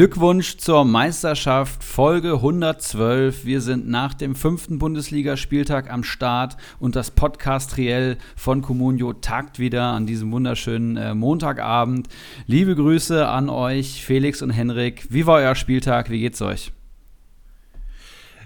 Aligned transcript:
Glückwunsch 0.00 0.56
zur 0.56 0.86
Meisterschaft, 0.86 1.84
Folge 1.84 2.32
112. 2.36 3.44
Wir 3.44 3.60
sind 3.60 3.86
nach 3.86 4.14
dem 4.14 4.34
fünften 4.34 4.78
Bundesligaspieltag 4.78 5.90
am 5.92 6.04
Start 6.04 6.56
und 6.78 6.96
das 6.96 7.10
Podcast 7.10 7.72
Triell 7.72 8.16
von 8.34 8.62
Comunio 8.62 9.12
tagt 9.12 9.58
wieder 9.58 9.82
an 9.82 10.06
diesem 10.06 10.32
wunderschönen 10.32 10.96
äh, 10.96 11.14
Montagabend. 11.14 12.08
Liebe 12.46 12.76
Grüße 12.76 13.28
an 13.28 13.50
euch, 13.50 14.02
Felix 14.02 14.40
und 14.40 14.48
Henrik. 14.48 15.06
Wie 15.10 15.26
war 15.26 15.36
euer 15.36 15.54
Spieltag? 15.54 16.08
Wie 16.08 16.20
geht's 16.20 16.40
euch? 16.40 16.72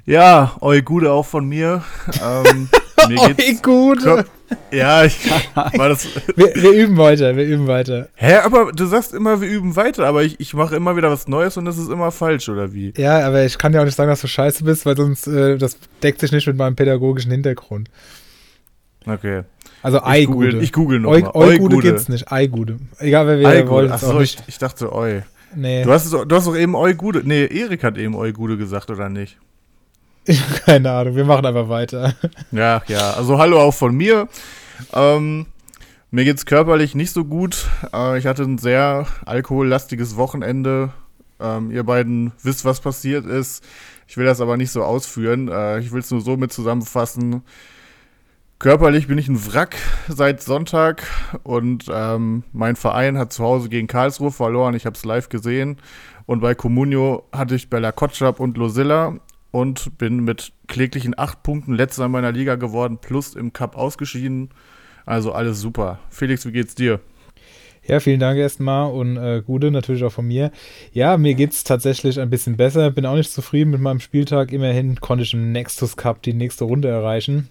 Ja, 0.06 0.56
eu 0.60 0.82
Gude 0.82 1.12
auch 1.12 1.26
von 1.26 1.46
mir. 1.46 1.84
Ähm, 2.20 2.68
mir 3.08 3.34
geht's 3.34 3.62
Gude. 3.62 4.24
Ja, 4.70 5.04
ich 5.04 5.18
war 5.54 5.88
das. 5.88 6.06
wir, 6.36 6.54
wir, 6.54 6.72
üben 6.72 6.96
weiter, 6.96 7.36
wir 7.36 7.44
üben 7.44 7.66
weiter. 7.66 8.08
Hä, 8.14 8.36
aber 8.36 8.72
du 8.72 8.86
sagst 8.86 9.14
immer, 9.14 9.40
wir 9.40 9.48
üben 9.48 9.76
weiter, 9.76 10.06
aber 10.06 10.22
ich, 10.22 10.38
ich 10.38 10.54
mache 10.54 10.76
immer 10.76 10.96
wieder 10.96 11.10
was 11.10 11.28
Neues 11.28 11.56
und 11.56 11.64
das 11.64 11.78
ist 11.78 11.90
immer 11.90 12.10
falsch, 12.10 12.48
oder 12.48 12.72
wie? 12.72 12.92
Ja, 12.96 13.26
aber 13.26 13.44
ich 13.44 13.58
kann 13.58 13.72
ja 13.72 13.80
auch 13.80 13.84
nicht 13.84 13.96
sagen, 13.96 14.10
dass 14.10 14.20
du 14.20 14.28
scheiße 14.28 14.64
bist, 14.64 14.86
weil 14.86 14.96
sonst 14.96 15.26
äh, 15.26 15.56
das 15.56 15.78
deckt 16.02 16.20
sich 16.20 16.32
nicht 16.32 16.46
mit 16.46 16.56
meinem 16.56 16.76
pädagogischen 16.76 17.30
Hintergrund. 17.30 17.88
Okay. 19.06 19.42
Also 19.82 20.02
Eigude. 20.02 20.60
Ich 20.60 20.72
google 20.72 21.00
noch 21.00 21.12
Eu, 21.12 21.20
mal. 21.20 21.30
Eugude 21.34 21.78
gibt's 21.78 22.08
nicht, 22.08 22.30
Eigude. 22.32 22.78
Egal, 22.98 23.26
wer 23.26 23.38
wir 23.38 23.68
wollen. 23.68 23.92
Achso, 23.92 24.20
ich, 24.20 24.38
ich 24.46 24.58
dachte 24.58 24.92
Eu. 24.92 25.20
Nee. 25.54 25.84
Du 25.84 25.92
hast, 25.92 26.12
du 26.12 26.26
hast 26.30 26.46
doch 26.46 26.56
eben 26.56 26.74
Eugude. 26.74 27.22
Nee, 27.24 27.46
Erik 27.46 27.84
hat 27.84 27.98
eben 27.98 28.14
Eugude 28.14 28.56
gesagt, 28.56 28.90
oder 28.90 29.08
nicht? 29.08 29.38
Keine 30.64 30.90
Ahnung, 30.90 31.16
wir 31.16 31.24
machen 31.24 31.46
einfach 31.46 31.68
weiter. 31.68 32.14
Ja, 32.50 32.82
ja. 32.86 33.12
Also 33.12 33.38
hallo 33.38 33.60
auch 33.60 33.74
von 33.74 33.94
mir. 33.94 34.28
Ähm, 34.92 35.46
mir 36.10 36.24
geht's 36.24 36.46
körperlich 36.46 36.94
nicht 36.94 37.12
so 37.12 37.24
gut. 37.24 37.66
Äh, 37.92 38.18
ich 38.18 38.26
hatte 38.26 38.42
ein 38.42 38.58
sehr 38.58 39.06
alkohollastiges 39.26 40.16
Wochenende. 40.16 40.92
Ähm, 41.40 41.70
ihr 41.70 41.84
beiden 41.84 42.32
wisst, 42.42 42.64
was 42.64 42.80
passiert 42.80 43.26
ist. 43.26 43.64
Ich 44.06 44.16
will 44.16 44.24
das 44.24 44.40
aber 44.40 44.56
nicht 44.56 44.70
so 44.70 44.82
ausführen. 44.82 45.48
Äh, 45.48 45.80
ich 45.80 45.92
will 45.92 46.00
es 46.00 46.10
nur 46.10 46.20
so 46.20 46.36
mit 46.36 46.52
zusammenfassen. 46.52 47.42
Körperlich 48.58 49.08
bin 49.08 49.18
ich 49.18 49.28
ein 49.28 49.52
Wrack 49.52 49.76
seit 50.08 50.40
Sonntag 50.42 51.02
und 51.42 51.86
ähm, 51.92 52.44
mein 52.52 52.76
Verein 52.76 53.18
hat 53.18 53.32
zu 53.32 53.42
Hause 53.44 53.68
gegen 53.68 53.88
Karlsruhe 53.88 54.30
verloren. 54.30 54.74
Ich 54.74 54.86
habe 54.86 54.96
es 54.96 55.04
live 55.04 55.28
gesehen. 55.28 55.76
Und 56.26 56.40
bei 56.40 56.54
Comunio 56.54 57.24
hatte 57.32 57.54
ich 57.56 57.68
Bella 57.68 57.92
Kotschap 57.92 58.40
und 58.40 58.56
Losilla 58.56 59.18
und 59.54 59.98
bin 59.98 60.24
mit 60.24 60.50
kläglichen 60.66 61.16
acht 61.16 61.44
Punkten 61.44 61.76
letzter 61.76 62.06
in 62.06 62.10
meiner 62.10 62.32
Liga 62.32 62.56
geworden, 62.56 62.98
plus 63.00 63.36
im 63.36 63.52
Cup 63.52 63.76
ausgeschieden. 63.76 64.48
Also 65.06 65.30
alles 65.30 65.60
super. 65.60 66.00
Felix, 66.10 66.44
wie 66.44 66.50
geht's 66.50 66.74
dir? 66.74 66.98
Ja, 67.86 68.00
vielen 68.00 68.18
Dank 68.18 68.36
erstmal 68.36 68.90
und 68.90 69.16
äh, 69.16 69.42
Gute 69.46 69.70
natürlich 69.70 70.02
auch 70.02 70.10
von 70.10 70.26
mir. 70.26 70.50
Ja, 70.92 71.16
mir 71.18 71.34
geht's 71.34 71.62
tatsächlich 71.62 72.18
ein 72.18 72.30
bisschen 72.30 72.56
besser. 72.56 72.90
Bin 72.90 73.06
auch 73.06 73.14
nicht 73.14 73.30
zufrieden 73.30 73.70
mit 73.70 73.80
meinem 73.80 74.00
Spieltag. 74.00 74.50
Immerhin 74.50 75.00
konnte 75.00 75.22
ich 75.22 75.34
im 75.34 75.52
Nexus 75.52 75.96
Cup 75.96 76.20
die 76.22 76.34
nächste 76.34 76.64
Runde 76.64 76.88
erreichen. 76.88 77.48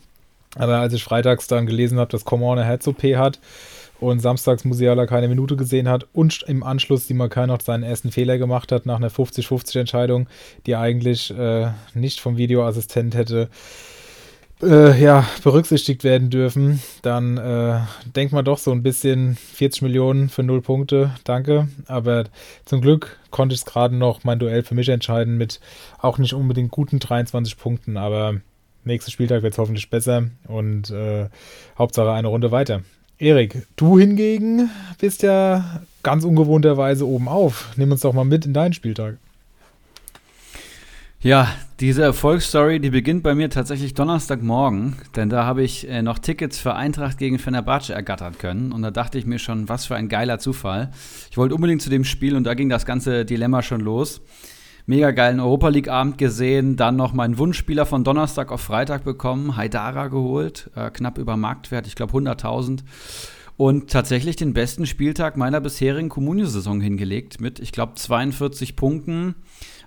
Aber 0.55 0.79
als 0.79 0.91
ich 0.91 1.05
freitags 1.05 1.47
dann 1.47 1.65
gelesen 1.65 1.99
habe, 1.99 2.11
dass 2.11 2.25
Common 2.25 2.57
eine 2.57 2.67
Herz-OP 2.67 3.01
hat, 3.15 3.39
und 4.03 4.19
samstags 4.19 4.65
Musiala 4.65 5.05
keine 5.05 5.27
Minute 5.27 5.55
gesehen 5.55 5.89
hat 5.89 6.07
und 6.13 6.43
im 6.47 6.63
Anschluss 6.63 7.07
die 7.07 7.13
Makai 7.13 7.47
noch 7.47 7.61
seinen 7.61 7.83
ersten 7.83 8.11
Fehler 8.11 8.37
gemacht 8.37 8.71
hat 8.71 8.85
nach 8.85 8.97
einer 8.97 9.09
50-50 9.09 9.79
Entscheidung, 9.79 10.27
die 10.65 10.75
eigentlich 10.75 11.35
äh, 11.37 11.71
nicht 11.93 12.19
vom 12.19 12.37
Videoassistent 12.37 13.15
hätte 13.15 13.49
äh, 14.63 15.01
ja, 15.01 15.27
berücksichtigt 15.43 16.03
werden 16.03 16.29
dürfen, 16.29 16.81
dann 17.01 17.37
äh, 17.37 17.79
denkt 18.15 18.33
man 18.33 18.45
doch 18.45 18.57
so 18.57 18.71
ein 18.71 18.83
bisschen 18.83 19.35
40 19.35 19.81
Millionen 19.81 20.29
für 20.29 20.43
null 20.43 20.61
Punkte, 20.61 21.11
danke. 21.23 21.67
Aber 21.87 22.25
zum 22.65 22.81
Glück 22.81 23.19
konnte 23.29 23.53
ich 23.53 23.61
es 23.61 23.65
gerade 23.65 23.95
noch 23.95 24.23
mein 24.23 24.39
Duell 24.39 24.63
für 24.63 24.75
mich 24.75 24.89
entscheiden 24.89 25.37
mit 25.37 25.59
auch 25.99 26.17
nicht 26.17 26.33
unbedingt 26.33 26.71
guten 26.71 26.99
23 26.99 27.57
Punkten, 27.57 27.97
aber 27.97 28.35
nächster 28.83 29.11
Spieltag 29.11 29.43
wird 29.43 29.53
es 29.53 29.59
hoffentlich 29.59 29.89
besser 29.89 30.29
und 30.47 30.89
äh, 30.91 31.29
Hauptsache 31.77 32.11
eine 32.11 32.27
Runde 32.27 32.51
weiter. 32.51 32.81
Erik, 33.19 33.67
du 33.75 33.99
hingegen 33.99 34.69
bist 34.99 35.23
ja 35.23 35.81
ganz 36.01 36.25
ungewohnterweise 36.25 37.07
oben 37.07 37.27
auf. 37.27 37.69
Nimm 37.77 37.91
uns 37.91 38.01
doch 38.01 38.13
mal 38.13 38.25
mit 38.25 38.45
in 38.45 38.53
deinen 38.53 38.73
Spieltag. 38.73 39.17
Ja, 41.21 41.47
diese 41.79 42.03
Erfolgsstory, 42.03 42.81
die 42.81 42.89
beginnt 42.89 43.23
bei 43.23 43.33
mir 43.33 43.49
tatsächlich 43.49 43.93
Donnerstagmorgen, 43.93 44.97
denn 45.15 45.29
da 45.29 45.45
habe 45.45 45.63
ich 45.63 45.87
äh, 45.87 46.01
noch 46.01 46.19
Tickets 46.19 46.59
für 46.59 46.75
Eintracht 46.75 47.17
gegen 47.17 47.39
Fenerbahce 47.39 47.93
ergattern 47.93 48.37
können 48.37 48.73
und 48.73 48.81
da 48.81 48.91
dachte 48.91 49.17
ich 49.17 49.25
mir 49.25 49.39
schon, 49.39 49.69
was 49.69 49.85
für 49.85 49.95
ein 49.95 50.09
geiler 50.09 50.39
Zufall. 50.39 50.91
Ich 51.31 51.37
wollte 51.37 51.55
unbedingt 51.55 51.81
zu 51.81 51.89
dem 51.89 52.03
Spiel 52.03 52.35
und 52.35 52.43
da 52.43 52.55
ging 52.55 52.67
das 52.67 52.85
ganze 52.85 53.23
Dilemma 53.23 53.61
schon 53.61 53.79
los 53.79 54.19
mega 54.85 55.11
geilen 55.11 55.39
Europa 55.39 55.69
League-Abend 55.69 56.17
gesehen, 56.17 56.75
dann 56.75 56.95
noch 56.95 57.13
meinen 57.13 57.37
Wunschspieler 57.37 57.85
von 57.85 58.03
Donnerstag 58.03 58.51
auf 58.51 58.61
Freitag 58.61 59.03
bekommen, 59.03 59.55
Haidara 59.55 60.07
geholt, 60.07 60.69
äh, 60.75 60.89
knapp 60.89 61.17
über 61.17 61.37
Marktwert, 61.37 61.87
ich 61.87 61.95
glaube 61.95 62.13
100.000. 62.13 62.83
Und 63.55 63.91
tatsächlich 63.91 64.35
den 64.35 64.53
besten 64.53 64.85
Spieltag 64.85 65.37
meiner 65.37 65.61
bisherigen 65.61 66.09
Comunio-Saison 66.09 66.81
hingelegt 66.81 67.39
mit, 67.39 67.59
ich 67.59 67.71
glaube, 67.71 67.93
42 67.95 68.75
Punkten. 68.75 69.35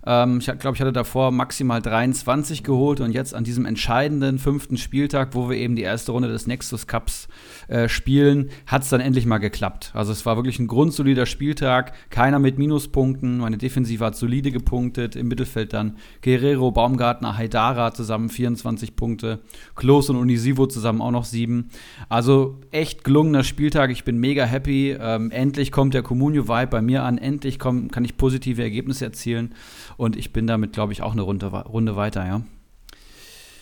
Ähm, 0.07 0.39
ich 0.39 0.47
glaube, 0.47 0.77
ich 0.77 0.81
hatte 0.81 0.93
davor 0.93 1.33
maximal 1.33 1.83
23 1.83 2.63
geholt 2.63 3.01
und 3.01 3.13
jetzt 3.13 3.35
an 3.35 3.45
diesem 3.45 3.67
entscheidenden 3.67 4.39
fünften 4.39 4.77
Spieltag, 4.77 5.35
wo 5.35 5.51
wir 5.51 5.57
eben 5.57 5.77
die 5.77 5.83
erste 5.83 6.13
Runde 6.13 6.29
des 6.29 6.47
Nexus 6.47 6.87
Cups 6.87 7.29
äh, 7.69 7.89
spielen, 7.89 8.51
hat 8.67 8.83
es 8.83 8.89
dann 8.89 9.01
endlich 9.01 9.27
mal 9.27 9.39
geklappt. 9.39 9.91
Also 9.95 10.13
es 10.13 10.25
war 10.25 10.37
wirklich 10.37 10.59
ein 10.59 10.69
grundsolider 10.69 11.27
Spieltag, 11.27 11.93
keiner 12.11 12.39
mit 12.39 12.59
Minuspunkten. 12.59 13.39
Meine 13.39 13.59
Defensive 13.59 14.05
hat 14.05 14.17
solide 14.17 14.53
gepunktet. 14.53 15.17
Im 15.17 15.29
Mittelfeld 15.29 15.73
dann 15.73 15.97
Guerrero, 16.23 16.71
Baumgartner, 16.71 17.37
Haidara 17.37 17.93
zusammen 17.93 18.29
24 18.29 18.95
Punkte. 18.95 19.41
Klos 19.75 20.09
und 20.09 20.17
Unisivo 20.17 20.67
zusammen 20.67 21.01
auch 21.01 21.11
noch 21.11 21.25
sieben. 21.25 21.71
Also 22.09 22.61
echt 22.71 23.03
gelungener 23.03 23.43
Spieltag. 23.43 23.91
Ich 23.91 24.05
bin 24.05 24.19
mega 24.19 24.45
happy. 24.45 24.97
Ähm, 24.99 25.31
endlich 25.33 25.73
kommt 25.73 25.95
der 25.95 26.03
Comunio-Vibe 26.03 26.69
bei 26.69 26.83
mir 26.83 27.03
an. 27.03 27.19
Endlich 27.19 27.59
komm, 27.59 27.91
kann 27.91 28.05
ich 28.05 28.17
positive 28.17 28.63
Ergebnisse 28.63 29.05
erzielen. 29.05 29.55
Und 29.97 30.17
ich 30.17 30.33
bin 30.33 30.47
damit, 30.47 30.73
glaube 30.73 30.93
ich, 30.93 31.03
auch 31.03 31.13
eine 31.13 31.23
Runde, 31.23 31.47
Runde 31.47 31.97
weiter, 31.97 32.27
ja. 32.27 32.43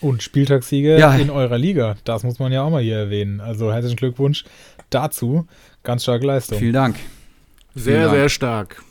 Und 0.00 0.22
Spieltagssieger 0.22 0.98
ja. 0.98 1.14
in 1.14 1.30
eurer 1.30 1.56
Liga. 1.56 1.96
Das 2.04 2.24
muss 2.24 2.38
man 2.38 2.52
ja 2.52 2.62
auch 2.62 2.70
mal 2.70 2.82
hier 2.82 2.96
erwähnen. 2.96 3.40
Also 3.40 3.72
herzlichen 3.72 3.96
Glückwunsch 3.96 4.44
dazu. 4.90 5.46
Ganz 5.82 6.02
starke 6.02 6.26
Leistung. 6.26 6.58
Vielen 6.58 6.74
Dank. 6.74 6.96
Sehr, 7.74 7.84
Vielen 7.84 8.02
Dank. 8.02 8.14
sehr 8.14 8.28
stark. 8.28 8.82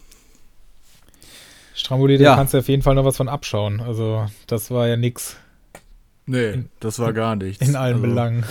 Stramboli, 1.76 2.16
ja. 2.16 2.32
da 2.32 2.36
kannst 2.36 2.54
du 2.54 2.60
auf 2.60 2.68
jeden 2.68 2.84
Fall 2.84 2.96
noch 2.96 3.06
was 3.06 3.18
von 3.18 3.28
abschauen. 3.28 3.82
Also, 3.82 4.28
das 4.48 4.72
war 4.72 4.88
ja 4.88 4.96
nix. 4.96 5.38
Nee, 6.26 6.52
in, 6.52 6.70
das 6.80 7.00
war 7.00 7.14
gar 7.14 7.36
nichts. 7.36 7.68
In 7.68 7.76
allen 7.76 7.96
also, 7.96 8.08
Belangen. 8.08 8.46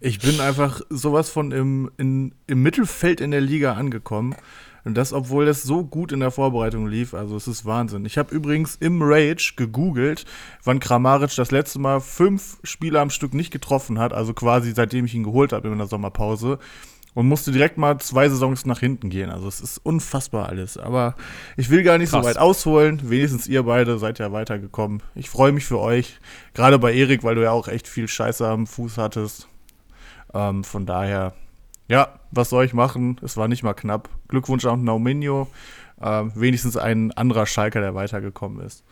ich 0.00 0.18
bin 0.18 0.40
einfach 0.40 0.80
sowas 0.90 1.30
von 1.30 1.52
im, 1.52 1.90
in, 1.96 2.34
im 2.46 2.62
Mittelfeld 2.62 3.20
in 3.20 3.30
der 3.30 3.40
Liga 3.40 3.74
angekommen. 3.74 4.34
Und 4.84 4.94
das, 4.94 5.12
obwohl 5.12 5.48
es 5.48 5.62
so 5.62 5.84
gut 5.84 6.12
in 6.12 6.20
der 6.20 6.30
Vorbereitung 6.30 6.86
lief. 6.86 7.14
Also 7.14 7.36
es 7.36 7.48
ist 7.48 7.64
Wahnsinn. 7.64 8.04
Ich 8.04 8.18
habe 8.18 8.34
übrigens 8.34 8.76
im 8.76 9.00
Rage 9.02 9.54
gegoogelt, 9.56 10.26
wann 10.62 10.78
Kramaric 10.78 11.34
das 11.34 11.50
letzte 11.50 11.78
Mal 11.78 12.00
fünf 12.00 12.58
Spiele 12.62 13.00
am 13.00 13.10
Stück 13.10 13.32
nicht 13.32 13.50
getroffen 13.50 13.98
hat. 13.98 14.12
Also 14.12 14.34
quasi 14.34 14.72
seitdem 14.72 15.06
ich 15.06 15.14
ihn 15.14 15.24
geholt 15.24 15.52
habe 15.52 15.68
in 15.68 15.78
der 15.78 15.86
Sommerpause. 15.86 16.58
Und 17.14 17.28
musste 17.28 17.52
direkt 17.52 17.78
mal 17.78 17.96
zwei 17.98 18.28
Saisons 18.28 18.66
nach 18.66 18.80
hinten 18.80 19.08
gehen. 19.08 19.30
Also 19.30 19.46
es 19.46 19.60
ist 19.60 19.78
unfassbar 19.78 20.48
alles. 20.48 20.76
Aber 20.76 21.14
ich 21.56 21.70
will 21.70 21.84
gar 21.84 21.96
nicht 21.96 22.10
Krass. 22.10 22.24
so 22.24 22.28
weit 22.28 22.38
ausholen. 22.38 23.08
Wenigstens 23.08 23.46
ihr 23.46 23.62
beide 23.62 23.98
seid 23.98 24.18
ja 24.18 24.32
weitergekommen. 24.32 25.00
Ich 25.14 25.30
freue 25.30 25.52
mich 25.52 25.64
für 25.64 25.78
euch. 25.78 26.18
Gerade 26.54 26.80
bei 26.80 26.92
Erik, 26.92 27.22
weil 27.22 27.36
du 27.36 27.44
ja 27.44 27.52
auch 27.52 27.68
echt 27.68 27.86
viel 27.86 28.08
Scheiße 28.08 28.46
am 28.46 28.66
Fuß 28.66 28.98
hattest. 28.98 29.46
Ähm, 30.34 30.64
von 30.64 30.86
daher 30.86 31.34
ja, 31.88 32.20
was 32.30 32.50
soll 32.50 32.64
ich 32.64 32.74
machen? 32.74 33.20
Es 33.22 33.36
war 33.36 33.48
nicht 33.48 33.62
mal 33.62 33.74
knapp. 33.74 34.08
Glückwunsch 34.28 34.64
auch 34.66 34.76
Nauminho. 34.76 35.48
Äh, 36.00 36.24
wenigstens 36.34 36.76
ein 36.76 37.12
anderer 37.12 37.46
Schalker, 37.46 37.80
der 37.80 37.94
weitergekommen 37.94 38.64
ist. 38.64 38.84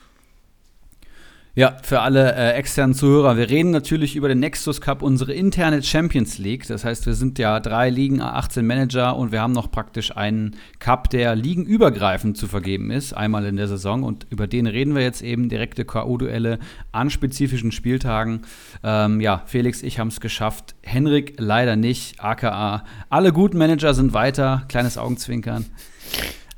Ja, 1.54 1.76
für 1.82 2.00
alle 2.00 2.34
äh, 2.34 2.52
externen 2.52 2.94
Zuhörer, 2.94 3.36
wir 3.36 3.50
reden 3.50 3.72
natürlich 3.72 4.16
über 4.16 4.28
den 4.28 4.40
Nexus 4.40 4.80
Cup, 4.80 5.02
unsere 5.02 5.34
interne 5.34 5.82
Champions 5.82 6.38
League. 6.38 6.66
Das 6.66 6.82
heißt, 6.82 7.04
wir 7.04 7.12
sind 7.12 7.38
ja 7.38 7.60
drei 7.60 7.90
Ligen, 7.90 8.22
18 8.22 8.66
Manager 8.66 9.14
und 9.16 9.32
wir 9.32 9.42
haben 9.42 9.52
noch 9.52 9.70
praktisch 9.70 10.16
einen 10.16 10.56
Cup, 10.78 11.10
der 11.10 11.36
ligenübergreifend 11.36 12.38
zu 12.38 12.46
vergeben 12.46 12.90
ist, 12.90 13.12
einmal 13.12 13.44
in 13.44 13.56
der 13.56 13.68
Saison. 13.68 14.02
Und 14.02 14.26
über 14.30 14.46
den 14.46 14.66
reden 14.66 14.94
wir 14.94 15.02
jetzt 15.02 15.20
eben, 15.20 15.50
direkte 15.50 15.84
K.O.-Duelle 15.84 16.58
an 16.90 17.10
spezifischen 17.10 17.70
Spieltagen. 17.70 18.40
Ähm, 18.82 19.20
ja, 19.20 19.42
Felix, 19.44 19.82
ich 19.82 19.98
haben 19.98 20.08
es 20.08 20.22
geschafft. 20.22 20.74
Henrik 20.80 21.34
leider 21.36 21.76
nicht, 21.76 22.18
aka 22.18 22.84
alle 23.10 23.30
guten 23.30 23.58
Manager 23.58 23.92
sind 23.92 24.14
weiter. 24.14 24.64
Kleines 24.68 24.96
Augenzwinkern. 24.96 25.66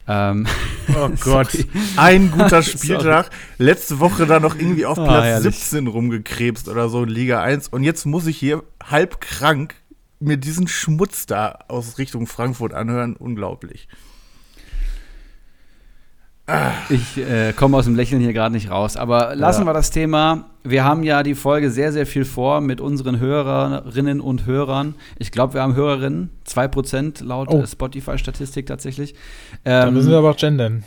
Ähm, 0.06 0.46
oh 0.96 1.08
Gott, 1.20 1.48
ein 1.96 2.30
guter 2.36 2.62
Spieltag. 2.62 3.30
Letzte 3.58 4.00
Woche 4.00 4.26
da 4.26 4.40
noch 4.40 4.56
irgendwie 4.56 4.86
auf 4.86 4.98
ah, 4.98 5.04
Platz 5.04 5.38
oh, 5.38 5.42
17 5.42 5.86
rumgekrebst 5.86 6.68
oder 6.68 6.88
so 6.88 7.04
in 7.04 7.08
Liga 7.08 7.42
1. 7.42 7.68
Und 7.68 7.82
jetzt 7.82 8.04
muss 8.04 8.26
ich 8.26 8.36
hier 8.36 8.62
halb 8.82 9.20
krank 9.20 9.74
mir 10.20 10.36
diesen 10.36 10.68
Schmutz 10.68 11.26
da 11.26 11.58
aus 11.68 11.98
Richtung 11.98 12.26
Frankfurt 12.26 12.74
anhören. 12.74 13.16
Unglaublich. 13.16 13.88
Ich 16.91 17.17
äh, 17.17 17.55
komme 17.55 17.79
aus 17.79 17.87
dem 17.87 17.94
Lächeln 17.94 18.20
hier 18.20 18.35
gerade 18.35 18.55
nicht 18.55 18.70
raus. 18.70 18.99
Aber 18.99 19.35
lassen 19.35 19.62
ja. 19.62 19.67
wir 19.67 19.73
das 19.73 19.91
Thema. 19.91 20.44
Wir 20.62 20.85
haben 20.85 21.02
ja 21.02 21.23
die 21.23 21.35
Folge 21.35 21.70
sehr, 21.70 21.91
sehr 21.91 22.06
viel 22.06 22.26
vor 22.26 22.61
mit 22.61 22.82
unseren 22.82 23.19
Hörerinnen 23.19 24.20
und 24.20 24.44
Hörern. 24.44 24.94
Ich 25.19 25.32
glaube, 25.32 25.55
wir 25.55 25.62
haben 25.62 25.75
Hörerinnen, 25.75 26.31
2% 26.46 27.25
laut 27.25 27.49
oh. 27.50 27.64
Spotify-Statistik 27.64 28.67
tatsächlich. 28.67 29.14
Ähm, 29.64 29.87
da 29.87 29.91
müssen 29.91 30.11
wir 30.11 30.19
aber 30.19 30.31
auch 30.31 30.37
gendern. 30.37 30.85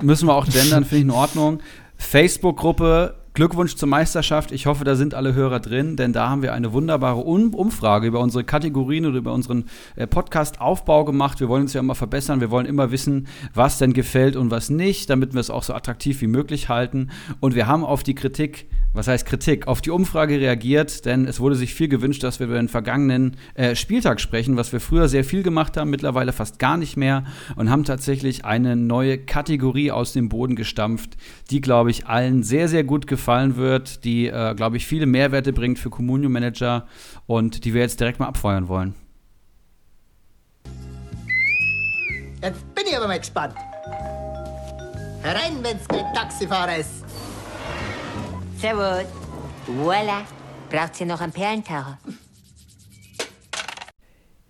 Müssen 0.00 0.26
wir 0.26 0.34
auch 0.34 0.46
gendern, 0.46 0.84
finde 0.84 0.96
ich 0.96 1.02
in 1.02 1.10
Ordnung. 1.10 1.60
Facebook-Gruppe 1.96 3.14
Glückwunsch 3.34 3.76
zur 3.76 3.88
Meisterschaft. 3.88 4.52
Ich 4.52 4.66
hoffe, 4.66 4.84
da 4.84 4.94
sind 4.94 5.14
alle 5.14 5.32
Hörer 5.32 5.58
drin, 5.58 5.96
denn 5.96 6.12
da 6.12 6.28
haben 6.28 6.42
wir 6.42 6.52
eine 6.52 6.74
wunderbare 6.74 7.20
um 7.20 7.54
Umfrage 7.54 8.06
über 8.06 8.20
unsere 8.20 8.44
Kategorien 8.44 9.06
oder 9.06 9.16
über 9.16 9.32
unseren 9.32 9.64
äh, 9.96 10.06
Podcast-Aufbau 10.06 11.06
gemacht. 11.06 11.40
Wir 11.40 11.48
wollen 11.48 11.62
uns 11.62 11.72
ja 11.72 11.80
immer 11.80 11.94
verbessern. 11.94 12.40
Wir 12.40 12.50
wollen 12.50 12.66
immer 12.66 12.90
wissen, 12.90 13.28
was 13.54 13.78
denn 13.78 13.94
gefällt 13.94 14.36
und 14.36 14.50
was 14.50 14.68
nicht, 14.68 15.08
damit 15.08 15.32
wir 15.32 15.40
es 15.40 15.48
auch 15.48 15.62
so 15.62 15.72
attraktiv 15.72 16.20
wie 16.20 16.26
möglich 16.26 16.68
halten. 16.68 17.08
Und 17.40 17.54
wir 17.54 17.66
haben 17.66 17.84
auf 17.84 18.02
die 18.02 18.14
Kritik 18.14 18.66
was 18.92 19.08
heißt 19.08 19.26
Kritik, 19.26 19.66
auf 19.66 19.80
die 19.80 19.90
Umfrage 19.90 20.40
reagiert, 20.40 21.04
denn 21.04 21.26
es 21.26 21.40
wurde 21.40 21.54
sich 21.54 21.74
viel 21.74 21.88
gewünscht, 21.88 22.22
dass 22.22 22.40
wir 22.40 22.46
über 22.46 22.56
den 22.56 22.68
vergangenen 22.68 23.36
äh, 23.54 23.74
Spieltag 23.74 24.20
sprechen, 24.20 24.56
was 24.56 24.72
wir 24.72 24.80
früher 24.80 25.08
sehr 25.08 25.24
viel 25.24 25.42
gemacht 25.42 25.76
haben, 25.76 25.90
mittlerweile 25.90 26.32
fast 26.32 26.58
gar 26.58 26.76
nicht 26.76 26.96
mehr 26.96 27.24
und 27.56 27.70
haben 27.70 27.84
tatsächlich 27.84 28.44
eine 28.44 28.76
neue 28.76 29.18
Kategorie 29.18 29.90
aus 29.90 30.12
dem 30.12 30.28
Boden 30.28 30.56
gestampft, 30.56 31.16
die, 31.50 31.60
glaube 31.60 31.90
ich, 31.90 32.06
allen 32.06 32.42
sehr, 32.42 32.68
sehr 32.68 32.84
gut 32.84 33.06
gefallen 33.06 33.56
wird, 33.56 34.04
die, 34.04 34.26
äh, 34.26 34.54
glaube 34.54 34.76
ich, 34.76 34.86
viele 34.86 35.06
Mehrwerte 35.06 35.52
bringt 35.52 35.78
für 35.78 35.90
Communio 35.90 36.28
Manager 36.28 36.86
und 37.26 37.64
die 37.64 37.74
wir 37.74 37.80
jetzt 37.80 38.00
direkt 38.00 38.20
mal 38.20 38.26
abfeuern 38.26 38.68
wollen. 38.68 38.94
Jetzt 42.42 42.74
bin 42.74 42.84
ich 42.88 42.96
aber 42.96 43.06
mal 43.06 43.20
gespannt. 43.20 43.54
Herein, 45.22 45.62
wenn's 45.62 45.86
kein 45.86 46.12
Taxifahrer 46.12 46.78
ist. 46.78 47.01
Servus. 48.62 49.06
Voila. 49.66 50.22
Braucht 50.70 51.00
ihr 51.00 51.06
noch 51.06 51.20
einen 51.20 51.32
Perlentaucher? 51.32 51.98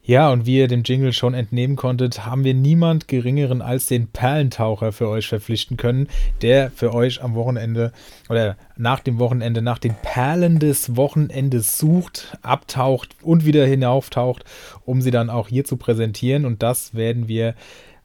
Ja, 0.03 0.31
und 0.31 0.45
wie 0.45 0.59
ihr 0.59 0.69
dem 0.69 0.83
Jingle 0.83 1.15
schon 1.15 1.33
entnehmen 1.33 1.77
konntet, 1.77 2.27
haben 2.27 2.45
wir 2.45 2.53
niemand 2.53 3.09
geringeren 3.09 3.63
als 3.63 3.87
den 3.87 4.09
Perlentaucher 4.09 4.93
für 4.93 5.09
euch 5.09 5.29
verpflichten 5.29 5.79
können, 5.79 6.09
der 6.43 6.71
für 6.71 6.93
euch 6.93 7.23
am 7.23 7.35
Wochenende 7.35 7.91
oder 8.29 8.59
nach 8.77 9.01
dem 9.01 9.19
Wochenende 9.19 9.63
nach 9.63 9.79
den 9.79 9.95
Perlen 9.95 10.59
des 10.59 10.95
Wochenendes 10.95 11.79
sucht, 11.79 12.37
abtaucht 12.43 13.17
und 13.23 13.47
wieder 13.47 13.65
hinauftaucht, 13.65 14.45
um 14.85 15.01
sie 15.01 15.11
dann 15.11 15.31
auch 15.31 15.49
hier 15.49 15.65
zu 15.65 15.79
präsentieren. 15.79 16.45
Und 16.45 16.63
das 16.63 16.95
werden 16.95 17.29
wir 17.29 17.55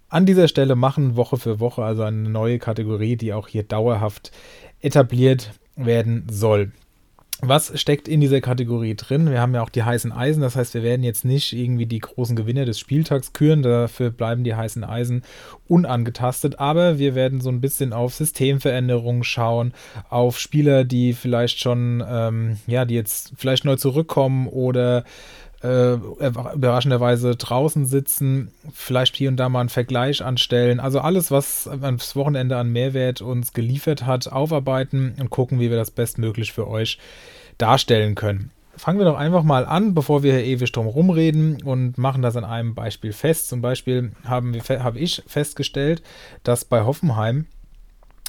an 0.08 0.26
dieser 0.26 0.48
Stelle 0.48 0.78
machen, 0.78 1.18
Woche 1.18 1.36
für 1.36 1.60
Woche, 1.60 1.84
also 1.84 2.04
eine 2.04 2.30
neue 2.30 2.60
Kategorie, 2.60 3.18
die 3.18 3.34
auch 3.34 3.50
hier 3.50 3.64
dauerhaft 3.64 4.32
etabliert 4.80 5.52
werden 5.78 6.26
soll. 6.30 6.72
Was 7.40 7.80
steckt 7.80 8.08
in 8.08 8.20
dieser 8.20 8.42
Kategorie 8.42 8.96
drin? 8.96 9.30
Wir 9.30 9.40
haben 9.40 9.54
ja 9.54 9.62
auch 9.62 9.70
die 9.70 9.84
heißen 9.84 10.12
Eisen, 10.12 10.42
das 10.42 10.56
heißt, 10.56 10.74
wir 10.74 10.82
werden 10.82 11.04
jetzt 11.04 11.24
nicht 11.24 11.54
irgendwie 11.54 11.86
die 11.86 12.00
großen 12.00 12.36
Gewinner 12.36 12.66
des 12.66 12.80
Spieltags 12.80 13.32
küren, 13.32 13.62
dafür 13.62 14.10
bleiben 14.10 14.44
die 14.44 14.56
heißen 14.56 14.84
Eisen 14.84 15.22
unangetastet, 15.68 16.58
aber 16.58 16.98
wir 16.98 17.14
werden 17.14 17.40
so 17.40 17.50
ein 17.50 17.62
bisschen 17.62 17.94
auf 17.94 18.16
Systemveränderungen 18.16 19.24
schauen, 19.24 19.74
auf 20.10 20.40
Spieler, 20.40 20.84
die 20.84 21.14
vielleicht 21.14 21.60
schon, 21.60 22.04
ähm, 22.10 22.58
ja, 22.66 22.86
die 22.86 22.96
jetzt 22.96 23.34
vielleicht 23.36 23.66
neu 23.66 23.76
zurückkommen 23.76 24.48
oder 24.48 25.04
äh, 25.64 25.94
überraschenderweise 25.94 27.36
draußen 27.36 27.86
sitzen, 27.86 28.52
vielleicht 28.74 29.16
hier 29.16 29.30
und 29.30 29.38
da 29.38 29.50
mal 29.50 29.62
einen 29.62 29.70
Vergleich 29.70 30.24
anstellen. 30.24 30.80
Also 30.80 31.00
alles, 31.00 31.32
was 31.32 31.70
das 31.82 32.16
Wochenende 32.16 32.58
an 32.58 32.72
Mehrwert 32.72 33.22
uns 33.22 33.54
geliefert 33.54 34.06
hat, 34.06 34.32
aufarbeiten 34.32 35.16
und 35.20 35.30
gucken, 35.30 35.60
wie 35.60 35.70
wir 35.70 35.78
das 35.78 35.92
bestmöglich 35.92 36.54
für 36.54 36.68
euch 36.68 37.00
darstellen 37.58 38.16
können. 38.16 38.52
Fangen 38.76 39.00
wir 39.00 39.06
doch 39.06 39.18
einfach 39.18 39.42
mal 39.42 39.66
an, 39.66 39.96
bevor 39.96 40.22
wir 40.22 40.34
hier 40.34 40.46
ewig 40.46 40.72
drum 40.72 40.86
rumreden 40.86 41.64
und 41.64 41.98
machen 41.98 42.22
das 42.22 42.36
an 42.36 42.46
einem 42.46 42.76
Beispiel 42.76 43.12
fest. 43.12 43.50
Zum 43.50 43.60
Beispiel 43.60 44.12
habe 44.24 45.00
ich 45.00 45.24
festgestellt, 45.26 46.04
dass 46.44 46.64
bei 46.64 46.84
Hoffenheim 46.84 47.48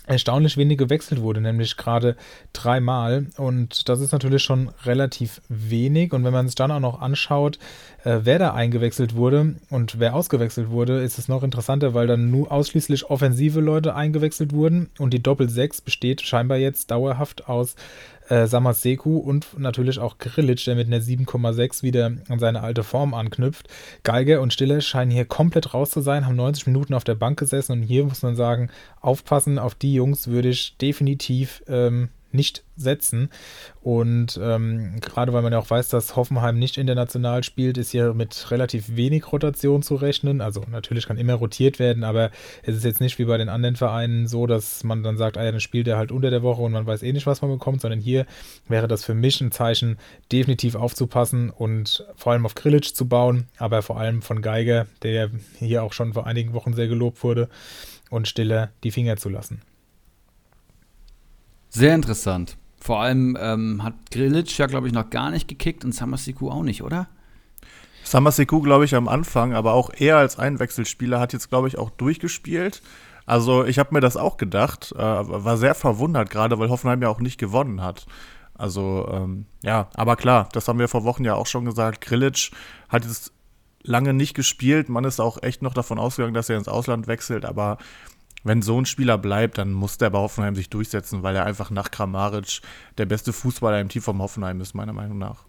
erstaunlich 0.08 0.56
wenig 0.56 0.78
gewechselt 0.78 1.20
wurde, 1.20 1.40
nämlich 1.40 1.76
gerade 1.76 2.16
dreimal. 2.52 3.26
Und 3.36 3.88
das 3.88 4.00
ist 4.00 4.12
natürlich 4.12 4.42
schon 4.42 4.70
relativ 4.84 5.40
wenig. 5.48 6.12
Und 6.12 6.24
wenn 6.24 6.32
man 6.32 6.46
sich 6.46 6.54
dann 6.54 6.70
auch 6.70 6.80
noch 6.80 7.00
anschaut, 7.00 7.58
äh, 8.04 8.20
wer 8.22 8.38
da 8.38 8.54
eingewechselt 8.54 9.14
wurde 9.14 9.56
und 9.70 10.00
wer 10.00 10.14
ausgewechselt 10.14 10.70
wurde, 10.70 11.02
ist 11.02 11.18
es 11.18 11.28
noch 11.28 11.42
interessanter, 11.42 11.94
weil 11.94 12.06
dann 12.06 12.30
nur 12.30 12.50
ausschließlich 12.50 13.10
offensive 13.10 13.60
Leute 13.60 13.94
eingewechselt 13.94 14.52
wurden. 14.52 14.90
Und 14.98 15.12
die 15.12 15.22
Doppel-6 15.22 15.84
besteht 15.84 16.22
scheinbar 16.22 16.58
jetzt 16.58 16.90
dauerhaft 16.90 17.48
aus 17.48 17.76
äh, 18.28 18.46
Samaseku 18.46 19.18
und 19.18 19.58
natürlich 19.58 19.98
auch 19.98 20.18
Grilic, 20.18 20.64
der 20.64 20.74
mit 20.74 20.86
einer 20.86 21.00
7,6 21.00 21.82
wieder 21.82 22.12
an 22.28 22.38
seine 22.38 22.62
alte 22.62 22.82
Form 22.82 23.14
anknüpft. 23.14 23.68
Geiger 24.02 24.40
und 24.40 24.52
Stille 24.52 24.80
scheinen 24.80 25.10
hier 25.10 25.24
komplett 25.24 25.74
raus 25.74 25.90
zu 25.90 26.00
sein, 26.00 26.26
haben 26.26 26.36
90 26.36 26.66
Minuten 26.66 26.94
auf 26.94 27.04
der 27.04 27.14
Bank 27.14 27.38
gesessen 27.38 27.72
und 27.72 27.82
hier 27.82 28.04
muss 28.04 28.22
man 28.22 28.36
sagen, 28.36 28.70
aufpassen, 29.00 29.58
auf 29.58 29.74
die 29.74 29.94
Jungs 29.94 30.28
würde 30.28 30.48
ich 30.48 30.76
definitiv 30.76 31.62
ähm, 31.68 32.10
nicht 32.30 32.64
setzen. 32.76 33.30
Und 33.80 34.38
ähm, 34.42 35.00
gerade 35.00 35.32
weil 35.32 35.42
man 35.42 35.52
ja 35.52 35.58
auch 35.58 35.70
weiß, 35.70 35.88
dass 35.88 36.16
Hoffenheim 36.16 36.58
nicht 36.58 36.76
international 36.76 37.42
spielt, 37.42 37.78
ist 37.78 37.90
hier 37.90 38.14
mit 38.14 38.50
relativ 38.50 38.96
wenig 38.96 39.32
Rotation 39.32 39.82
zu 39.82 39.94
rechnen. 39.96 40.40
Also 40.40 40.62
natürlich 40.70 41.06
kann 41.06 41.16
immer 41.16 41.34
rotiert 41.34 41.78
werden, 41.78 42.04
aber 42.04 42.30
es 42.62 42.76
ist 42.76 42.84
jetzt 42.84 43.00
nicht 43.00 43.18
wie 43.18 43.24
bei 43.24 43.38
den 43.38 43.48
anderen 43.48 43.76
Vereinen 43.76 44.26
so, 44.26 44.46
dass 44.46 44.84
man 44.84 45.02
dann 45.02 45.16
sagt, 45.16 45.38
ah 45.38 45.44
ja, 45.44 45.50
dann 45.50 45.60
spielt 45.60 45.88
er 45.88 45.96
halt 45.96 46.12
unter 46.12 46.30
der 46.30 46.42
Woche 46.42 46.62
und 46.62 46.72
man 46.72 46.86
weiß 46.86 47.02
eh 47.02 47.12
nicht, 47.12 47.26
was 47.26 47.42
man 47.42 47.50
bekommt, 47.50 47.80
sondern 47.80 48.00
hier 48.00 48.26
wäre 48.68 48.88
das 48.88 49.04
für 49.04 49.14
mich 49.14 49.40
ein 49.40 49.50
Zeichen, 49.50 49.98
definitiv 50.30 50.74
aufzupassen 50.74 51.50
und 51.50 52.06
vor 52.16 52.32
allem 52.32 52.46
auf 52.46 52.54
Grillitsch 52.54 52.94
zu 52.94 53.08
bauen, 53.08 53.48
aber 53.56 53.82
vor 53.82 53.98
allem 53.98 54.22
von 54.22 54.42
Geiger, 54.42 54.86
der 55.02 55.30
hier 55.58 55.82
auch 55.82 55.92
schon 55.92 56.12
vor 56.12 56.26
einigen 56.26 56.52
Wochen 56.52 56.74
sehr 56.74 56.88
gelobt 56.88 57.22
wurde, 57.22 57.48
und 58.10 58.28
Stiller 58.28 58.70
die 58.84 58.90
Finger 58.90 59.16
zu 59.16 59.28
lassen. 59.28 59.60
Sehr 61.68 61.94
interessant. 61.94 62.56
Vor 62.80 63.00
allem 63.00 63.36
ähm, 63.40 63.82
hat 63.82 63.94
Grilic 64.10 64.56
ja, 64.56 64.66
glaube 64.66 64.86
ich, 64.86 64.92
noch 64.92 65.10
gar 65.10 65.30
nicht 65.30 65.48
gekickt 65.48 65.84
und 65.84 65.94
Samasiku 65.94 66.50
auch 66.50 66.62
nicht, 66.62 66.82
oder? 66.82 67.08
Samasiku, 68.04 68.60
glaube 68.60 68.84
ich, 68.84 68.94
am 68.94 69.08
Anfang, 69.08 69.52
aber 69.52 69.74
auch 69.74 69.90
er 69.96 70.16
als 70.16 70.38
Einwechselspieler 70.38 71.20
hat 71.20 71.32
jetzt, 71.32 71.50
glaube 71.50 71.68
ich, 71.68 71.76
auch 71.76 71.90
durchgespielt. 71.90 72.82
Also 73.26 73.66
ich 73.66 73.78
habe 73.78 73.92
mir 73.92 74.00
das 74.00 74.16
auch 74.16 74.38
gedacht, 74.38 74.92
äh, 74.96 74.98
war 74.98 75.58
sehr 75.58 75.74
verwundert, 75.74 76.30
gerade 76.30 76.58
weil 76.58 76.70
Hoffenheim 76.70 77.02
ja 77.02 77.10
auch 77.10 77.20
nicht 77.20 77.38
gewonnen 77.38 77.82
hat. 77.82 78.06
Also 78.54 79.06
ähm, 79.12 79.44
ja, 79.62 79.88
aber 79.94 80.16
klar, 80.16 80.48
das 80.52 80.66
haben 80.66 80.78
wir 80.78 80.88
vor 80.88 81.04
Wochen 81.04 81.24
ja 81.24 81.34
auch 81.34 81.46
schon 81.46 81.66
gesagt. 81.66 82.00
Grilic 82.00 82.50
hat 82.88 83.04
jetzt 83.04 83.32
lange 83.82 84.14
nicht 84.14 84.34
gespielt. 84.34 84.88
Man 84.88 85.04
ist 85.04 85.20
auch 85.20 85.42
echt 85.42 85.62
noch 85.62 85.74
davon 85.74 85.98
ausgegangen, 85.98 86.34
dass 86.34 86.48
er 86.48 86.56
ins 86.56 86.68
Ausland 86.68 87.06
wechselt, 87.06 87.44
aber 87.44 87.76
wenn 88.44 88.62
so 88.62 88.80
ein 88.80 88.86
Spieler 88.86 89.18
bleibt, 89.18 89.58
dann 89.58 89.72
muss 89.72 89.98
der 89.98 90.10
bei 90.10 90.18
Hoffenheim 90.18 90.54
sich 90.54 90.70
durchsetzen, 90.70 91.22
weil 91.22 91.36
er 91.36 91.44
einfach 91.44 91.70
nach 91.70 91.90
Kramaric 91.90 92.60
der 92.96 93.06
beste 93.06 93.32
Fußballer 93.32 93.80
im 93.80 93.88
Team 93.88 94.02
vom 94.02 94.22
Hoffenheim 94.22 94.60
ist, 94.60 94.74
meiner 94.74 94.92
Meinung 94.92 95.18
nach. 95.18 95.47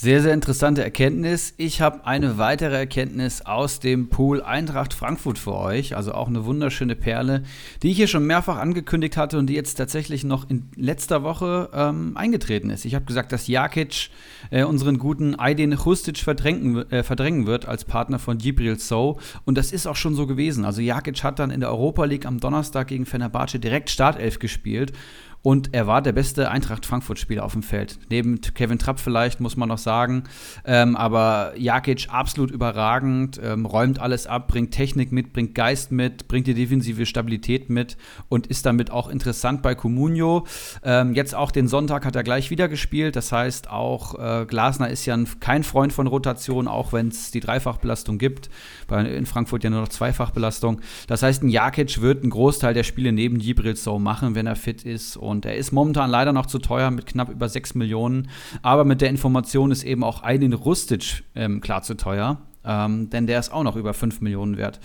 Sehr, 0.00 0.22
sehr 0.22 0.32
interessante 0.32 0.84
Erkenntnis. 0.84 1.54
Ich 1.56 1.80
habe 1.80 2.06
eine 2.06 2.38
weitere 2.38 2.76
Erkenntnis 2.76 3.42
aus 3.42 3.80
dem 3.80 4.10
Pool 4.10 4.40
Eintracht 4.40 4.94
Frankfurt 4.94 5.40
für 5.40 5.56
euch. 5.56 5.96
Also 5.96 6.12
auch 6.12 6.28
eine 6.28 6.44
wunderschöne 6.44 6.94
Perle, 6.94 7.42
die 7.82 7.90
ich 7.90 7.96
hier 7.96 8.06
schon 8.06 8.24
mehrfach 8.24 8.58
angekündigt 8.58 9.16
hatte 9.16 9.40
und 9.40 9.48
die 9.48 9.54
jetzt 9.54 9.74
tatsächlich 9.74 10.22
noch 10.22 10.48
in 10.48 10.70
letzter 10.76 11.24
Woche 11.24 11.70
ähm, 11.74 12.16
eingetreten 12.16 12.70
ist. 12.70 12.84
Ich 12.84 12.94
habe 12.94 13.06
gesagt, 13.06 13.32
dass 13.32 13.48
Jakic 13.48 14.10
äh, 14.50 14.62
unseren 14.62 14.98
guten 14.98 15.34
Aydin 15.36 15.84
Hustic 15.84 16.18
verdrängen, 16.18 16.88
äh, 16.92 17.02
verdrängen 17.02 17.46
wird 17.46 17.66
als 17.66 17.84
Partner 17.84 18.20
von 18.20 18.38
Gibril 18.38 18.78
So. 18.78 19.18
Und 19.46 19.58
das 19.58 19.72
ist 19.72 19.88
auch 19.88 19.96
schon 19.96 20.14
so 20.14 20.28
gewesen. 20.28 20.64
Also 20.64 20.80
Jakic 20.80 21.24
hat 21.24 21.40
dann 21.40 21.50
in 21.50 21.58
der 21.58 21.70
Europa 21.70 22.04
League 22.04 22.24
am 22.24 22.38
Donnerstag 22.38 22.86
gegen 22.86 23.04
Fenerbahce 23.04 23.58
direkt 23.58 23.90
Startelf 23.90 24.38
gespielt. 24.38 24.92
Und 25.42 25.72
er 25.72 25.86
war 25.86 26.02
der 26.02 26.12
beste 26.12 26.50
Eintracht 26.50 26.84
Frankfurt-Spieler 26.84 27.44
auf 27.44 27.52
dem 27.52 27.62
Feld. 27.62 27.98
Neben 28.10 28.40
Kevin 28.40 28.78
Trapp 28.78 28.98
vielleicht, 28.98 29.40
muss 29.40 29.56
man 29.56 29.68
noch 29.68 29.78
sagen. 29.78 30.24
Ähm, 30.64 30.96
aber 30.96 31.52
Jakic 31.56 32.08
absolut 32.10 32.50
überragend, 32.50 33.40
ähm, 33.42 33.64
räumt 33.64 34.00
alles 34.00 34.26
ab, 34.26 34.48
bringt 34.48 34.72
Technik 34.72 35.12
mit, 35.12 35.32
bringt 35.32 35.54
Geist 35.54 35.92
mit, 35.92 36.26
bringt 36.26 36.48
die 36.48 36.54
defensive 36.54 37.06
Stabilität 37.06 37.70
mit 37.70 37.96
und 38.28 38.48
ist 38.48 38.66
damit 38.66 38.90
auch 38.90 39.08
interessant 39.08 39.62
bei 39.62 39.74
Comunio. 39.74 40.44
Ähm, 40.82 41.14
jetzt 41.14 41.34
auch 41.34 41.52
den 41.52 41.68
Sonntag 41.68 42.04
hat 42.04 42.16
er 42.16 42.24
gleich 42.24 42.50
wieder 42.50 42.68
gespielt. 42.68 43.14
Das 43.14 43.30
heißt, 43.30 43.70
auch 43.70 44.18
äh, 44.18 44.44
Glasner 44.44 44.90
ist 44.90 45.06
ja 45.06 45.14
ein, 45.14 45.28
kein 45.38 45.62
Freund 45.62 45.92
von 45.92 46.08
Rotation, 46.08 46.66
auch 46.66 46.92
wenn 46.92 47.08
es 47.08 47.30
die 47.30 47.40
Dreifachbelastung 47.40 48.18
gibt. 48.18 48.50
Bei, 48.88 49.02
in 49.02 49.26
Frankfurt 49.26 49.62
ja 49.62 49.70
nur 49.70 49.82
noch 49.82 49.88
Zweifachbelastung. 49.88 50.80
Das 51.06 51.22
heißt, 51.22 51.44
ein 51.44 51.48
Jakic 51.48 52.00
wird 52.00 52.22
einen 52.22 52.30
Großteil 52.30 52.74
der 52.74 52.82
Spiele 52.82 53.12
neben 53.12 53.38
Gibril 53.38 53.76
So 53.76 54.00
machen, 54.00 54.34
wenn 54.34 54.46
er 54.46 54.56
fit 54.56 54.82
ist. 54.82 55.16
Und 55.28 55.44
er 55.44 55.56
ist 55.56 55.72
momentan 55.72 56.10
leider 56.10 56.32
noch 56.32 56.46
zu 56.46 56.58
teuer 56.58 56.90
mit 56.90 57.06
knapp 57.06 57.28
über 57.28 57.48
6 57.48 57.74
Millionen. 57.74 58.28
Aber 58.62 58.84
mit 58.84 59.00
der 59.00 59.10
Information 59.10 59.70
ist 59.70 59.84
eben 59.84 60.02
auch 60.02 60.22
Aydin 60.24 60.52
Rustic 60.52 61.24
ähm, 61.34 61.60
klar 61.60 61.82
zu 61.82 61.94
teuer. 61.94 62.38
ähm, 62.64 63.08
denn 63.10 63.26
der 63.26 63.38
ist 63.38 63.52
auch 63.52 63.62
noch 63.62 63.76
über 63.76 63.94
5 63.94 64.20
Millionen 64.20 64.56
wert. 64.56 64.80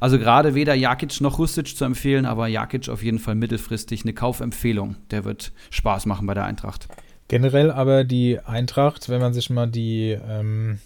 Also 0.00 0.18
gerade 0.18 0.54
weder 0.54 0.74
Jakic 0.74 1.20
noch 1.20 1.38
Rustic 1.38 1.76
zu 1.76 1.84
empfehlen, 1.84 2.26
aber 2.26 2.48
Jakic 2.48 2.88
auf 2.88 3.02
jeden 3.02 3.18
Fall 3.18 3.34
mittelfristig 3.34 4.02
eine 4.02 4.12
Kaufempfehlung. 4.12 4.96
Der 5.10 5.24
wird 5.24 5.52
Spaß 5.70 6.06
machen 6.06 6.26
bei 6.26 6.34
der 6.34 6.44
Eintracht. 6.44 6.88
Generell 7.28 7.70
aber 7.70 8.04
die 8.04 8.40
Eintracht, 8.40 9.08
wenn 9.08 9.20
man 9.20 9.34
sich 9.34 9.50
mal 9.50 9.68
die 9.68 10.18
ähm, 10.28 10.78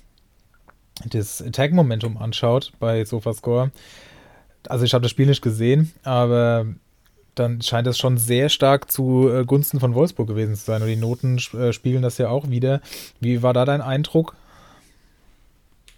das 1.09 1.41
Attack-Momentum 1.41 2.19
anschaut 2.19 2.73
bei 2.81 3.05
SofaScore, 3.05 3.71
also 4.69 4.85
ich 4.85 4.95
habe 4.95 5.03
das 5.03 5.11
Spiel 5.11 5.27
nicht 5.27 5.43
gesehen, 5.43 5.93
aber 6.03 6.67
dann 7.35 7.63
scheint 7.63 7.87
es 7.87 7.99
schon 7.99 8.19
sehr 8.19 8.49
stark 8.49 8.91
zu 8.91 9.29
äh, 9.29 9.45
Gunsten 9.45 9.81
von 9.81 9.95
Wolfsburg 9.95 10.29
gewesen 10.29 10.55
zu 10.55 10.65
sein. 10.65 10.83
Und 10.83 10.89
die 10.89 10.97
Noten 10.97 11.39
äh, 11.55 11.73
spiegeln 11.73 12.03
das 12.03 12.19
ja 12.19 12.29
auch 12.29 12.51
wieder. 12.51 12.81
Wie 13.21 13.43
war 13.43 13.53
da 13.53 13.65
dein 13.65 13.81
Eindruck? 13.81 14.35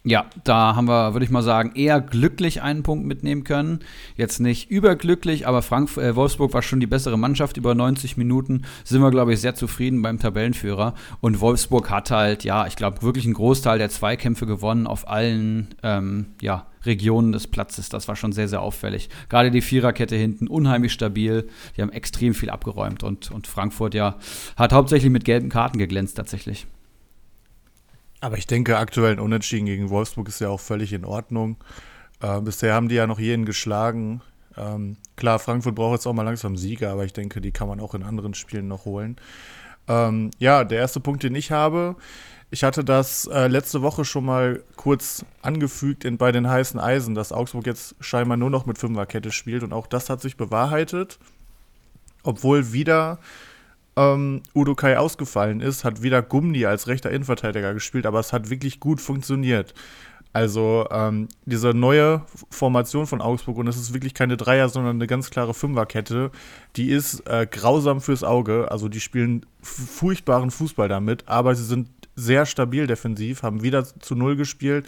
Ja, 0.07 0.27
da 0.45 0.77
haben 0.77 0.87
wir, 0.87 1.15
würde 1.15 1.25
ich 1.25 1.31
mal 1.31 1.43
sagen, 1.43 1.73
eher 1.75 1.99
glücklich 1.99 2.61
einen 2.61 2.83
Punkt 2.83 3.07
mitnehmen 3.07 3.43
können. 3.43 3.79
Jetzt 4.17 4.39
nicht 4.39 4.71
überglücklich, 4.71 5.47
aber 5.47 5.63
Frank 5.63 5.97
äh, 5.97 6.15
Wolfsburg 6.15 6.53
war 6.53 6.61
schon 6.61 6.79
die 6.81 6.87
bessere 6.87 7.17
Mannschaft. 7.17 7.57
Über 7.57 7.75
90 7.75 8.19
Minuten 8.19 8.67
sind 8.85 9.01
wir, 9.01 9.11
glaube 9.11 9.33
ich, 9.33 9.41
sehr 9.41 9.55
zufrieden 9.55 10.03
beim 10.03 10.19
Tabellenführer. 10.19 10.93
Und 11.23 11.41
Wolfsburg 11.41 11.89
hat 11.89 12.11
halt, 12.11 12.45
ja, 12.45 12.67
ich 12.67 12.77
glaube, 12.77 13.01
wirklich 13.01 13.25
einen 13.25 13.33
Großteil 13.33 13.79
der 13.79 13.89
Zweikämpfe 13.89 14.45
gewonnen 14.45 14.87
auf 14.87 15.09
allen, 15.09 15.75
ähm, 15.83 16.27
ja, 16.43 16.67
Regionen 16.85 17.33
des 17.33 17.47
Platzes. 17.47 17.89
Das 17.89 18.07
war 18.07 18.15
schon 18.15 18.33
sehr, 18.33 18.49
sehr 18.49 18.61
auffällig. 18.61 19.09
Gerade 19.31 19.51
die 19.51 19.63
Viererkette 19.63 20.17
hinten 20.17 20.49
unheimlich 20.49 20.93
stabil. 20.93 21.49
Die 21.79 21.81
haben 21.81 21.93
extrem 21.93 22.35
viel 22.35 22.51
abgeräumt 22.51 23.03
und, 23.03 23.31
und 23.31 23.47
Frankfurt 23.47 23.95
ja 23.95 24.17
hat 24.57 24.75
hauptsächlich 24.75 25.11
mit 25.11 25.25
gelben 25.25 25.49
Karten 25.49 25.79
geglänzt 25.79 26.19
tatsächlich. 26.19 26.67
Aber 28.25 28.39
ich 28.39 28.47
denke, 28.47 28.79
aktuell 28.79 29.13
ein 29.13 29.21
Unentschieden 29.21 29.67
gegen 29.67 29.91
Wolfsburg 29.91 30.29
ist 30.29 30.41
ja 30.41 30.49
auch 30.49 30.61
völlig 30.61 30.95
in 30.95 31.05
Ordnung. 31.05 31.59
Äh, 32.23 32.41
bisher 32.41 32.73
haben 32.73 32.89
die 32.89 32.95
ja 32.95 33.07
noch 33.07 33.19
jeden 33.19 33.45
geschlagen. 33.45 34.23
Ähm, 34.57 34.97
klar, 35.15 35.39
Frankfurt 35.39 35.75
braucht 35.75 35.97
jetzt 35.97 36.07
auch 36.07 36.15
mal 36.15 36.23
langsam 36.23 36.57
Sieger, 36.57 36.91
aber 36.91 37.05
ich 37.05 37.13
denke, 37.13 37.43
die 37.43 37.53
kann 37.53 37.69
man 37.69 37.81
auch 37.81 37.95
in 37.95 38.03
anderen 38.03 38.33
Spielen 38.33 38.67
noch 38.67 38.87
holen. 38.87 39.17
Ähm, 39.89 40.31
ja, 40.39 40.65
der 40.65 40.79
erste 40.79 41.01
Punkt, 41.01 41.23
den 41.23 41.35
ich 41.35 41.51
habe, 41.51 41.97
ich 42.51 42.65
hatte 42.65 42.83
das 42.83 43.27
äh, 43.27 43.47
letzte 43.47 43.83
Woche 43.83 44.07
schon 44.07 44.25
mal 44.25 44.63
kurz 44.77 45.27
angefügt 45.43 46.07
in, 46.07 46.17
bei 46.17 46.33
den 46.33 46.49
heißen 46.49 46.81
Eisen, 46.81 47.15
dass 47.15 47.31
Augsburg 47.31 47.67
jetzt 47.67 47.95
scheinbar 48.01 48.39
nur 48.39 48.49
noch 48.49 48.65
mit 48.65 48.79
Fünferkette 48.79 49.33
spielt 49.33 49.63
und 49.63 49.75
auch 49.75 49.87
das 49.87 50.09
hat 50.09 50.23
sich 50.23 50.39
bewahrheitet. 50.39 51.19
Obwohl 52.23 52.73
wieder 52.73 53.19
ähm, 53.97 54.43
Udo 54.55 54.75
Kai 54.75 54.99
ausgefallen 54.99 55.61
ist, 55.61 55.85
hat 55.85 56.03
wieder 56.03 56.23
Gumni 56.23 56.67
als 56.67 56.89
rechter 56.89 57.11
Innenverteidiger 57.11 57.75
gespielt, 57.75 58.07
aber 58.07 58.21
es 58.21 58.33
hat 58.33 58.51
wirklich 58.51 58.81
gut 58.81 59.01
funktioniert. 59.01 59.75
Also 60.33 60.89
ähm, 60.91 61.29
diese 61.45 61.75
neue 61.75 62.23
Formation 62.51 63.07
von 63.07 63.21
Augsburg, 63.21 63.57
und 63.57 63.69
es 63.69 63.77
ist 63.77 63.95
wirklich 63.95 64.15
keine 64.15 64.37
Dreier, 64.37 64.69
sondern 64.69 64.97
eine 64.97 65.07
ganz 65.07 65.31
klare 65.31 65.55
Fünferkette, 65.55 66.33
die 66.75 66.91
ist 66.91 67.21
äh, 67.29 67.47
grausam 67.49 68.01
fürs 68.01 68.25
Auge. 68.25 68.69
Also 68.69 68.89
die 68.89 69.01
spielen 69.01 69.47
furchtbaren 69.63 70.51
Fußball 70.51 70.89
damit, 70.89 71.29
aber 71.29 71.55
sie 71.55 71.65
sind 71.65 71.89
sehr 72.17 72.47
stabil 72.47 72.89
defensiv, 72.89 73.45
haben 73.45 73.63
wieder 73.63 73.85
zu 73.85 74.17
Null 74.17 74.35
gespielt 74.35 74.87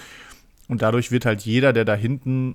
und 0.67 0.83
dadurch 0.83 1.13
wird 1.13 1.27
halt 1.27 1.43
jeder, 1.43 1.73
der 1.73 1.85
da 1.85 1.95
hinten 1.95 2.55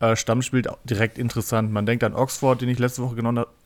äh, 0.00 0.16
Stamm 0.16 0.40
direkt 0.84 1.18
interessant. 1.18 1.70
Man 1.70 1.86
denkt 1.86 2.02
an 2.04 2.14
Oxford, 2.14 2.60
den 2.60 2.68
ich 2.68 2.78
letzte 2.78 3.02
Woche 3.02 3.16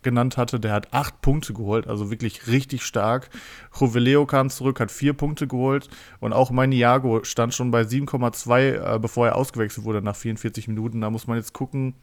genannt 0.03 0.37
hatte, 0.37 0.61
der 0.61 0.73
hat 0.73 0.93
acht 0.93 1.21
Punkte 1.23 1.55
geholt, 1.55 1.87
also 1.87 2.11
wirklich 2.11 2.49
richtig 2.49 2.83
stark. 2.83 3.31
Joveleo 3.79 4.27
kam 4.27 4.51
zurück, 4.51 4.81
hat 4.81 4.91
vier 4.91 5.15
Punkte 5.15 5.47
geholt 5.47 5.89
und 6.21 6.33
auch 6.33 6.51
Maniago 6.51 7.23
stand 7.25 7.55
schon 7.55 7.71
bei 7.71 7.83
7,2, 7.83 8.95
äh, 8.97 8.99
bevor 8.99 9.29
er 9.29 9.37
ausgewechselt 9.37 9.85
wurde 9.85 10.03
nach 10.03 10.17
44 10.17 10.69
Minuten. 10.69 11.01
Da 11.01 11.11
muss 11.11 11.27
man 11.27 11.37
jetzt 11.37 11.53
gucken, 11.53 11.95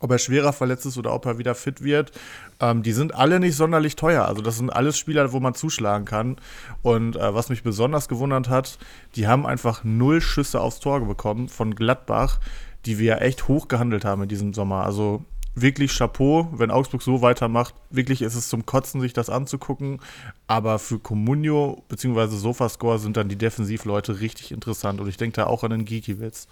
ob 0.00 0.10
er 0.10 0.18
schwerer 0.18 0.52
verletzt 0.52 0.84
ist 0.84 0.98
oder 0.98 1.14
ob 1.14 1.26
er 1.26 1.38
wieder 1.38 1.54
fit 1.54 1.82
wird. 1.82 2.10
Ähm, 2.58 2.82
die 2.82 2.92
sind 2.92 3.14
alle 3.14 3.38
nicht 3.38 3.54
sonderlich 3.54 3.96
teuer. 3.96 4.24
Also 4.24 4.42
das 4.42 4.56
sind 4.56 4.70
alles 4.70 4.98
Spieler, 4.98 5.32
wo 5.32 5.40
man 5.40 5.54
zuschlagen 5.54 6.04
kann. 6.04 6.36
Und 6.82 7.16
äh, 7.16 7.34
was 7.34 7.50
mich 7.50 7.62
besonders 7.62 8.08
gewundert 8.08 8.48
hat, 8.48 8.78
die 9.14 9.28
haben 9.28 9.46
einfach 9.46 9.84
null 9.84 10.20
Schüsse 10.20 10.60
aufs 10.60 10.80
Tor 10.80 11.06
bekommen 11.06 11.48
von 11.48 11.74
Gladbach 11.74 12.40
die 12.86 12.98
wir 12.98 13.06
ja 13.06 13.16
echt 13.18 13.48
hoch 13.48 13.68
gehandelt 13.68 14.04
haben 14.04 14.22
in 14.22 14.28
diesem 14.28 14.54
Sommer. 14.54 14.84
Also 14.84 15.24
wirklich 15.54 15.96
Chapeau, 15.96 16.48
wenn 16.52 16.70
Augsburg 16.70 17.02
so 17.02 17.22
weitermacht. 17.22 17.74
Wirklich 17.90 18.22
ist 18.22 18.34
es 18.34 18.48
zum 18.48 18.66
Kotzen, 18.66 19.00
sich 19.00 19.12
das 19.12 19.30
anzugucken. 19.30 20.00
Aber 20.46 20.78
für 20.78 20.98
Comunio 20.98 21.82
bzw. 21.88 22.28
Sofascore 22.28 22.98
sind 22.98 23.16
dann 23.16 23.28
die 23.28 23.36
Defensivleute 23.36 24.20
richtig 24.20 24.52
interessant. 24.52 25.00
Und 25.00 25.08
ich 25.08 25.16
denke 25.16 25.36
da 25.36 25.46
auch 25.46 25.64
an 25.64 25.70
den 25.70 25.84
Geekiewitz. 25.84 26.48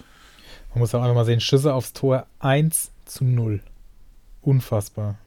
Man 0.70 0.80
muss 0.80 0.94
auch 0.94 1.02
einfach 1.02 1.14
mal 1.14 1.24
sehen, 1.24 1.40
Schüsse 1.40 1.74
aufs 1.74 1.92
Tor 1.92 2.26
1 2.38 2.92
zu 3.04 3.24
0. 3.24 3.60
Unfassbar. 4.42 5.18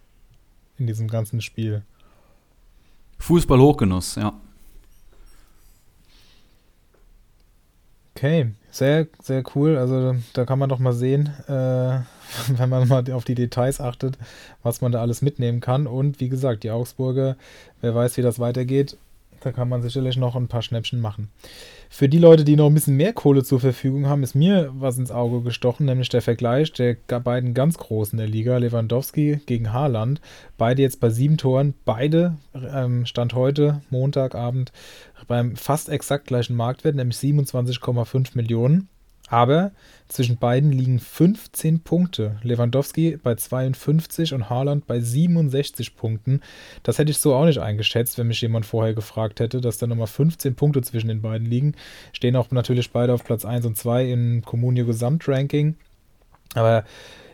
In 0.77 0.87
diesem 0.87 1.07
ganzen 1.07 1.41
Spiel. 1.41 1.83
Fußball 3.19 3.59
Hochgenuss, 3.59 4.15
ja. 4.15 4.33
Okay, 8.23 8.51
sehr, 8.71 9.07
sehr 9.21 9.43
cool. 9.53 9.75
Also 9.75 10.15
da 10.31 10.45
kann 10.45 10.57
man 10.57 10.69
doch 10.69 10.79
mal 10.79 10.93
sehen, 10.93 11.33
äh, 11.49 11.51
wenn 12.57 12.69
man 12.69 12.87
mal 12.87 13.03
auf 13.11 13.25
die 13.25 13.35
Details 13.35 13.81
achtet, 13.81 14.17
was 14.63 14.79
man 14.79 14.93
da 14.93 15.01
alles 15.01 15.21
mitnehmen 15.21 15.59
kann. 15.59 15.87
Und 15.87 16.21
wie 16.21 16.29
gesagt, 16.29 16.63
die 16.63 16.71
Augsburger, 16.71 17.35
wer 17.81 17.93
weiß, 17.93 18.15
wie 18.15 18.21
das 18.21 18.39
weitergeht, 18.39 18.95
da 19.41 19.51
kann 19.51 19.67
man 19.67 19.81
sicherlich 19.81 20.15
noch 20.15 20.37
ein 20.37 20.47
paar 20.47 20.61
Schnäppchen 20.61 21.01
machen. 21.01 21.27
Für 21.95 22.09
die 22.09 22.17
Leute, 22.17 22.43
die 22.43 22.55
noch 22.55 22.65
ein 22.65 22.73
bisschen 22.73 22.97
mehr 22.97 23.13
Kohle 23.13 23.43
zur 23.43 23.59
Verfügung 23.59 24.07
haben, 24.07 24.23
ist 24.23 24.33
mir 24.33 24.71
was 24.73 24.97
ins 24.97 25.11
Auge 25.11 25.41
gestochen, 25.41 25.85
nämlich 25.85 26.09
der 26.09 26.23
Vergleich 26.23 26.73
der 26.73 26.95
beiden 26.95 27.53
ganz 27.53 27.77
Großen 27.77 28.17
der 28.17 28.27
Liga, 28.27 28.57
Lewandowski 28.57 29.41
gegen 29.45 29.71
Haaland. 29.71 30.19
Beide 30.57 30.81
jetzt 30.81 30.99
bei 30.99 31.11
sieben 31.11 31.37
Toren, 31.37 31.75
beide 31.85 32.35
ähm, 32.55 33.05
Stand 33.05 33.35
heute, 33.35 33.83
Montagabend, 33.91 34.71
beim 35.27 35.55
fast 35.55 35.87
exakt 35.87 36.25
gleichen 36.25 36.55
Marktwert, 36.55 36.95
nämlich 36.95 37.17
27,5 37.17 38.29
Millionen. 38.33 38.89
Aber 39.29 39.71
zwischen 40.07 40.37
beiden 40.37 40.71
liegen 40.71 40.99
15 40.99 41.79
Punkte. 41.79 42.37
Lewandowski 42.43 43.17
bei 43.17 43.35
52 43.35 44.33
und 44.33 44.49
Haaland 44.49 44.85
bei 44.85 44.99
67 44.99 45.95
Punkten. 45.95 46.41
Das 46.83 46.99
hätte 46.99 47.11
ich 47.11 47.17
so 47.17 47.33
auch 47.33 47.45
nicht 47.45 47.59
eingeschätzt, 47.59 48.17
wenn 48.17 48.27
mich 48.27 48.41
jemand 48.41 48.65
vorher 48.65 48.93
gefragt 48.93 49.39
hätte, 49.39 49.61
dass 49.61 49.77
da 49.77 49.87
nochmal 49.87 50.07
15 50.07 50.55
Punkte 50.55 50.81
zwischen 50.81 51.07
den 51.07 51.21
beiden 51.21 51.47
liegen. 51.47 51.73
Stehen 52.11 52.35
auch 52.35 52.51
natürlich 52.51 52.91
beide 52.91 53.13
auf 53.13 53.23
Platz 53.23 53.45
1 53.45 53.65
und 53.65 53.77
2 53.77 54.11
im 54.11 54.43
Comunio 54.43 54.85
Gesamtranking. 54.85 55.75
Aber 56.53 56.83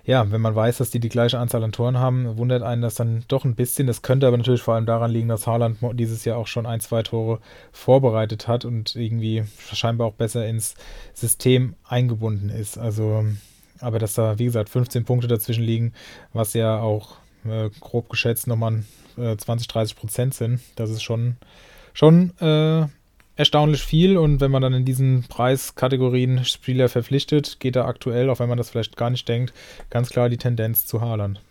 ja, 0.04 0.32
wenn 0.32 0.42
man 0.42 0.56
weiß, 0.56 0.78
dass 0.78 0.90
die 0.90 1.00
die 1.00 1.10
gleiche 1.10 1.40
Anzahl 1.40 1.64
an 1.64 1.72
Toren 1.72 1.98
haben, 1.98 2.38
wundert 2.38 2.64
einen 2.64 2.82
das 2.82 2.96
dann 2.96 3.24
doch 3.28 3.46
ein 3.46 3.56
bisschen. 3.56 3.88
Das 3.88 4.02
könnte 4.02 4.28
aber 4.28 4.38
natürlich 4.38 4.62
vor 4.62 4.76
allem 4.76 4.86
daran 4.86 5.12
liegen, 5.12 5.28
dass 5.28 5.48
Haaland 5.48 5.78
dieses 5.94 6.26
Jahr 6.26 6.38
auch 6.38 6.48
schon 6.48 6.66
ein, 6.66 6.80
zwei 6.80 7.04
Tore 7.04 7.40
vorbereitet 7.72 8.48
hat 8.48 8.66
und 8.66 8.96
irgendwie 8.96 9.44
scheinbar 9.74 10.08
auch 10.08 10.14
besser 10.14 10.46
ins 10.48 10.76
System 11.14 11.76
eingebunden 11.88 12.50
ist. 12.50 12.78
Also, 12.78 13.26
aber 13.80 14.00
dass 14.00 14.14
da, 14.14 14.40
wie 14.40 14.46
gesagt, 14.46 14.70
15 14.70 15.06
Punkte 15.06 15.28
dazwischen 15.28 15.64
liegen, 15.64 15.94
was 16.34 16.54
ja 16.54 16.80
auch 16.80 17.18
äh, 17.46 17.70
grob 17.80 18.10
geschätzt 18.10 18.48
nochmal 18.48 18.84
äh, 19.18 19.36
20, 19.36 19.68
30 19.68 19.96
Prozent 19.96 20.34
sind, 20.34 20.60
das 20.76 20.90
ist 20.90 21.04
schon, 21.04 21.38
schon 21.94 22.38
äh, 22.40 22.88
erstaunlich 23.40 23.82
viel 23.82 24.18
und 24.18 24.42
wenn 24.42 24.52
man 24.52 24.62
dann 24.62 24.74
in 24.74 24.84
diesen 24.84 25.24
Preiskategorien 25.24 26.44
Spieler 26.44 26.90
verpflichtet, 26.90 27.62
geht 27.62 27.78
da 27.78 27.86
aktuell, 27.86 28.30
auch 28.30 28.40
wenn 28.40 28.50
man 28.50 28.58
das 28.58 28.70
vielleicht 28.70 28.98
gar 28.98 29.10
nicht 29.10 29.30
denkt, 29.30 29.54
ganz 29.90 30.10
klar 30.10 30.28
die 30.28 30.38
Tendenz 30.38 30.86
zu 30.86 31.00
Haaland. 31.00 31.42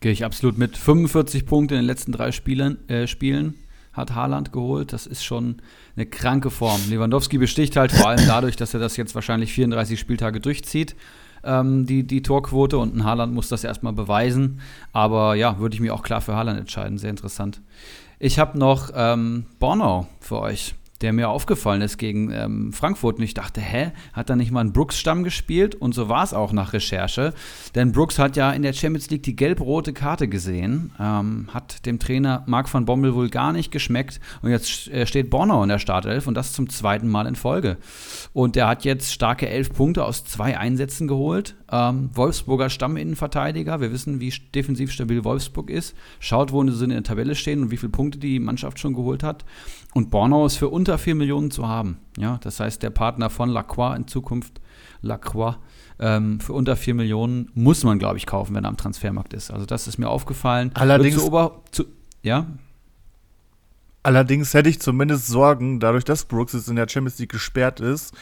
Gehe 0.00 0.10
ich 0.10 0.24
absolut 0.24 0.58
mit. 0.58 0.76
45 0.76 1.46
Punkte 1.46 1.76
in 1.76 1.82
den 1.82 1.86
letzten 1.86 2.10
drei 2.10 2.32
Spielen, 2.32 2.88
äh, 2.88 3.06
Spielen 3.06 3.54
hat 3.92 4.16
Haaland 4.16 4.52
geholt. 4.52 4.92
Das 4.92 5.06
ist 5.06 5.24
schon 5.24 5.62
eine 5.94 6.06
kranke 6.06 6.50
Form. 6.50 6.80
Lewandowski 6.90 7.38
besticht 7.38 7.76
halt 7.76 7.92
vor 7.92 8.08
allem 8.08 8.26
dadurch, 8.26 8.56
dass 8.56 8.74
er 8.74 8.80
das 8.80 8.96
jetzt 8.96 9.14
wahrscheinlich 9.14 9.52
34 9.52 9.98
Spieltage 9.98 10.40
durchzieht, 10.40 10.96
ähm, 11.44 11.86
die, 11.86 12.04
die 12.04 12.22
Torquote. 12.22 12.78
Und 12.78 12.96
ein 12.96 13.04
Haaland 13.04 13.32
muss 13.32 13.48
das 13.48 13.62
erstmal 13.62 13.92
beweisen. 13.92 14.60
Aber 14.92 15.36
ja, 15.36 15.60
würde 15.60 15.76
ich 15.76 15.80
mich 15.80 15.92
auch 15.92 16.02
klar 16.02 16.20
für 16.20 16.34
Haaland 16.34 16.58
entscheiden. 16.58 16.98
Sehr 16.98 17.10
interessant. 17.10 17.60
Ich 18.24 18.38
habe 18.38 18.58
noch 18.58 18.90
ähm, 18.94 19.44
Bornau 19.58 20.06
für 20.18 20.40
euch 20.40 20.74
der 21.00 21.12
mir 21.12 21.28
aufgefallen 21.28 21.82
ist 21.82 21.98
gegen 21.98 22.30
ähm, 22.30 22.72
Frankfurt. 22.72 23.18
Und 23.18 23.24
ich 23.24 23.34
dachte, 23.34 23.60
hä, 23.60 23.92
hat 24.12 24.30
da 24.30 24.36
nicht 24.36 24.52
mal 24.52 24.60
ein 24.60 24.72
Brooks-Stamm 24.72 25.24
gespielt? 25.24 25.74
Und 25.74 25.94
so 25.94 26.08
war 26.08 26.22
es 26.22 26.32
auch 26.32 26.52
nach 26.52 26.72
Recherche. 26.72 27.34
Denn 27.74 27.92
Brooks 27.92 28.18
hat 28.18 28.36
ja 28.36 28.52
in 28.52 28.62
der 28.62 28.72
Champions 28.72 29.10
League 29.10 29.24
die 29.24 29.36
gelb-rote 29.36 29.92
Karte 29.92 30.28
gesehen, 30.28 30.92
ähm, 31.00 31.48
hat 31.52 31.84
dem 31.86 31.98
Trainer 31.98 32.44
Marc 32.46 32.72
van 32.72 32.84
Bommel 32.84 33.14
wohl 33.14 33.28
gar 33.28 33.52
nicht 33.52 33.70
geschmeckt. 33.70 34.20
Und 34.42 34.50
jetzt 34.50 34.88
äh, 34.88 35.06
steht 35.06 35.30
Bornau 35.30 35.62
in 35.62 35.68
der 35.68 35.78
Startelf 35.78 36.26
und 36.26 36.34
das 36.34 36.52
zum 36.52 36.68
zweiten 36.68 37.08
Mal 37.08 37.26
in 37.26 37.34
Folge. 37.34 37.76
Und 38.32 38.56
der 38.56 38.68
hat 38.68 38.84
jetzt 38.84 39.12
starke 39.12 39.48
elf 39.48 39.72
Punkte 39.72 40.04
aus 40.04 40.24
zwei 40.24 40.58
Einsätzen 40.58 41.08
geholt. 41.08 41.56
Ähm, 41.70 42.10
Wolfsburger 42.14 42.70
Stamminnenverteidiger. 42.70 43.80
Wir 43.80 43.92
wissen, 43.92 44.20
wie 44.20 44.32
defensiv 44.54 44.92
stabil 44.92 45.24
Wolfsburg 45.24 45.70
ist. 45.70 45.94
Schaut, 46.20 46.52
wo 46.52 46.64
sie 46.70 46.84
in 46.84 46.90
der 46.90 47.02
Tabelle 47.02 47.34
stehen 47.34 47.62
und 47.62 47.70
wie 47.70 47.76
viele 47.76 47.90
Punkte 47.90 48.18
die 48.18 48.38
Mannschaft 48.38 48.78
schon 48.78 48.94
geholt 48.94 49.22
hat. 49.22 49.44
Und 49.94 50.10
Bornau 50.10 50.44
ist 50.44 50.56
für 50.56 50.68
unter 50.68 50.98
4 50.98 51.14
Millionen 51.14 51.50
zu 51.50 51.68
haben. 51.68 51.98
Ja, 52.18 52.38
das 52.42 52.60
heißt, 52.60 52.82
der 52.82 52.90
Partner 52.90 53.30
von 53.30 53.48
Lacroix 53.48 53.96
in 53.96 54.08
Zukunft, 54.08 54.60
Lacroix, 55.02 55.56
ähm, 56.00 56.40
für 56.40 56.52
unter 56.52 56.76
4 56.76 56.94
Millionen 56.94 57.50
muss 57.54 57.84
man, 57.84 58.00
glaube 58.00 58.18
ich, 58.18 58.26
kaufen, 58.26 58.54
wenn 58.54 58.64
er 58.64 58.68
am 58.68 58.76
Transfermarkt 58.76 59.32
ist. 59.32 59.52
Also 59.52 59.66
das 59.66 59.86
ist 59.86 59.98
mir 59.98 60.08
aufgefallen. 60.08 60.72
Allerdings, 60.74 61.16
zu 61.16 61.26
Ober, 61.26 61.62
zu, 61.70 61.84
ja, 62.22 62.46
allerdings 64.02 64.52
hätte 64.52 64.68
ich 64.68 64.80
zumindest 64.80 65.28
Sorgen, 65.28 65.78
dadurch, 65.78 66.04
dass 66.04 66.24
Brooks 66.24 66.52
jetzt 66.52 66.68
in 66.68 66.76
der 66.76 66.88
Champions 66.88 67.18
League 67.18 67.30
gesperrt 67.30 67.80
ist, 67.80 68.14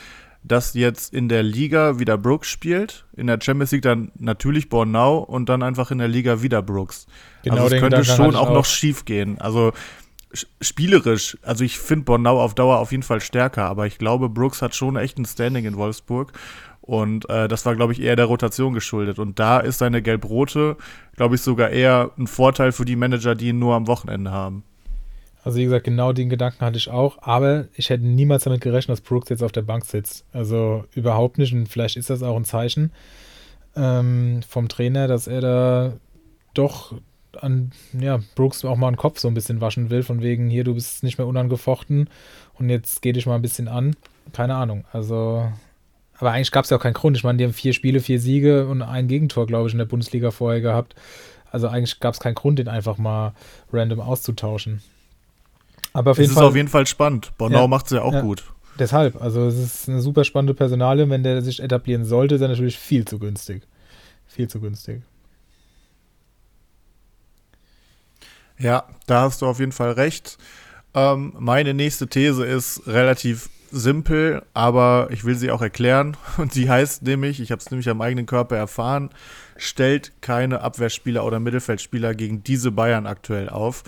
dass 0.45 0.75
jetzt 0.75 1.15
in 1.15 1.29
der 1.29 1.43
Liga 1.43 1.99
wieder 1.99 2.19
Brooks 2.19 2.49
spielt, 2.49 3.05
in 3.17 3.29
der 3.29 3.39
Champions 3.41 3.71
League 3.71 3.83
dann 3.83 4.11
natürlich 4.19 4.69
Bornau 4.69 5.19
und 5.19 5.49
dann 5.49 5.63
einfach 5.63 5.91
in 5.91 5.99
der 5.99 6.09
Liga 6.09 6.43
wieder 6.43 6.63
Brooks. 6.63 7.07
Genau 7.45 7.63
also 7.63 7.75
es 7.75 7.81
könnte 7.81 8.01
Gedanken 8.01 8.25
schon 8.25 8.37
auch, 8.37 8.49
auch. 8.49 8.55
noch 8.55 8.65
schief 8.65 9.05
gehen. 9.05 9.41
Also 9.41 9.73
spielerisch, 10.61 11.37
also 11.43 11.65
ich 11.65 11.79
finde 11.79 12.05
Bornau 12.05 12.41
auf 12.41 12.55
Dauer 12.55 12.79
auf 12.79 12.91
jeden 12.91 13.03
Fall 13.03 13.21
stärker, 13.21 13.65
aber 13.65 13.87
ich 13.87 13.99
glaube, 13.99 14.29
Brooks 14.29 14.63
hat 14.63 14.75
schon 14.75 14.97
echt 14.97 15.19
ein 15.19 15.25
Standing 15.25 15.65
in 15.65 15.77
Wolfsburg. 15.77 16.33
Und 16.81 17.31
äh, 17.31 17.47
das 17.47 17.65
war, 17.65 17.77
glaube 17.77 17.93
ich, 17.93 18.03
eher 18.03 18.17
der 18.17 18.25
Rotation 18.25 18.75
geschuldet. 18.75 19.21
Und 19.21 19.39
da 19.39 19.61
ist 19.61 19.79
seine 19.79 20.03
Gelb-Rote, 20.03 20.77
glaube 21.15 21.37
ich, 21.37 21.41
sogar 21.41 21.71
eher 21.71 22.11
ein 22.19 22.27
Vorteil 22.27 22.73
für 22.73 22.85
die 22.85 22.97
Manager, 22.97 23.37
die 23.37 23.49
ihn 23.49 23.61
nur 23.61 23.77
am 23.77 23.87
Wochenende 23.87 24.33
haben. 24.33 24.65
Also 25.45 25.59
wie 25.59 25.65
gesagt, 25.65 25.85
genau 25.85 26.13
den 26.13 26.29
Gedanken 26.29 26.65
hatte 26.65 26.77
ich 26.77 26.89
auch, 26.89 27.19
aber 27.23 27.67
ich 27.75 27.91
hätte 27.91 28.05
niemals 28.05 28.45
damit 28.45 28.61
gerechnet, 28.61 28.99
dass 28.99 29.01
Brooks 29.01 29.29
jetzt 29.29 29.43
auf 29.43 29.53
der 29.53 29.63
Bank 29.63 29.85
sitzt. 29.85 30.25
Also 30.33 30.85
überhaupt 30.93 31.39
nicht 31.39 31.53
und 31.53 31.69
vielleicht 31.69 31.97
ist 31.97 32.11
das 32.11 32.23
auch 32.23 32.37
ein 32.37 32.45
Zeichen 32.45 32.93
ähm, 33.75 34.43
vom 34.49 34.69
Trainer, 34.69 35.09
dass 35.09 35.27
er 35.27 35.41
da 35.41 35.93
doch 36.55 36.95
an 37.41 37.73
ja, 37.99 38.21
Brooks 38.35 38.65
auch 38.65 38.77
mal 38.77 38.91
den 38.91 38.97
Kopf 38.97 39.19
so 39.19 39.29
ein 39.29 39.35
bisschen 39.35 39.61
waschen 39.61 39.91
will, 39.91 40.03
von 40.03 40.23
wegen 40.23 40.49
hier, 40.51 40.65
du 40.65 40.75
bist 40.75 41.03
nicht 41.03 41.19
mehr 41.19 41.27
unangefochten 41.27 42.09
und 42.55 42.69
jetzt 42.71 43.03
geh 43.03 43.13
dich 43.13 43.27
mal 43.27 43.37
ein 43.37 43.43
bisschen 43.43 43.69
an. 43.69 43.97
Keine 44.33 44.55
Ahnung, 44.55 44.85
also 44.93 45.51
aber 46.19 46.31
eigentlich 46.31 46.53
gab 46.53 46.65
es 46.65 46.71
ja 46.71 46.77
auch 46.77 46.83
keinen 46.83 46.93
Grund. 46.95 47.17
Ich 47.17 47.25
meine, 47.25 47.39
die 47.39 47.45
haben 47.45 47.53
vier 47.53 47.73
Spiele, 47.73 47.99
vier 47.99 48.21
Siege 48.21 48.69
und 48.69 48.81
ein 48.83 49.09
Gegentor, 49.09 49.47
glaube 49.47 49.67
ich, 49.67 49.75
in 49.75 49.79
der 49.79 49.87
Bundesliga 49.87 50.31
vorher 50.31 50.61
gehabt. 50.61 50.95
Also 51.51 51.67
eigentlich 51.67 51.99
gab 51.99 52.15
es 52.15 52.21
keinen 52.21 52.37
Grund, 52.37 52.61
den 52.61 52.69
einfach 52.69 52.97
mal 52.97 53.35
random 53.73 53.99
auszutauschen. 54.01 54.83
Aber 55.93 56.13
auf 56.13 56.19
Es 56.19 56.23
jeden 56.23 56.31
ist 56.31 56.39
Fall. 56.39 56.47
auf 56.47 56.55
jeden 56.55 56.69
Fall 56.69 56.87
spannend. 56.87 57.33
Bornau 57.39 57.63
Ja. 57.63 57.67
macht 57.67 57.87
es 57.87 57.93
ja 57.93 58.03
auch 58.03 58.13
Ja. 58.13 58.21
gut. 58.21 58.45
Deshalb, 58.79 59.21
also 59.21 59.47
es 59.49 59.59
ist 59.59 59.89
eine 59.89 60.01
super 60.01 60.23
spannende 60.25 60.55
Personalie. 60.55 61.11
Wenn 61.11 61.25
der 61.25 61.43
sich 61.43 61.61
etablieren 61.61 62.05
sollte, 62.05 62.37
ist 62.37 62.41
er 62.41 62.49
natürlich 62.49 62.79
viel 62.79 63.05
zu 63.05 63.19
günstig. 63.19 63.63
Viel 64.29 64.47
zu 64.49 64.61
günstig. 64.61 65.03
Ja, 68.63 68.85
da 69.07 69.23
hast 69.23 69.43
du 69.43 69.47
auf 69.47 69.59
jeden 69.59 69.73
Fall 69.73 69.91
recht. 69.93 70.39
Ähm, 70.95 71.33
meine 71.37 71.75
nächste 71.75 72.07
These 72.07 72.47
ist 72.47 72.87
relativ 72.87 73.51
simpel, 73.73 74.45
aber 74.55 75.09
ich 75.11 75.25
will 75.25 75.35
sie 75.35 75.51
auch 75.51 75.63
erklären. 75.63 76.17
Und 76.39 76.53
sie 76.53 76.71
heißt 76.71 77.03
nämlich, 77.03 77.41
ich 77.41 77.51
habe 77.51 77.59
es 77.59 77.71
nämlich 77.73 77.89
am 77.89 78.01
eigenen 78.01 78.27
Körper 78.27 78.57
erfahren, 78.57 79.11
stellt 79.57 80.13
keine 80.21 80.61
Abwehrspieler 80.61 81.25
oder 81.25 81.41
Mittelfeldspieler 81.41 82.15
gegen 82.15 82.45
diese 82.45 82.71
Bayern 82.71 83.09
aktuell 83.09 83.49
auf. 83.49 83.83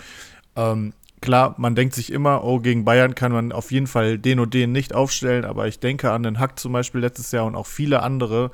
Ähm, 0.57 0.91
klar, 1.21 1.55
man 1.57 1.75
denkt 1.75 1.95
sich 1.95 2.11
immer, 2.11 2.43
oh, 2.43 2.59
gegen 2.59 2.83
Bayern 2.83 3.15
kann 3.15 3.31
man 3.31 3.53
auf 3.53 3.71
jeden 3.71 3.87
Fall 3.87 4.17
den 4.17 4.41
und 4.41 4.53
den 4.53 4.73
nicht 4.73 4.93
aufstellen, 4.93 5.45
aber 5.45 5.67
ich 5.67 5.79
denke 5.79 6.11
an 6.11 6.23
den 6.23 6.37
Hack 6.37 6.59
zum 6.59 6.73
Beispiel 6.73 6.99
letztes 6.99 7.31
Jahr 7.31 7.45
und 7.45 7.55
auch 7.55 7.67
viele 7.67 8.03
andere, 8.03 8.51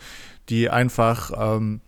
die 0.49 0.69
einfach 0.69 1.31
ähm, 1.35 1.81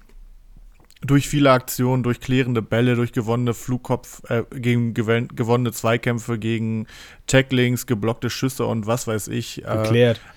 durch 1.06 1.28
viele 1.28 1.52
Aktionen, 1.52 2.04
durch 2.04 2.20
klärende 2.20 2.62
Bälle, 2.62 2.96
durch 2.96 3.12
gewonnene 3.12 3.54
Flugkopf, 3.54 4.22
äh, 4.30 4.44
gegen 4.56 4.94
gewonnene 4.94 5.72
Zweikämpfe, 5.72 6.40
gegen 6.40 6.88
Tacklings, 7.28 7.86
geblockte 7.86 8.30
Schüsse 8.30 8.66
und 8.66 8.88
was 8.88 9.08
weiß 9.08 9.28
ich, 9.28 9.66
äh, 9.66 9.68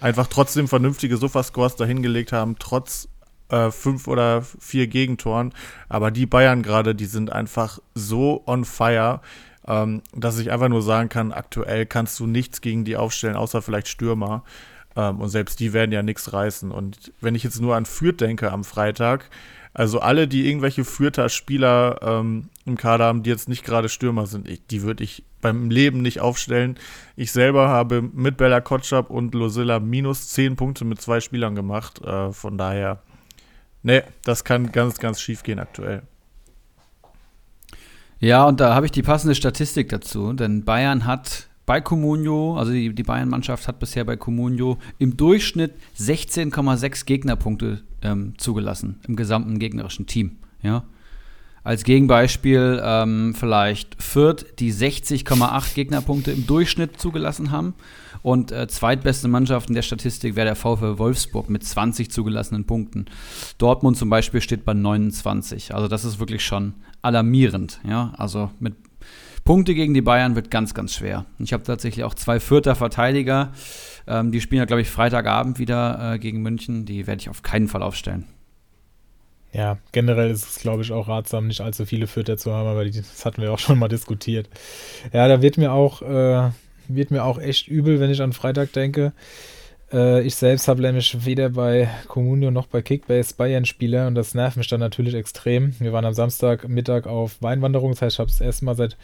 einfach 0.00 0.26
trotzdem 0.26 0.68
vernünftige 0.68 1.16
Sofa-Scores 1.16 1.76
dahingelegt 1.76 2.33
haben, 2.33 2.57
trotz 2.59 3.09
äh, 3.48 3.70
fünf 3.70 4.09
oder 4.09 4.42
vier 4.42 4.88
Gegentoren. 4.88 5.52
Aber 5.88 6.11
die 6.11 6.26
Bayern 6.26 6.62
gerade, 6.62 6.94
die 6.94 7.07
sind 7.07 7.31
einfach 7.31 7.79
so 7.94 8.42
on 8.46 8.64
fire, 8.64 9.20
ähm, 9.68 10.02
dass 10.14 10.38
ich 10.38 10.50
einfach 10.50 10.68
nur 10.68 10.83
sagen 10.83 11.09
kann, 11.09 11.33
aktuell 11.33 11.87
kannst 11.87 12.18
du 12.18 12.26
nichts 12.26 12.61
gegen 12.61 12.85
die 12.85 12.96
aufstellen, 12.96 13.37
außer 13.37 13.62
vielleicht 13.62 13.88
Stürmer. 13.88 14.42
Ähm, 14.96 15.20
und 15.20 15.29
selbst 15.29 15.61
die 15.61 15.72
werden 15.72 15.92
ja 15.92 16.02
nichts 16.02 16.33
reißen. 16.33 16.72
Und 16.72 17.12
wenn 17.20 17.35
ich 17.35 17.44
jetzt 17.44 17.61
nur 17.61 17.76
an 17.76 17.87
Fürth 17.87 18.20
denke 18.20 18.50
am 18.50 18.64
Freitag, 18.64 19.31
also 19.79 20.01
alle, 20.01 20.27
die 20.27 20.49
irgendwelche 20.49 20.87
Fürther 20.87 21.29
Spieler 21.29 21.99
ähm, 22.01 22.49
im 22.65 22.79
Kader 22.79 23.05
haben, 23.05 23.23
die 23.23 23.29
jetzt 23.29 23.47
nicht 23.47 23.62
gerade 23.62 23.91
Stürmer 23.91 24.27
sind, 24.27 24.49
ich, 24.49 24.67
die 24.67 24.81
würde 24.81 25.05
ich 25.05 25.23
beim 25.43 25.69
Leben 25.69 26.01
nicht 26.01 26.19
aufstellen. 26.19 26.79
Ich 27.15 27.31
selber 27.31 27.69
habe 27.69 28.01
mit 28.01 28.39
Bella 28.39 28.62
Kotschap 28.62 29.11
und 29.11 29.35
Losilla 29.35 29.79
minus 29.79 30.29
10 30.31 30.57
Punkte 30.57 30.87
mit 30.87 31.03
zwei 31.03 31.21
Spielern 31.21 31.55
gemacht. 31.55 32.03
Äh, 32.03 32.33
von 32.33 32.57
daher, 32.57 33.03
ne, 33.83 34.03
das 34.25 34.45
kann 34.45 34.73
ganz, 34.73 34.99
ganz 34.99 35.21
schief 35.21 35.43
gehen 35.43 35.59
aktuell. 35.59 36.01
Ja, 38.19 38.47
und 38.47 38.61
da 38.61 38.75
habe 38.75 38.87
ich 38.87 38.93
die 38.93 39.03
passende 39.03 39.35
Statistik 39.35 39.91
dazu, 39.91 40.33
denn 40.33 40.65
Bayern 40.65 41.05
hat 41.05 41.49
bei 41.66 41.81
Comunio, 41.81 42.57
also 42.57 42.72
die, 42.72 42.94
die 42.94 43.02
Bayern-Mannschaft 43.02 43.66
hat 43.66 43.81
bisher 43.81 44.05
bei 44.05 44.16
Comunio 44.16 44.79
im 44.98 45.16
Durchschnitt 45.16 45.74
16,6 45.98 47.05
Gegnerpunkte 47.05 47.83
ähm, 48.02 48.35
zugelassen 48.38 49.00
im 49.07 49.16
gesamten 49.16 49.59
gegnerischen 49.59 50.07
Team. 50.07 50.38
Ja. 50.62 50.85
Als 51.64 51.83
Gegenbeispiel 51.83 52.81
ähm, 52.81 53.35
vielleicht 53.35 54.00
Fürth, 54.00 54.46
die 54.61 54.72
60,8 54.72 55.74
Gegnerpunkte 55.74 56.31
im 56.31 56.46
Durchschnitt 56.46 57.00
zugelassen 57.00 57.50
haben. 57.50 57.74
Und 58.22 58.52
äh, 58.52 58.68
zweitbeste 58.68 59.26
Mannschaft 59.26 59.68
in 59.68 59.74
der 59.74 59.83
Statistik 59.83 60.37
wäre 60.37 60.46
der 60.46 60.55
VfL 60.55 60.98
Wolfsburg 60.98 61.50
mit 61.50 61.64
20 61.64 62.12
zugelassenen 62.12 62.66
Punkten. 62.66 63.07
Dortmund 63.59 63.96
zum 63.96 64.09
Beispiel 64.09 64.40
steht 64.40 64.64
bei 64.64 64.74
29. 64.74 65.74
Also 65.74 65.88
das 65.88 66.05
ist 66.05 66.20
wirklich 66.20 66.44
schon 66.44 66.74
alarmierend. 67.02 67.81
Ja, 67.85 68.12
also 68.16 68.52
mit 68.61 68.74
Punkte 69.47 69.75
gegen 69.75 69.95
die 69.95 70.03
Bayern 70.03 70.35
wird 70.35 70.51
ganz, 70.51 70.75
ganz 70.75 70.93
schwer. 70.93 71.25
Ich 71.39 71.55
habe 71.55 71.63
tatsächlich 71.63 72.05
auch 72.05 72.15
zwei 72.15 72.41
Vierter 72.41 72.75
Verteidiger. 72.75 73.53
Ähm, 74.07 74.33
die 74.33 74.41
spielen 74.43 74.59
ja, 74.59 74.67
glaube 74.67 74.83
ich, 74.83 74.91
Freitagabend 74.91 75.59
wieder 75.59 76.15
äh, 76.15 76.19
gegen 76.19 76.43
München. 76.43 76.85
Die 76.85 77.07
werde 77.07 77.21
ich 77.21 77.31
auf 77.31 77.43
keinen 77.43 77.69
Fall 77.69 77.83
aufstellen. 77.83 78.27
Ja, 79.53 79.79
generell 79.93 80.31
ist 80.31 80.47
es, 80.47 80.59
glaube 80.59 80.83
ich, 80.83 80.93
auch 80.93 81.09
ratsam, 81.09 81.47
nicht 81.47 81.63
allzu 81.63 81.87
viele 81.87 82.09
Fütter 82.09 82.37
zu 82.37 82.53
haben, 82.53 82.69
aber 82.69 82.85
die, 82.85 82.91
das 82.91 83.25
hatten 83.25 83.41
wir 83.41 83.53
auch 83.53 83.59
schon 83.59 83.79
mal 83.79 83.89
diskutiert. 83.89 84.51
Ja, 85.13 85.29
da 85.29 85.41
wird 85.41 85.57
mir 85.57 85.73
auch, 85.73 86.03
äh, 86.03 86.51
wird 86.89 87.11
mir 87.11 87.25
auch 87.25 87.39
echt 87.39 87.69
übel, 87.69 88.01
wenn 88.01 88.11
ich 88.11 88.21
an 88.21 88.35
Freitag 88.35 88.73
denke. 88.73 89.13
Äh, 89.92 90.22
ich 90.22 90.35
selbst 90.35 90.68
habe 90.68 90.83
nämlich 90.83 91.25
weder 91.25 91.51
bei 91.51 91.88
Comunio 92.09 92.51
noch 92.51 92.66
bei 92.66 92.83
Kickbase 92.83 93.35
Bayern-Spieler 93.37 94.07
und 94.07 94.14
das 94.14 94.35
nervt 94.35 94.57
mich 94.57 94.68
dann 94.68 94.81
natürlich 94.81 95.14
extrem. 95.14 95.75
Wir 95.79 95.92
waren 95.92 96.05
am 96.05 96.14
Samstagmittag 96.14 97.07
auf 97.07 97.40
Weinwanderung, 97.40 97.92
das 97.92 98.03
heißt, 98.03 98.14
ich 98.16 98.18
habe 98.20 98.31
das 98.31 98.40
erste 98.40 98.64
Mal 98.64 98.77
seit 98.77 98.96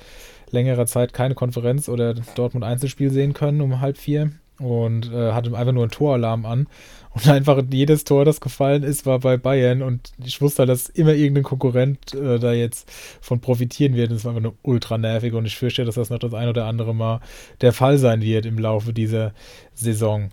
längerer 0.50 0.86
Zeit 0.86 1.12
keine 1.12 1.34
Konferenz 1.34 1.88
oder 1.88 2.14
Dortmund 2.34 2.64
Einzelspiel 2.64 3.10
sehen 3.10 3.32
können 3.32 3.60
um 3.60 3.80
halb 3.80 3.96
vier 3.96 4.32
und 4.58 5.10
äh, 5.12 5.32
hatte 5.32 5.56
einfach 5.56 5.72
nur 5.72 5.84
einen 5.84 5.90
Toralarm 5.90 6.46
an. 6.46 6.68
Und 7.14 7.28
einfach 7.28 7.62
jedes 7.70 8.04
Tor, 8.04 8.24
das 8.24 8.40
gefallen 8.40 8.82
ist, 8.82 9.04
war 9.04 9.18
bei 9.18 9.36
Bayern. 9.36 9.82
Und 9.82 10.12
ich 10.24 10.40
wusste 10.40 10.60
halt, 10.60 10.70
dass 10.70 10.88
immer 10.88 11.12
irgendein 11.12 11.42
Konkurrent 11.44 12.14
äh, 12.14 12.38
da 12.38 12.52
jetzt 12.52 12.90
von 13.20 13.40
profitieren 13.40 13.94
wird. 13.94 14.10
Es 14.12 14.24
war 14.24 14.30
einfach 14.30 14.42
nur 14.42 14.54
ultra 14.62 14.96
nervig. 14.96 15.34
Und 15.34 15.44
ich 15.44 15.56
fürchte, 15.56 15.84
dass 15.84 15.96
das 15.96 16.08
noch 16.08 16.18
das 16.18 16.32
ein 16.32 16.48
oder 16.48 16.64
andere 16.64 16.94
Mal 16.94 17.20
der 17.60 17.74
Fall 17.74 17.98
sein 17.98 18.22
wird 18.22 18.46
im 18.46 18.58
Laufe 18.58 18.94
dieser 18.94 19.34
Saison. 19.74 20.30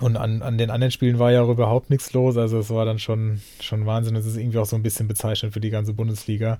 Und 0.00 0.16
an, 0.16 0.42
an 0.42 0.58
den 0.58 0.70
anderen 0.70 0.92
Spielen 0.92 1.18
war 1.18 1.32
ja 1.32 1.42
auch 1.42 1.48
überhaupt 1.48 1.90
nichts 1.90 2.12
los. 2.12 2.36
Also 2.36 2.58
es 2.58 2.70
war 2.70 2.84
dann 2.84 2.98
schon, 2.98 3.40
schon 3.60 3.84
Wahnsinn. 3.86 4.14
Es 4.16 4.26
ist 4.26 4.36
irgendwie 4.36 4.58
auch 4.58 4.66
so 4.66 4.76
ein 4.76 4.82
bisschen 4.82 5.08
bezeichnend 5.08 5.52
für 5.52 5.60
die 5.60 5.70
ganze 5.70 5.92
Bundesliga, 5.92 6.58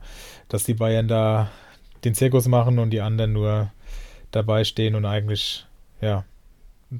dass 0.48 0.64
die 0.64 0.74
Bayern 0.74 1.06
da 1.06 1.50
den 2.04 2.14
Zirkus 2.14 2.48
machen 2.48 2.78
und 2.78 2.90
die 2.90 3.00
anderen 3.00 3.32
nur 3.32 3.70
dabei 4.30 4.64
stehen 4.64 4.94
und 4.94 5.04
eigentlich, 5.04 5.66
ja, 6.00 6.24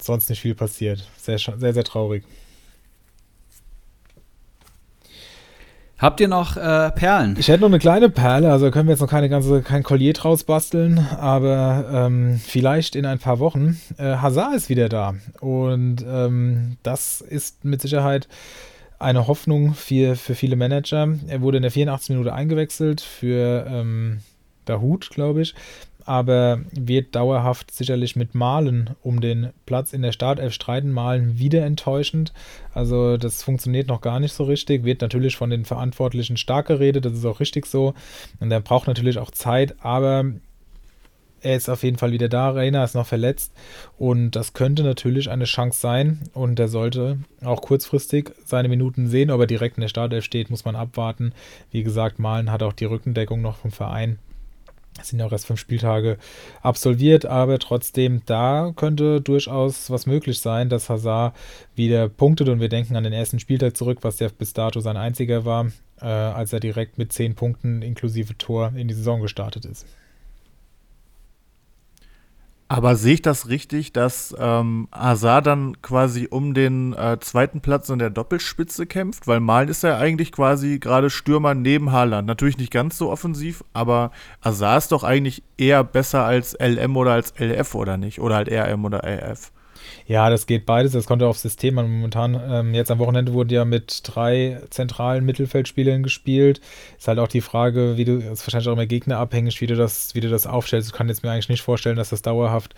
sonst 0.00 0.30
nicht 0.30 0.40
viel 0.40 0.54
passiert. 0.54 1.08
Sehr, 1.16 1.38
sehr, 1.38 1.74
sehr 1.74 1.84
traurig. 1.84 2.24
Habt 5.98 6.20
ihr 6.20 6.28
noch 6.28 6.56
äh, 6.56 6.92
Perlen? 6.92 7.34
Ich 7.40 7.48
hätte 7.48 7.62
noch 7.62 7.68
eine 7.68 7.80
kleine 7.80 8.08
Perle, 8.08 8.52
also 8.52 8.70
können 8.70 8.86
wir 8.86 8.92
jetzt 8.92 9.00
noch 9.00 9.10
keine 9.10 9.28
ganze, 9.28 9.62
kein 9.62 9.82
Collier 9.82 10.12
draus 10.12 10.44
basteln, 10.44 11.04
aber 11.18 11.86
ähm, 11.92 12.40
vielleicht 12.40 12.94
in 12.94 13.04
ein 13.04 13.18
paar 13.18 13.40
Wochen. 13.40 13.80
Äh, 13.98 14.18
Hazard 14.18 14.54
ist 14.54 14.68
wieder 14.68 14.88
da 14.88 15.14
und 15.40 16.04
ähm, 16.08 16.76
das 16.84 17.20
ist 17.20 17.64
mit 17.64 17.82
Sicherheit 17.82 18.28
eine 19.00 19.26
Hoffnung 19.26 19.74
für, 19.74 20.14
für 20.14 20.36
viele 20.36 20.54
Manager. 20.54 21.08
Er 21.26 21.40
wurde 21.40 21.56
in 21.56 21.62
der 21.62 21.72
84. 21.72 22.10
Minute 22.10 22.32
eingewechselt 22.32 23.00
für 23.00 23.66
ähm, 23.68 24.20
Dahut, 24.66 25.10
glaube 25.10 25.42
ich, 25.42 25.56
aber 26.08 26.60
wird 26.72 27.14
dauerhaft 27.14 27.70
sicherlich 27.70 28.16
mit 28.16 28.34
Malen 28.34 28.96
um 29.02 29.20
den 29.20 29.50
Platz 29.66 29.92
in 29.92 30.00
der 30.00 30.12
Startelf 30.12 30.54
streiten. 30.54 30.90
Malen 30.90 31.38
wieder 31.38 31.66
enttäuschend. 31.66 32.32
Also 32.72 33.18
das 33.18 33.42
funktioniert 33.42 33.88
noch 33.88 34.00
gar 34.00 34.18
nicht 34.18 34.32
so 34.32 34.44
richtig. 34.44 34.84
Wird 34.84 35.02
natürlich 35.02 35.36
von 35.36 35.50
den 35.50 35.66
Verantwortlichen 35.66 36.38
stark 36.38 36.68
geredet, 36.68 37.04
das 37.04 37.12
ist 37.12 37.26
auch 37.26 37.40
richtig 37.40 37.66
so. 37.66 37.92
Und 38.40 38.50
er 38.50 38.60
braucht 38.60 38.86
natürlich 38.86 39.18
auch 39.18 39.30
Zeit, 39.30 39.76
aber 39.84 40.24
er 41.42 41.56
ist 41.56 41.68
auf 41.68 41.82
jeden 41.82 41.98
Fall 41.98 42.12
wieder 42.12 42.30
da. 42.30 42.52
Reina 42.52 42.82
ist 42.84 42.94
noch 42.94 43.06
verletzt 43.06 43.52
und 43.98 44.30
das 44.30 44.54
könnte 44.54 44.84
natürlich 44.84 45.28
eine 45.28 45.44
Chance 45.44 45.78
sein 45.78 46.20
und 46.32 46.58
er 46.58 46.68
sollte 46.68 47.18
auch 47.44 47.60
kurzfristig 47.60 48.32
seine 48.46 48.68
Minuten 48.68 49.08
sehen. 49.08 49.30
Ob 49.30 49.42
er 49.42 49.46
direkt 49.46 49.76
in 49.76 49.82
der 49.82 49.88
Startelf 49.88 50.24
steht, 50.24 50.48
muss 50.48 50.64
man 50.64 50.74
abwarten. 50.74 51.34
Wie 51.70 51.82
gesagt, 51.82 52.18
Malen 52.18 52.50
hat 52.50 52.62
auch 52.62 52.72
die 52.72 52.86
Rückendeckung 52.86 53.42
noch 53.42 53.56
vom 53.56 53.72
Verein. 53.72 54.18
Es 55.00 55.08
sind 55.08 55.20
ja 55.20 55.26
auch 55.26 55.32
erst 55.32 55.46
fünf 55.46 55.60
Spieltage 55.60 56.18
absolviert, 56.62 57.24
aber 57.26 57.58
trotzdem, 57.58 58.22
da 58.26 58.72
könnte 58.74 59.20
durchaus 59.20 59.90
was 59.90 60.06
möglich 60.06 60.40
sein, 60.40 60.68
dass 60.68 60.90
Hazard 60.90 61.34
wieder 61.74 62.08
punktet 62.08 62.48
und 62.48 62.60
wir 62.60 62.68
denken 62.68 62.96
an 62.96 63.04
den 63.04 63.12
ersten 63.12 63.38
Spieltag 63.38 63.76
zurück, 63.76 63.98
was 64.02 64.18
ja 64.18 64.28
bis 64.36 64.52
dato 64.52 64.80
sein 64.80 64.96
einziger 64.96 65.44
war, 65.44 65.66
äh, 66.00 66.06
als 66.06 66.52
er 66.52 66.60
direkt 66.60 66.98
mit 66.98 67.12
zehn 67.12 67.34
Punkten 67.34 67.82
inklusive 67.82 68.36
Tor 68.36 68.72
in 68.74 68.88
die 68.88 68.94
Saison 68.94 69.20
gestartet 69.20 69.64
ist. 69.64 69.86
Aber 72.70 72.96
sehe 72.96 73.14
ich 73.14 73.22
das 73.22 73.48
richtig, 73.48 73.94
dass 73.94 74.36
ähm, 74.38 74.88
Hazard 74.92 75.46
dann 75.46 75.80
quasi 75.80 76.28
um 76.30 76.52
den 76.52 76.92
äh, 76.92 77.18
zweiten 77.18 77.62
Platz 77.62 77.88
in 77.88 77.98
der 77.98 78.10
Doppelspitze 78.10 78.84
kämpft? 78.84 79.26
Weil 79.26 79.40
Malen 79.40 79.70
ist 79.70 79.82
ja 79.82 79.96
eigentlich 79.96 80.32
quasi 80.32 80.78
gerade 80.78 81.08
Stürmer 81.08 81.54
neben 81.54 81.92
Haaland. 81.92 82.28
Natürlich 82.28 82.58
nicht 82.58 82.70
ganz 82.70 82.98
so 82.98 83.10
offensiv, 83.10 83.64
aber 83.72 84.10
Hazard 84.42 84.82
ist 84.82 84.92
doch 84.92 85.02
eigentlich 85.02 85.42
eher 85.56 85.82
besser 85.82 86.24
als 86.24 86.54
LM 86.60 86.94
oder 86.98 87.12
als 87.12 87.32
LF 87.38 87.74
oder 87.74 87.96
nicht? 87.96 88.20
Oder 88.20 88.36
halt 88.36 88.50
RM 88.50 88.84
oder 88.84 89.02
LF. 89.02 89.50
Ja, 90.06 90.30
das 90.30 90.46
geht 90.46 90.66
beides. 90.66 90.92
Das 90.92 91.06
kommt 91.06 91.22
ja 91.22 91.28
aufs 91.28 91.42
System 91.42 91.78
an. 91.78 91.90
Momentan, 91.90 92.40
ähm, 92.48 92.74
jetzt 92.74 92.90
am 92.90 92.98
Wochenende 92.98 93.32
wurde 93.32 93.54
ja 93.54 93.64
mit 93.64 94.00
drei 94.04 94.60
zentralen 94.70 95.24
Mittelfeldspielern 95.24 96.02
gespielt. 96.02 96.60
Ist 96.98 97.08
halt 97.08 97.18
auch 97.18 97.28
die 97.28 97.40
Frage, 97.40 97.96
wie 97.96 98.04
du, 98.04 98.16
ist 98.18 98.46
wahrscheinlich 98.46 98.68
auch 98.68 98.72
immer 98.72 98.86
gegnerabhängig, 98.86 99.60
wie 99.60 99.66
du 99.66 99.76
das, 99.76 100.14
wie 100.14 100.20
du 100.20 100.28
das 100.28 100.46
aufstellst. 100.46 100.88
Ich 100.88 100.94
kann 100.94 101.08
jetzt 101.08 101.22
mir 101.22 101.30
eigentlich 101.30 101.48
nicht 101.48 101.62
vorstellen, 101.62 101.96
dass 101.96 102.10
das 102.10 102.22
dauerhaft 102.22 102.74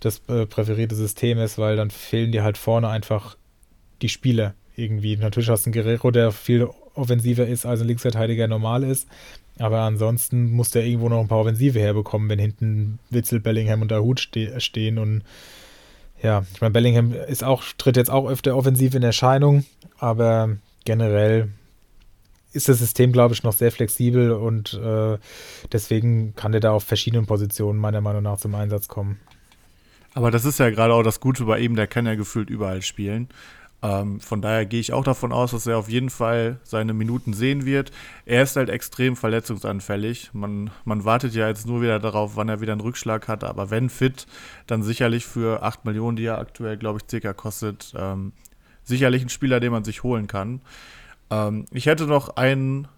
das 0.00 0.20
äh, 0.28 0.46
präferierte 0.46 0.94
System 0.94 1.38
ist, 1.38 1.58
weil 1.58 1.76
dann 1.76 1.90
fehlen 1.90 2.32
dir 2.32 2.44
halt 2.44 2.58
vorne 2.58 2.88
einfach 2.88 3.36
die 4.02 4.08
Spieler 4.08 4.54
irgendwie. 4.76 5.16
Natürlich 5.16 5.48
hast 5.48 5.64
du 5.64 5.70
einen 5.70 5.82
Guerrero, 5.82 6.10
der 6.10 6.32
viel 6.32 6.68
offensiver 6.94 7.46
ist, 7.46 7.66
als 7.66 7.80
ein 7.80 7.86
Linksverteidiger 7.86 8.46
normal 8.48 8.82
ist. 8.82 9.08
Aber 9.58 9.80
ansonsten 9.80 10.52
muss 10.52 10.70
der 10.70 10.84
irgendwo 10.84 11.08
noch 11.08 11.20
ein 11.20 11.28
paar 11.28 11.40
Offensive 11.40 11.78
herbekommen, 11.78 12.28
wenn 12.28 12.38
hinten 12.38 12.98
Witzel, 13.10 13.40
Bellingham 13.40 13.82
und 13.82 13.90
Dahut 13.90 14.20
ste 14.20 14.60
stehen 14.60 14.98
und 14.98 15.22
ja, 16.22 16.44
ich 16.52 16.60
meine, 16.60 16.72
Bellingham 16.72 17.12
ist 17.12 17.44
auch, 17.44 17.62
tritt 17.78 17.96
jetzt 17.96 18.10
auch 18.10 18.28
öfter 18.28 18.56
offensiv 18.56 18.94
in 18.94 19.02
Erscheinung, 19.02 19.64
aber 19.98 20.56
generell 20.84 21.48
ist 22.52 22.68
das 22.68 22.78
System, 22.78 23.12
glaube 23.12 23.34
ich, 23.34 23.42
noch 23.42 23.52
sehr 23.52 23.70
flexibel 23.70 24.32
und 24.32 24.74
äh, 24.74 25.18
deswegen 25.72 26.34
kann 26.34 26.52
der 26.52 26.60
da 26.60 26.72
auf 26.72 26.84
verschiedenen 26.84 27.26
Positionen 27.26 27.78
meiner 27.78 28.00
Meinung 28.00 28.22
nach 28.22 28.38
zum 28.38 28.54
Einsatz 28.54 28.88
kommen. 28.88 29.20
Aber 30.14 30.30
das 30.30 30.46
ist 30.46 30.58
ja 30.58 30.70
gerade 30.70 30.94
auch 30.94 31.02
das 31.02 31.20
Gute 31.20 31.44
bei 31.44 31.58
ihm, 31.58 31.76
der 31.76 31.86
kann 31.86 32.06
ja 32.06 32.14
gefühlt 32.14 32.48
überall 32.48 32.80
spielen. 32.80 33.28
Ähm, 33.82 34.20
von 34.20 34.40
daher 34.40 34.64
gehe 34.66 34.80
ich 34.80 34.92
auch 34.92 35.04
davon 35.04 35.32
aus, 35.32 35.50
dass 35.50 35.66
er 35.66 35.78
auf 35.78 35.88
jeden 35.88 36.10
Fall 36.10 36.58
seine 36.62 36.94
Minuten 36.94 37.34
sehen 37.34 37.66
wird. 37.66 37.92
Er 38.24 38.42
ist 38.42 38.56
halt 38.56 38.70
extrem 38.70 39.16
verletzungsanfällig. 39.16 40.30
Man, 40.32 40.70
man 40.84 41.04
wartet 41.04 41.34
ja 41.34 41.48
jetzt 41.48 41.66
nur 41.66 41.82
wieder 41.82 41.98
darauf, 41.98 42.36
wann 42.36 42.48
er 42.48 42.60
wieder 42.60 42.72
einen 42.72 42.80
Rückschlag 42.80 43.28
hat. 43.28 43.44
Aber 43.44 43.70
wenn 43.70 43.90
fit, 43.90 44.26
dann 44.66 44.82
sicherlich 44.82 45.26
für 45.26 45.62
8 45.62 45.84
Millionen, 45.84 46.16
die 46.16 46.24
er 46.24 46.38
aktuell, 46.38 46.76
glaube 46.76 47.00
ich, 47.00 47.10
circa 47.10 47.32
kostet, 47.32 47.92
ähm, 47.96 48.32
sicherlich 48.82 49.22
ein 49.22 49.28
Spieler, 49.28 49.60
den 49.60 49.72
man 49.72 49.84
sich 49.84 50.02
holen 50.02 50.26
kann. 50.26 50.62
Ähm, 51.30 51.66
ich 51.70 51.86
hätte 51.86 52.06
noch 52.06 52.36
einen 52.36 52.88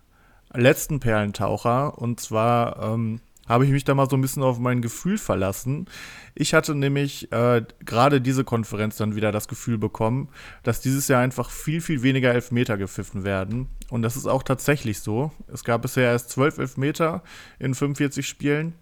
letzten 0.55 1.01
Perlentaucher 1.01 1.99
und 1.99 2.21
zwar 2.21 2.83
ähm, 2.83 3.21
habe 3.49 3.65
ich 3.65 3.71
mich 3.71 3.85
da 3.85 3.95
mal 3.95 4.09
so 4.09 4.17
ein 4.17 4.21
bisschen 4.21 4.43
auf 4.43 4.59
mein 4.59 4.83
Gefühl 4.83 5.19
verlassen. 5.19 5.87
Ich 6.35 6.55
hatte 6.55 6.75
nämlich 6.75 7.33
äh, 7.33 7.63
gerade 7.85 8.21
diese 8.21 8.45
Konferenz 8.45 8.97
dann 8.97 9.17
wieder 9.17 9.33
das 9.33 9.49
Gefühl 9.49 9.79
bekommen, 9.79 10.29
dass 10.63 10.81
dieses 10.81 11.09
Jahr 11.09 11.23
einfach 11.23 11.51
viel, 11.51 11.81
viel 11.81 12.03
weniger 12.03 12.33
Elfmeter 12.33 12.77
gepfiffen 12.77 13.25
werden. 13.25 13.69
Und 13.91 14.03
das 14.03 14.17
ist 14.17 14.27
auch 14.27 14.43
tatsächlich 14.43 15.01
so. 15.01 15.33
Es 15.53 15.65
gab 15.65 15.83
bisher 15.83 16.11
erst 16.11 16.31
zwölf 16.31 16.59
Elfmeter 16.59 17.23
in 17.59 17.75
45 17.75 18.29
Spielen. 18.29 18.75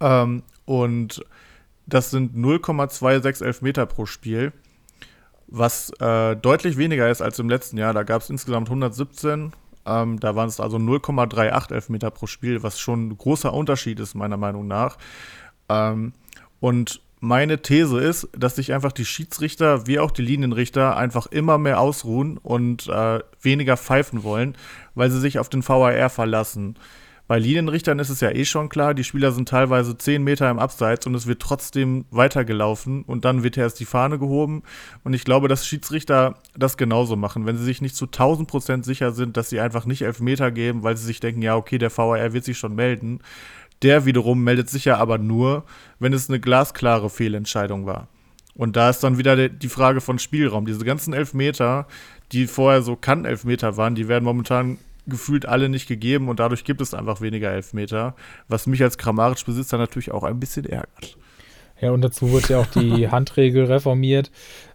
Ähm, 0.00 0.42
und 0.64 1.24
das 1.86 2.10
sind 2.10 2.34
0,26 2.34 3.44
Elfmeter 3.44 3.86
pro 3.86 4.06
Spiel, 4.06 4.52
was 5.46 5.90
äh, 6.00 6.36
deutlich 6.36 6.78
weniger 6.78 7.10
ist 7.10 7.20
als 7.20 7.38
im 7.38 7.50
letzten 7.50 7.76
Jahr. 7.76 7.92
Da 7.92 8.02
gab 8.02 8.22
es 8.22 8.30
insgesamt 8.30 8.68
117 8.68 9.52
ähm, 9.86 10.20
da 10.20 10.34
waren 10.36 10.48
es 10.48 10.60
also 10.60 10.76
0,38 10.76 11.72
Elfmeter 11.72 12.10
pro 12.10 12.26
Spiel, 12.26 12.62
was 12.62 12.78
schon 12.78 13.08
ein 13.08 13.18
großer 13.18 13.52
Unterschied 13.52 14.00
ist, 14.00 14.14
meiner 14.14 14.36
Meinung 14.36 14.66
nach. 14.66 14.98
Ähm, 15.68 16.12
und 16.60 17.00
meine 17.20 17.62
These 17.62 18.00
ist, 18.00 18.28
dass 18.36 18.56
sich 18.56 18.72
einfach 18.72 18.90
die 18.90 19.04
Schiedsrichter 19.04 19.86
wie 19.86 20.00
auch 20.00 20.10
die 20.10 20.22
Linienrichter 20.22 20.96
einfach 20.96 21.26
immer 21.26 21.56
mehr 21.56 21.78
ausruhen 21.78 22.36
und 22.38 22.88
äh, 22.88 23.20
weniger 23.40 23.76
pfeifen 23.76 24.24
wollen, 24.24 24.56
weil 24.96 25.10
sie 25.10 25.20
sich 25.20 25.38
auf 25.38 25.48
den 25.48 25.66
VAR 25.66 26.10
verlassen. 26.10 26.76
Bei 27.32 27.38
Linienrichtern 27.38 27.98
ist 27.98 28.10
es 28.10 28.20
ja 28.20 28.30
eh 28.30 28.44
schon 28.44 28.68
klar, 28.68 28.92
die 28.92 29.04
Spieler 29.04 29.32
sind 29.32 29.48
teilweise 29.48 29.96
10 29.96 30.22
Meter 30.22 30.50
im 30.50 30.58
Abseits 30.58 31.06
und 31.06 31.14
es 31.14 31.26
wird 31.26 31.40
trotzdem 31.40 32.04
weitergelaufen 32.10 33.04
und 33.04 33.24
dann 33.24 33.42
wird 33.42 33.56
erst 33.56 33.80
die 33.80 33.86
Fahne 33.86 34.18
gehoben. 34.18 34.62
Und 35.02 35.14
ich 35.14 35.24
glaube, 35.24 35.48
dass 35.48 35.66
Schiedsrichter 35.66 36.34
das 36.54 36.76
genauso 36.76 37.16
machen. 37.16 37.46
Wenn 37.46 37.56
sie 37.56 37.64
sich 37.64 37.80
nicht 37.80 37.96
zu 37.96 38.04
1000 38.04 38.46
Prozent 38.46 38.84
sicher 38.84 39.12
sind, 39.12 39.38
dass 39.38 39.48
sie 39.48 39.60
einfach 39.60 39.86
nicht 39.86 40.02
Elfmeter 40.02 40.50
geben, 40.50 40.82
weil 40.82 40.98
sie 40.98 41.06
sich 41.06 41.20
denken, 41.20 41.40
ja, 41.40 41.56
okay, 41.56 41.78
der 41.78 41.96
VAR 41.96 42.34
wird 42.34 42.44
sich 42.44 42.58
schon 42.58 42.74
melden. 42.74 43.20
Der 43.80 44.04
wiederum 44.04 44.44
meldet 44.44 44.68
sich 44.68 44.84
ja 44.84 44.98
aber 44.98 45.16
nur, 45.16 45.64
wenn 46.00 46.12
es 46.12 46.28
eine 46.28 46.38
glasklare 46.38 47.08
Fehlentscheidung 47.08 47.86
war. 47.86 48.08
Und 48.54 48.76
da 48.76 48.90
ist 48.90 49.02
dann 49.02 49.16
wieder 49.16 49.48
die 49.48 49.68
Frage 49.70 50.02
von 50.02 50.18
Spielraum. 50.18 50.66
Diese 50.66 50.84
ganzen 50.84 51.14
Elfmeter, 51.14 51.86
die 52.32 52.46
vorher 52.46 52.82
so 52.82 52.94
Kann-Elfmeter 52.94 53.78
waren, 53.78 53.94
die 53.94 54.06
werden 54.06 54.24
momentan 54.24 54.76
gefühlt 55.06 55.46
alle 55.46 55.68
nicht 55.68 55.88
gegeben 55.88 56.28
und 56.28 56.40
dadurch 56.40 56.64
gibt 56.64 56.80
es 56.80 56.94
einfach 56.94 57.20
weniger 57.20 57.50
Elfmeter, 57.50 58.14
was 58.48 58.66
mich 58.66 58.82
als 58.82 58.98
Kramaric-Besitzer 58.98 59.78
natürlich 59.78 60.12
auch 60.12 60.24
ein 60.24 60.40
bisschen 60.40 60.66
ärgert. 60.66 61.16
Ja, 61.80 61.90
und 61.90 62.00
dazu 62.02 62.30
wurde 62.30 62.48
ja 62.50 62.60
auch 62.60 62.66
die 62.66 63.08
Handregel 63.10 63.64
reformiert. 63.64 64.30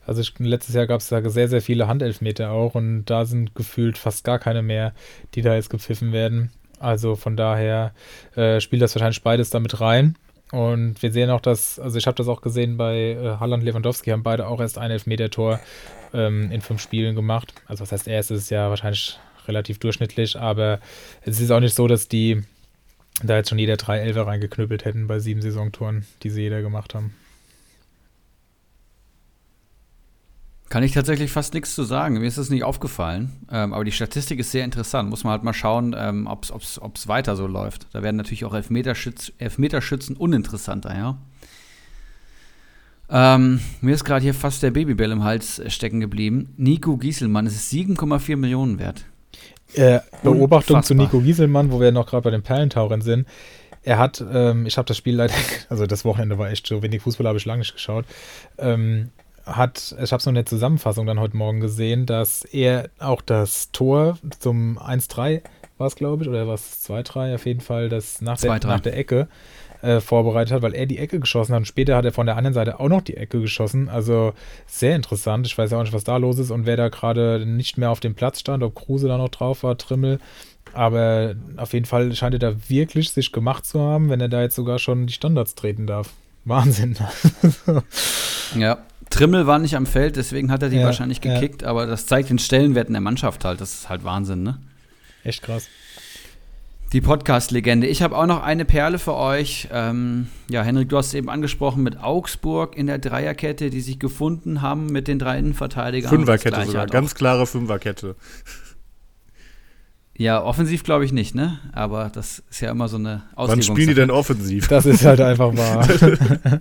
Also 0.06 0.24
letztes 0.40 0.76
Jahr 0.76 0.88
gab 0.88 1.00
es 1.00 1.08
da 1.08 1.28
sehr, 1.30 1.48
sehr 1.48 1.62
viele 1.62 1.88
Handelfmeter 1.88 2.52
auch 2.52 2.76
und 2.76 3.06
da 3.06 3.26
sind 3.26 3.56
gefühlt 3.56 3.98
fast 3.98 4.24
gar 4.26 4.40
keine 4.40 4.62
mehr, 4.62 4.94
die 5.34 5.42
da 5.42 5.56
jetzt 5.56 5.70
gepfiffen 5.70 6.12
werden. 6.12 6.52
Also 6.80 7.16
von 7.16 7.38
daher 7.38 7.94
äh, 8.36 8.60
spielt 8.60 8.82
das 8.82 8.94
wahrscheinlich 8.94 9.24
beides 9.24 9.50
damit 9.50 9.80
rein. 9.80 10.16
Und 10.52 11.02
wir 11.02 11.12
sehen 11.12 11.30
auch, 11.30 11.42
dass, 11.42 11.78
also 11.80 11.98
ich 11.98 12.08
habe 12.08 12.16
das 12.16 12.28
auch 12.28 12.42
gesehen 12.42 12.78
bei 12.78 13.12
äh, 13.12 13.38
Halland 13.40 13.64
Lewandowski, 13.64 14.12
haben 14.12 14.24
beide 14.24 14.48
auch 14.48 14.62
erst 14.62 14.78
ein 14.78 14.92
Elfmeter-Tor 14.92 15.60
ähm, 16.14 16.52
in 16.52 16.62
fünf 16.62 16.82
Spielen 16.82 17.16
gemacht. 17.16 17.54
Also 17.68 17.82
was 17.82 17.92
heißt 17.92 18.08
erst, 18.08 18.32
ist 18.32 18.50
ja 18.50 18.70
wahrscheinlich 18.70 19.20
relativ 19.48 19.80
durchschnittlich, 19.80 20.40
aber 20.40 20.80
es 21.22 21.40
ist 21.40 21.52
auch 21.52 21.60
nicht 21.60 21.76
so, 21.76 21.88
dass 21.88 22.08
die 22.08 22.44
da 23.24 23.38
jetzt 23.38 23.50
schon 23.50 23.60
jeder 23.60 23.78
drei 23.78 24.00
Elfer 24.00 24.28
reingeknüppelt 24.28 24.86
hätten 24.86 25.08
bei 25.08 25.20
sieben 25.20 25.42
Saisontoren, 25.42 26.06
die 26.24 26.30
sie 26.30 26.42
jeder 26.42 26.62
gemacht 26.62 26.94
haben. 26.94 27.14
Kann 30.70 30.84
ich 30.84 30.92
tatsächlich 30.92 31.32
fast 31.32 31.54
nichts 31.54 31.74
zu 31.76 31.84
sagen. 31.84 32.20
Mir 32.20 32.28
ist 32.28 32.38
das 32.38 32.50
nicht 32.50 32.66
aufgefallen. 32.66 33.32
Ähm, 33.50 33.74
aber 33.74 33.86
die 33.86 33.94
Statistik 33.94 34.40
ist 34.40 34.52
sehr 34.52 34.66
interessant. 34.66 35.10
Muss 35.10 35.24
man 35.24 35.32
halt 35.32 35.44
mal 35.44 35.54
schauen, 35.54 35.96
ähm, 35.98 36.28
ob 36.28 36.44
es 36.44 37.08
weiter 37.08 37.38
so 37.38 37.48
läuft. 37.48 37.88
Da 37.94 38.04
werden 38.04 38.18
natürlich 38.18 38.44
auch 38.44 38.54
Elfmeterschütz, 38.54 39.32
Elfmeterschützen 39.38 40.18
uninteressanter, 40.18 40.96
ja. 40.96 41.18
Ähm, 43.10 43.62
mir 43.80 43.96
ist 43.96 44.04
gerade 44.04 44.24
hier 44.24 44.34
fast 44.34 44.62
der 44.62 44.72
Babybell 44.72 45.12
im 45.12 45.24
Hals 45.24 45.62
stecken 45.68 46.02
geblieben. 46.02 46.54
Nico 46.58 46.98
Gieselmann, 46.98 47.48
es 47.48 47.56
ist 47.56 47.72
7,4 47.72 48.36
Millionen 48.36 48.80
wert. 48.80 49.06
Äh, 49.74 50.00
Beobachtung 50.24 50.82
zu 50.84 50.96
Nico 50.96 51.20
Gieselmann, 51.20 51.72
wo 51.72 51.80
wir 51.80 51.92
noch 51.92 52.08
gerade 52.08 52.24
bei 52.24 52.32
den 52.32 52.44
Perlentauchern 52.44 53.02
sind. 53.02 53.28
Er 53.84 53.98
hat, 53.98 54.24
ähm, 54.34 54.66
ich 54.66 54.78
habe 54.78 54.86
das 54.86 54.98
Spiel 54.98 55.16
leider, 55.16 55.34
also 55.70 55.86
das 55.86 56.06
Wochenende 56.06 56.38
war 56.38 56.50
echt 56.50 56.68
so 56.68 56.82
wenig 56.82 57.02
Fußball, 57.02 57.28
habe 57.28 57.38
ich 57.38 57.46
lange 57.46 57.60
nicht 57.60 57.74
geschaut. 57.74 58.06
Ähm, 58.58 59.12
hat, 59.46 59.96
ich 60.02 60.12
habe 60.12 60.20
es 60.20 60.26
nur 60.26 60.32
in 60.32 60.36
der 60.36 60.46
Zusammenfassung 60.46 61.06
dann 61.06 61.20
heute 61.20 61.38
Morgen 61.38 61.62
gesehen, 61.62 62.06
dass 62.06 62.44
er 62.44 62.90
auch 63.00 63.22
das 63.22 63.72
Tor 63.72 64.18
zum 64.40 64.78
1-3 64.78 65.42
war 65.78 65.88
es, 65.88 65.96
glaube 65.96 66.24
ich, 66.24 66.30
oder 66.30 66.48
war 66.48 66.56
es 66.56 66.88
2-3 66.90 67.36
auf 67.36 67.46
jeden 67.46 67.62
Fall, 67.62 67.90
das 67.90 68.22
nach, 68.22 68.40
der, 68.40 68.60
nach 68.60 68.80
der 68.80 68.98
Ecke 68.98 69.28
äh, 69.88 70.02
vorbereitet 70.02 70.54
hat, 70.54 70.62
weil 70.62 70.76
er 70.76 70.86
die 70.86 70.98
Ecke 70.98 71.20
geschossen 71.20 71.54
hat 71.54 71.62
und 71.62 71.66
später 71.66 71.96
hat 71.96 72.04
er 72.04 72.12
von 72.12 72.26
der 72.26 72.36
anderen 72.36 72.54
Seite 72.54 72.82
auch 72.82 72.90
noch 72.90 73.02
die 73.02 73.16
Ecke 73.16 73.40
geschossen. 73.40 73.88
Also 73.88 74.34
sehr 74.66 74.98
interessant. 74.98 75.48
Ich 75.48 75.58
weiß 75.58 75.72
auch 75.72 75.82
nicht, 75.82 75.94
was 75.94 76.04
da 76.04 76.18
los 76.18 76.40
ist 76.40 76.52
und 76.52 76.66
wer 76.66 76.76
da 76.76 76.90
gerade 76.90 77.46
nicht 77.46 77.78
mehr 77.78 77.90
auf 77.90 78.02
dem 78.02 78.14
Platz 78.14 78.42
stand, 78.42 78.64
ob 78.64 78.76
Kruse 78.76 79.08
da 79.08 79.18
noch 79.18 79.30
drauf 79.30 79.64
war, 79.64 79.78
Trimmel. 79.78 80.20
Aber 80.74 81.36
auf 81.56 81.72
jeden 81.72 81.86
Fall 81.86 82.14
scheint 82.14 82.36
er 82.36 82.40
da 82.40 82.70
wirklich 82.70 83.12
sich 83.12 83.32
gemacht 83.32 83.66
zu 83.66 83.80
haben, 83.80 84.10
wenn 84.10 84.20
er 84.20 84.28
da 84.28 84.42
jetzt 84.42 84.56
sogar 84.56 84.78
schon 84.78 85.08
die 85.08 85.14
Standards 85.14 85.56
treten 85.56 85.88
darf. 85.88 86.10
Wahnsinn. 86.44 86.98
ja. 88.56 88.80
Trimmel 89.10 89.48
war 89.48 89.58
nicht 89.58 89.78
am 89.78 89.86
Feld, 89.86 90.18
deswegen 90.18 90.52
hat 90.52 90.64
er 90.64 90.70
die 90.70 90.78
ja, 90.78 90.86
wahrscheinlich 90.86 91.22
gekickt, 91.22 91.62
ja. 91.62 91.70
aber 91.70 91.86
das 91.86 92.08
zeigt 92.08 92.30
den 92.30 92.40
Stellenwert 92.40 92.88
in 92.88 92.94
der 92.94 93.02
Mannschaft 93.02 93.46
halt. 93.46 93.62
Das 93.62 93.74
ist 93.74 93.90
halt 93.90 94.04
Wahnsinn, 94.04 94.44
ne? 94.44 94.60
Echt 95.24 95.44
krass. 95.44 95.68
Die 96.94 97.02
Podcast-Legende. 97.02 97.86
Ich 97.86 98.02
habe 98.02 98.18
auch 98.18 98.28
noch 98.28 98.42
eine 98.42 98.64
Perle 98.64 98.98
für 98.98 99.14
euch. 99.14 99.68
Ähm, 99.74 100.28
ja, 100.50 100.64
Henrik, 100.64 100.88
du 100.88 100.98
hast 100.98 101.08
es 101.08 101.14
eben 101.16 101.30
angesprochen 101.30 101.84
mit 101.84 102.02
Augsburg 102.02 102.78
in 102.78 102.88
der 102.88 102.98
Dreierkette, 102.98 103.70
die 103.70 103.82
sich 103.82 104.00
gefunden 104.00 104.62
haben 104.62 104.86
mit 104.88 105.10
den 105.10 105.20
drei 105.20 105.38
Innenverteidigern. 105.38 106.10
Fünferkette 106.10 106.66
sogar, 106.66 106.88
ganz 106.88 107.14
klare 107.14 107.46
Fünferkette. 107.46 108.16
Ja, 110.20 110.42
offensiv 110.42 110.84
glaube 110.84 111.04
ich 111.06 111.12
nicht, 111.12 111.36
ne? 111.36 111.60
Aber 111.74 112.10
das 112.12 112.42
ist 112.50 112.62
ja 112.62 112.72
immer 112.72 112.88
so 112.88 112.98
eine 112.98 113.24
Auslegung. 113.36 113.68
Wann 113.68 113.76
spielen 113.76 113.90
die 113.90 113.94
denn 113.94 114.10
offensiv? 114.10 114.68
Das 114.68 114.86
ist 114.88 115.06
halt 115.06 115.22
einfach 115.22 115.56
wahr. 115.56 115.88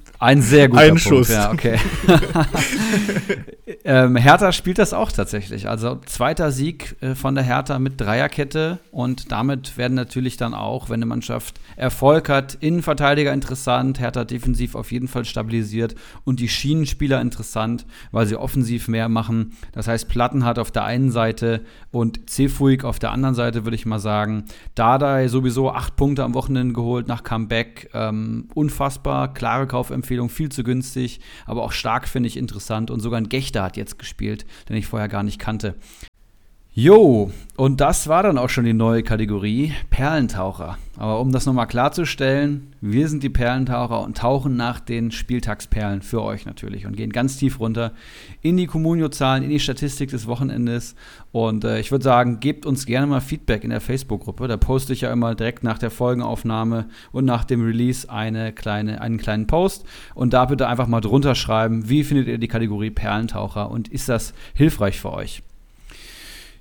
Ein 0.18 0.42
sehr 0.42 0.68
guter 0.68 0.82
Ein 0.82 0.88
Punkt. 0.88 1.02
Schuss. 1.02 1.28
Ja, 1.28 1.50
okay. 1.52 1.78
ähm, 3.88 4.16
Hertha 4.16 4.51
spielt 4.51 4.79
das 4.79 4.92
auch 4.92 5.12
tatsächlich. 5.12 5.68
Also 5.68 6.01
zweiter 6.07 6.51
Sieg 6.51 6.96
äh, 7.01 7.14
von 7.14 7.37
der 7.37 7.44
Hertha 7.44 7.79
mit 7.79 8.01
Dreierkette 8.01 8.81
und 8.90 9.31
damit 9.31 9.79
werden 9.79 9.94
natürlich 9.94 10.37
dann 10.37 10.55
auch, 10.55 10.90
wenn 10.90 10.96
eine 10.96 11.07
Mannschaft 11.07 11.61
Erfolg 11.77 12.29
hat, 12.29 12.59
Innenverteidiger 12.61 13.33
interessant, 13.33 14.01
Hertha 14.01 14.25
defensiv 14.25 14.75
auf 14.75 14.90
jeden 14.90 15.07
Fall 15.07 15.25
stabilisiert 15.25 15.94
und 16.25 16.40
die 16.40 16.49
Schienenspieler 16.49 17.20
interessant, 17.20 17.87
weil 18.11 18.27
sie 18.27 18.35
offensiv 18.35 18.88
mehr 18.88 19.09
machen. 19.09 19.53
Das 19.70 19.87
heißt, 19.87 20.09
Platten 20.09 20.44
hat 20.44 20.59
auf 20.59 20.72
der 20.72 20.83
einen 20.83 21.12
Seite 21.12 21.61
und 21.92 22.29
Cefuig 22.29 22.83
auf 22.83 22.99
der 22.99 23.12
anderen 23.12 23.37
Seite, 23.37 23.64
würde 23.64 23.77
ich 23.77 23.87
mal 23.87 24.01
sagen. 24.01 24.46
Dardai 24.75 25.29
sowieso 25.29 25.70
acht 25.70 25.94
Punkte 25.94 26.25
am 26.25 26.35
Wochenende 26.35 26.75
geholt 26.75 27.07
nach 27.07 27.22
Comeback. 27.22 27.88
Ähm, 27.94 28.49
unfassbar, 28.55 29.33
klare 29.33 29.68
Kaufempfehlung, 29.68 30.29
viel 30.29 30.49
zu 30.49 30.64
günstig, 30.64 31.20
aber 31.46 31.62
auch 31.62 31.72
stark 31.72 32.09
finde 32.09 32.27
ich 32.27 32.37
interessant. 32.37 32.90
Und 32.90 32.99
sogar 32.99 33.20
ein 33.20 33.29
Gechter 33.29 33.62
hat 33.62 33.75
jetzt 33.76 33.98
gespielt, 33.98 34.46
den 34.68 34.76
ich 34.76 34.86
vorher 34.86 35.08
gar 35.08 35.22
nicht 35.22 35.38
kannte. 35.38 35.74
Jo, 36.78 37.30
und 37.56 37.80
das 37.80 38.06
war 38.06 38.22
dann 38.22 38.36
auch 38.36 38.50
schon 38.50 38.66
die 38.66 38.74
neue 38.74 39.02
Kategorie 39.02 39.72
Perlentaucher. 39.88 40.76
Aber 40.98 41.20
um 41.20 41.32
das 41.32 41.46
nochmal 41.46 41.68
klarzustellen, 41.68 42.74
wir 42.82 43.08
sind 43.08 43.22
die 43.22 43.30
Perlentaucher 43.30 44.02
und 44.02 44.18
tauchen 44.18 44.56
nach 44.56 44.78
den 44.78 45.10
Spieltagsperlen 45.10 46.02
für 46.02 46.22
euch 46.22 46.44
natürlich 46.44 46.84
und 46.84 46.94
gehen 46.94 47.12
ganz 47.12 47.38
tief 47.38 47.60
runter 47.60 47.92
in 48.42 48.58
die 48.58 48.66
Communio-Zahlen, 48.66 49.42
in 49.42 49.48
die 49.48 49.58
Statistik 49.58 50.10
des 50.10 50.26
Wochenendes. 50.26 50.96
Und 51.32 51.64
äh, 51.64 51.80
ich 51.80 51.92
würde 51.92 52.04
sagen, 52.04 52.40
gebt 52.40 52.66
uns 52.66 52.84
gerne 52.84 53.06
mal 53.06 53.22
Feedback 53.22 53.64
in 53.64 53.70
der 53.70 53.80
Facebook-Gruppe. 53.80 54.46
Da 54.46 54.58
poste 54.58 54.92
ich 54.92 55.00
ja 55.00 55.10
immer 55.10 55.34
direkt 55.34 55.64
nach 55.64 55.78
der 55.78 55.90
Folgenaufnahme 55.90 56.88
und 57.10 57.24
nach 57.24 57.46
dem 57.46 57.64
Release 57.64 58.10
eine 58.10 58.52
kleine, 58.52 59.00
einen 59.00 59.16
kleinen 59.16 59.46
Post. 59.46 59.86
Und 60.14 60.34
da 60.34 60.44
bitte 60.44 60.68
einfach 60.68 60.88
mal 60.88 61.00
drunter 61.00 61.36
schreiben, 61.36 61.88
wie 61.88 62.04
findet 62.04 62.28
ihr 62.28 62.36
die 62.36 62.48
Kategorie 62.48 62.90
Perlentaucher 62.90 63.70
und 63.70 63.88
ist 63.88 64.10
das 64.10 64.34
hilfreich 64.52 65.00
für 65.00 65.14
euch? 65.14 65.42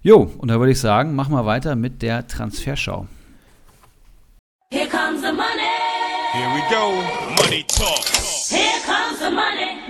Jo, 0.06 0.32
und 0.38 0.50
da 0.50 0.60
würde 0.60 0.72
ich 0.72 0.80
sagen, 0.80 1.16
machen 1.16 1.34
wir 1.34 1.48
weiter 1.48 1.76
mit 1.76 2.04
der 2.04 2.28
Transferschau. 2.28 3.08
Here 4.72 4.88
comes 4.88 5.22
the 5.22 5.32
money. 5.32 5.66
Here 6.32 6.48
we 6.54 6.62
go. 6.70 6.92
Money 7.42 7.66
talk. 7.68 8.06
Here 8.48 8.80
comes 8.86 9.18
the 9.18 9.32
money. 9.32 9.82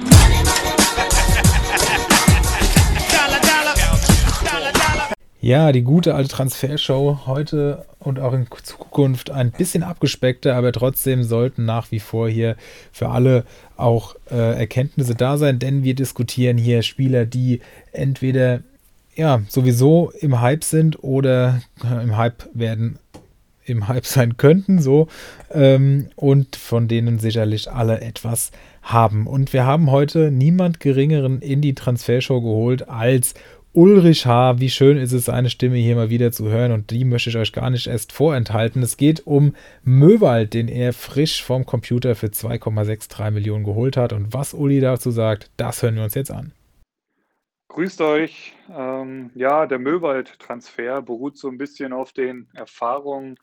Ja, 5.41 5.73
die 5.73 5.81
gute 5.81 6.15
alte 6.15 6.29
Transfershow 6.29 7.25
heute 7.25 7.85
und 7.99 8.19
auch 8.21 8.31
in 8.31 8.47
Zukunft 8.63 9.31
ein 9.31 9.51
bisschen 9.51 9.83
abgespeckter, 9.83 10.55
aber 10.55 10.71
trotzdem 10.71 11.23
sollten 11.23 11.65
nach 11.65 11.91
wie 11.91 11.99
vor 11.99 12.29
hier 12.29 12.55
für 12.93 13.09
alle 13.09 13.43
auch 13.75 14.15
äh, 14.31 14.57
Erkenntnisse 14.57 15.15
da 15.15 15.37
sein, 15.37 15.59
denn 15.59 15.83
wir 15.83 15.93
diskutieren 15.93 16.57
hier 16.57 16.83
Spieler, 16.83 17.25
die 17.25 17.59
entweder 17.91 18.61
ja, 19.15 19.41
sowieso 19.47 20.11
im 20.19 20.41
Hype 20.41 20.63
sind 20.63 21.03
oder 21.03 21.61
äh, 21.83 22.03
im 22.03 22.17
Hype 22.17 22.49
werden, 22.53 22.99
im 23.65 23.87
Hype 23.87 24.05
sein 24.05 24.37
könnten, 24.37 24.81
so, 24.81 25.07
ähm, 25.51 26.09
und 26.15 26.55
von 26.55 26.87
denen 26.87 27.19
sicherlich 27.19 27.71
alle 27.71 28.01
etwas 28.01 28.51
haben. 28.81 29.25
Und 29.25 29.53
wir 29.53 29.65
haben 29.65 29.89
heute 29.89 30.31
niemand 30.31 30.79
Geringeren 30.79 31.41
in 31.41 31.61
die 31.61 31.73
Transfershow 31.73 32.41
geholt 32.41 32.87
als 32.87 33.33
Ulrich 33.75 34.25
H. 34.25 34.59
Wie 34.59 34.69
schön 34.69 34.97
ist 34.97 35.11
es, 35.11 35.25
seine 35.25 35.49
Stimme 35.49 35.75
hier 35.75 35.95
mal 35.95 36.09
wieder 36.09 36.31
zu 36.31 36.47
hören 36.49 36.71
und 36.71 36.91
die 36.91 37.03
möchte 37.03 37.29
ich 37.29 37.35
euch 37.35 37.51
gar 37.51 37.69
nicht 37.69 37.87
erst 37.87 38.13
vorenthalten. 38.13 38.81
Es 38.81 38.95
geht 38.95 39.27
um 39.27 39.53
Möwald, 39.83 40.53
den 40.53 40.69
er 40.69 40.93
frisch 40.93 41.43
vom 41.43 41.65
Computer 41.65 42.15
für 42.15 42.27
2,63 42.27 43.31
Millionen 43.31 43.65
geholt 43.65 43.97
hat. 43.97 44.13
Und 44.13 44.33
was 44.33 44.53
Uli 44.53 44.79
dazu 44.79 45.11
sagt, 45.11 45.49
das 45.57 45.83
hören 45.83 45.95
wir 45.95 46.03
uns 46.03 46.15
jetzt 46.15 46.31
an. 46.31 46.53
Grüßt 47.67 48.01
euch. 48.01 48.55
Ähm, 48.69 49.31
ja, 49.35 49.65
der 49.65 49.79
Möwald-Transfer 49.79 51.01
beruht 51.01 51.37
so 51.37 51.49
ein 51.49 51.57
bisschen 51.57 51.93
auf 51.93 52.13
den 52.13 52.47
Erfahrungen, 52.53 53.37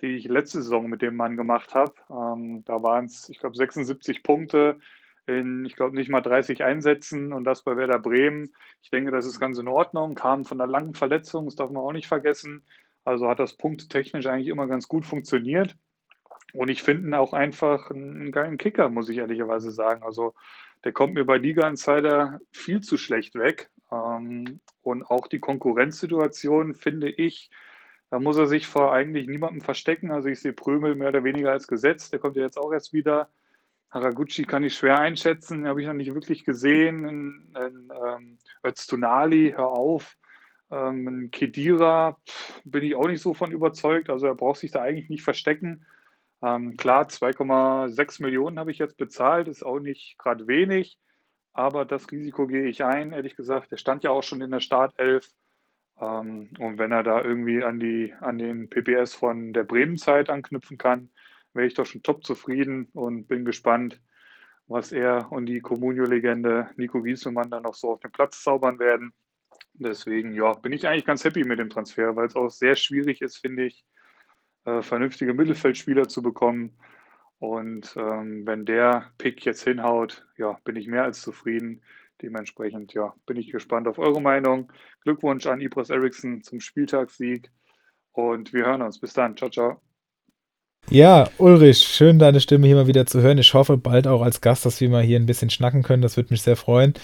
die 0.00 0.16
ich 0.16 0.24
letzte 0.28 0.62
Saison 0.62 0.88
mit 0.88 1.02
dem 1.02 1.16
Mann 1.16 1.36
gemacht 1.36 1.74
habe. 1.74 1.94
Ähm, 2.10 2.64
da 2.64 2.82
waren 2.82 3.04
es, 3.04 3.28
ich 3.28 3.38
glaube, 3.38 3.56
76 3.56 4.22
Punkte 4.22 4.78
in, 5.26 5.64
ich 5.64 5.76
glaube, 5.76 5.96
nicht 5.96 6.08
mal 6.08 6.20
30 6.20 6.64
Einsätzen 6.64 7.32
und 7.32 7.44
das 7.44 7.62
bei 7.62 7.76
Werder 7.76 7.98
Bremen. 7.98 8.54
Ich 8.82 8.90
denke, 8.90 9.10
das 9.10 9.26
ist 9.26 9.40
ganz 9.40 9.58
in 9.58 9.68
Ordnung. 9.68 10.14
Kam 10.14 10.44
von 10.44 10.60
einer 10.60 10.70
langen 10.70 10.94
Verletzung, 10.94 11.46
das 11.46 11.56
darf 11.56 11.70
man 11.70 11.82
auch 11.82 11.92
nicht 11.92 12.06
vergessen. 12.06 12.64
Also 13.04 13.28
hat 13.28 13.38
das 13.38 13.56
punktetechnisch 13.56 14.26
eigentlich 14.26 14.48
immer 14.48 14.66
ganz 14.66 14.88
gut 14.88 15.04
funktioniert. 15.04 15.76
Und 16.52 16.68
ich 16.68 16.82
finde 16.82 17.08
ihn 17.08 17.14
auch 17.14 17.32
einfach 17.32 17.90
einen 17.90 18.32
geilen 18.32 18.58
Kicker, 18.58 18.88
muss 18.88 19.08
ich 19.08 19.18
ehrlicherweise 19.18 19.70
sagen. 19.70 20.02
Also 20.02 20.34
der 20.84 20.92
kommt 20.92 21.14
mir 21.14 21.24
bei 21.24 21.38
Liga 21.38 21.68
Insider 21.68 22.40
viel 22.52 22.80
zu 22.80 22.96
schlecht 22.96 23.34
weg. 23.34 23.70
Ähm, 23.90 24.60
und 24.82 25.04
auch 25.04 25.26
die 25.26 25.40
Konkurrenzsituation 25.40 26.74
finde 26.74 27.10
ich, 27.10 27.50
da 28.10 28.20
muss 28.20 28.36
er 28.36 28.46
sich 28.46 28.66
vor 28.66 28.92
eigentlich 28.92 29.26
niemandem 29.26 29.60
verstecken. 29.60 30.12
Also 30.12 30.28
ich 30.28 30.40
sehe 30.40 30.52
Prömel 30.52 30.94
mehr 30.94 31.08
oder 31.08 31.24
weniger 31.24 31.50
als 31.50 31.66
gesetzt. 31.66 32.12
Der 32.12 32.20
kommt 32.20 32.36
ja 32.36 32.42
jetzt 32.42 32.58
auch 32.58 32.72
erst 32.72 32.92
wieder. 32.92 33.28
Haraguchi 33.90 34.44
kann 34.44 34.64
ich 34.64 34.74
schwer 34.74 34.98
einschätzen, 34.98 35.66
habe 35.66 35.80
ich 35.80 35.86
noch 35.86 35.94
nicht 35.94 36.14
wirklich 36.14 36.44
gesehen. 36.44 37.04
In, 37.04 37.54
in, 37.56 37.92
ähm, 38.06 38.38
Öztunali, 38.64 39.54
hör 39.56 39.68
auf. 39.68 40.16
Ähm, 40.70 41.30
Kedira 41.30 42.16
pff, 42.28 42.60
bin 42.64 42.84
ich 42.84 42.94
auch 42.94 43.06
nicht 43.06 43.22
so 43.22 43.34
von 43.34 43.52
überzeugt. 43.52 44.10
Also 44.10 44.26
er 44.26 44.34
braucht 44.34 44.60
sich 44.60 44.70
da 44.70 44.82
eigentlich 44.82 45.08
nicht 45.08 45.22
verstecken. 45.22 45.84
Ähm, 46.42 46.76
klar, 46.76 47.08
2,6 47.08 48.22
Millionen 48.22 48.58
habe 48.58 48.70
ich 48.70 48.78
jetzt 48.78 48.96
bezahlt, 48.96 49.48
ist 49.48 49.64
auch 49.64 49.80
nicht 49.80 50.18
gerade 50.18 50.46
wenig, 50.46 50.98
aber 51.52 51.84
das 51.84 52.10
Risiko 52.10 52.46
gehe 52.46 52.66
ich 52.66 52.84
ein, 52.84 53.12
ehrlich 53.12 53.36
gesagt. 53.36 53.72
Der 53.72 53.78
stand 53.78 54.04
ja 54.04 54.10
auch 54.10 54.22
schon 54.22 54.42
in 54.42 54.50
der 54.50 54.60
Startelf. 54.60 55.30
Ähm, 55.98 56.50
und 56.58 56.78
wenn 56.78 56.92
er 56.92 57.02
da 57.02 57.22
irgendwie 57.22 57.62
an, 57.64 57.80
die, 57.80 58.12
an 58.20 58.38
den 58.38 58.68
PPS 58.68 59.14
von 59.14 59.52
der 59.52 59.64
Bremen-Zeit 59.64 60.28
anknüpfen 60.28 60.76
kann, 60.78 61.10
wäre 61.54 61.66
ich 61.66 61.74
doch 61.74 61.86
schon 61.86 62.02
top 62.02 62.24
zufrieden 62.24 62.88
und 62.92 63.26
bin 63.26 63.44
gespannt, 63.44 64.00
was 64.66 64.92
er 64.92 65.30
und 65.32 65.46
die 65.46 65.60
Comunio-Legende 65.60 66.70
Nico 66.76 67.02
Gieselmann 67.02 67.50
dann 67.50 67.62
noch 67.62 67.74
so 67.74 67.92
auf 67.92 68.00
den 68.00 68.12
Platz 68.12 68.42
zaubern 68.42 68.78
werden. 68.78 69.14
Deswegen, 69.74 70.34
ja, 70.34 70.52
bin 70.54 70.72
ich 70.72 70.86
eigentlich 70.86 71.04
ganz 71.04 71.24
happy 71.24 71.44
mit 71.44 71.58
dem 71.58 71.70
Transfer, 71.70 72.16
weil 72.16 72.26
es 72.26 72.36
auch 72.36 72.50
sehr 72.50 72.76
schwierig 72.76 73.22
ist, 73.22 73.38
finde 73.38 73.66
ich, 73.66 73.84
äh, 74.66 74.82
vernünftige 74.82 75.32
Mittelfeldspieler 75.32 76.08
zu 76.08 76.22
bekommen. 76.22 76.76
Und 77.38 77.94
ähm, 77.96 78.46
wenn 78.46 78.64
der 78.64 79.10
Pick 79.18 79.44
jetzt 79.44 79.64
hinhaut, 79.64 80.26
ja, 80.36 80.58
bin 80.64 80.76
ich 80.76 80.86
mehr 80.86 81.04
als 81.04 81.22
zufrieden. 81.22 81.82
Dementsprechend, 82.22 82.94
ja, 82.94 83.14
bin 83.26 83.36
ich 83.36 83.52
gespannt 83.52 83.86
auf 83.86 83.98
eure 83.98 84.22
Meinung. 84.22 84.72
Glückwunsch 85.02 85.46
an 85.46 85.60
Ibras 85.60 85.90
Eriksson 85.90 86.42
zum 86.42 86.60
Spieltagssieg. 86.60 87.50
Und 88.12 88.52
wir 88.54 88.64
hören 88.64 88.82
uns. 88.82 88.98
Bis 88.98 89.12
dann. 89.12 89.36
Ciao, 89.36 89.50
ciao. 89.50 89.80
Ja, 90.88 91.28
Ulrich, 91.38 91.78
schön 91.78 92.18
deine 92.18 92.40
Stimme 92.40 92.66
hier 92.66 92.76
mal 92.76 92.86
wieder 92.86 93.06
zu 93.06 93.20
hören. 93.20 93.38
Ich 93.38 93.52
hoffe 93.54 93.76
bald 93.76 94.06
auch 94.06 94.22
als 94.22 94.40
Gast, 94.40 94.64
dass 94.64 94.80
wir 94.80 94.88
mal 94.88 95.02
hier 95.02 95.18
ein 95.18 95.26
bisschen 95.26 95.50
schnacken 95.50 95.82
können. 95.82 96.02
Das 96.02 96.16
würde 96.16 96.32
mich 96.32 96.42
sehr 96.42 96.56
freuen. 96.56 96.94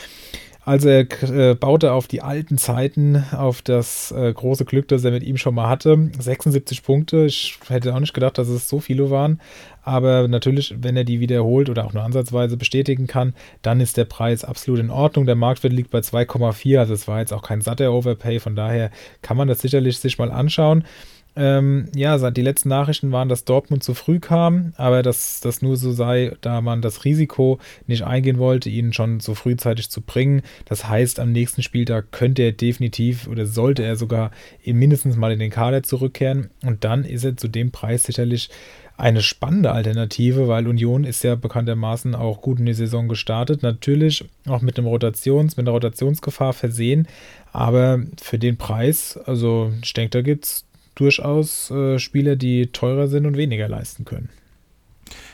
Also 0.65 0.89
er 0.89 1.07
äh, 1.23 1.55
baute 1.57 1.91
auf 1.93 2.07
die 2.07 2.23
alten 2.23 2.57
Zeiten, 2.57 3.25
auf 3.33 3.63
das 3.63 4.13
äh, 4.13 4.33
große 4.33 4.65
Glück, 4.65 4.87
das 4.87 5.03
er 5.03 5.11
mit 5.11 5.25
ihm 5.25 5.37
schon 5.37 5.57
mal 5.57 5.69
hatte. 5.69 6.11
76 6.17 6.85
Punkte. 6.85 7.27
Ich 7.27 7.59
hätte 7.67 7.93
auch 7.93 7.99
nicht 7.99 8.15
gedacht, 8.15 8.39
dass 8.39 8.47
es 8.47 8.69
so 8.69 8.79
viele 8.79 9.11
waren. 9.11 9.41
Aber 9.83 10.29
natürlich, 10.29 10.77
wenn 10.79 10.97
er 10.97 11.03
die 11.03 11.19
wiederholt 11.19 11.69
oder 11.69 11.85
auch 11.85 11.93
nur 11.93 12.05
ansatzweise 12.05 12.57
bestätigen 12.57 13.09
kann, 13.09 13.35
dann 13.63 13.81
ist 13.81 13.97
der 13.97 14.05
Preis 14.05 14.45
absolut 14.45 14.79
in 14.79 14.91
Ordnung. 14.91 15.27
Der 15.27 15.35
Marktwert 15.35 15.73
liegt 15.73 15.91
bei 15.91 15.99
2,4. 15.99 16.79
Also 16.79 16.95
es 16.95 17.09
war 17.09 17.19
jetzt 17.19 17.33
auch 17.33 17.43
kein 17.43 17.61
satter 17.61 17.93
Overpay. 17.93 18.39
Von 18.39 18.55
daher 18.55 18.93
kann 19.21 19.37
man 19.37 19.49
das 19.49 19.61
sicherlich 19.61 19.99
sich 19.99 20.19
mal 20.19 20.31
anschauen. 20.31 20.85
Ähm, 21.35 21.89
ja, 21.95 22.31
die 22.31 22.43
letzten 22.43 22.69
Nachrichten 22.69 23.11
waren, 23.11 23.31
dass 23.31 23.47
Dortmund 23.47 23.83
zu 23.83 23.95
früh 23.95 24.21
kam, 24.21 24.75
aber 24.77 25.03
dass 25.03 25.41
das 25.41 25.63
nur 25.63 25.77
so 25.77 25.93
sei, 25.93 26.37
da 26.43 26.61
man 26.61 26.83
das 26.83 27.05
Risiko 27.07 27.59
nicht 27.87 28.05
eingehen 28.05 28.39
wollte, 28.39 28.69
ihn 28.69 28.93
schon 28.93 29.21
so 29.21 29.35
frühzeitig 29.35 29.89
zu 29.89 30.03
bringen. 30.03 30.43
Das 30.67 30.89
heißt, 30.89 31.19
am 31.21 31.33
nächsten 31.33 31.63
Spieltag 31.63 32.13
könnte 32.13 32.43
er 32.43 32.53
definitiv 32.53 33.29
oder 33.29 33.47
sollte 33.47 33.83
er 33.83 33.97
sogar 33.97 34.31
mindestens 34.65 35.17
mal 35.17 35.33
in 35.33 35.39
den 35.39 35.51
Kader 35.51 35.83
zurückkehren 35.83 36.51
und 36.65 36.85
dann 36.85 37.05
ist 37.05 37.25
er 37.25 37.37
zu 37.37 37.49
dem 37.49 37.71
Preis 37.71 38.03
sicherlich 38.05 38.51
eine 38.99 39.23
spannende 39.23 39.73
Alternative, 39.73 40.49
weil 40.49 40.69
Union 40.69 41.05
ist 41.05 41.25
ja 41.25 41.35
bekanntermaßen 41.35 42.15
auch 42.15 42.43
gut 42.43 42.59
in 42.59 42.67
die 42.67 42.75
Saison 42.75 43.09
gestartet. 43.09 43.63
Natürlich 43.63 44.27
auch 44.47 44.61
mit 44.61 44.77
einem 44.77 44.87
Rotations, 44.87 45.57
mit 45.57 45.67
einer 45.67 45.73
Rotationsgefahr 45.73 46.53
versehen, 46.53 47.09
aber 47.53 48.03
für 48.21 48.39
den 48.39 48.59
Preis, 48.59 49.19
also 49.25 49.73
ich 49.83 49.95
denke, 49.95 50.11
da 50.11 50.21
gibt 50.21 50.45
es 50.45 50.65
durchaus 50.95 51.71
äh, 51.71 51.99
Spieler, 51.99 52.37
die 52.37 52.69
teurer 52.69 53.09
sind 53.09 53.27
und 53.27 53.37
weniger 53.37 53.69
leisten 53.69 54.05
können. 54.05 54.29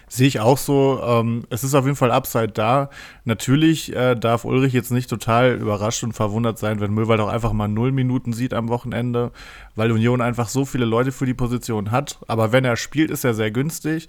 Sehe 0.08 0.26
ich 0.26 0.40
auch 0.40 0.56
so. 0.56 1.00
Ähm, 1.04 1.44
es 1.50 1.64
ist 1.64 1.74
auf 1.74 1.84
jeden 1.84 1.96
Fall 1.96 2.10
Upside 2.10 2.48
da. 2.48 2.88
Natürlich 3.24 3.94
äh, 3.94 4.14
darf 4.14 4.46
Ulrich 4.46 4.72
jetzt 4.72 4.90
nicht 4.90 5.10
total 5.10 5.56
überrascht 5.56 6.02
und 6.02 6.14
verwundert 6.14 6.58
sein, 6.58 6.80
wenn 6.80 6.94
Möwald 6.94 7.20
auch 7.20 7.28
einfach 7.28 7.52
mal 7.52 7.68
null 7.68 7.92
Minuten 7.92 8.32
sieht 8.32 8.54
am 8.54 8.68
Wochenende, 8.68 9.32
weil 9.74 9.92
Union 9.92 10.22
einfach 10.22 10.48
so 10.48 10.64
viele 10.64 10.86
Leute 10.86 11.12
für 11.12 11.26
die 11.26 11.34
Position 11.34 11.90
hat. 11.90 12.18
Aber 12.26 12.52
wenn 12.52 12.64
er 12.64 12.76
spielt, 12.76 13.10
ist 13.10 13.24
er 13.24 13.34
sehr 13.34 13.50
günstig. 13.50 14.08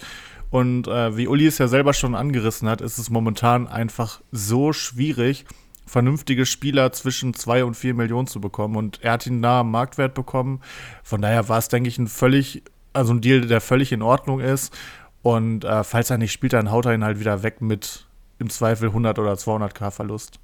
Und 0.50 0.88
äh, 0.88 1.16
wie 1.18 1.28
Uli 1.28 1.46
es 1.46 1.58
ja 1.58 1.68
selber 1.68 1.94
schon 1.94 2.16
angerissen 2.16 2.70
hat, 2.70 2.82
ist 2.82 2.98
es 2.98 3.10
momentan 3.10 3.68
einfach 3.68 4.22
so 4.32 4.72
schwierig, 4.74 5.46
vernünftige 5.89 6.45
Spieler 6.45 6.91
zwischen 6.91 7.34
zwei 7.34 7.63
und 7.63 7.75
vier 7.75 7.93
Millionen 7.93 8.28
zu 8.28 8.39
bekommen. 8.39 8.75
Und 8.75 9.02
er 9.02 9.13
hat 9.13 9.25
ihn 9.25 9.39
nah 9.39 9.62
am 9.62 9.71
Marktwert 9.71 10.13
bekommen. 10.13 10.62
Von 11.04 11.21
daher 11.21 11.49
war 11.49 11.58
es, 11.58 11.67
denke 11.67 11.89
ich, 11.89 11.97
ein 11.97 12.08
völlig, 12.08 12.63
also 12.93 13.13
ein 13.13 13.21
Deal, 13.21 13.41
der 13.41 13.60
völlig 13.60 13.91
in 13.91 14.02
Ordnung 14.02 14.39
ist. 14.39 14.78
Und 15.21 15.65
äh, 15.65 15.84
falls 15.84 16.10
er 16.10 16.17
nicht 16.17 16.32
spielt, 16.32 16.54
dann 16.54 16.71
haut 16.71 16.86
er 16.86 16.93
ihn 16.93 17.04
halt 17.04 17.19
wieder 17.19 17.43
weg 17.43 17.62
mit 17.62 18.06
im 18.38 18.49
Zweifel 18.49 18.89
100 18.89 19.19
oder 19.19 19.34
200k 19.34 19.91
Verlust. 19.91 20.39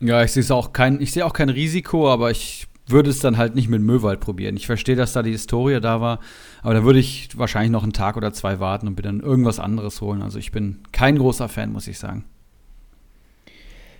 Ja, 0.00 0.22
ich 0.22 0.32
sehe 0.32 0.54
auch 0.54 0.72
kein, 0.72 1.00
ich 1.00 1.12
sehe 1.12 1.26
auch 1.26 1.32
kein 1.32 1.48
Risiko, 1.48 2.10
aber 2.10 2.30
ich 2.30 2.68
würde 2.86 3.10
es 3.10 3.18
dann 3.18 3.36
halt 3.36 3.54
nicht 3.54 3.68
mit 3.68 3.82
Möwald 3.82 4.20
probieren. 4.20 4.56
Ich 4.56 4.66
verstehe, 4.66 4.96
dass 4.96 5.12
da 5.12 5.22
die 5.22 5.32
Historie 5.32 5.80
da 5.80 6.00
war, 6.00 6.20
aber 6.62 6.74
da 6.74 6.84
würde 6.84 7.00
ich 7.00 7.36
wahrscheinlich 7.36 7.72
noch 7.72 7.82
einen 7.82 7.92
Tag 7.92 8.16
oder 8.16 8.32
zwei 8.32 8.60
warten 8.60 8.86
und 8.86 8.96
mir 8.96 9.02
dann 9.02 9.20
irgendwas 9.20 9.58
anderes 9.58 10.00
holen. 10.00 10.22
Also 10.22 10.38
ich 10.38 10.52
bin 10.52 10.78
kein 10.92 11.18
großer 11.18 11.48
Fan, 11.48 11.72
muss 11.72 11.88
ich 11.88 11.98
sagen. 11.98 12.24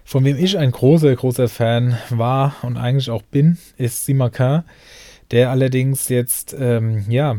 Von 0.09 0.25
wem 0.25 0.39
ich 0.39 0.57
ein 0.57 0.71
großer, 0.71 1.15
großer 1.15 1.51
Fan 1.51 1.99
war 2.09 2.57
und 2.63 2.79
eigentlich 2.79 3.11
auch 3.11 3.21
bin, 3.21 3.59
ist 3.77 4.07
Simakin, 4.07 4.63
der 5.33 5.51
allerdings 5.51 6.09
jetzt, 6.09 6.57
ähm, 6.59 7.05
ja, 7.11 7.37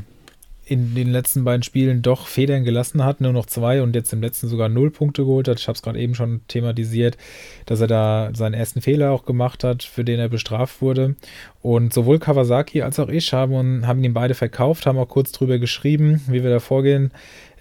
in 0.65 0.93
den 0.93 1.11
letzten 1.11 1.43
beiden 1.43 1.63
Spielen 1.63 2.03
doch 2.03 2.27
Federn 2.27 2.63
gelassen 2.63 3.03
hat, 3.03 3.21
nur 3.21 3.33
noch 3.33 3.47
zwei 3.47 3.81
und 3.81 3.95
jetzt 3.95 4.13
im 4.13 4.21
letzten 4.21 4.47
sogar 4.47 4.69
null 4.69 4.91
Punkte 4.91 5.23
geholt 5.23 5.47
hat. 5.47 5.59
Ich 5.59 5.67
habe 5.67 5.77
es 5.77 5.81
gerade 5.81 5.97
eben 5.97 6.13
schon 6.13 6.41
thematisiert, 6.47 7.17
dass 7.65 7.81
er 7.81 7.87
da 7.87 8.29
seinen 8.35 8.53
ersten 8.53 8.81
Fehler 8.81 9.09
auch 9.09 9.25
gemacht 9.25 9.63
hat, 9.63 9.81
für 9.81 10.03
den 10.03 10.19
er 10.19 10.29
bestraft 10.29 10.79
wurde. 10.79 11.15
Und 11.63 11.91
sowohl 11.91 12.19
Kawasaki 12.19 12.83
als 12.83 12.99
auch 12.99 13.09
ich 13.09 13.33
haben, 13.33 13.87
haben 13.87 14.03
ihn 14.03 14.13
beide 14.13 14.35
verkauft, 14.35 14.85
haben 14.85 14.99
auch 14.99 15.09
kurz 15.09 15.31
drüber 15.31 15.57
geschrieben, 15.57 16.21
wie 16.27 16.43
wir 16.43 16.51
da 16.51 16.59
vorgehen. 16.59 17.09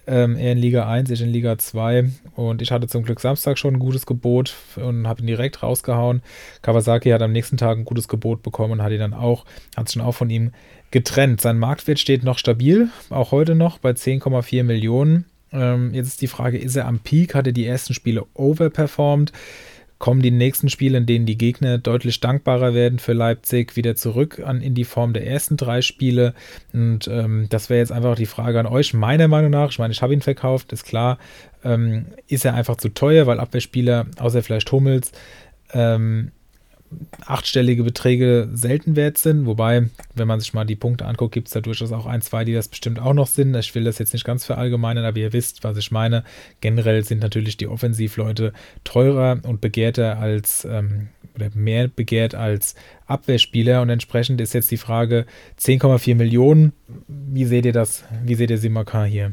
Ähm, 0.09 0.37
er 0.37 0.53
in 0.53 0.59
Liga 0.59 0.89
1, 0.89 1.11
ich 1.11 1.21
in 1.21 1.29
Liga 1.29 1.59
2. 1.59 2.11
Und 2.35 2.63
ich 2.63 2.73
hatte 2.73 2.89
zum 2.89 3.03
Glück 3.03 3.21
Samstag 3.21 3.59
schon 3.59 3.75
ein 3.75 3.79
gutes 3.79 4.07
Gebot 4.07 4.55
und 4.77 5.07
habe 5.07 5.21
ihn 5.21 5.27
direkt 5.27 5.63
rausgehauen. 5.63 6.23
Kawasaki 6.63 7.11
hat 7.11 7.21
am 7.21 7.33
nächsten 7.33 7.59
Tag 7.59 7.77
ein 7.77 7.85
gutes 7.85 8.09
Gebot 8.09 8.43
bekommen 8.43 8.73
und 8.73 8.83
hat 8.83 8.93
ihn 8.93 9.01
dann 9.01 9.13
auch, 9.13 9.45
hat 9.77 9.93
schon 9.93 10.01
auch 10.01 10.13
von 10.13 10.31
ihm 10.31 10.53
getrennt. 10.91 11.43
Sein 11.43 11.59
Marktwert 11.59 11.99
steht 11.99 12.25
noch 12.25 12.39
stabil, 12.39 12.89
auch 13.11 13.33
heute 13.33 13.55
noch 13.55 13.79
bei 13.79 13.91
10,4 13.91 14.63
Millionen. 14.65 15.27
Ähm, 15.53 15.93
jetzt 15.93 16.09
ist 16.09 16.23
die 16.23 16.27
Frage, 16.27 16.57
ist 16.57 16.77
er 16.77 16.87
am 16.87 17.01
Peak? 17.01 17.35
Hat 17.35 17.47
er 17.47 17.53
die 17.53 17.67
ersten 17.67 17.93
Spiele 17.93 18.25
overperformed? 18.33 19.33
Kommen 19.99 20.23
die 20.23 20.31
nächsten 20.31 20.69
Spiele, 20.69 20.99
in 20.99 21.07
denen 21.07 21.27
die 21.27 21.37
Gegner 21.39 21.79
deutlich 21.79 22.21
dankbarer 22.21 22.73
werden 22.73 22.99
für 22.99 23.15
Leipzig, 23.15 23.75
wieder 23.75 23.97
zurück 23.97 24.41
an, 24.45 24.61
in 24.61 24.75
die 24.75 24.85
Form 24.85 25.13
der 25.13 25.27
ersten 25.27 25.57
drei 25.57 25.83
Spiele? 25.83 26.35
Und 26.73 27.09
ähm, 27.09 27.47
das 27.51 27.69
wäre 27.69 27.81
jetzt 27.81 27.93
einfach 27.93 28.15
die 28.15 28.27
Frage 28.27 28.61
an 28.61 28.67
euch. 28.67 28.95
Meiner 28.95 29.27
Meinung 29.27 29.51
nach, 29.51 29.71
ich 29.71 29.79
meine, 29.79 29.93
ich 29.93 30.01
habe 30.01 30.13
ihn 30.13 30.23
verkauft, 30.23 30.73
ist 30.73 30.85
klar, 30.85 31.19
ähm, 31.65 32.07
ist 32.29 32.45
er 32.45 32.55
einfach 32.55 32.77
zu 32.77 32.91
teuer, 32.91 33.27
weil 33.27 33.41
Abwehrspieler, 33.41 34.07
außer 34.19 34.43
vielleicht 34.43 34.71
Hummels, 34.71 35.13
ähm, 35.73 36.31
achtstellige 37.25 37.83
Beträge 37.85 38.49
selten 38.53 38.97
wert 38.97 39.19
sind. 39.19 39.47
Wobei, 39.47 39.89
wenn 40.15 40.29
man 40.29 40.41
sich 40.41 40.55
mal 40.55 40.65
die 40.65 40.77
Punkte 40.77 41.07
anguckt, 41.07 41.35
gibt 41.35 41.49
es 41.49 41.55
da 41.55 41.61
durchaus 41.61 41.93
auch 41.93 42.07
ein, 42.07 42.23
zwei, 42.23 42.45
die 42.45 42.55
das 42.55 42.69
bestimmt 42.69 43.01
auch 43.01 43.15
noch 43.15 43.27
sind. 43.27 43.55
Ich 43.57 43.75
will 43.75 43.85
das 43.85 43.99
jetzt 43.99 44.13
nicht 44.13 44.25
ganz 44.25 44.45
verallgemeinern, 44.45 45.05
aber 45.05 45.19
ihr 45.19 45.33
wisst, 45.33 45.65
was 45.65 45.77
ich 45.77 45.91
meine. 45.91 46.25
Generell 46.61 47.05
sind 47.05 47.21
natürlich 47.21 47.57
die 47.57 47.69
Offensivleute 47.69 48.53
teurer 48.85 49.41
und 49.43 49.61
begehrter 49.61 50.19
als 50.19 50.65
ähm, 50.65 51.09
oder 51.35 51.51
mehr 51.55 51.89
begehrt 51.89 52.35
als 52.35 52.75
Abwehrspieler 53.07 53.81
und 53.81 53.91
entsprechend 53.91 54.41
ist 54.41 54.55
jetzt 54.55 54.71
die 54.71 54.77
Frage 54.77 55.25
10,4 55.61 56.15
Millionen. 56.17 56.73
Wie 57.07 57.45
seht 57.45 57.65
ihr 57.65 57.73
das? 57.73 58.05
Wie 58.25 58.35
seht 58.35 58.51
ihr 58.51 58.59
Simakan 58.59 59.07
hier? 59.07 59.33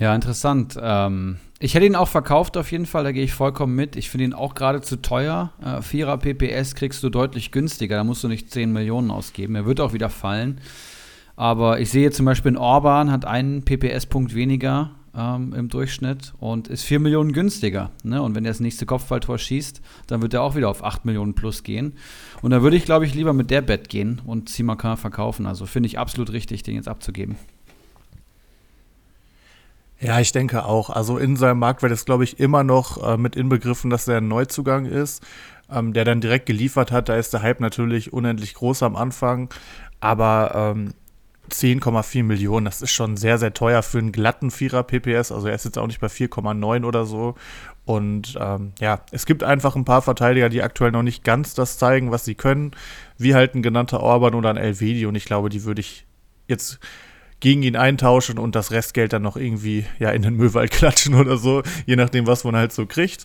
Ja, 0.00 0.14
interessant. 0.14 0.78
Ähm, 0.82 1.36
ich 1.58 1.74
hätte 1.74 1.84
ihn 1.84 1.94
auch 1.94 2.08
verkauft 2.08 2.56
auf 2.56 2.72
jeden 2.72 2.86
Fall, 2.86 3.04
da 3.04 3.12
gehe 3.12 3.22
ich 3.22 3.34
vollkommen 3.34 3.76
mit. 3.76 3.96
Ich 3.96 4.08
finde 4.08 4.24
ihn 4.24 4.32
auch 4.32 4.54
gerade 4.54 4.80
zu 4.80 4.96
teuer. 4.96 5.52
Äh, 5.62 5.82
Vierer 5.82 6.16
PPS 6.16 6.74
kriegst 6.74 7.02
du 7.02 7.10
deutlich 7.10 7.52
günstiger, 7.52 7.96
da 7.96 8.04
musst 8.04 8.24
du 8.24 8.28
nicht 8.28 8.50
10 8.50 8.72
Millionen 8.72 9.10
ausgeben. 9.10 9.54
Er 9.56 9.66
wird 9.66 9.78
auch 9.78 9.92
wieder 9.92 10.08
fallen. 10.08 10.62
Aber 11.36 11.80
ich 11.80 11.90
sehe 11.90 12.10
zum 12.12 12.24
Beispiel 12.24 12.52
in 12.52 12.56
Orban 12.56 13.12
hat 13.12 13.26
einen 13.26 13.62
PPS-Punkt 13.62 14.34
weniger 14.34 14.92
ähm, 15.14 15.52
im 15.52 15.68
Durchschnitt 15.68 16.32
und 16.38 16.68
ist 16.68 16.84
4 16.84 16.98
Millionen 16.98 17.32
günstiger. 17.32 17.90
Ne? 18.02 18.22
Und 18.22 18.34
wenn 18.34 18.46
er 18.46 18.52
das 18.52 18.60
nächste 18.60 18.86
Kopfballtor 18.86 19.36
schießt, 19.36 19.82
dann 20.06 20.22
wird 20.22 20.32
er 20.32 20.42
auch 20.42 20.56
wieder 20.56 20.70
auf 20.70 20.82
8 20.82 21.04
Millionen 21.04 21.34
plus 21.34 21.62
gehen. 21.62 21.92
Und 22.40 22.52
da 22.52 22.62
würde 22.62 22.76
ich, 22.78 22.86
glaube 22.86 23.04
ich, 23.04 23.14
lieber 23.14 23.34
mit 23.34 23.50
der 23.50 23.60
Bett 23.60 23.90
gehen 23.90 24.22
und 24.24 24.48
Simakan 24.48 24.96
verkaufen. 24.96 25.44
Also 25.44 25.66
finde 25.66 25.88
ich 25.88 25.98
absolut 25.98 26.32
richtig, 26.32 26.62
den 26.62 26.76
jetzt 26.76 26.88
abzugeben. 26.88 27.36
Ja, 30.00 30.18
ich 30.18 30.32
denke 30.32 30.64
auch. 30.64 30.88
Also 30.88 31.18
in 31.18 31.36
seinem 31.36 31.58
Marktwert 31.58 31.92
ist, 31.92 32.06
glaube 32.06 32.24
ich, 32.24 32.40
immer 32.40 32.64
noch 32.64 33.06
äh, 33.06 33.18
mit 33.18 33.36
inbegriffen, 33.36 33.90
dass 33.90 34.08
er 34.08 34.18
ein 34.18 34.28
Neuzugang 34.28 34.86
ist, 34.86 35.22
ähm, 35.70 35.92
der 35.92 36.06
dann 36.06 36.22
direkt 36.22 36.46
geliefert 36.46 36.90
hat. 36.90 37.10
Da 37.10 37.16
ist 37.16 37.34
der 37.34 37.42
Hype 37.42 37.60
natürlich 37.60 38.12
unendlich 38.12 38.54
groß 38.54 38.82
am 38.82 38.96
Anfang. 38.96 39.50
Aber 40.00 40.72
ähm, 40.74 40.94
10,4 41.50 42.24
Millionen, 42.24 42.64
das 42.64 42.80
ist 42.80 42.92
schon 42.92 43.18
sehr, 43.18 43.36
sehr 43.36 43.52
teuer 43.52 43.82
für 43.82 43.98
einen 43.98 44.10
glatten 44.10 44.50
Vierer 44.50 44.84
PPS. 44.84 45.32
Also 45.32 45.48
er 45.48 45.54
ist 45.54 45.66
jetzt 45.66 45.76
auch 45.76 45.86
nicht 45.86 46.00
bei 46.00 46.06
4,9 46.06 46.84
oder 46.86 47.04
so. 47.04 47.34
Und 47.84 48.38
ähm, 48.40 48.72
ja, 48.80 49.02
es 49.10 49.26
gibt 49.26 49.42
einfach 49.44 49.76
ein 49.76 49.84
paar 49.84 50.00
Verteidiger, 50.00 50.48
die 50.48 50.62
aktuell 50.62 50.92
noch 50.92 51.02
nicht 51.02 51.24
ganz 51.24 51.52
das 51.52 51.76
zeigen, 51.76 52.10
was 52.10 52.24
sie 52.24 52.36
können. 52.36 52.70
Wie 53.18 53.34
halt 53.34 53.54
ein 53.54 53.62
genannter 53.62 54.00
Orban 54.00 54.34
oder 54.34 54.48
ein 54.48 54.56
Elvedi. 54.56 55.04
Und 55.04 55.14
ich 55.14 55.26
glaube, 55.26 55.50
die 55.50 55.64
würde 55.64 55.80
ich 55.80 56.06
jetzt 56.48 56.80
gegen 57.40 57.62
ihn 57.62 57.76
eintauschen 57.76 58.38
und 58.38 58.54
das 58.54 58.70
Restgeld 58.70 59.12
dann 59.12 59.22
noch 59.22 59.36
irgendwie 59.36 59.86
ja 59.98 60.10
in 60.10 60.22
den 60.22 60.36
Müllwald 60.36 60.70
klatschen 60.70 61.14
oder 61.14 61.36
so, 61.36 61.62
je 61.86 61.96
nachdem, 61.96 62.26
was 62.26 62.44
man 62.44 62.56
halt 62.56 62.72
so 62.72 62.86
kriegt. 62.86 63.24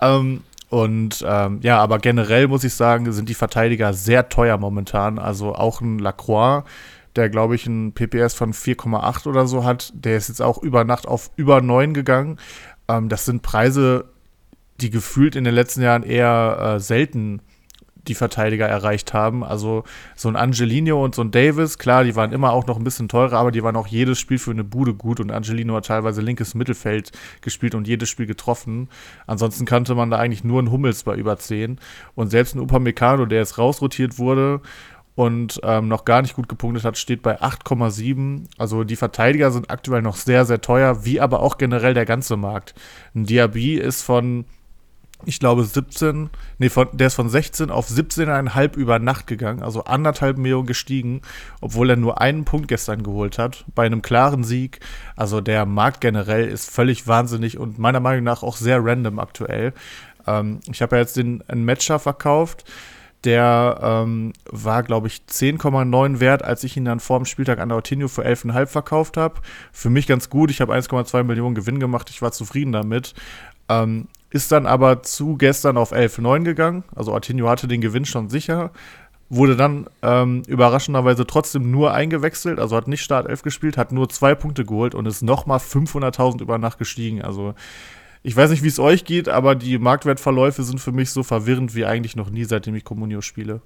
Ähm, 0.00 0.42
und 0.68 1.24
ähm, 1.26 1.60
ja, 1.62 1.78
aber 1.78 1.98
generell 1.98 2.48
muss 2.48 2.64
ich 2.64 2.74
sagen, 2.74 3.10
sind 3.12 3.28
die 3.28 3.34
Verteidiger 3.34 3.92
sehr 3.92 4.28
teuer 4.28 4.58
momentan. 4.58 5.18
Also 5.18 5.54
auch 5.54 5.80
ein 5.80 5.98
Lacroix, 5.98 6.64
der 7.14 7.30
glaube 7.30 7.54
ich 7.54 7.66
ein 7.66 7.92
PPS 7.92 8.34
von 8.34 8.52
4,8 8.52 9.28
oder 9.28 9.46
so 9.46 9.64
hat, 9.64 9.92
der 9.94 10.16
ist 10.16 10.28
jetzt 10.28 10.42
auch 10.42 10.62
über 10.62 10.84
Nacht 10.84 11.06
auf 11.06 11.30
über 11.36 11.60
9 11.60 11.94
gegangen. 11.94 12.38
Ähm, 12.88 13.08
das 13.08 13.24
sind 13.24 13.42
Preise, 13.42 14.06
die 14.80 14.90
gefühlt 14.90 15.36
in 15.36 15.44
den 15.44 15.54
letzten 15.54 15.82
Jahren 15.82 16.02
eher 16.02 16.74
äh, 16.76 16.80
selten 16.80 17.40
die 18.08 18.14
Verteidiger 18.14 18.66
erreicht 18.66 19.12
haben. 19.12 19.44
Also 19.44 19.84
so 20.14 20.28
ein 20.28 20.36
Angelino 20.36 21.02
und 21.04 21.14
so 21.14 21.22
ein 21.22 21.30
Davis, 21.30 21.78
klar, 21.78 22.04
die 22.04 22.16
waren 22.16 22.32
immer 22.32 22.52
auch 22.52 22.66
noch 22.66 22.76
ein 22.76 22.84
bisschen 22.84 23.08
teurer, 23.08 23.38
aber 23.38 23.52
die 23.52 23.62
waren 23.62 23.76
auch 23.76 23.86
jedes 23.86 24.18
Spiel 24.18 24.38
für 24.38 24.50
eine 24.50 24.64
Bude 24.64 24.94
gut 24.94 25.20
und 25.20 25.30
Angelino 25.30 25.74
hat 25.74 25.86
teilweise 25.86 26.20
linkes 26.20 26.54
Mittelfeld 26.54 27.12
gespielt 27.40 27.74
und 27.74 27.86
jedes 27.86 28.08
Spiel 28.08 28.26
getroffen. 28.26 28.88
Ansonsten 29.26 29.64
kannte 29.64 29.94
man 29.94 30.10
da 30.10 30.18
eigentlich 30.18 30.44
nur 30.44 30.58
einen 30.58 30.70
Hummels 30.70 31.02
bei 31.02 31.14
über 31.16 31.38
10 31.38 31.78
und 32.14 32.30
selbst 32.30 32.54
ein 32.54 32.60
Upamecano, 32.60 33.26
der 33.26 33.38
jetzt 33.40 33.58
rausrotiert 33.58 34.18
wurde 34.18 34.60
und 35.16 35.60
ähm, 35.64 35.88
noch 35.88 36.04
gar 36.04 36.20
nicht 36.22 36.36
gut 36.36 36.48
gepunktet 36.48 36.84
hat, 36.84 36.98
steht 36.98 37.22
bei 37.22 37.40
8,7. 37.40 38.44
Also 38.58 38.84
die 38.84 38.96
Verteidiger 38.96 39.50
sind 39.50 39.70
aktuell 39.70 40.02
noch 40.02 40.14
sehr, 40.14 40.44
sehr 40.44 40.60
teuer, 40.60 41.04
wie 41.04 41.20
aber 41.20 41.40
auch 41.40 41.56
generell 41.56 41.94
der 41.94 42.04
ganze 42.04 42.36
Markt. 42.36 42.74
Ein 43.14 43.24
Diaby 43.24 43.76
ist 43.76 44.02
von 44.02 44.44
ich 45.24 45.40
glaube, 45.40 45.64
17, 45.64 46.30
nee, 46.58 46.68
von, 46.68 46.88
der 46.92 47.06
ist 47.06 47.14
von 47.14 47.28
16 47.28 47.70
auf 47.70 47.88
17,5 47.88 48.76
über 48.76 48.98
Nacht 48.98 49.26
gegangen, 49.26 49.62
also 49.62 49.84
anderthalb 49.84 50.36
Millionen 50.36 50.66
gestiegen, 50.66 51.22
obwohl 51.60 51.90
er 51.90 51.96
nur 51.96 52.20
einen 52.20 52.44
Punkt 52.44 52.68
gestern 52.68 53.02
geholt 53.02 53.38
hat, 53.38 53.64
bei 53.74 53.86
einem 53.86 54.02
klaren 54.02 54.44
Sieg. 54.44 54.80
Also 55.16 55.40
der 55.40 55.64
Markt 55.64 56.00
generell 56.00 56.46
ist 56.46 56.70
völlig 56.70 57.06
wahnsinnig 57.06 57.58
und 57.58 57.78
meiner 57.78 58.00
Meinung 58.00 58.24
nach 58.24 58.42
auch 58.42 58.56
sehr 58.56 58.84
random 58.84 59.18
aktuell. 59.18 59.72
Ähm, 60.26 60.60
ich 60.70 60.82
habe 60.82 60.96
ja 60.96 61.02
jetzt 61.02 61.16
den 61.16 61.42
einen 61.48 61.64
Matcher 61.64 61.98
verkauft, 61.98 62.64
der 63.24 63.80
ähm, 63.82 64.32
war, 64.50 64.82
glaube 64.82 65.08
ich, 65.08 65.22
10,9 65.28 66.20
wert, 66.20 66.44
als 66.44 66.62
ich 66.62 66.76
ihn 66.76 66.84
dann 66.84 67.00
vor 67.00 67.18
dem 67.18 67.24
Spieltag 67.24 67.58
an 67.58 67.70
der 67.70 67.76
Ortinho 67.76 68.08
für 68.08 68.24
11,5 68.24 68.66
verkauft 68.66 69.16
habe. 69.16 69.40
Für 69.72 69.90
mich 69.90 70.06
ganz 70.06 70.30
gut, 70.30 70.50
ich 70.50 70.60
habe 70.60 70.74
1,2 70.74 71.24
Millionen 71.24 71.54
Gewinn 71.54 71.80
gemacht, 71.80 72.10
ich 72.10 72.22
war 72.22 72.32
zufrieden 72.32 72.72
damit. 72.72 73.14
Ähm, 73.68 74.06
ist 74.30 74.52
dann 74.52 74.66
aber 74.66 75.02
zu 75.02 75.36
gestern 75.36 75.76
auf 75.76 75.92
11-9 75.92 76.44
gegangen. 76.44 76.84
Also 76.94 77.14
Artinho 77.14 77.48
hatte 77.48 77.68
den 77.68 77.80
Gewinn 77.80 78.04
schon 78.04 78.28
sicher. 78.28 78.70
Wurde 79.28 79.56
dann 79.56 79.86
ähm, 80.02 80.42
überraschenderweise 80.46 81.26
trotzdem 81.26 81.70
nur 81.70 81.92
eingewechselt, 81.92 82.60
also 82.60 82.76
hat 82.76 82.86
nicht 82.86 83.02
Start 83.02 83.28
11 83.28 83.42
gespielt, 83.42 83.76
hat 83.76 83.90
nur 83.90 84.08
zwei 84.08 84.36
Punkte 84.36 84.64
geholt 84.64 84.94
und 84.94 85.06
ist 85.06 85.22
nochmal 85.22 85.58
500.000 85.58 86.40
über 86.42 86.58
Nacht 86.58 86.78
gestiegen. 86.78 87.22
Also 87.22 87.54
ich 88.22 88.36
weiß 88.36 88.50
nicht, 88.50 88.62
wie 88.62 88.68
es 88.68 88.78
euch 88.78 89.04
geht, 89.04 89.28
aber 89.28 89.54
die 89.54 89.78
Marktwertverläufe 89.78 90.62
sind 90.62 90.80
für 90.80 90.92
mich 90.92 91.10
so 91.10 91.22
verwirrend 91.22 91.74
wie 91.74 91.86
eigentlich 91.86 92.16
noch 92.16 92.30
nie, 92.30 92.44
seitdem 92.44 92.74
ich 92.74 92.84
Comunio 92.84 93.20
spiele. 93.20 93.62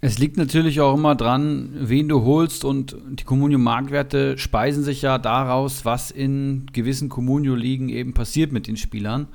Es 0.00 0.18
liegt 0.18 0.36
natürlich 0.36 0.80
auch 0.80 0.94
immer 0.94 1.16
dran, 1.16 1.70
wen 1.74 2.08
du 2.08 2.22
holst 2.22 2.64
und 2.64 2.96
die 3.10 3.24
Communio-Marktwerte 3.24 4.38
speisen 4.38 4.84
sich 4.84 5.02
ja 5.02 5.18
daraus, 5.18 5.84
was 5.84 6.12
in 6.12 6.66
gewissen 6.72 7.08
Communio-Ligen 7.08 7.88
eben 7.88 8.14
passiert 8.14 8.52
mit 8.52 8.68
den 8.68 8.76
Spielern. 8.76 9.26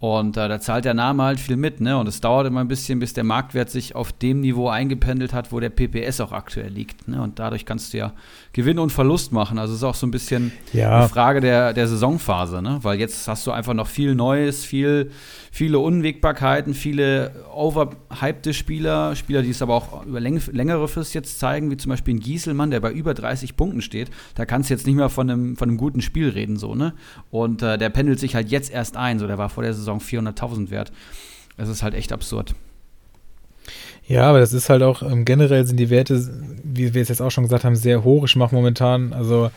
Und 0.00 0.36
äh, 0.36 0.48
da 0.48 0.60
zahlt 0.60 0.84
der 0.84 0.94
Name 0.94 1.24
halt 1.24 1.40
viel 1.40 1.56
mit, 1.56 1.80
ne? 1.80 1.98
Und 1.98 2.06
es 2.06 2.20
dauert 2.20 2.46
immer 2.46 2.60
ein 2.60 2.68
bisschen, 2.68 3.00
bis 3.00 3.14
der 3.14 3.24
Marktwert 3.24 3.68
sich 3.68 3.96
auf 3.96 4.12
dem 4.12 4.40
Niveau 4.42 4.68
eingependelt 4.68 5.32
hat, 5.32 5.50
wo 5.50 5.58
der 5.58 5.70
PPS 5.70 6.20
auch 6.20 6.30
aktuell 6.30 6.68
liegt. 6.68 7.08
Ne? 7.08 7.20
Und 7.20 7.40
dadurch 7.40 7.66
kannst 7.66 7.92
du 7.92 7.98
ja 7.98 8.12
Gewinn 8.52 8.78
und 8.78 8.90
Verlust 8.90 9.32
machen. 9.32 9.58
Also 9.58 9.72
es 9.74 9.80
ist 9.80 9.84
auch 9.84 9.96
so 9.96 10.06
ein 10.06 10.12
bisschen 10.12 10.52
Ja. 10.72 10.98
eine 11.00 11.08
Frage 11.08 11.40
der, 11.40 11.72
der 11.72 11.88
Saisonphase, 11.88 12.62
ne? 12.62 12.78
Weil 12.82 13.00
jetzt 13.00 13.26
hast 13.26 13.44
du 13.44 13.50
einfach 13.50 13.74
noch 13.74 13.88
viel 13.88 14.14
Neues, 14.14 14.64
viel, 14.64 15.10
viele 15.50 15.80
Unwägbarkeiten, 15.80 16.74
viele 16.74 17.32
overhypte 17.52 18.54
Spieler, 18.54 19.16
Spieler, 19.16 19.42
die 19.42 19.50
es 19.50 19.62
aber 19.62 19.74
auch 19.74 20.06
über 20.06 20.20
läng 20.20 20.40
längere 20.52 20.86
Frist 20.86 21.12
jetzt 21.14 21.40
zeigen, 21.40 21.72
wie 21.72 21.76
zum 21.76 21.90
Beispiel 21.90 22.14
ein 22.14 22.20
Gieselmann, 22.20 22.70
der 22.70 22.78
bei 22.78 22.92
über 22.92 23.14
30 23.14 23.56
Punkten 23.56 23.82
steht. 23.82 24.10
Da 24.36 24.46
kannst 24.46 24.70
du 24.70 24.74
jetzt 24.74 24.86
nicht 24.86 24.94
mehr 24.94 25.08
von 25.08 25.28
einem, 25.28 25.56
von 25.56 25.68
einem 25.68 25.76
guten 25.78 26.02
Spiel 26.02 26.28
reden, 26.28 26.56
so, 26.56 26.76
ne? 26.76 26.94
Und 27.32 27.62
äh, 27.62 27.78
der 27.78 27.88
pendelt 27.90 28.20
sich 28.20 28.36
halt 28.36 28.48
jetzt 28.48 28.70
erst 28.72 28.96
ein, 28.96 29.18
so, 29.18 29.26
der 29.26 29.38
war 29.38 29.48
vor 29.48 29.64
der 29.64 29.74
Saison 29.74 29.87
400.000 29.96 30.70
wert. 30.70 30.92
Das 31.56 31.70
ist 31.70 31.82
halt 31.82 31.94
echt 31.94 32.12
absurd. 32.12 32.54
Ja, 34.06 34.22
aber 34.22 34.40
das 34.40 34.52
ist 34.52 34.70
halt 34.70 34.82
auch, 34.82 35.02
ähm, 35.02 35.24
generell 35.24 35.66
sind 35.66 35.76
die 35.76 35.90
Werte, 35.90 36.26
wie 36.64 36.94
wir 36.94 37.02
es 37.02 37.08
jetzt 37.08 37.20
auch 37.20 37.30
schon 37.30 37.44
gesagt 37.44 37.64
haben, 37.64 37.76
sehr 37.76 38.04
hoch. 38.04 38.24
Ich 38.24 38.36
mache 38.36 38.54
momentan, 38.54 39.12
also 39.12 39.50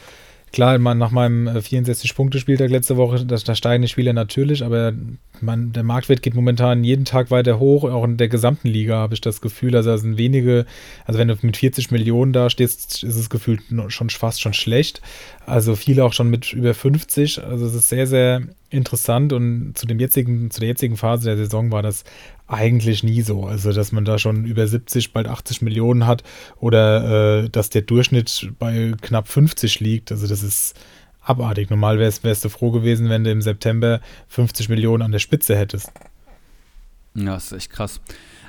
klar, 0.51 0.77
man, 0.77 0.97
nach 0.97 1.11
meinem 1.11 1.47
äh, 1.47 1.59
64-Punkte-Spieltag 1.59 2.69
letzte 2.69 2.97
Woche, 2.97 3.25
da, 3.25 3.37
da 3.37 3.55
steigen 3.55 3.81
die 3.81 3.87
Spieler 3.87 4.11
natürlich, 4.11 4.63
aber 4.63 4.93
man, 5.39 5.71
der 5.71 5.83
Marktwert 5.83 6.21
geht 6.21 6.35
momentan 6.35 6.83
jeden 6.83 7.05
Tag 7.05 7.31
weiter 7.31 7.59
hoch. 7.59 7.85
Auch 7.85 8.03
in 8.03 8.17
der 8.17 8.27
gesamten 8.27 8.67
Liga 8.67 8.97
habe 8.97 9.13
ich 9.13 9.21
das 9.21 9.39
Gefühl, 9.39 9.75
also 9.75 9.91
da 9.91 9.97
sind 9.97 10.17
wenige, 10.17 10.65
also 11.05 11.17
wenn 11.19 11.29
du 11.29 11.37
mit 11.41 11.57
40 11.57 11.91
Millionen 11.91 12.33
da 12.33 12.49
stehst, 12.49 13.03
ist 13.03 13.15
es 13.15 13.29
gefühlt 13.29 13.61
schon 13.87 14.09
fast 14.09 14.41
schon 14.41 14.53
schlecht. 14.53 15.01
Also 15.45 15.75
viele 15.75 16.05
auch 16.05 16.13
schon 16.13 16.29
mit 16.29 16.53
über 16.53 16.73
50. 16.73 17.43
Also 17.43 17.65
es 17.65 17.73
ist 17.73 17.89
sehr, 17.89 18.07
sehr 18.07 18.43
interessant 18.69 19.33
und 19.33 19.73
zu 19.75 19.85
dem 19.85 19.99
jetzigen, 19.99 20.49
zu 20.51 20.59
der 20.59 20.69
jetzigen 20.69 20.97
Phase 20.97 21.25
der 21.25 21.37
Saison 21.37 21.71
war 21.71 21.81
das 21.81 22.03
eigentlich 22.47 23.03
nie 23.03 23.21
so. 23.21 23.45
Also, 23.45 23.71
dass 23.71 23.91
man 23.91 24.05
da 24.05 24.17
schon 24.17 24.45
über 24.45 24.67
70, 24.67 25.13
bald 25.13 25.27
80 25.27 25.61
Millionen 25.61 26.05
hat 26.05 26.23
oder 26.59 27.43
äh, 27.43 27.49
dass 27.49 27.69
der 27.69 27.81
Durchschnitt 27.81 28.51
bei 28.59 28.93
knapp 29.01 29.27
50 29.27 29.79
liegt. 29.79 30.11
Also, 30.11 30.27
das 30.27 30.43
ist 30.43 30.75
abartig. 31.21 31.69
Normal 31.69 31.99
wärst, 31.99 32.23
wärst 32.23 32.43
du 32.45 32.49
froh 32.49 32.71
gewesen, 32.71 33.09
wenn 33.09 33.23
du 33.23 33.31
im 33.31 33.41
September 33.41 34.01
50 34.27 34.69
Millionen 34.69 35.01
an 35.01 35.11
der 35.11 35.19
Spitze 35.19 35.55
hättest. 35.55 35.91
Ja, 37.15 37.35
ist 37.35 37.51
echt 37.51 37.71
krass. 37.71 37.99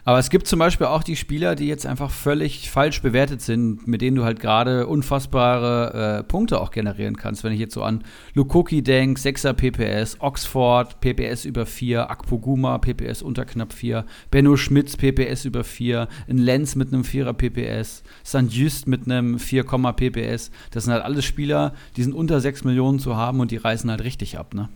Aber 0.05 0.18
es 0.18 0.30
gibt 0.30 0.48
zum 0.48 0.59
Beispiel 0.59 0.88
auch 0.88 1.05
die 1.05 1.14
Spieler, 1.14 1.55
die 1.55 1.68
jetzt 1.68 1.86
einfach 1.86 2.11
völlig 2.11 2.70
falsch 2.70 3.03
bewertet 3.03 3.40
sind, 3.40 3.86
mit 3.86 4.03
denen 4.03 4.16
du 4.16 4.24
halt 4.24 4.40
gerade 4.40 4.88
unfassbare 4.88 6.18
äh, 6.18 6.22
Punkte 6.24 6.61
auch 6.61 6.72
generieren 6.72 7.16
kannst. 7.16 7.44
Wenn 7.44 7.53
ich 7.53 7.61
jetzt 7.61 7.74
so 7.74 7.84
an 7.84 8.03
Lukoki 8.34 8.82
denke, 8.82 9.20
6er 9.20 9.53
PPS, 9.53 10.16
Oxford, 10.20 11.00
PPS 11.00 11.44
über 11.44 11.66
4, 11.66 12.11
Akpoguma, 12.11 12.78
PPS 12.78 13.22
unter 13.22 13.44
knapp 13.44 13.72
4, 13.72 14.05
Benno 14.32 14.57
Schmitz, 14.57 14.96
PPS 14.96 15.44
über 15.44 15.62
4, 15.62 16.09
ein 16.28 16.38
Lenz 16.38 16.74
mit 16.74 16.92
einem 16.92 17.03
4er 17.03 17.32
PPS, 17.32 18.03
St. 18.26 18.50
Just 18.50 18.88
mit 18.88 19.07
einem 19.07 19.38
4, 19.38 19.62
PPS. 19.62 20.50
Das 20.72 20.82
sind 20.84 20.92
halt 20.92 21.05
alles 21.05 21.24
Spieler, 21.24 21.74
die 21.96 22.03
sind 22.03 22.12
unter 22.14 22.40
6 22.40 22.64
Millionen 22.64 22.98
zu 22.98 23.16
haben 23.16 23.38
und 23.38 23.53
die 23.53 23.57
reißen 23.57 23.88
halt 23.88 24.03
richtig 24.03 24.36
ab, 24.36 24.53
ne? 24.53 24.68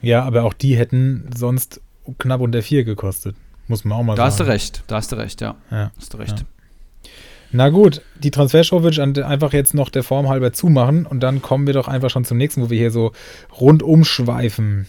Ja, 0.00 0.22
aber 0.22 0.44
auch 0.44 0.54
die 0.54 0.76
hätten 0.76 1.28
sonst 1.36 1.80
knapp 2.18 2.40
unter 2.40 2.62
4 2.62 2.84
gekostet. 2.84 3.34
Muss 3.70 3.84
man 3.84 3.98
auch 3.98 4.02
mal 4.02 4.16
Da 4.16 4.24
hast 4.24 4.40
du 4.40 4.44
sagen. 4.44 4.50
recht, 4.50 4.82
da 4.88 4.96
hast 4.96 5.12
du 5.12 5.16
recht, 5.16 5.40
ja. 5.40 5.54
Ja. 5.70 5.92
Hast 5.96 6.12
du 6.12 6.18
recht. 6.18 6.40
Ja. 6.40 7.10
Na 7.52 7.68
gut, 7.68 8.02
die 8.18 8.32
Transfershow 8.32 8.82
würde 8.82 8.94
ich 8.96 9.24
einfach 9.24 9.52
jetzt 9.52 9.74
noch 9.74 9.90
der 9.90 10.02
Form 10.02 10.28
halber 10.28 10.52
zumachen 10.52 11.06
und 11.06 11.20
dann 11.20 11.40
kommen 11.40 11.68
wir 11.68 11.74
doch 11.74 11.86
einfach 11.86 12.10
schon 12.10 12.24
zum 12.24 12.36
nächsten, 12.36 12.62
wo 12.62 12.70
wir 12.70 12.78
hier 12.78 12.90
so 12.90 13.12
rundum 13.60 14.04
schweifen. 14.04 14.88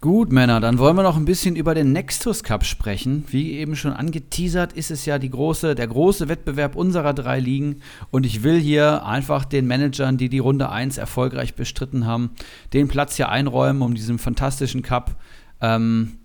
Gut, 0.00 0.32
Männer, 0.32 0.58
dann 0.58 0.78
wollen 0.78 0.96
wir 0.96 1.04
noch 1.04 1.16
ein 1.16 1.24
bisschen 1.26 1.54
über 1.54 1.76
den 1.76 1.92
Nextus 1.92 2.42
Cup 2.42 2.64
sprechen. 2.64 3.24
Wie 3.28 3.52
eben 3.52 3.76
schon 3.76 3.92
angeteasert, 3.92 4.72
ist 4.72 4.90
es 4.90 5.06
ja 5.06 5.20
die 5.20 5.30
große, 5.30 5.76
der 5.76 5.86
große 5.86 6.28
Wettbewerb 6.28 6.74
unserer 6.74 7.14
drei 7.14 7.38
Ligen. 7.38 7.82
Und 8.10 8.26
ich 8.26 8.42
will 8.42 8.58
hier 8.58 9.06
einfach 9.06 9.44
den 9.44 9.68
Managern, 9.68 10.18
die 10.18 10.28
die 10.28 10.40
Runde 10.40 10.70
1 10.70 10.98
erfolgreich 10.98 11.54
bestritten 11.54 12.04
haben, 12.04 12.30
den 12.72 12.88
Platz 12.88 13.14
hier 13.16 13.28
einräumen, 13.28 13.82
um 13.82 13.94
diesen 13.94 14.18
fantastischen 14.18 14.82
Cup 14.82 15.14
ähm, 15.60 16.18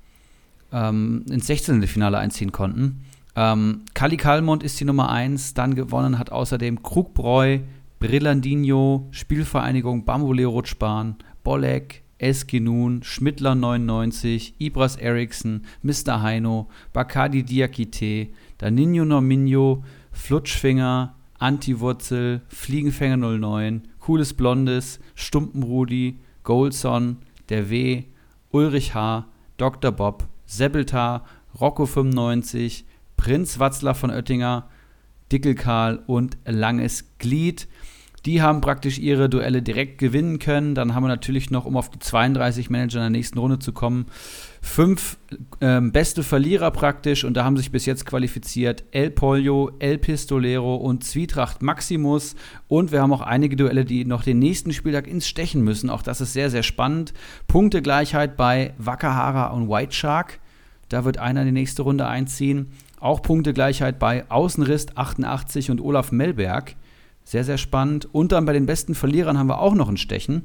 ähm, 0.71 1.25
ins 1.29 1.47
16. 1.47 1.85
Finale 1.87 2.17
einziehen 2.17 2.51
konnten. 2.51 3.03
Ähm, 3.35 3.81
Kali 3.93 4.17
Kalmont 4.17 4.63
ist 4.63 4.79
die 4.79 4.85
Nummer 4.85 5.09
1, 5.09 5.53
dann 5.53 5.75
gewonnen 5.75 6.19
hat 6.19 6.31
außerdem 6.31 6.83
Krugbräu, 6.83 7.59
Brillandino, 7.99 9.07
Spielvereinigung 9.11 10.05
Bambole 10.05 10.45
Rutschbahn, 10.45 11.15
Bolek, 11.43 12.03
Eskinun, 12.17 13.03
Schmittler 13.03 13.55
99, 13.55 14.55
Ibras 14.59 14.95
Eriksson, 14.95 15.61
Mr. 15.81 16.21
Heino, 16.21 16.69
Bacardi 16.93 17.43
Diakite, 17.43 18.27
Daninho 18.57 19.05
Norminho, 19.05 19.83
Flutschfinger, 20.11 21.15
Antiwurzel, 21.39 22.41
Fliegenfänger 22.49 23.17
09, 23.17 23.87
Cooles 23.99 24.33
Blondes, 24.35 24.99
Stumpenrudi, 25.15 26.19
Goldson, 26.43 27.17
Der 27.49 27.69
W, 27.69 28.03
Ulrich 28.51 28.93
H., 28.93 29.27
Dr. 29.57 29.91
Bob, 29.91 30.27
Sebeltar, 30.51 31.25
Rocco 31.59 31.85
95, 31.85 32.85
Prinz 33.15 33.59
Watzler 33.59 33.95
von 33.95 34.09
Oettinger, 34.09 34.67
Dickelkarl 35.31 36.03
und 36.07 36.37
Langes 36.45 37.05
Glied. 37.19 37.67
Die 38.25 38.41
haben 38.41 38.61
praktisch 38.61 38.99
ihre 38.99 39.29
Duelle 39.29 39.63
direkt 39.63 39.97
gewinnen 39.97 40.37
können. 40.37 40.75
Dann 40.75 40.93
haben 40.93 41.03
wir 41.03 41.07
natürlich 41.07 41.49
noch, 41.49 41.65
um 41.65 41.75
auf 41.75 41.89
die 41.89 41.97
32 41.97 42.69
Manager 42.69 42.97
in 42.97 43.03
der 43.03 43.09
nächsten 43.09 43.39
Runde 43.39 43.57
zu 43.57 43.71
kommen, 43.71 44.05
fünf 44.61 45.17
ähm, 45.59 45.91
beste 45.91 46.21
Verlierer 46.21 46.69
praktisch. 46.69 47.23
Und 47.23 47.35
da 47.35 47.43
haben 47.43 47.57
sich 47.57 47.71
bis 47.71 47.87
jetzt 47.87 48.05
qualifiziert 48.05 48.83
El 48.91 49.09
Pollo, 49.09 49.71
El 49.79 49.97
Pistolero 49.97 50.75
und 50.75 51.03
Zwietracht 51.03 51.63
Maximus. 51.63 52.35
Und 52.67 52.91
wir 52.91 53.01
haben 53.01 53.13
auch 53.13 53.21
einige 53.21 53.55
Duelle, 53.55 53.85
die 53.85 54.05
noch 54.05 54.23
den 54.23 54.37
nächsten 54.37 54.71
Spieltag 54.71 55.07
ins 55.07 55.27
Stechen 55.27 55.63
müssen. 55.63 55.89
Auch 55.89 56.03
das 56.03 56.21
ist 56.21 56.33
sehr, 56.33 56.51
sehr 56.51 56.63
spannend. 56.63 57.13
Punktegleichheit 57.47 58.37
bei 58.37 58.75
Wakahara 58.77 59.47
und 59.47 59.67
White 59.67 59.93
Shark. 59.93 60.40
Da 60.91 61.05
wird 61.05 61.19
einer 61.19 61.39
in 61.41 61.47
die 61.47 61.53
nächste 61.53 61.83
Runde 61.83 62.05
einziehen. 62.05 62.67
Auch 62.99 63.21
Punktegleichheit 63.21 63.97
bei 63.97 64.29
Außenrist 64.29 64.97
88 64.97 65.71
und 65.71 65.79
Olaf 65.79 66.11
Mellberg. 66.11 66.75
Sehr, 67.23 67.45
sehr 67.45 67.57
spannend. 67.57 68.13
Und 68.13 68.33
dann 68.33 68.43
bei 68.43 68.51
den 68.51 68.65
besten 68.65 68.93
Verlierern 68.93 69.37
haben 69.37 69.47
wir 69.47 69.61
auch 69.61 69.73
noch 69.73 69.87
ein 69.87 69.95
Stechen. 69.95 70.43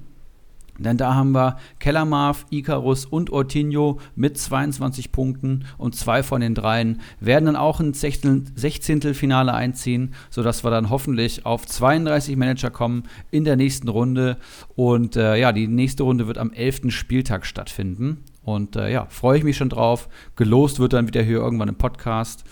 Denn 0.78 0.98
da 0.98 1.14
haben 1.14 1.32
wir 1.32 1.56
Kellermarv, 1.80 2.46
Icarus 2.50 3.06
und 3.06 3.30
Ortinho 3.30 3.98
mit 4.14 4.38
22 4.38 5.10
Punkten 5.10 5.64
und 5.78 5.96
zwei 5.96 6.22
von 6.22 6.40
den 6.40 6.54
dreien 6.54 7.00
werden 7.18 7.46
dann 7.46 7.56
auch 7.56 7.80
ins 7.80 8.00
16. 8.00 8.52
16. 8.54 9.14
Finale 9.14 9.52
einziehen, 9.52 10.14
sodass 10.30 10.64
wir 10.64 10.70
dann 10.70 10.90
hoffentlich 10.90 11.44
auf 11.44 11.66
32 11.66 12.36
Manager 12.36 12.70
kommen 12.70 13.04
in 13.32 13.44
der 13.44 13.56
nächsten 13.56 13.88
Runde. 13.88 14.36
Und 14.76 15.16
äh, 15.16 15.36
ja, 15.36 15.50
die 15.50 15.66
nächste 15.66 16.04
Runde 16.04 16.28
wird 16.28 16.38
am 16.38 16.52
11. 16.52 16.92
Spieltag 16.92 17.46
stattfinden. 17.46 18.22
Und 18.46 18.76
äh, 18.76 18.92
ja, 18.92 19.06
freue 19.06 19.38
ich 19.38 19.44
mich 19.44 19.56
schon 19.56 19.70
drauf. 19.70 20.08
Gelost 20.36 20.78
wird 20.78 20.92
dann 20.92 21.08
wieder 21.08 21.20
hier 21.20 21.38
irgendwann 21.38 21.68
im 21.68 21.74
Podcast. 21.74 22.44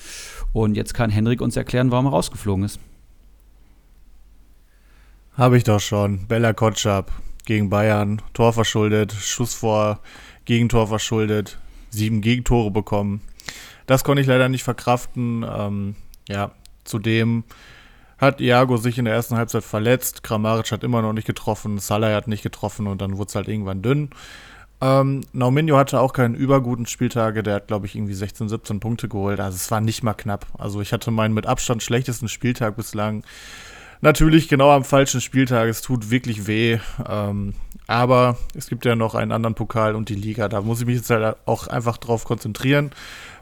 Und 0.52 0.74
jetzt 0.74 0.92
kann 0.92 1.08
Henrik 1.08 1.40
uns 1.40 1.56
erklären, 1.56 1.92
warum 1.92 2.06
er 2.06 2.10
rausgeflogen 2.10 2.64
ist. 2.64 2.80
Habe 5.36 5.56
ich 5.56 5.62
doch 5.62 5.78
schon. 5.78 6.26
Bella 6.26 6.52
Kotschap 6.52 7.12
gegen 7.46 7.70
Bayern, 7.70 8.20
Tor 8.32 8.52
verschuldet, 8.52 9.12
Schuss 9.12 9.54
vor, 9.54 10.00
Gegentor 10.46 10.88
verschuldet, 10.88 11.58
sieben 11.90 12.22
Gegentore 12.22 12.72
bekommen. 12.72 13.20
Das 13.86 14.02
konnte 14.02 14.20
ich 14.20 14.26
leider 14.26 14.48
nicht 14.48 14.64
verkraften. 14.64 15.46
Ähm, 15.48 15.94
ja, 16.28 16.50
zudem 16.82 17.44
hat 18.18 18.40
Iago 18.40 18.78
sich 18.78 18.98
in 18.98 19.04
der 19.04 19.14
ersten 19.14 19.36
Halbzeit 19.36 19.62
verletzt. 19.62 20.24
Kramaric 20.24 20.72
hat 20.72 20.82
immer 20.82 21.02
noch 21.02 21.12
nicht 21.12 21.26
getroffen, 21.28 21.78
Salah 21.78 22.12
hat 22.16 22.26
nicht 22.26 22.42
getroffen 22.42 22.88
und 22.88 23.00
dann 23.00 23.16
wurde 23.16 23.28
es 23.28 23.34
halt 23.36 23.46
irgendwann 23.46 23.80
dünn. 23.80 24.10
Ähm, 24.84 25.22
Nauminho 25.32 25.78
hatte 25.78 25.98
auch 25.98 26.12
keinen 26.12 26.34
überguten 26.34 26.84
Spieltage, 26.84 27.42
der 27.42 27.54
hat, 27.54 27.68
glaube 27.68 27.86
ich, 27.86 27.94
irgendwie 27.94 28.12
16, 28.12 28.50
17 28.50 28.80
Punkte 28.80 29.08
geholt. 29.08 29.40
Also 29.40 29.56
es 29.56 29.70
war 29.70 29.80
nicht 29.80 30.02
mal 30.02 30.12
knapp. 30.12 30.44
Also 30.58 30.82
ich 30.82 30.92
hatte 30.92 31.10
meinen 31.10 31.32
mit 31.32 31.46
Abstand 31.46 31.82
schlechtesten 31.82 32.28
Spieltag 32.28 32.76
bislang. 32.76 33.24
Natürlich 34.02 34.46
genau 34.46 34.72
am 34.72 34.84
falschen 34.84 35.22
Spieltag. 35.22 35.70
Es 35.70 35.80
tut 35.80 36.10
wirklich 36.10 36.46
weh. 36.46 36.80
Ähm, 37.08 37.54
aber 37.86 38.36
es 38.54 38.68
gibt 38.68 38.84
ja 38.84 38.94
noch 38.94 39.14
einen 39.14 39.32
anderen 39.32 39.54
Pokal 39.54 39.94
und 39.94 40.10
die 40.10 40.16
Liga. 40.16 40.50
Da 40.50 40.60
muss 40.60 40.80
ich 40.80 40.86
mich 40.86 40.96
jetzt 40.96 41.08
halt 41.08 41.38
auch 41.46 41.66
einfach 41.66 41.96
drauf 41.96 42.24
konzentrieren. 42.24 42.90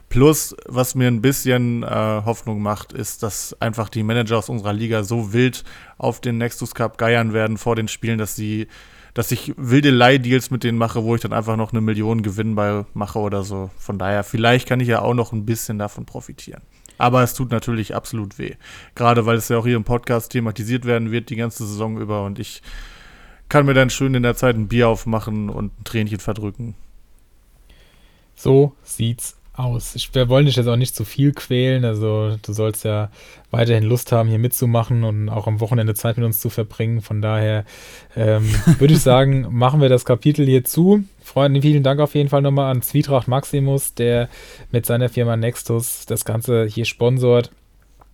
Plus, 0.07 0.55
was 0.65 0.95
mir 0.95 1.09
ein 1.09 1.21
bisschen 1.21 1.83
äh, 1.83 1.87
Hoffnung 2.23 2.61
macht, 2.61 2.93
ist, 2.93 3.21
dass 3.21 3.59
einfach 3.59 3.89
die 3.89 4.03
Manager 4.03 4.37
aus 4.37 4.47
unserer 4.47 4.71
Liga 4.71 5.03
so 5.03 5.33
wild 5.33 5.65
auf 5.97 6.21
den 6.21 6.37
Nexus 6.37 6.73
Cup 6.73 6.97
geiern 6.97 7.33
werden 7.33 7.57
vor 7.57 7.75
den 7.75 7.89
Spielen, 7.89 8.17
dass 8.17 8.37
sie, 8.37 8.67
dass 9.13 9.31
ich 9.31 9.53
wilde 9.57 9.91
Leihdeals 9.91 10.49
mit 10.49 10.63
denen 10.63 10.77
mache, 10.77 11.03
wo 11.03 11.15
ich 11.15 11.21
dann 11.21 11.33
einfach 11.33 11.55
noch 11.55 11.71
eine 11.71 11.81
Million 11.81 12.23
Gewinn 12.23 12.55
bei 12.55 12.85
mache 12.93 13.19
oder 13.19 13.43
so. 13.43 13.69
Von 13.77 13.99
daher, 13.99 14.23
vielleicht 14.23 14.67
kann 14.67 14.79
ich 14.79 14.87
ja 14.87 15.01
auch 15.01 15.13
noch 15.13 15.33
ein 15.33 15.45
bisschen 15.45 15.77
davon 15.77 16.05
profitieren. 16.05 16.61
Aber 16.97 17.23
es 17.23 17.33
tut 17.33 17.51
natürlich 17.51 17.95
absolut 17.95 18.37
weh. 18.37 18.55
Gerade 18.95 19.25
weil 19.25 19.37
es 19.37 19.49
ja 19.49 19.57
auch 19.57 19.65
hier 19.65 19.75
im 19.75 19.83
Podcast 19.83 20.31
thematisiert 20.31 20.85
werden 20.85 21.11
wird, 21.11 21.29
die 21.29 21.35
ganze 21.35 21.65
Saison 21.65 21.99
über. 21.99 22.23
Und 22.23 22.39
ich 22.39 22.61
kann 23.49 23.65
mir 23.65 23.73
dann 23.73 23.89
schön 23.89 24.15
in 24.15 24.23
der 24.23 24.35
Zeit 24.35 24.55
ein 24.55 24.67
Bier 24.67 24.87
aufmachen 24.87 25.49
und 25.49 25.79
ein 25.79 25.83
Tränchen 25.83 26.19
verdrücken. 26.19 26.75
So 28.35 28.75
sieht's 28.83 29.37
aus. 29.55 29.95
Ich, 29.95 30.13
wir 30.15 30.29
wollen 30.29 30.45
dich 30.45 30.55
jetzt 30.55 30.67
auch 30.67 30.75
nicht 30.75 30.95
zu 30.95 31.05
viel 31.05 31.31
quälen. 31.31 31.85
Also 31.85 32.35
du 32.41 32.53
sollst 32.53 32.83
ja 32.85 33.09
weiterhin 33.51 33.83
Lust 33.83 34.11
haben, 34.11 34.29
hier 34.29 34.39
mitzumachen 34.39 35.03
und 35.03 35.29
auch 35.29 35.47
am 35.47 35.59
Wochenende 35.59 35.93
Zeit 35.93 36.17
mit 36.17 36.25
uns 36.25 36.39
zu 36.39 36.49
verbringen. 36.49 37.01
Von 37.01 37.21
daher 37.21 37.65
ähm, 38.15 38.49
würde 38.79 38.93
ich 38.93 39.01
sagen, 39.01 39.47
machen 39.51 39.81
wir 39.81 39.89
das 39.89 40.05
Kapitel 40.05 40.45
hier 40.45 40.63
zu. 40.63 41.03
Freunde, 41.21 41.61
vielen 41.61 41.83
Dank 41.83 41.99
auf 41.99 42.15
jeden 42.15 42.29
Fall 42.29 42.41
nochmal 42.41 42.71
an 42.71 42.81
Zwietracht 42.81 43.27
Maximus, 43.27 43.93
der 43.93 44.27
mit 44.71 44.85
seiner 44.85 45.09
Firma 45.09 45.37
Nextus 45.37 46.05
das 46.05 46.25
Ganze 46.25 46.65
hier 46.65 46.85
sponsort. 46.85 47.51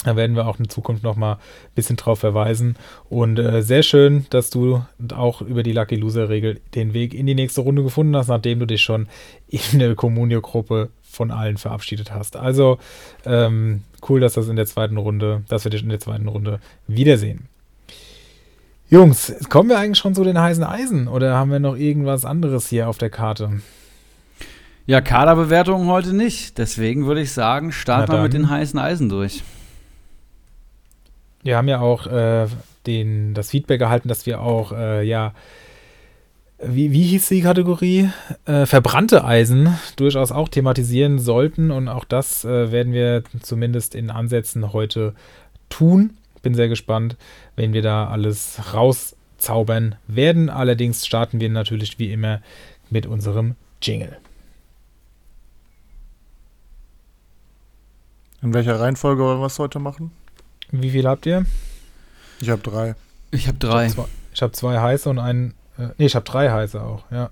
Da 0.06 0.16
werden 0.16 0.36
wir 0.38 0.48
auch 0.48 0.60
in 0.60 0.70
Zukunft 0.70 1.04
nochmal 1.04 1.36
ein 1.36 1.76
bisschen 1.76 1.98
drauf 1.98 2.20
verweisen. 2.20 2.78
Und 3.10 3.38
äh, 3.38 3.62
sehr 3.62 3.84
schön, 3.84 4.26
dass 4.30 4.50
du 4.50 4.82
auch 5.14 5.42
über 5.42 5.62
die 5.62 5.74
Lucky 5.74 5.96
Loser-Regel 5.96 6.62
den 6.74 6.94
Weg 6.94 7.14
in 7.14 7.26
die 7.26 7.36
nächste 7.36 7.62
Runde 7.62 7.84
gefunden 7.84 8.16
hast, 8.16 8.30
nachdem 8.30 8.60
du 8.60 8.66
dich 8.66 8.82
schon 8.82 9.10
in 9.50 9.80
der 9.80 9.96
Communio-Gruppe 9.96 10.90
von 11.10 11.32
allen 11.32 11.58
verabschiedet 11.58 12.14
hast. 12.14 12.36
Also 12.38 12.78
ähm, 13.26 13.84
cool, 14.08 14.20
dass 14.20 14.34
das 14.34 14.48
in 14.48 14.56
der 14.56 14.66
zweiten 14.66 14.98
Runde, 14.98 15.44
dass 15.48 15.64
wir 15.64 15.72
dich 15.72 15.84
in 15.84 15.90
der 15.90 16.00
zweiten 16.00 16.28
Runde 16.28 16.60
wiedersehen. 16.88 17.48
Jungs, 18.90 19.34
kommen 19.50 19.70
wir 19.70 19.78
eigentlich 19.78 20.00
schon 20.00 20.16
zu 20.16 20.24
den 20.24 20.40
heißen 20.40 20.64
Eisen 20.64 21.08
oder 21.08 21.36
haben 21.36 21.52
wir 21.52 21.60
noch 21.60 21.76
irgendwas 21.76 22.26
anderes 22.26 22.70
hier 22.70 22.90
auf 22.90 22.98
der 22.98 23.10
Karte? 23.10 23.62
Ja, 24.88 25.02
Kaderbewertung 25.02 25.86
heute 25.86 26.16
nicht. 26.16 26.58
Deswegen 26.58 27.06
würde 27.06 27.22
ich 27.22 27.32
sagen, 27.32 27.72
starten 27.72 28.12
wir 28.12 28.24
mit 28.24 28.34
den 28.34 28.50
heißen 28.50 28.80
Eisen 28.80 29.08
durch. 29.08 29.44
Wir 31.44 31.58
haben 31.58 31.68
ja 31.68 31.80
auch 31.80 32.08
äh, 32.08 32.48
den, 32.88 33.36
das 33.36 33.52
Feedback 33.52 33.82
erhalten, 33.82 34.10
dass 34.10 34.26
wir 34.26 34.42
auch, 34.42 34.72
äh, 34.72 35.04
ja, 35.04 35.34
wie, 36.62 36.92
wie 36.92 37.04
hieß 37.04 37.30
die 37.30 37.42
Kategorie? 37.42 38.10
Äh, 38.46 38.66
verbrannte 38.66 39.24
Eisen 39.24 39.78
durchaus 39.96 40.32
auch 40.32 40.50
thematisieren 40.50 41.20
sollten. 41.20 41.72
Und 41.72 41.88
auch 41.88 42.06
das 42.06 42.44
äh, 42.44 42.72
werden 42.72 42.94
wir 42.94 43.24
zumindest 43.42 43.96
in 43.96 44.10
Ansätzen 44.10 44.74
heute 44.74 45.14
tun. 45.70 46.18
Bin 46.42 46.56
sehr 46.56 46.68
gespannt, 46.68 47.18
wenn 47.56 47.74
wir 47.74 47.82
da 47.82 48.08
alles 48.08 48.60
rauszaubern 48.74 49.96
werden. 50.08 50.50
Allerdings 50.50 51.06
starten 51.06 51.40
wir 51.40 51.50
natürlich 51.50 52.00
wie 52.00 52.12
immer 52.12 52.42
mit 52.90 53.06
unserem 53.06 53.56
Jingle. 53.82 54.18
In 58.42 58.54
welcher 58.54 58.80
Reihenfolge 58.80 59.24
wollen 59.24 59.40
wir 59.40 59.48
es 59.48 59.60
heute 59.60 59.80
machen? 59.80 60.12
Wie 60.72 60.92
viel 60.92 61.08
habt 61.08 61.26
ihr? 61.26 61.46
Ich 62.40 62.50
habe 62.50 62.62
drei. 62.62 62.96
Ich 63.32 63.48
habe 63.48 63.58
drei. 63.58 63.88
Ich 63.88 63.98
habe 63.98 64.08
zwei, 64.08 64.46
hab 64.46 64.56
zwei 64.56 64.80
heiße 64.80 65.10
und 65.10 65.20
einen. 65.20 65.54
Äh, 65.80 65.90
nee, 65.98 66.06
ich 66.06 66.16
habe 66.16 66.26
drei 66.26 66.50
heiße 66.52 66.82
auch, 66.82 67.04
ja. 67.12 67.30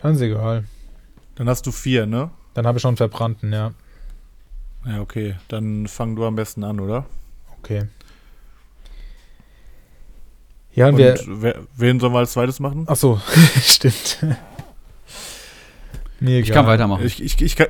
Dann 0.00 0.14
ist 0.14 0.20
egal. 0.20 0.64
Dann 1.36 1.48
hast 1.48 1.66
du 1.66 1.72
vier, 1.72 2.06
ne? 2.06 2.30
Dann 2.54 2.66
habe 2.66 2.78
ich 2.78 2.82
schon 2.82 2.90
einen 2.90 2.96
verbrannten, 2.96 3.52
ja. 3.52 3.72
Ja, 4.84 5.00
okay. 5.00 5.36
Dann 5.48 5.86
fang 5.86 6.16
du 6.16 6.24
am 6.26 6.36
besten 6.36 6.64
an, 6.64 6.80
oder? 6.80 7.06
Okay. 7.58 7.86
Ja, 10.72 10.88
und, 10.88 10.94
Und 10.94 10.98
wir. 10.98 11.18
wer, 11.26 11.56
wen 11.76 11.98
sollen 12.00 12.12
wir 12.12 12.18
als 12.18 12.32
zweites 12.32 12.60
machen? 12.60 12.84
Ach 12.88 12.96
so, 12.96 13.20
stimmt. 13.62 14.18
Mir 16.20 16.38
Ich 16.40 16.46
egal. 16.48 16.62
kann 16.62 16.66
weitermachen. 16.66 17.04
Ich, 17.04 17.22
ich, 17.22 17.40
ich 17.40 17.56
kann. 17.56 17.68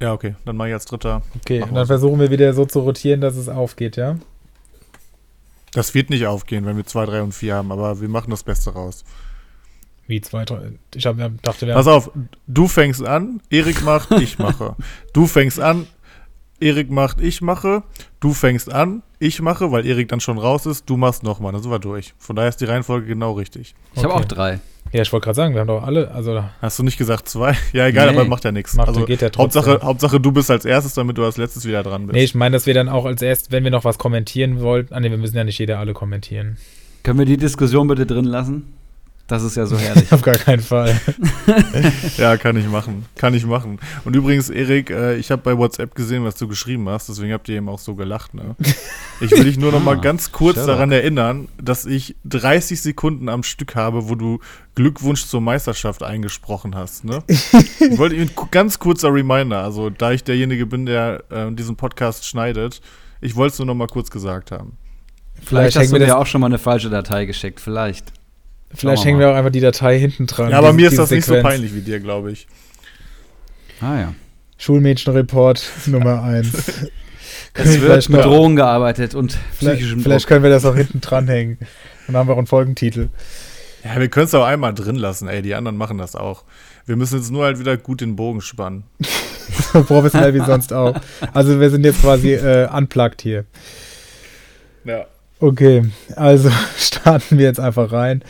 Ja, 0.00 0.12
okay. 0.12 0.34
Dann 0.44 0.56
mache 0.56 0.68
ich 0.68 0.74
als 0.74 0.84
dritter. 0.86 1.22
Okay, 1.40 1.62
und 1.62 1.74
dann 1.74 1.86
versuchen 1.86 2.18
wir 2.20 2.30
wieder 2.30 2.52
so 2.54 2.64
zu 2.64 2.80
rotieren, 2.80 3.20
dass 3.20 3.36
es 3.36 3.48
aufgeht, 3.48 3.96
ja? 3.96 4.16
Das 5.72 5.94
wird 5.94 6.10
nicht 6.10 6.26
aufgehen, 6.26 6.66
wenn 6.66 6.76
wir 6.76 6.84
zwei, 6.84 7.06
drei 7.06 7.22
und 7.22 7.32
vier 7.32 7.54
haben, 7.54 7.70
aber 7.70 8.00
wir 8.00 8.08
machen 8.08 8.30
das 8.30 8.42
Beste 8.42 8.70
raus. 8.70 9.04
Wie 10.06 10.20
zwei, 10.20 10.44
drei. 10.44 10.72
Ich 10.94 11.06
hab, 11.06 11.16
dachte, 11.42 11.66
wir 11.66 11.74
Pass 11.74 11.86
auf, 11.86 12.10
du 12.48 12.66
fängst 12.66 13.04
an, 13.04 13.40
Erik 13.50 13.82
macht, 13.82 14.10
ich 14.12 14.38
mache. 14.38 14.74
Du 15.12 15.26
fängst 15.26 15.60
an, 15.60 15.86
Erik 16.58 16.90
macht, 16.90 17.20
ich 17.20 17.40
mache. 17.40 17.84
Du 18.18 18.34
fängst 18.34 18.72
an, 18.72 19.02
ich 19.20 19.40
mache, 19.40 19.70
weil 19.70 19.86
Erik 19.86 20.08
dann 20.08 20.18
schon 20.18 20.38
raus 20.38 20.66
ist. 20.66 20.88
Du 20.90 20.96
machst 20.96 21.22
nochmal, 21.22 21.52
dann 21.52 21.62
sind 21.62 21.70
wir 21.70 21.78
durch. 21.78 22.14
Von 22.18 22.34
daher 22.34 22.48
ist 22.48 22.60
die 22.60 22.64
Reihenfolge 22.64 23.06
genau 23.06 23.32
richtig. 23.32 23.74
Ich 23.94 24.02
habe 24.02 24.14
Okay. 24.14 24.22
auch 24.22 24.26
drei. 24.26 24.60
Ja, 24.92 25.02
ich 25.02 25.12
wollte 25.12 25.24
gerade 25.26 25.36
sagen, 25.36 25.54
wir 25.54 25.60
haben 25.60 25.68
doch 25.68 25.84
alle, 25.84 26.10
also 26.10 26.42
Hast 26.60 26.78
du 26.80 26.82
nicht 26.82 26.96
gesagt 26.98 27.28
zwei? 27.28 27.54
Ja, 27.72 27.86
egal, 27.86 28.10
Nee. 28.10 28.16
aber 28.18 28.28
macht 28.28 28.44
ja 28.44 28.50
nichts. 28.50 28.74
Macht- 28.74 28.88
Also, 28.88 29.04
geht 29.04 29.20
ja 29.22 29.28
trotzdem. 29.30 29.62
Hauptsache, 29.62 29.86
Hauptsache, 29.86 30.18
du 30.20 30.32
bist 30.32 30.50
als 30.50 30.64
erstes, 30.64 30.94
damit 30.94 31.16
du 31.18 31.24
als 31.24 31.36
letztes 31.36 31.64
wieder 31.66 31.82
dran 31.84 32.06
bist. 32.06 32.14
Nee, 32.16 32.24
ich 32.24 32.34
meine, 32.34 32.54
dass 32.56 32.66
wir 32.66 32.74
dann 32.74 32.88
auch 32.88 33.04
als 33.04 33.22
erst, 33.22 33.52
wenn 33.52 33.62
wir 33.62 33.70
noch 33.70 33.84
was 33.84 33.98
kommentieren 33.98 34.60
wollten, 34.62 34.92
ah 34.94 34.98
nee, 34.98 35.10
wir 35.10 35.18
müssen 35.18 35.36
ja 35.36 35.44
nicht 35.44 35.58
jeder 35.58 35.78
alle 35.78 35.92
kommentieren. 35.92 36.56
Können 37.04 37.18
wir 37.18 37.26
die 37.26 37.36
Diskussion 37.36 37.86
bitte 37.86 38.06
drin 38.06 38.24
lassen? 38.24 38.72
Das 39.30 39.42
ist 39.42 39.56
ja 39.56 39.64
so 39.66 39.78
herrlich. 39.78 40.12
Auf 40.12 40.22
gar 40.22 40.36
keinen 40.36 40.60
Fall. 40.62 41.00
Ja, 42.16 42.36
kann 42.36 42.56
ich 42.56 42.66
machen. 42.66 43.06
Kann 43.16 43.34
ich 43.34 43.44
machen. 43.46 43.78
Und 44.04 44.14
übrigens, 44.14 44.50
Erik, 44.50 44.90
äh, 44.90 45.16
ich 45.16 45.30
habe 45.30 45.42
bei 45.42 45.56
WhatsApp 45.56 45.94
gesehen, 45.94 46.24
was 46.24 46.36
du 46.36 46.46
geschrieben 46.48 46.88
hast, 46.88 47.08
deswegen 47.08 47.32
habt 47.32 47.48
ihr 47.48 47.56
eben 47.56 47.68
auch 47.68 47.78
so 47.78 47.94
gelacht. 47.94 48.34
Ne? 48.34 48.54
Ich 49.20 49.30
will 49.30 49.44
dich 49.44 49.58
nur 49.58 49.72
noch 49.72 49.82
mal 49.82 49.96
Ah, 49.98 50.00
ganz 50.00 50.30
kurz 50.32 50.56
Sherlock. 50.56 50.74
daran 50.76 50.92
erinnern, 50.92 51.48
dass 51.60 51.86
ich 51.86 52.16
30 52.24 52.80
Sekunden 52.80 53.28
am 53.28 53.42
Stück 53.42 53.74
habe, 53.74 54.08
wo 54.08 54.14
du 54.14 54.38
Glückwunsch 54.74 55.26
zur 55.26 55.40
Meisterschaft 55.40 56.02
eingesprochen 56.02 56.74
hast. 56.76 57.04
Ne? 57.04 57.22
ich 57.28 57.98
wollte 57.98 58.16
Ihnen 58.16 58.30
ganz 58.50 58.78
kurzer 58.78 59.12
Reminder, 59.12 59.62
also 59.62 59.90
da 59.90 60.12
ich 60.12 60.22
derjenige 60.24 60.66
bin, 60.66 60.86
der 60.86 61.24
äh, 61.30 61.52
diesen 61.52 61.76
Podcast 61.76 62.26
schneidet, 62.26 62.80
ich 63.20 63.34
wollte 63.36 63.52
es 63.54 63.58
nur 63.58 63.66
noch 63.66 63.74
mal 63.74 63.88
kurz 63.88 64.10
gesagt 64.10 64.50
haben. 64.52 64.76
Vielleicht 65.42 65.74
hängen 65.76 65.84
hast 65.84 65.92
du 65.92 65.98
mir 65.98 66.06
das- 66.06 66.14
auch 66.16 66.26
schon 66.26 66.40
mal 66.40 66.46
eine 66.48 66.58
falsche 66.58 66.90
Datei 66.90 67.24
geschickt. 67.24 67.60
Vielleicht. 67.60 68.12
Vielleicht 68.72 69.04
hängen 69.04 69.18
mal. 69.18 69.24
wir 69.26 69.32
auch 69.32 69.36
einfach 69.36 69.50
die 69.50 69.60
Datei 69.60 69.98
hinten 69.98 70.26
dran. 70.26 70.50
Ja, 70.50 70.58
aber 70.58 70.68
diese- 70.68 70.76
mir 70.76 70.88
ist 70.88 70.98
das 70.98 71.10
nicht 71.10 71.24
so 71.24 71.34
Sequenz. 71.34 71.48
peinlich 71.54 71.74
wie 71.74 71.80
dir, 71.80 72.00
glaube 72.00 72.30
ich. 72.32 72.46
Ah 73.80 73.98
ja. 73.98 74.14
Schulmädchenreport 74.58 75.62
Nummer 75.86 76.22
1. 76.22 76.48
Es 77.54 77.80
wird 77.80 78.08
mit 78.10 78.24
Drogen 78.24 78.56
gearbeitet 78.56 79.14
und 79.14 79.36
Vielleicht, 79.52 79.78
psychischem 79.78 80.00
vielleicht 80.02 80.24
Druck. 80.24 80.28
können 80.28 80.42
wir 80.44 80.50
das 80.50 80.64
auch 80.64 80.76
hinten 80.76 81.00
dranhängen. 81.00 81.58
Dann 82.06 82.16
haben 82.16 82.28
wir 82.28 82.34
auch 82.34 82.38
einen 82.38 82.46
Folgentitel. 82.46 83.08
Ja, 83.84 83.98
wir 83.98 84.08
können 84.08 84.26
es 84.26 84.34
auch 84.34 84.44
einmal 84.44 84.74
drin 84.74 84.96
lassen, 84.96 85.26
ey, 85.28 85.40
die 85.42 85.54
anderen 85.54 85.76
machen 85.76 85.96
das 85.98 86.14
auch. 86.14 86.44
Wir 86.86 86.96
müssen 86.96 87.16
jetzt 87.18 87.30
nur 87.30 87.44
halt 87.44 87.58
wieder 87.58 87.76
gut 87.76 88.02
den 88.02 88.14
Bogen 88.16 88.40
spannen. 88.42 88.84
So 89.72 89.82
professionell 89.84 90.34
wie 90.34 90.40
sonst 90.44 90.72
auch. 90.72 91.00
Also 91.32 91.58
wir 91.58 91.70
sind 91.70 91.84
jetzt 91.84 92.02
quasi 92.02 92.34
äh, 92.34 92.68
unplugged 92.70 93.22
hier. 93.22 93.44
Ja. 94.84 95.06
Okay, 95.40 95.84
also 96.16 96.50
starten 96.76 97.38
wir 97.38 97.46
jetzt 97.46 97.60
einfach 97.60 97.92
rein. 97.92 98.22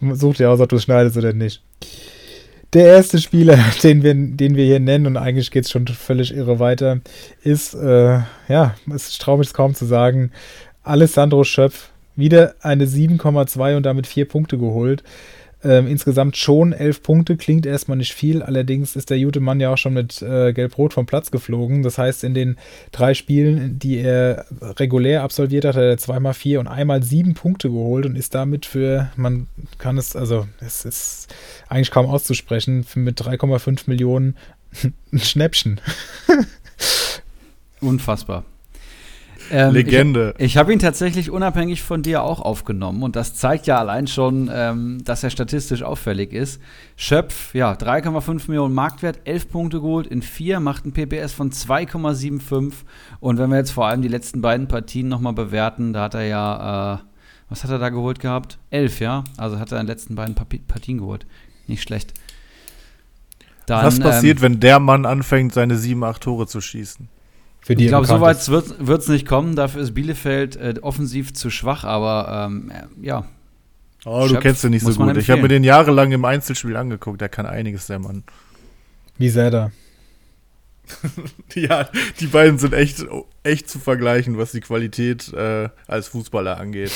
Such 0.00 0.34
dir 0.34 0.50
aus, 0.50 0.60
ob 0.60 0.68
du 0.68 0.76
es 0.76 0.82
schneidest 0.82 1.16
oder 1.16 1.32
nicht. 1.32 1.62
Der 2.72 2.86
erste 2.86 3.18
Spieler, 3.18 3.56
den 3.82 4.02
wir, 4.02 4.14
den 4.14 4.56
wir 4.56 4.64
hier 4.64 4.80
nennen, 4.80 5.06
und 5.06 5.16
eigentlich 5.16 5.52
geht 5.52 5.64
es 5.64 5.70
schon 5.70 5.86
völlig 5.86 6.34
irre 6.34 6.58
weiter, 6.58 7.00
ist, 7.42 7.74
äh, 7.74 8.20
ja, 8.48 8.74
es 8.92 9.16
traue 9.18 9.38
mich 9.38 9.48
es 9.48 9.54
kaum 9.54 9.74
zu 9.74 9.86
sagen, 9.86 10.32
Alessandro 10.82 11.44
Schöpf. 11.44 11.90
Wieder 12.16 12.56
eine 12.60 12.84
7,2 12.84 13.76
und 13.76 13.84
damit 13.84 14.06
vier 14.06 14.26
Punkte 14.26 14.58
geholt. 14.58 15.04
Ähm, 15.62 15.86
insgesamt 15.86 16.38
schon 16.38 16.72
elf 16.72 17.02
Punkte, 17.02 17.36
klingt 17.36 17.66
erstmal 17.66 17.98
nicht 17.98 18.14
viel, 18.14 18.42
allerdings 18.42 18.96
ist 18.96 19.10
der 19.10 19.18
gute 19.18 19.40
Mann 19.40 19.60
ja 19.60 19.72
auch 19.72 19.76
schon 19.76 19.92
mit 19.92 20.22
äh, 20.22 20.54
Gelb-Rot 20.54 20.94
vom 20.94 21.04
Platz 21.04 21.30
geflogen. 21.30 21.82
Das 21.82 21.98
heißt, 21.98 22.24
in 22.24 22.32
den 22.32 22.56
drei 22.92 23.12
Spielen, 23.12 23.78
die 23.78 23.98
er 23.98 24.46
regulär 24.62 25.22
absolviert 25.22 25.66
hat, 25.66 25.76
hat 25.76 25.82
er 25.82 25.98
zweimal 25.98 26.32
vier 26.32 26.60
und 26.60 26.66
einmal 26.66 27.02
sieben 27.02 27.34
Punkte 27.34 27.68
geholt 27.68 28.06
und 28.06 28.16
ist 28.16 28.34
damit 28.34 28.64
für, 28.64 29.10
man 29.16 29.48
kann 29.78 29.98
es, 29.98 30.16
also 30.16 30.46
es 30.60 30.84
ist 30.84 31.34
eigentlich 31.68 31.90
kaum 31.90 32.06
auszusprechen, 32.06 32.86
mit 32.94 33.20
3,5 33.20 33.82
Millionen 33.86 34.36
ein 35.12 35.18
Schnäppchen. 35.18 35.80
Unfassbar. 37.80 38.44
Ähm, 39.50 39.74
Legende. 39.74 40.34
Ich, 40.38 40.44
ich 40.44 40.56
habe 40.56 40.72
ihn 40.72 40.78
tatsächlich 40.78 41.30
unabhängig 41.30 41.82
von 41.82 42.02
dir 42.02 42.22
auch 42.22 42.40
aufgenommen 42.40 43.02
und 43.02 43.16
das 43.16 43.34
zeigt 43.34 43.66
ja 43.66 43.78
allein 43.78 44.06
schon, 44.06 44.50
ähm, 44.52 45.02
dass 45.04 45.24
er 45.24 45.30
statistisch 45.30 45.82
auffällig 45.82 46.32
ist. 46.32 46.60
Schöpf, 46.96 47.54
ja, 47.54 47.72
3,5 47.72 48.44
Millionen 48.48 48.74
Marktwert, 48.74 49.20
11 49.24 49.50
Punkte 49.50 49.80
geholt 49.80 50.06
in 50.06 50.22
4, 50.22 50.60
macht 50.60 50.86
ein 50.86 50.92
PPS 50.92 51.32
von 51.32 51.50
2,75 51.50 52.72
und 53.20 53.38
wenn 53.38 53.50
wir 53.50 53.56
jetzt 53.56 53.72
vor 53.72 53.86
allem 53.86 54.02
die 54.02 54.08
letzten 54.08 54.40
beiden 54.40 54.68
Partien 54.68 55.08
nochmal 55.08 55.32
bewerten, 55.32 55.92
da 55.92 56.04
hat 56.04 56.14
er 56.14 56.24
ja, 56.24 56.94
äh, 56.94 56.98
was 57.48 57.64
hat 57.64 57.70
er 57.70 57.78
da 57.78 57.88
geholt 57.88 58.20
gehabt? 58.20 58.58
11, 58.70 59.00
ja, 59.00 59.24
also 59.36 59.58
hat 59.58 59.72
er 59.72 59.80
in 59.80 59.86
den 59.86 59.92
letzten 59.92 60.14
beiden 60.14 60.34
Partien 60.34 60.98
geholt. 60.98 61.26
Nicht 61.66 61.82
schlecht. 61.82 62.14
Dann, 63.66 63.84
Was 63.84 64.00
passiert, 64.00 64.38
ähm, 64.38 64.42
wenn 64.42 64.60
der 64.60 64.80
Mann 64.80 65.06
anfängt, 65.06 65.52
seine 65.52 65.76
sieben, 65.76 66.02
acht 66.02 66.22
Tore 66.22 66.46
zu 66.46 66.60
schießen? 66.60 67.08
Für 67.60 67.74
die 67.74 67.84
Ich 67.84 67.88
glaube, 67.90 68.06
so 68.06 68.20
weit 68.20 68.48
wird 68.48 69.02
es 69.02 69.08
nicht 69.08 69.26
kommen. 69.26 69.54
Dafür 69.54 69.82
ist 69.82 69.94
Bielefeld 69.94 70.56
äh, 70.56 70.74
offensiv 70.80 71.34
zu 71.34 71.50
schwach, 71.50 71.84
aber 71.84 72.48
ähm, 72.48 72.70
äh, 72.70 73.06
ja. 73.06 73.26
Oh, 74.04 74.22
du 74.22 74.28
Schöpf 74.30 74.40
kennst 74.40 74.64
ihn 74.64 74.70
nicht 74.70 74.84
so 74.84 74.94
gut. 74.94 75.16
Ich 75.16 75.30
habe 75.30 75.42
mir 75.42 75.48
den 75.48 75.64
jahrelang 75.64 76.10
im 76.12 76.24
Einzelspiel 76.24 76.76
angeguckt. 76.76 77.20
Der 77.20 77.28
kann 77.28 77.44
einiges, 77.44 77.86
der 77.86 77.98
Mann. 77.98 78.24
Wie 79.18 79.28
sehr 79.28 79.50
da? 79.50 79.70
ja, 81.54 81.88
die 82.18 82.26
beiden 82.26 82.58
sind 82.58 82.74
echt, 82.74 83.04
echt 83.42 83.68
zu 83.68 83.78
vergleichen, 83.78 84.38
was 84.38 84.52
die 84.52 84.60
Qualität 84.60 85.32
äh, 85.32 85.68
als 85.86 86.08
Fußballer 86.08 86.58
angeht. 86.58 86.92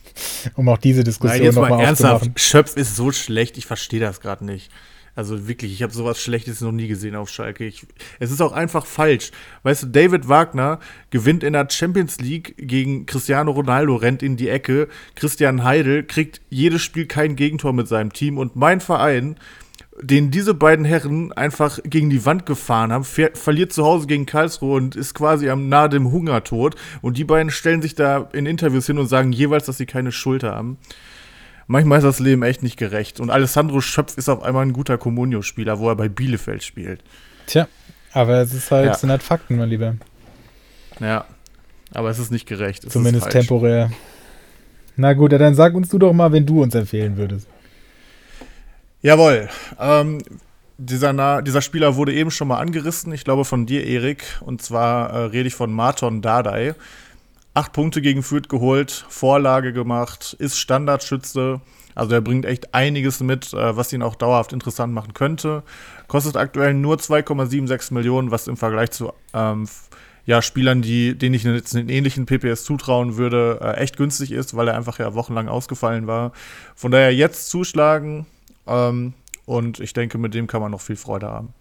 um 0.54 0.68
auch 0.68 0.78
diese 0.78 1.04
Diskussion 1.04 1.54
nochmal 1.54 1.80
ernsthaft. 1.80 2.14
aufzumachen. 2.14 2.38
Schöpf 2.38 2.76
ist 2.76 2.96
so 2.96 3.12
schlecht, 3.12 3.58
ich 3.58 3.66
verstehe 3.66 4.00
das 4.00 4.20
gerade 4.20 4.44
nicht. 4.44 4.70
Also 5.14 5.46
wirklich, 5.46 5.72
ich 5.72 5.82
habe 5.82 5.92
sowas 5.92 6.20
Schlechtes 6.20 6.62
noch 6.62 6.72
nie 6.72 6.88
gesehen 6.88 7.16
auf 7.16 7.28
Schalke. 7.28 7.66
Ich, 7.66 7.86
es 8.18 8.30
ist 8.30 8.40
auch 8.40 8.52
einfach 8.52 8.86
falsch. 8.86 9.30
Weißt 9.62 9.82
du, 9.82 9.86
David 9.88 10.28
Wagner 10.28 10.78
gewinnt 11.10 11.44
in 11.44 11.52
der 11.52 11.68
Champions 11.70 12.18
League 12.18 12.54
gegen 12.56 13.04
Cristiano 13.04 13.50
Ronaldo, 13.50 13.96
rennt 13.96 14.22
in 14.22 14.36
die 14.36 14.48
Ecke. 14.48 14.88
Christian 15.14 15.64
Heidel 15.64 16.04
kriegt 16.04 16.40
jedes 16.48 16.80
Spiel 16.82 17.06
kein 17.06 17.36
Gegentor 17.36 17.74
mit 17.74 17.88
seinem 17.88 18.14
Team. 18.14 18.38
Und 18.38 18.56
mein 18.56 18.80
Verein, 18.80 19.36
den 20.00 20.30
diese 20.30 20.54
beiden 20.54 20.86
Herren 20.86 21.30
einfach 21.32 21.78
gegen 21.84 22.08
die 22.08 22.24
Wand 22.24 22.46
gefahren 22.46 22.90
haben, 22.90 23.04
ver 23.04 23.32
verliert 23.34 23.74
zu 23.74 23.84
Hause 23.84 24.06
gegen 24.06 24.24
Karlsruhe 24.24 24.76
und 24.76 24.96
ist 24.96 25.12
quasi 25.12 25.50
am 25.50 25.68
nahe 25.68 25.90
dem 25.90 26.10
Hungertod. 26.10 26.76
Und 27.02 27.18
die 27.18 27.24
beiden 27.24 27.50
stellen 27.50 27.82
sich 27.82 27.94
da 27.94 28.30
in 28.32 28.46
Interviews 28.46 28.86
hin 28.86 28.98
und 28.98 29.08
sagen 29.08 29.32
jeweils, 29.32 29.66
dass 29.66 29.76
sie 29.76 29.86
keine 29.86 30.10
Schuld 30.10 30.42
haben. 30.42 30.78
Manchmal 31.66 31.98
ist 31.98 32.04
das 32.04 32.18
Leben 32.18 32.42
echt 32.42 32.62
nicht 32.62 32.76
gerecht. 32.76 33.20
Und 33.20 33.30
Alessandro 33.30 33.80
Schöpf 33.80 34.16
ist 34.18 34.28
auf 34.28 34.42
einmal 34.42 34.64
ein 34.66 34.72
guter 34.72 34.98
Comunio-Spieler, 34.98 35.78
wo 35.78 35.88
er 35.88 35.96
bei 35.96 36.08
Bielefeld 36.08 36.62
spielt. 36.62 37.02
Tja, 37.46 37.68
aber 38.12 38.40
es 38.40 38.52
ist 38.52 38.70
halt, 38.70 38.86
Ja. 38.86 38.94
sind 38.94 39.10
halt 39.10 39.22
Fakten, 39.22 39.56
mein 39.56 39.68
Lieber. 39.68 39.94
Ja. 41.00 41.24
Aber 41.94 42.10
es 42.10 42.18
ist 42.18 42.30
nicht 42.30 42.46
gerecht. 42.46 42.84
Es 42.84 42.92
Zumindest 42.92 43.30
temporär. 43.30 43.90
Na 44.96 45.12
gut, 45.14 45.32
ja, 45.32 45.38
dann 45.38 45.54
sag 45.54 45.74
uns 45.74 45.88
du 45.88 45.98
doch 45.98 46.12
mal, 46.12 46.32
wen 46.32 46.46
du 46.46 46.62
uns 46.62 46.74
empfehlen 46.74 47.16
würdest. 47.16 47.46
Jawohl. 49.02 49.48
Ähm, 49.80 50.18
dieser, 50.78 51.12
Na 51.12 51.42
dieser 51.42 51.62
Spieler 51.62 51.96
wurde 51.96 52.12
eben 52.14 52.30
schon 52.30 52.48
mal 52.48 52.58
angerissen, 52.58 53.12
ich 53.12 53.24
glaube 53.24 53.44
von 53.44 53.66
dir, 53.66 53.86
Erik. 53.86 54.24
Und 54.40 54.62
zwar 54.62 55.10
äh, 55.10 55.18
rede 55.26 55.48
ich 55.48 55.54
von 55.54 55.72
Marton 55.72 56.22
Dardai. 56.22 56.74
Acht 57.54 57.72
Punkte 57.72 58.00
gegen 58.00 58.22
Fürth 58.22 58.48
geholt, 58.48 59.04
Vorlage 59.08 59.72
gemacht, 59.74 60.34
ist 60.38 60.58
Standardschütze. 60.58 61.60
Also 61.94 62.14
er 62.14 62.22
bringt 62.22 62.46
echt 62.46 62.72
einiges 62.74 63.20
mit, 63.20 63.52
äh, 63.52 63.76
was 63.76 63.92
ihn 63.92 64.02
auch 64.02 64.14
dauerhaft 64.14 64.54
interessant 64.54 64.94
machen 64.94 65.12
könnte. 65.12 65.62
Kostet 66.08 66.38
aktuell 66.38 66.72
nur 66.72 66.96
2,76 66.96 67.92
Millionen, 67.92 68.30
was 68.30 68.48
im 68.48 68.56
Vergleich 68.56 68.90
zu 68.92 69.12
ähm, 69.34 69.68
ja, 70.24 70.40
Spielern, 70.40 70.82
die, 70.82 71.16
denen 71.18 71.34
ich 71.34 71.44
jetzt 71.44 71.74
einen 71.74 71.88
ähnlichen 71.88 72.26
PPS 72.26 72.64
zutrauen 72.64 73.16
würde, 73.16 73.58
äh, 73.60 73.80
echt 73.80 73.96
günstig 73.96 74.32
ist, 74.32 74.56
weil 74.56 74.68
er 74.68 74.76
einfach 74.76 74.98
ja 74.98 75.14
wochenlang 75.14 75.48
ausgefallen 75.48 76.06
war. 76.06 76.32
Von 76.74 76.92
daher 76.92 77.14
jetzt 77.14 77.50
zuschlagen 77.50 78.26
ähm, 78.66 79.14
und 79.44 79.80
ich 79.80 79.92
denke, 79.92 80.18
mit 80.18 80.32
dem 80.32 80.46
kann 80.46 80.62
man 80.62 80.70
noch 80.70 80.80
viel 80.80 80.96
Freude 80.96 81.28
haben. 81.28 81.52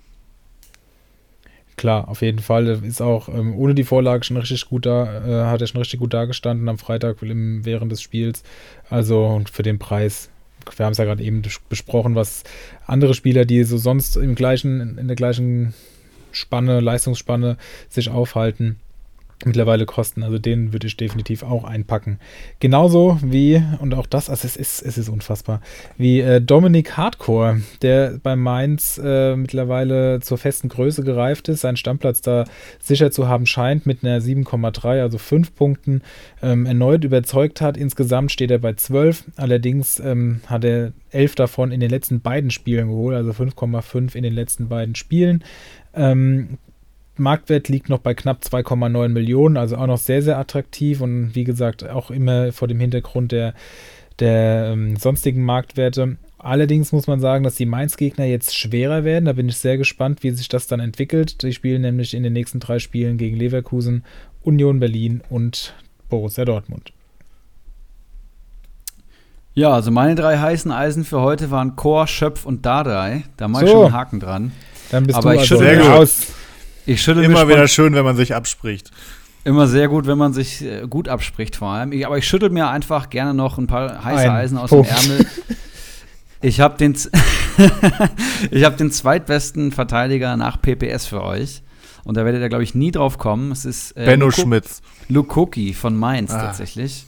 Klar, 1.81 2.09
auf 2.09 2.21
jeden 2.21 2.37
Fall. 2.37 2.67
Ist 2.67 3.01
auch 3.01 3.27
ähm, 3.27 3.55
ohne 3.55 3.73
die 3.73 3.83
Vorlage 3.83 4.23
schon 4.23 4.37
richtig 4.37 4.69
gut 4.69 4.85
da, 4.85 5.45
äh, 5.45 5.45
hat 5.47 5.61
er 5.61 5.65
schon 5.67 5.79
richtig 5.79 5.99
gut 5.99 6.13
dargestanden 6.13 6.69
am 6.69 6.77
Freitag 6.77 7.23
im, 7.23 7.65
während 7.65 7.91
des 7.91 8.03
Spiels. 8.03 8.43
Also 8.91 9.25
und 9.25 9.49
für 9.49 9.63
den 9.63 9.79
Preis, 9.79 10.29
wir 10.75 10.85
haben 10.85 10.91
es 10.91 10.99
ja 10.99 11.05
gerade 11.05 11.23
eben 11.23 11.41
bes- 11.41 11.59
besprochen, 11.69 12.13
was 12.13 12.43
andere 12.85 13.15
Spieler, 13.15 13.45
die 13.45 13.63
so 13.63 13.77
sonst 13.77 14.15
im 14.15 14.35
gleichen, 14.35 14.99
in 14.99 15.07
der 15.07 15.15
gleichen 15.15 15.73
Spanne, 16.31 16.81
Leistungsspanne 16.81 17.57
sich 17.89 18.09
aufhalten, 18.09 18.79
mittlerweile 19.45 19.85
kosten. 19.85 20.23
Also 20.23 20.37
den 20.37 20.73
würde 20.73 20.87
ich 20.87 20.97
definitiv 20.97 21.43
auch 21.43 21.63
einpacken. 21.63 22.19
Genauso 22.59 23.19
wie, 23.21 23.61
und 23.79 23.93
auch 23.93 24.05
das, 24.05 24.29
also 24.29 24.45
es 24.45 24.55
ist, 24.55 24.81
es 24.81 24.97
ist 24.97 25.09
unfassbar, 25.09 25.61
wie 25.97 26.19
äh, 26.19 26.41
Dominik 26.41 26.97
Hardcore, 26.97 27.61
der 27.81 28.19
bei 28.21 28.35
Mainz 28.35 28.99
äh, 29.03 29.35
mittlerweile 29.35 30.19
zur 30.21 30.37
festen 30.37 30.69
Größe 30.69 31.03
gereift 31.03 31.49
ist, 31.49 31.61
seinen 31.61 31.77
Stammplatz 31.77 32.21
da 32.21 32.45
sicher 32.79 33.11
zu 33.11 33.27
haben 33.27 33.45
scheint 33.45 33.85
mit 33.85 34.03
einer 34.03 34.19
7,3, 34.19 35.01
also 35.01 35.17
5 35.17 35.55
Punkten, 35.55 36.01
ähm, 36.41 36.65
erneut 36.65 37.03
überzeugt 37.03 37.61
hat. 37.61 37.77
Insgesamt 37.77 38.31
steht 38.31 38.51
er 38.51 38.59
bei 38.59 38.73
12, 38.73 39.25
allerdings 39.35 39.99
ähm, 39.99 40.41
hat 40.47 40.63
er 40.63 40.93
11 41.11 41.35
davon 41.35 41.71
in 41.71 41.79
den 41.79 41.89
letzten 41.89 42.21
beiden 42.21 42.51
Spielen 42.51 42.87
geholt, 42.87 43.15
also 43.15 43.31
5,5 43.31 44.15
in 44.15 44.23
den 44.23 44.33
letzten 44.33 44.69
beiden 44.69 44.95
Spielen. 44.95 45.43
Ähm, 45.93 46.57
Marktwert 47.17 47.67
liegt 47.69 47.89
noch 47.89 47.99
bei 47.99 48.13
knapp 48.13 48.41
2,9 48.43 49.09
Millionen, 49.09 49.57
also 49.57 49.75
auch 49.77 49.87
noch 49.87 49.97
sehr, 49.97 50.21
sehr 50.21 50.37
attraktiv 50.37 51.01
und 51.01 51.35
wie 51.35 51.43
gesagt 51.43 51.87
auch 51.87 52.09
immer 52.11 52.51
vor 52.51 52.67
dem 52.67 52.79
Hintergrund 52.79 53.31
der, 53.31 53.53
der 54.19 54.71
ähm, 54.73 54.95
sonstigen 54.95 55.43
Marktwerte. 55.43 56.17
Allerdings 56.39 56.91
muss 56.91 57.05
man 57.05 57.19
sagen, 57.19 57.43
dass 57.43 57.55
die 57.55 57.67
Mainz-Gegner 57.67 58.25
jetzt 58.25 58.55
schwerer 58.57 59.03
werden. 59.03 59.25
Da 59.25 59.33
bin 59.33 59.47
ich 59.49 59.57
sehr 59.57 59.77
gespannt, 59.77 60.23
wie 60.23 60.31
sich 60.31 60.47
das 60.49 60.65
dann 60.65 60.79
entwickelt. 60.79 61.43
Die 61.43 61.53
spielen 61.53 61.83
nämlich 61.83 62.15
in 62.15 62.23
den 62.23 62.33
nächsten 62.33 62.59
drei 62.59 62.79
Spielen 62.79 63.17
gegen 63.17 63.37
Leverkusen, 63.37 64.03
Union 64.41 64.79
Berlin 64.79 65.21
und 65.29 65.75
Borussia 66.09 66.43
Dortmund. 66.45 66.93
Ja, 69.53 69.71
also 69.73 69.91
meine 69.91 70.15
drei 70.15 70.37
heißen 70.37 70.71
Eisen 70.71 71.03
für 71.03 71.21
heute 71.21 71.51
waren 71.51 71.75
Chor, 71.75 72.07
Schöpf 72.07 72.45
und 72.45 72.65
Dardai. 72.65 73.23
Da 73.37 73.47
mache 73.47 73.65
ich 73.65 73.69
So. 73.69 73.75
schon 73.77 73.85
einen 73.87 73.93
Haken 73.93 74.19
dran. 74.19 74.51
Dann 74.91 75.05
bist 75.05 75.17
Aber 75.17 75.31
du 75.31 75.35
ich 75.35 75.41
also 75.41 75.57
schüttel 75.59 75.77
mir- 75.77 75.89
raus. 75.89 76.27
Ich 76.85 77.01
schüttel 77.01 77.23
Immer 77.23 77.47
wieder 77.47 77.67
schön, 77.67 77.93
wenn 77.93 78.03
man 78.05 78.15
sich 78.15 78.33
abspricht. 78.35 78.91
Immer 79.43 79.67
sehr 79.67 79.87
gut, 79.87 80.05
wenn 80.07 80.17
man 80.17 80.33
sich 80.33 80.61
äh, 80.63 80.85
gut 80.87 81.07
abspricht 81.07 81.55
vor 81.55 81.69
allem. 81.69 81.91
Ich, 81.91 82.05
aber 82.05 82.17
ich 82.17 82.27
schüttel 82.27 82.49
mir 82.49 82.69
einfach 82.69 83.09
gerne 83.09 83.33
noch 83.33 83.57
ein 83.57 83.67
paar 83.67 84.03
heiße 84.03 84.21
Ein 84.23 84.29
Eisen 84.31 84.57
aus 84.57 84.69
Punkt. 84.69 84.89
dem 84.89 84.95
Ärmel. 85.11 85.25
Ich 86.43 86.59
habe 86.59 86.75
den, 86.75 86.97
ich 88.51 88.63
hab 88.63 88.75
den 88.77 88.89
zweitbesten 88.89 89.71
Verteidiger 89.71 90.37
nach 90.37 90.59
PPS 90.59 91.05
für 91.05 91.23
euch. 91.23 91.61
Und 92.03 92.17
da 92.17 92.25
werdet 92.25 92.41
ihr, 92.41 92.49
glaube 92.49 92.63
ich, 92.63 92.73
nie 92.73 92.89
drauf 92.89 93.19
kommen. 93.19 93.51
Es 93.51 93.63
ist 93.63 93.91
äh, 93.95 94.05
Benno 94.05 94.25
Luko- 94.25 94.41
Schmitz. 94.41 94.81
Lukoki 95.07 95.75
von 95.75 95.95
Mainz 95.95 96.31
Ah. 96.31 96.41
tatsächlich, 96.41 97.05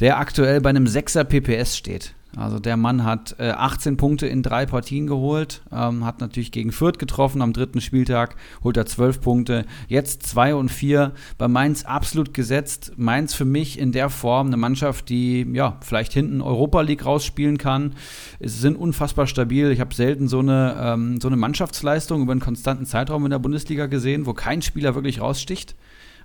der 0.00 0.18
aktuell 0.18 0.60
bei 0.60 0.68
einem 0.68 0.84
6er 0.84 1.24
PPS 1.24 1.74
steht. 1.78 2.12
Also 2.36 2.58
der 2.58 2.76
Mann 2.76 3.02
hat 3.02 3.36
äh, 3.38 3.48
18 3.50 3.96
Punkte 3.96 4.26
in 4.26 4.42
drei 4.42 4.66
Partien 4.66 5.06
geholt, 5.06 5.62
ähm, 5.72 6.04
hat 6.04 6.20
natürlich 6.20 6.52
gegen 6.52 6.70
Fürth 6.70 6.98
getroffen 6.98 7.40
am 7.40 7.54
dritten 7.54 7.80
Spieltag, 7.80 8.36
holt 8.62 8.76
er 8.76 8.84
12 8.84 9.22
Punkte, 9.22 9.64
jetzt 9.88 10.22
2 10.24 10.54
und 10.54 10.70
4, 10.70 11.12
bei 11.38 11.48
Mainz 11.48 11.84
absolut 11.84 12.34
gesetzt. 12.34 12.92
Mainz 12.96 13.32
für 13.32 13.46
mich 13.46 13.78
in 13.78 13.90
der 13.90 14.10
Form 14.10 14.48
eine 14.48 14.58
Mannschaft, 14.58 15.08
die 15.08 15.46
ja 15.52 15.78
vielleicht 15.80 16.12
hinten 16.12 16.42
Europa 16.42 16.82
League 16.82 17.06
rausspielen 17.06 17.56
kann. 17.56 17.94
Es 18.38 18.60
sind 18.60 18.76
unfassbar 18.76 19.26
stabil. 19.26 19.70
Ich 19.70 19.80
habe 19.80 19.94
selten 19.94 20.28
so 20.28 20.40
eine, 20.40 20.76
ähm, 20.78 21.20
so 21.20 21.28
eine 21.28 21.36
Mannschaftsleistung 21.36 22.20
über 22.20 22.32
einen 22.32 22.40
konstanten 22.40 22.84
Zeitraum 22.84 23.24
in 23.24 23.30
der 23.30 23.38
Bundesliga 23.38 23.86
gesehen, 23.86 24.26
wo 24.26 24.34
kein 24.34 24.60
Spieler 24.60 24.94
wirklich 24.94 25.22
raussticht. 25.22 25.74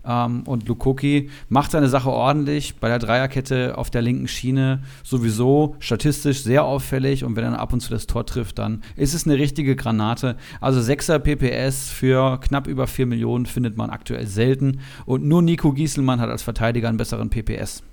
Ähm, 0.06 0.44
und 0.46 0.68
Lukoki 0.68 1.30
macht 1.50 1.72
seine 1.72 1.88
Sache 1.88 2.10
ordentlich 2.10 2.76
bei 2.78 2.88
der 2.88 3.00
Dreierkette 3.00 3.78
auf 3.78 3.90
der 3.90 4.02
linken 4.02 4.28
Schiene 4.28 4.82
sowieso 5.04 5.76
statistisch 5.80 6.44
sehr 6.44 6.64
auffällig 6.64 7.24
und 7.24 7.36
wenn 7.36 7.44
er 7.44 7.60
ab 7.60 7.74
und 7.74 7.82
zu 7.82 7.92
das 7.92 8.08
Tor 8.08 8.26
trifft, 8.26 8.60
dann 8.60 8.82
ist 8.96 9.14
es 9.14 9.26
eine 9.26 9.38
richtige 9.38 9.76
Granate. 9.76 10.38
Also 10.60 10.80
6er 10.80 11.20
PPS 11.20 11.90
für 11.90 12.40
knapp 12.40 12.68
über 12.68 12.88
4 12.88 13.06
Millionen 13.06 13.46
findet 13.46 13.78
man 13.78 13.90
aktuell 13.90 14.28
selten 14.28 14.80
und 15.06 15.24
nur 15.24 15.42
Nico 15.42 15.72
Gieselmann 15.72 16.20
hat 16.20 16.30
als 16.30 16.44
Verteidiger 16.44 16.90
einen 16.90 16.98
besseren 16.98 17.30
PPS. 17.30 17.84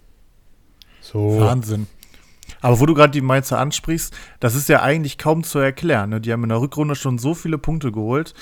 So. 1.01 1.41
Wahnsinn. 1.41 1.87
Aber 2.61 2.81
wo 2.81 2.87
du 2.87 2.95
gerade 2.95 3.13
die 3.13 3.21
Mainzer 3.21 3.59
ansprichst, 3.59 4.15
das 4.41 4.55
ist 4.55 4.69
ja 4.69 4.83
eigentlich 4.83 5.19
kaum 5.19 5.45
zu 5.45 5.59
erklären. 5.59 6.11
Ne? 6.11 6.21
Die 6.21 6.33
haben 6.33 6.43
in 6.43 6.49
der 6.49 6.61
Rückrunde 6.61 6.95
schon 6.95 7.19
so 7.19 7.35
viele 7.35 7.59
Punkte 7.59 7.93
geholt 7.93 8.35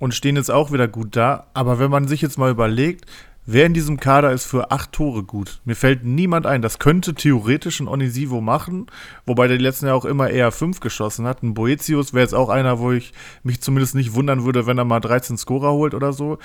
und 0.00 0.14
stehen 0.14 0.34
jetzt 0.34 0.50
auch 0.50 0.72
wieder 0.72 0.88
gut 0.88 1.14
da. 1.14 1.46
Aber 1.54 1.78
wenn 1.78 1.90
man 1.90 2.08
sich 2.08 2.20
jetzt 2.22 2.38
mal 2.38 2.50
überlegt, 2.50 3.04
wer 3.46 3.66
in 3.66 3.74
diesem 3.74 4.00
Kader 4.00 4.32
ist 4.32 4.46
für 4.46 4.72
acht 4.72 4.90
Tore 4.90 5.22
gut? 5.22 5.60
Mir 5.64 5.76
fällt 5.76 6.04
niemand 6.04 6.46
ein. 6.46 6.62
Das 6.62 6.80
könnte 6.80 7.14
theoretisch 7.14 7.78
ein 7.78 7.86
Onisivo 7.86 8.40
machen, 8.40 8.86
wobei 9.26 9.46
der 9.46 9.58
die 9.58 9.62
letzten 9.62 9.86
Jahr 9.86 9.94
auch 9.94 10.04
immer 10.04 10.30
eher 10.30 10.50
fünf 10.50 10.80
geschossen 10.80 11.26
hat. 11.26 11.44
Ein 11.44 11.54
Boetius 11.54 12.12
wäre 12.12 12.22
jetzt 12.22 12.34
auch 12.34 12.48
einer, 12.48 12.80
wo 12.80 12.90
ich 12.90 13.12
mich 13.44 13.60
zumindest 13.60 13.94
nicht 13.94 14.14
wundern 14.14 14.44
würde, 14.44 14.66
wenn 14.66 14.78
er 14.78 14.84
mal 14.84 15.00
13 15.00 15.36
Scorer 15.36 15.72
holt 15.72 15.94
oder 15.94 16.12
so. 16.12 16.38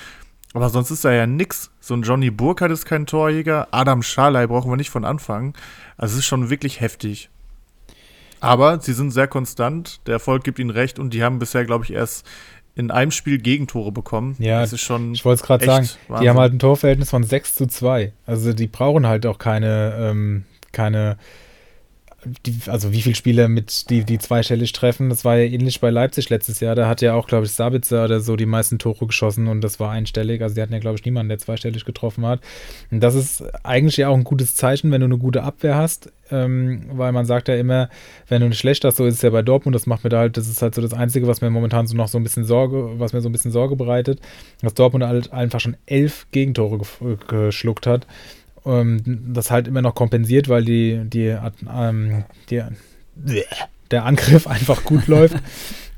Aber 0.52 0.68
sonst 0.68 0.90
ist 0.90 1.04
da 1.04 1.12
ja 1.12 1.26
nix. 1.26 1.70
So 1.80 1.94
ein 1.94 2.02
Johnny 2.02 2.30
Burkhardt 2.30 2.72
ist 2.72 2.84
kein 2.84 3.06
Torjäger. 3.06 3.68
Adam 3.72 4.02
Schalay 4.02 4.46
brauchen 4.46 4.70
wir 4.70 4.76
nicht 4.76 4.90
von 4.90 5.04
Anfang. 5.04 5.54
Also 5.96 6.12
es 6.12 6.20
ist 6.20 6.26
schon 6.26 6.50
wirklich 6.50 6.80
heftig. 6.80 7.30
Aber 8.40 8.80
sie 8.80 8.92
sind 8.92 9.10
sehr 9.10 9.28
konstant. 9.28 10.06
Der 10.06 10.14
Erfolg 10.14 10.44
gibt 10.44 10.58
ihnen 10.58 10.70
recht 10.70 10.98
und 10.98 11.12
die 11.14 11.22
haben 11.22 11.38
bisher, 11.38 11.64
glaube 11.64 11.84
ich, 11.84 11.92
erst 11.92 12.26
in 12.76 12.90
einem 12.90 13.10
Spiel 13.10 13.38
Gegentore 13.38 13.90
bekommen. 13.90 14.36
Ja, 14.38 14.60
das 14.60 14.74
ist 14.74 14.82
schon. 14.82 15.14
Ich 15.14 15.24
wollte 15.24 15.40
es 15.40 15.46
gerade 15.46 15.64
sagen, 15.64 15.88
die 15.88 16.12
Wahnsinn. 16.12 16.28
haben 16.28 16.38
halt 16.38 16.52
ein 16.52 16.58
Torverhältnis 16.58 17.10
von 17.10 17.24
6 17.24 17.54
zu 17.54 17.66
2. 17.66 18.12
Also 18.26 18.52
die 18.52 18.66
brauchen 18.66 19.06
halt 19.06 19.24
auch 19.24 19.38
keine, 19.38 19.94
ähm, 19.98 20.44
keine 20.72 21.16
die, 22.44 22.54
also 22.66 22.92
wie 22.92 23.02
viele 23.02 23.14
Spiele 23.14 23.48
mit 23.48 23.90
die, 23.90 24.04
die 24.04 24.18
zweistellig 24.18 24.72
treffen, 24.72 25.08
das 25.08 25.24
war 25.24 25.36
ja 25.36 25.44
ähnlich 25.44 25.80
bei 25.80 25.90
Leipzig 25.90 26.28
letztes 26.28 26.60
Jahr. 26.60 26.74
Da 26.74 26.88
hat 26.88 27.00
ja 27.00 27.14
auch, 27.14 27.26
glaube 27.26 27.46
ich, 27.46 27.52
Sabitzer 27.52 28.04
oder 28.04 28.20
so 28.20 28.36
die 28.36 28.46
meisten 28.46 28.78
Tore 28.78 29.06
geschossen 29.06 29.48
und 29.48 29.62
das 29.62 29.78
war 29.78 29.90
einstellig. 29.90 30.42
Also 30.42 30.54
die 30.54 30.62
hatten 30.62 30.72
ja, 30.72 30.78
glaube 30.78 30.96
ich, 30.98 31.04
niemanden, 31.04 31.28
der 31.28 31.38
zweistellig 31.38 31.84
getroffen 31.84 32.26
hat. 32.26 32.40
Und 32.90 33.00
das 33.00 33.14
ist 33.14 33.44
eigentlich 33.64 33.96
ja 33.96 34.08
auch 34.08 34.16
ein 34.16 34.24
gutes 34.24 34.54
Zeichen, 34.56 34.90
wenn 34.90 35.00
du 35.00 35.06
eine 35.06 35.18
gute 35.18 35.42
Abwehr 35.42 35.76
hast, 35.76 36.12
ähm, 36.30 36.86
weil 36.92 37.12
man 37.12 37.26
sagt 37.26 37.48
ja 37.48 37.54
immer, 37.54 37.88
wenn 38.28 38.40
du 38.40 38.48
nicht 38.48 38.58
schlecht 38.58 38.84
hast, 38.84 38.96
so 38.96 39.06
ist 39.06 39.14
es 39.14 39.22
ja 39.22 39.30
bei 39.30 39.42
Dortmund, 39.42 39.74
das 39.74 39.86
macht 39.86 40.02
mir 40.04 40.10
da 40.10 40.18
halt, 40.18 40.36
das 40.36 40.48
ist 40.48 40.62
halt 40.62 40.74
so 40.74 40.82
das 40.82 40.94
Einzige, 40.94 41.26
was 41.26 41.40
mir 41.40 41.50
momentan 41.50 41.86
so 41.86 41.96
noch 41.96 42.08
so 42.08 42.18
ein 42.18 42.24
bisschen 42.24 42.44
Sorge, 42.44 42.98
was 42.98 43.12
mir 43.12 43.20
so 43.20 43.28
ein 43.28 43.32
bisschen 43.32 43.52
Sorge 43.52 43.76
bereitet, 43.76 44.20
dass 44.62 44.74
Dortmund 44.74 45.04
halt 45.04 45.32
einfach 45.32 45.60
schon 45.60 45.76
elf 45.86 46.26
Gegentore 46.32 46.80
geschluckt 47.28 47.86
hat 47.86 48.06
ähm, 48.66 49.32
das 49.32 49.50
halt 49.50 49.68
immer 49.68 49.82
noch 49.82 49.94
kompensiert, 49.94 50.48
weil 50.48 50.64
die, 50.64 51.02
die, 51.04 51.36
ähm, 51.72 52.24
die 52.50 52.62
der 53.90 54.04
Angriff 54.04 54.46
einfach 54.46 54.84
gut 54.84 55.06
läuft. 55.06 55.36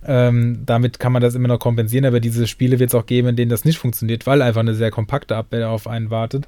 Ähm, 0.06 0.62
damit 0.64 0.98
kann 1.00 1.12
man 1.12 1.20
das 1.20 1.34
immer 1.34 1.48
noch 1.48 1.58
kompensieren, 1.58 2.04
aber 2.04 2.20
diese 2.20 2.46
Spiele 2.46 2.78
wird 2.78 2.90
es 2.90 2.94
auch 2.94 3.06
geben, 3.06 3.28
in 3.28 3.36
denen 3.36 3.50
das 3.50 3.64
nicht 3.64 3.78
funktioniert, 3.78 4.26
weil 4.26 4.42
einfach 4.42 4.60
eine 4.60 4.74
sehr 4.74 4.90
kompakte 4.90 5.36
Abwehr 5.36 5.70
auf 5.70 5.86
einen 5.86 6.10
wartet. 6.10 6.46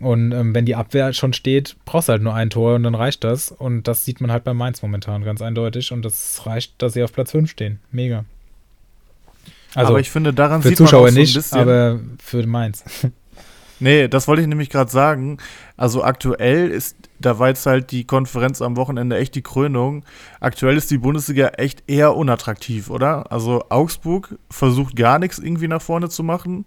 Und 0.00 0.32
ähm, 0.32 0.54
wenn 0.54 0.64
die 0.64 0.74
Abwehr 0.74 1.12
schon 1.12 1.32
steht, 1.32 1.76
brauchst 1.84 2.08
du 2.08 2.12
halt 2.12 2.22
nur 2.22 2.34
ein 2.34 2.50
Tor 2.50 2.74
und 2.74 2.82
dann 2.82 2.94
reicht 2.94 3.24
das. 3.24 3.50
Und 3.50 3.88
das 3.88 4.04
sieht 4.04 4.20
man 4.20 4.30
halt 4.30 4.44
bei 4.44 4.54
Mainz 4.54 4.82
momentan 4.82 5.24
ganz 5.24 5.40
eindeutig. 5.40 5.92
Und 5.92 6.04
das 6.04 6.46
reicht, 6.46 6.80
dass 6.82 6.94
sie 6.94 7.02
auf 7.02 7.12
Platz 7.12 7.30
5 7.30 7.50
stehen. 7.50 7.78
Mega. 7.92 8.24
Also, 9.74 9.90
aber 9.90 10.00
ich 10.00 10.10
finde, 10.10 10.32
daran 10.32 10.62
für 10.62 10.68
sieht 10.68 10.78
Zuschauer 10.78 11.02
man 11.02 11.10
auch 11.10 11.14
so 11.14 11.20
nicht, 11.20 11.34
bisschen, 11.34 11.58
aber 11.58 12.00
für 12.22 12.46
Mainz. 12.46 12.84
Nee, 13.80 14.08
das 14.08 14.28
wollte 14.28 14.42
ich 14.42 14.48
nämlich 14.48 14.70
gerade 14.70 14.90
sagen. 14.90 15.38
Also 15.76 16.04
aktuell 16.04 16.70
ist, 16.70 16.96
da 17.18 17.38
war 17.38 17.48
jetzt 17.48 17.66
halt 17.66 17.90
die 17.90 18.04
Konferenz 18.04 18.62
am 18.62 18.76
Wochenende 18.76 19.16
echt 19.18 19.34
die 19.34 19.42
Krönung. 19.42 20.04
Aktuell 20.40 20.76
ist 20.76 20.90
die 20.90 20.98
Bundesliga 20.98 21.48
echt 21.48 21.82
eher 21.88 22.14
unattraktiv, 22.14 22.88
oder? 22.88 23.32
Also 23.32 23.64
Augsburg 23.70 24.38
versucht 24.50 24.96
gar 24.96 25.18
nichts 25.18 25.38
irgendwie 25.38 25.68
nach 25.68 25.82
vorne 25.82 26.08
zu 26.08 26.22
machen. 26.22 26.64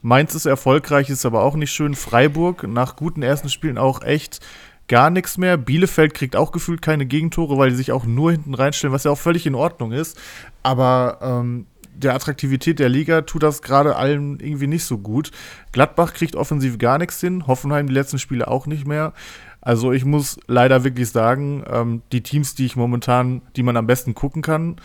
Mainz 0.00 0.34
ist 0.34 0.46
erfolgreich, 0.46 1.10
ist 1.10 1.26
aber 1.26 1.42
auch 1.42 1.56
nicht 1.56 1.72
schön. 1.72 1.94
Freiburg 1.94 2.66
nach 2.66 2.96
guten 2.96 3.22
ersten 3.22 3.48
Spielen 3.48 3.78
auch 3.78 4.02
echt 4.02 4.40
gar 4.86 5.10
nichts 5.10 5.36
mehr. 5.38 5.56
Bielefeld 5.56 6.14
kriegt 6.14 6.34
auch 6.34 6.52
gefühlt 6.52 6.82
keine 6.82 7.04
Gegentore, 7.04 7.58
weil 7.58 7.70
die 7.70 7.76
sich 7.76 7.92
auch 7.92 8.04
nur 8.04 8.32
hinten 8.32 8.54
reinstellen, 8.54 8.92
was 8.92 9.04
ja 9.04 9.10
auch 9.10 9.18
völlig 9.18 9.46
in 9.46 9.54
Ordnung 9.54 9.92
ist. 9.92 10.18
Aber 10.62 11.18
ähm, 11.20 11.66
der 11.98 12.14
Attraktivität 12.14 12.78
der 12.78 12.88
Liga 12.88 13.22
tut 13.22 13.42
das 13.42 13.62
gerade 13.62 13.96
allen 13.96 14.40
irgendwie 14.40 14.66
nicht 14.66 14.84
so 14.84 14.98
gut. 14.98 15.30
Gladbach 15.72 16.14
kriegt 16.14 16.36
offensiv 16.36 16.78
gar 16.78 16.98
nichts 16.98 17.20
hin, 17.20 17.46
Hoffenheim 17.46 17.88
die 17.88 17.94
letzten 17.94 18.18
Spiele 18.18 18.48
auch 18.48 18.66
nicht 18.66 18.86
mehr. 18.86 19.12
Also 19.60 19.92
ich 19.92 20.04
muss 20.04 20.38
leider 20.46 20.84
wirklich 20.84 21.10
sagen, 21.10 21.64
ähm, 21.70 22.02
die 22.12 22.22
Teams, 22.22 22.54
die 22.54 22.66
ich 22.66 22.76
momentan, 22.76 23.42
die 23.56 23.62
man 23.62 23.76
am 23.76 23.86
besten 23.86 24.14
gucken 24.14 24.42
kann, 24.42 24.76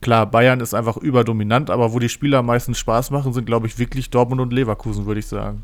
klar, 0.00 0.26
Bayern 0.30 0.60
ist 0.60 0.74
einfach 0.74 0.96
überdominant, 0.96 1.70
aber 1.70 1.92
wo 1.92 1.98
die 1.98 2.08
Spieler 2.08 2.38
am 2.38 2.46
meisten 2.46 2.74
Spaß 2.74 3.10
machen, 3.10 3.32
sind, 3.32 3.44
glaube 3.44 3.66
ich, 3.66 3.78
wirklich 3.78 4.10
Dortmund 4.10 4.40
und 4.40 4.52
Leverkusen, 4.52 5.06
würde 5.06 5.20
ich 5.20 5.26
sagen. 5.26 5.62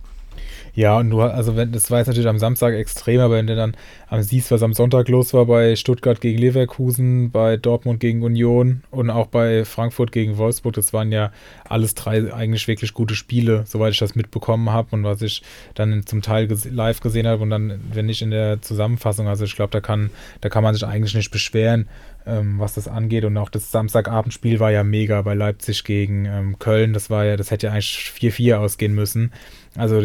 Ja, 0.75 0.99
und 0.99 1.11
du, 1.11 1.21
also 1.21 1.57
wenn, 1.57 1.73
das 1.73 1.91
war 1.91 1.99
jetzt 1.99 2.07
natürlich 2.07 2.29
am 2.29 2.39
Samstag 2.39 2.75
extrem, 2.75 3.21
aber 3.21 3.37
wenn 3.37 3.47
du 3.47 3.57
dann 3.57 3.77
am 4.09 4.23
siehst, 4.23 4.51
was 4.51 4.63
am 4.63 4.73
Sonntag 4.73 5.09
los 5.09 5.35
war 5.35 5.47
bei 5.47 5.77
Stuttgart 5.77 6.21
gegen 6.21 6.39
Leverkusen, 6.39 7.31
bei 7.31 7.57
Dortmund 7.57 8.01
gegen 8.01 8.23
Union 8.23 8.83
und 8.91 9.11
auch 9.11 9.27
bei 9.27 9.65
Frankfurt 9.65 10.13
gegen 10.13 10.37
Wolfsburg, 10.37 10.75
das 10.75 10.93
waren 10.93 11.13
ja 11.13 11.33
alles 11.69 11.95
drei 11.95 12.33
eigentlich 12.33 12.69
wirklich 12.69 12.95
gute 12.95 13.15
Spiele, 13.15 13.65
soweit 13.67 13.93
ich 13.93 13.99
das 13.99 14.15
mitbekommen 14.15 14.71
habe 14.71 14.89
und 14.93 15.05
was 15.05 15.23
ich 15.23 15.43
dann 15.75 16.07
zum 16.07 16.23
Teil 16.23 16.49
live 16.71 17.01
gesehen 17.01 17.27
habe 17.27 17.43
und 17.43 17.51
dann, 17.51 17.81
wenn 17.93 18.07
nicht 18.07 18.23
in 18.23 18.31
der 18.31 18.63
Zusammenfassung, 18.63 19.29
also 19.29 19.45
ich 19.45 19.57
glaube, 19.57 19.71
da 19.71 19.81
kann, 19.81 20.11
da 20.41 20.49
kann 20.49 20.63
man 20.63 20.75
sich 20.75 20.87
eigentlich 20.87 21.15
nicht 21.15 21.31
beschweren 21.31 21.89
ähm, 22.27 22.59
was 22.59 22.75
das 22.75 22.89
angeht. 22.89 23.25
Und 23.25 23.37
auch 23.37 23.49
das 23.49 23.71
Samstagabendspiel 23.71 24.61
war 24.61 24.71
ja 24.71 24.85
mega 24.85 25.23
bei 25.23 25.35
Leipzig 25.35 25.85
gegen 25.85 26.27
ähm, 26.27 26.59
Köln. 26.59 26.93
Das 26.93 27.11
war 27.11 27.25
ja, 27.25 27.37
das 27.37 27.51
hätte 27.51 27.69
ja 27.69 27.73
eigentlich 27.73 28.13
4-4 28.17 28.57
ausgehen 28.57 28.95
müssen. 28.95 29.33
Also 29.77 30.03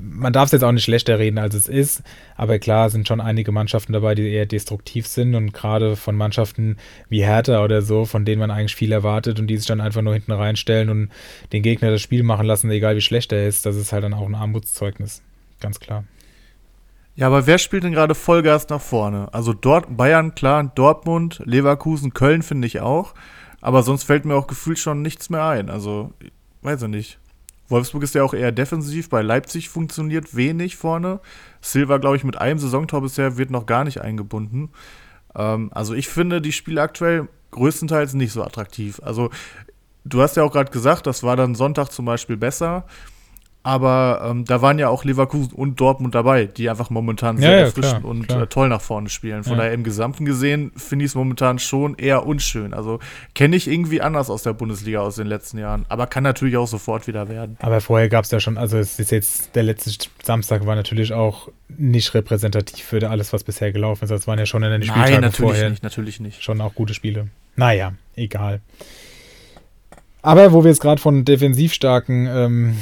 man 0.00 0.32
darf 0.32 0.46
es 0.46 0.52
jetzt 0.52 0.62
auch 0.62 0.70
nicht 0.70 0.84
schlechter 0.84 1.18
reden, 1.18 1.38
als 1.38 1.54
es 1.54 1.68
ist. 1.68 2.02
Aber 2.36 2.58
klar 2.58 2.88
sind 2.88 3.08
schon 3.08 3.20
einige 3.20 3.50
Mannschaften 3.50 3.92
dabei, 3.92 4.14
die 4.14 4.30
eher 4.30 4.46
destruktiv 4.46 5.08
sind. 5.08 5.34
Und 5.34 5.52
gerade 5.52 5.96
von 5.96 6.16
Mannschaften 6.16 6.76
wie 7.08 7.24
Hertha 7.24 7.64
oder 7.64 7.82
so, 7.82 8.04
von 8.04 8.24
denen 8.24 8.38
man 8.38 8.50
eigentlich 8.50 8.76
viel 8.76 8.92
erwartet 8.92 9.40
und 9.40 9.48
die 9.48 9.56
sich 9.56 9.66
dann 9.66 9.80
einfach 9.80 10.02
nur 10.02 10.14
hinten 10.14 10.32
reinstellen 10.32 10.88
und 10.88 11.10
den 11.52 11.62
Gegner 11.62 11.90
das 11.90 12.00
Spiel 12.00 12.22
machen 12.22 12.46
lassen, 12.46 12.70
egal 12.70 12.94
wie 12.94 13.00
schlecht 13.00 13.32
er 13.32 13.46
ist, 13.48 13.66
das 13.66 13.76
ist 13.76 13.92
halt 13.92 14.04
dann 14.04 14.14
auch 14.14 14.26
ein 14.26 14.36
Armutszeugnis. 14.36 15.22
Ganz 15.58 15.80
klar. 15.80 16.04
Ja, 17.16 17.26
aber 17.26 17.48
wer 17.48 17.58
spielt 17.58 17.82
denn 17.82 17.92
gerade 17.92 18.14
Vollgas 18.14 18.68
nach 18.68 18.80
vorne? 18.80 19.34
Also 19.34 19.52
dort 19.52 19.96
Bayern, 19.96 20.36
klar, 20.36 20.70
Dortmund, 20.72 21.42
Leverkusen, 21.44 22.14
Köln 22.14 22.42
finde 22.42 22.68
ich 22.68 22.78
auch. 22.80 23.14
Aber 23.60 23.82
sonst 23.82 24.04
fällt 24.04 24.24
mir 24.24 24.36
auch 24.36 24.46
gefühlt 24.46 24.78
schon 24.78 25.02
nichts 25.02 25.28
mehr 25.28 25.44
ein. 25.44 25.68
Also, 25.68 26.12
weiß 26.62 26.82
ich 26.82 26.88
nicht. 26.88 27.18
Wolfsburg 27.68 28.02
ist 28.02 28.14
ja 28.14 28.22
auch 28.22 28.34
eher 28.34 28.52
defensiv. 28.52 29.08
Bei 29.08 29.22
Leipzig 29.22 29.68
funktioniert 29.68 30.34
wenig 30.34 30.76
vorne. 30.76 31.20
Silva, 31.60 31.98
glaube 31.98 32.16
ich, 32.16 32.24
mit 32.24 32.40
einem 32.40 32.58
Saisontor 32.58 33.02
bisher 33.02 33.36
wird 33.36 33.50
noch 33.50 33.66
gar 33.66 33.84
nicht 33.84 34.00
eingebunden. 34.00 34.70
Ähm, 35.34 35.70
also 35.72 35.94
ich 35.94 36.08
finde 36.08 36.40
die 36.40 36.52
Spiele 36.52 36.82
aktuell 36.82 37.28
größtenteils 37.50 38.14
nicht 38.14 38.32
so 38.32 38.42
attraktiv. 38.42 39.00
Also 39.02 39.30
du 40.04 40.22
hast 40.22 40.36
ja 40.36 40.42
auch 40.42 40.52
gerade 40.52 40.70
gesagt, 40.70 41.06
das 41.06 41.22
war 41.22 41.36
dann 41.36 41.54
Sonntag 41.54 41.90
zum 41.90 42.04
Beispiel 42.04 42.36
besser. 42.36 42.84
Aber 43.68 44.22
ähm, 44.24 44.46
da 44.46 44.62
waren 44.62 44.78
ja 44.78 44.88
auch 44.88 45.04
Leverkusen 45.04 45.52
und 45.52 45.78
Dortmund 45.78 46.14
dabei, 46.14 46.46
die 46.46 46.70
einfach 46.70 46.88
momentan 46.88 47.36
sehr 47.36 47.50
ja, 47.50 47.56
ja, 47.58 47.62
erfrischend 47.66 48.00
klar, 48.00 48.10
und 48.10 48.26
klar. 48.26 48.42
Äh, 48.44 48.46
toll 48.46 48.70
nach 48.70 48.80
vorne 48.80 49.10
spielen. 49.10 49.44
Von 49.44 49.52
ja. 49.52 49.58
daher 49.58 49.74
im 49.74 49.84
Gesamten 49.84 50.24
gesehen 50.24 50.72
finde 50.74 51.04
ich 51.04 51.10
es 51.10 51.14
momentan 51.14 51.58
schon 51.58 51.94
eher 51.96 52.26
unschön. 52.26 52.72
Also 52.72 52.98
kenne 53.34 53.56
ich 53.56 53.68
irgendwie 53.68 54.00
anders 54.00 54.30
aus 54.30 54.42
der 54.42 54.54
Bundesliga 54.54 55.00
aus 55.00 55.16
den 55.16 55.26
letzten 55.26 55.58
Jahren. 55.58 55.84
Aber 55.90 56.06
kann 56.06 56.22
natürlich 56.22 56.56
auch 56.56 56.66
sofort 56.66 57.06
wieder 57.08 57.28
werden. 57.28 57.58
Aber 57.60 57.82
vorher 57.82 58.08
gab 58.08 58.24
es 58.24 58.30
ja 58.30 58.40
schon, 58.40 58.56
also 58.56 58.78
es 58.78 58.98
ist 58.98 59.10
jetzt, 59.10 59.54
der 59.54 59.64
letzte 59.64 60.08
Samstag 60.22 60.64
war 60.64 60.74
natürlich 60.74 61.12
auch 61.12 61.50
nicht 61.68 62.14
repräsentativ 62.14 62.82
für 62.82 63.10
alles, 63.10 63.34
was 63.34 63.44
bisher 63.44 63.70
gelaufen 63.70 64.04
ist. 64.04 64.10
Das 64.10 64.26
waren 64.26 64.38
ja 64.38 64.46
schon 64.46 64.62
in 64.62 64.70
den 64.70 64.82
Spieltagen 64.82 65.12
Nein, 65.12 65.20
natürlich 65.20 65.50
vorher 65.50 65.68
nicht, 65.68 65.82
natürlich 65.82 66.20
nicht. 66.20 66.42
Schon 66.42 66.62
auch 66.62 66.74
gute 66.74 66.94
Spiele. 66.94 67.28
Naja, 67.54 67.92
egal. 68.16 68.62
Aber 70.22 70.52
wo 70.52 70.64
wir 70.64 70.70
jetzt 70.70 70.80
gerade 70.80 71.02
von 71.02 71.26
defensiv 71.26 71.74
starken 71.74 72.26
ähm, 72.26 72.76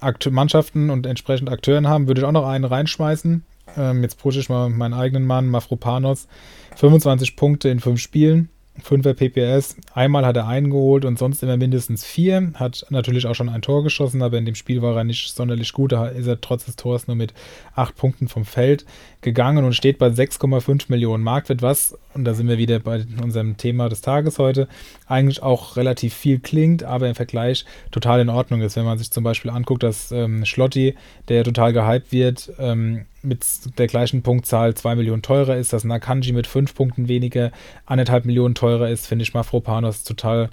Akte 0.00 0.30
Mannschaften 0.30 0.90
und 0.90 1.06
entsprechend 1.06 1.50
Akteuren 1.50 1.88
haben, 1.88 2.08
würde 2.08 2.20
ich 2.20 2.26
auch 2.26 2.32
noch 2.32 2.46
einen 2.46 2.64
reinschmeißen. 2.64 3.44
Ähm, 3.76 4.02
jetzt 4.02 4.18
pushe 4.18 4.40
ich 4.40 4.48
mal 4.48 4.68
meinen 4.70 4.94
eigenen 4.94 5.26
Mann, 5.26 5.48
Mafropanos. 5.48 6.28
25 6.76 7.36
Punkte 7.36 7.68
in 7.68 7.80
5 7.80 8.00
Spielen. 8.00 8.48
5er 8.82 9.14
PPS. 9.14 9.76
Einmal 9.92 10.24
hat 10.24 10.36
er 10.36 10.46
einen 10.46 10.70
geholt 10.70 11.04
und 11.04 11.18
sonst 11.18 11.42
immer 11.42 11.56
mindestens 11.56 12.04
vier. 12.04 12.52
Hat 12.54 12.86
natürlich 12.90 13.26
auch 13.26 13.34
schon 13.34 13.48
ein 13.48 13.62
Tor 13.62 13.82
geschossen, 13.82 14.22
aber 14.22 14.38
in 14.38 14.44
dem 14.44 14.54
Spiel 14.54 14.82
war 14.82 14.96
er 14.96 15.04
nicht 15.04 15.34
sonderlich 15.34 15.72
gut. 15.72 15.92
Da 15.92 16.06
ist 16.06 16.26
er 16.26 16.40
trotz 16.40 16.64
des 16.64 16.76
Tors 16.76 17.06
nur 17.06 17.16
mit 17.16 17.34
acht 17.74 17.96
Punkten 17.96 18.28
vom 18.28 18.44
Feld 18.44 18.86
gegangen 19.20 19.64
und 19.64 19.74
steht 19.74 19.98
bei 19.98 20.08
6,5 20.08 20.86
Millionen 20.88 21.24
Marktwert, 21.24 21.60
was, 21.60 21.98
und 22.14 22.24
da 22.24 22.34
sind 22.34 22.48
wir 22.48 22.58
wieder 22.58 22.78
bei 22.78 23.04
unserem 23.22 23.56
Thema 23.56 23.88
des 23.88 24.00
Tages 24.00 24.38
heute, 24.38 24.68
eigentlich 25.06 25.42
auch 25.42 25.76
relativ 25.76 26.14
viel 26.14 26.38
klingt, 26.38 26.84
aber 26.84 27.08
im 27.08 27.14
Vergleich 27.14 27.64
total 27.90 28.20
in 28.20 28.28
Ordnung 28.28 28.60
ist. 28.60 28.76
Wenn 28.76 28.84
man 28.84 28.98
sich 28.98 29.10
zum 29.10 29.24
Beispiel 29.24 29.50
anguckt, 29.50 29.82
dass 29.82 30.12
ähm, 30.12 30.44
Schlotti, 30.44 30.94
der 31.28 31.42
total 31.42 31.72
gehypt 31.72 32.12
wird, 32.12 32.52
ähm, 32.58 33.06
mit 33.22 33.44
der 33.78 33.88
gleichen 33.88 34.22
Punktzahl 34.22 34.74
2 34.74 34.94
Millionen 34.94 35.22
teurer 35.22 35.56
ist, 35.56 35.72
dass 35.72 35.82
Nakanji 35.82 36.32
mit 36.32 36.46
5 36.46 36.74
Punkten 36.74 37.08
weniger 37.08 37.50
anderthalb 37.86 38.24
Millionen 38.24 38.54
teurer 38.54 38.88
ist, 38.88 39.06
finde 39.08 39.24
ich 39.24 39.34
Mafropanos 39.34 40.04
total 40.04 40.50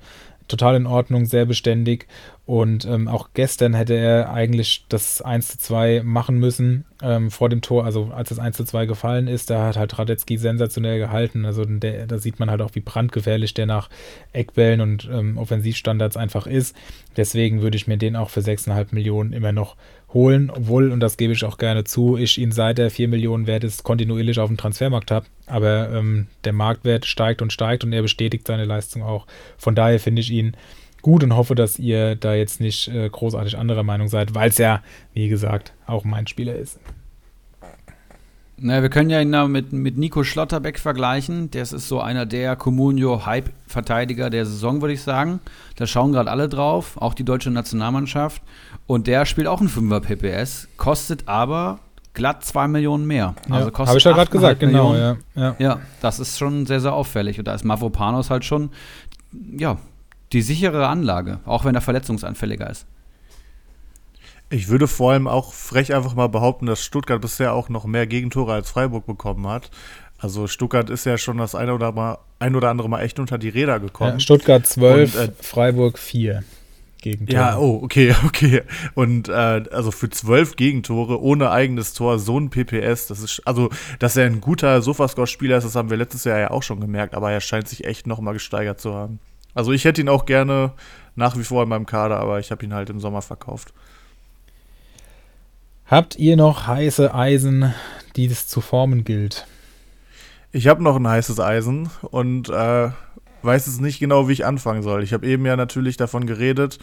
total 0.47 0.75
in 0.75 0.87
Ordnung, 0.87 1.25
sehr 1.25 1.45
beständig. 1.45 2.07
Und 2.45 2.85
ähm, 2.85 3.07
auch 3.07 3.29
gestern 3.33 3.73
hätte 3.73 3.95
er 3.95 4.31
eigentlich 4.31 4.85
das 4.87 5.21
1 5.21 5.47
zu 5.47 5.57
2 5.57 6.03
machen 6.03 6.37
müssen 6.37 6.85
ähm, 7.01 7.31
vor 7.31 7.49
dem 7.49 7.61
Tor. 7.61 7.85
Also 7.85 8.11
als 8.15 8.29
das 8.29 8.37
1 8.37 8.55
zu 8.55 8.65
2 8.65 8.85
gefallen 8.85 9.27
ist, 9.27 9.49
da 9.49 9.65
hat 9.65 9.77
halt 9.77 9.97
Radetzky 9.97 10.37
sensationell 10.37 10.99
gehalten. 10.99 11.45
Also 11.45 11.65
der, 11.65 12.05
da 12.05 12.19
sieht 12.19 12.39
man 12.39 12.51
halt 12.51 12.61
auch, 12.61 12.75
wie 12.75 12.81
brandgefährlich 12.81 13.55
der 13.55 13.65
nach 13.65 13.89
Eckbällen 14.31 14.81
und 14.81 15.09
ähm, 15.11 15.37
Offensivstandards 15.37 16.17
einfach 16.17 16.45
ist. 16.45 16.75
Deswegen 17.17 17.63
würde 17.63 17.77
ich 17.77 17.87
mir 17.87 17.97
den 17.97 18.15
auch 18.15 18.29
für 18.29 18.41
6,5 18.41 18.87
Millionen 18.91 19.33
immer 19.33 19.51
noch 19.51 19.75
holen, 20.15 20.49
obwohl, 20.49 20.91
und 20.91 21.01
das 21.01 21.17
gebe 21.17 21.33
ich 21.33 21.43
auch 21.43 21.59
gerne 21.59 21.83
zu, 21.83 22.17
ich 22.17 22.39
ihn 22.39 22.51
seit 22.51 22.79
er 22.79 22.89
4 22.89 23.07
Millionen 23.09 23.45
wert 23.45 23.63
ist, 23.63 23.83
kontinuierlich 23.83 24.39
auf 24.39 24.47
dem 24.47 24.57
Transfermarkt 24.57 25.11
habe. 25.11 25.27
Aber 25.45 25.91
ähm, 25.91 26.25
der 26.43 26.53
Marktwert 26.53 27.05
steigt 27.05 27.43
und 27.43 27.53
steigt 27.53 27.83
und 27.83 27.93
er 27.93 28.01
bestätigt 28.01 28.47
seine 28.47 28.65
Leistung 28.65 29.03
auch. 29.03 29.27
Von 29.57 29.75
daher 29.75 29.99
finde 29.99 30.21
ich 30.21 30.31
ihn 30.31 30.55
gut 31.03 31.23
und 31.23 31.35
hoffe, 31.35 31.53
dass 31.53 31.77
ihr 31.77 32.15
da 32.15 32.33
jetzt 32.33 32.61
nicht 32.61 32.87
äh, 32.87 33.07
großartig 33.09 33.57
anderer 33.57 33.83
Meinung 33.83 34.07
seid, 34.07 34.33
weil 34.33 34.49
es 34.49 34.57
ja, 34.57 34.81
wie 35.13 35.27
gesagt, 35.27 35.73
auch 35.85 36.03
mein 36.03 36.25
Spieler 36.25 36.55
ist. 36.55 36.79
Naja, 38.57 38.81
wir 38.81 38.89
können 38.89 39.09
ja 39.09 39.19
ihn 39.19 39.51
mit, 39.51 39.73
mit 39.73 39.97
Nico 39.97 40.23
Schlotterbeck 40.23 40.79
vergleichen. 40.79 41.51
Der 41.51 41.63
ist 41.63 41.71
so 41.71 41.99
einer 41.99 42.25
der 42.25 42.55
Comunio-Hype-Verteidiger 42.55 44.29
der 44.29 44.45
Saison, 44.45 44.81
würde 44.81 44.93
ich 44.93 45.01
sagen. 45.01 45.41
Da 45.75 45.85
schauen 45.85 46.13
gerade 46.13 46.31
alle 46.31 46.47
drauf, 46.47 46.95
auch 46.97 47.13
die 47.13 47.25
deutsche 47.25 47.51
Nationalmannschaft. 47.51 48.41
Und 48.87 49.07
der 49.07 49.25
spielt 49.25 49.47
auch 49.47 49.59
ein 49.59 49.67
5er 49.67 49.99
PPS, 49.99 50.69
kostet 50.77 51.27
aber 51.27 51.79
glatt 52.13 52.45
2 52.45 52.69
Millionen 52.69 53.05
mehr. 53.05 53.35
Ja, 53.49 53.55
Also 53.55 53.71
kostet 53.71 53.89
Habe 53.89 53.97
ich 53.97 54.03
ja 54.05 54.11
gerade 54.13 54.31
gesagt, 54.31 54.63
8,5 54.63 54.65
genau. 54.65 54.91
Millionen. 54.91 55.17
Ja, 55.35 55.41
ja. 55.43 55.55
Ja, 55.59 55.79
das 56.01 56.19
ist 56.19 56.37
schon 56.39 56.65
sehr, 56.65 56.79
sehr 56.79 56.93
auffällig. 56.93 57.37
Und 57.37 57.47
da 57.47 57.53
ist 57.53 57.65
Mavropanos 57.65 58.29
halt 58.29 58.45
schon, 58.45 58.69
ja, 59.57 59.77
die 60.31 60.41
sichere 60.41 60.87
Anlage, 60.87 61.39
auch 61.45 61.65
wenn 61.65 61.75
er 61.75 61.81
verletzungsanfälliger 61.81 62.69
ist. 62.69 62.87
Ich 64.49 64.69
würde 64.69 64.87
vor 64.87 65.11
allem 65.11 65.27
auch 65.27 65.53
frech 65.53 65.93
einfach 65.93 66.13
mal 66.13 66.27
behaupten, 66.27 66.65
dass 66.65 66.83
Stuttgart 66.83 67.21
bisher 67.21 67.53
auch 67.53 67.69
noch 67.69 67.85
mehr 67.85 68.05
Gegentore 68.05 68.53
als 68.53 68.69
Freiburg 68.69 69.05
bekommen 69.05 69.47
hat. 69.47 69.71
Also 70.17 70.47
Stuttgart 70.47 70.89
ist 70.89 71.05
ja 71.05 71.17
schon 71.17 71.37
das 71.37 71.55
eine 71.55 71.73
oder, 71.73 71.91
mal, 71.91 72.19
ein 72.39 72.55
oder 72.55 72.69
andere 72.69 72.89
Mal 72.89 73.01
echt 73.01 73.19
unter 73.19 73.37
die 73.37 73.49
Räder 73.49 73.79
gekommen. 73.79 74.13
Ja, 74.13 74.19
Stuttgart 74.19 74.65
12, 74.65 75.15
Und, 75.15 75.21
äh, 75.21 75.31
Freiburg 75.41 75.99
4 75.99 76.43
gegen 77.01 77.27
Ja, 77.27 77.57
oh, 77.57 77.81
okay, 77.83 78.15
okay. 78.25 78.63
Und 78.93 79.29
äh, 79.29 79.31
also 79.31 79.91
für 79.91 80.09
zwölf 80.09 80.55
Gegentore 80.55 81.21
ohne 81.21 81.51
eigenes 81.51 81.93
Tor, 81.93 82.19
so 82.19 82.39
ein 82.39 82.49
PPS, 82.49 83.07
das 83.07 83.19
ist, 83.19 83.41
also, 83.45 83.69
dass 83.99 84.17
er 84.17 84.25
ein 84.25 84.41
guter 84.41 84.81
Sofascore-Spieler 84.81 85.57
ist, 85.57 85.63
das 85.63 85.75
haben 85.75 85.89
wir 85.89 85.97
letztes 85.97 86.23
Jahr 86.23 86.39
ja 86.39 86.51
auch 86.51 86.63
schon 86.63 86.79
gemerkt, 86.79 87.13
aber 87.13 87.31
er 87.31 87.41
scheint 87.41 87.67
sich 87.67 87.85
echt 87.85 88.07
nochmal 88.07 88.33
gesteigert 88.33 88.79
zu 88.79 88.93
haben. 88.93 89.19
Also 89.53 89.71
ich 89.71 89.85
hätte 89.85 90.01
ihn 90.01 90.09
auch 90.09 90.25
gerne 90.25 90.73
nach 91.15 91.37
wie 91.37 91.43
vor 91.43 91.63
in 91.63 91.69
meinem 91.69 91.85
Kader, 91.85 92.19
aber 92.19 92.39
ich 92.39 92.51
habe 92.51 92.65
ihn 92.65 92.73
halt 92.73 92.89
im 92.89 92.99
Sommer 92.99 93.21
verkauft. 93.21 93.73
Habt 95.87 96.15
ihr 96.15 96.35
noch 96.35 96.65
heiße 96.65 97.13
Eisen, 97.13 97.71
die 98.15 98.25
es 98.25 98.47
zu 98.47 98.59
formen 98.59 99.03
gilt? 99.03 99.45
Ich 100.51 100.67
habe 100.67 100.81
noch 100.81 100.95
ein 100.95 101.07
heißes 101.07 101.39
Eisen 101.39 101.91
und 102.01 102.49
äh, 102.49 102.89
weiß 103.43 103.67
es 103.67 103.79
nicht 103.79 103.99
genau, 103.99 104.27
wie 104.27 104.33
ich 104.33 104.45
anfangen 104.45 104.81
soll. 104.81 105.03
Ich 105.03 105.13
habe 105.13 105.27
eben 105.27 105.45
ja 105.45 105.55
natürlich 105.55 105.95
davon 105.95 106.25
geredet, 106.25 106.79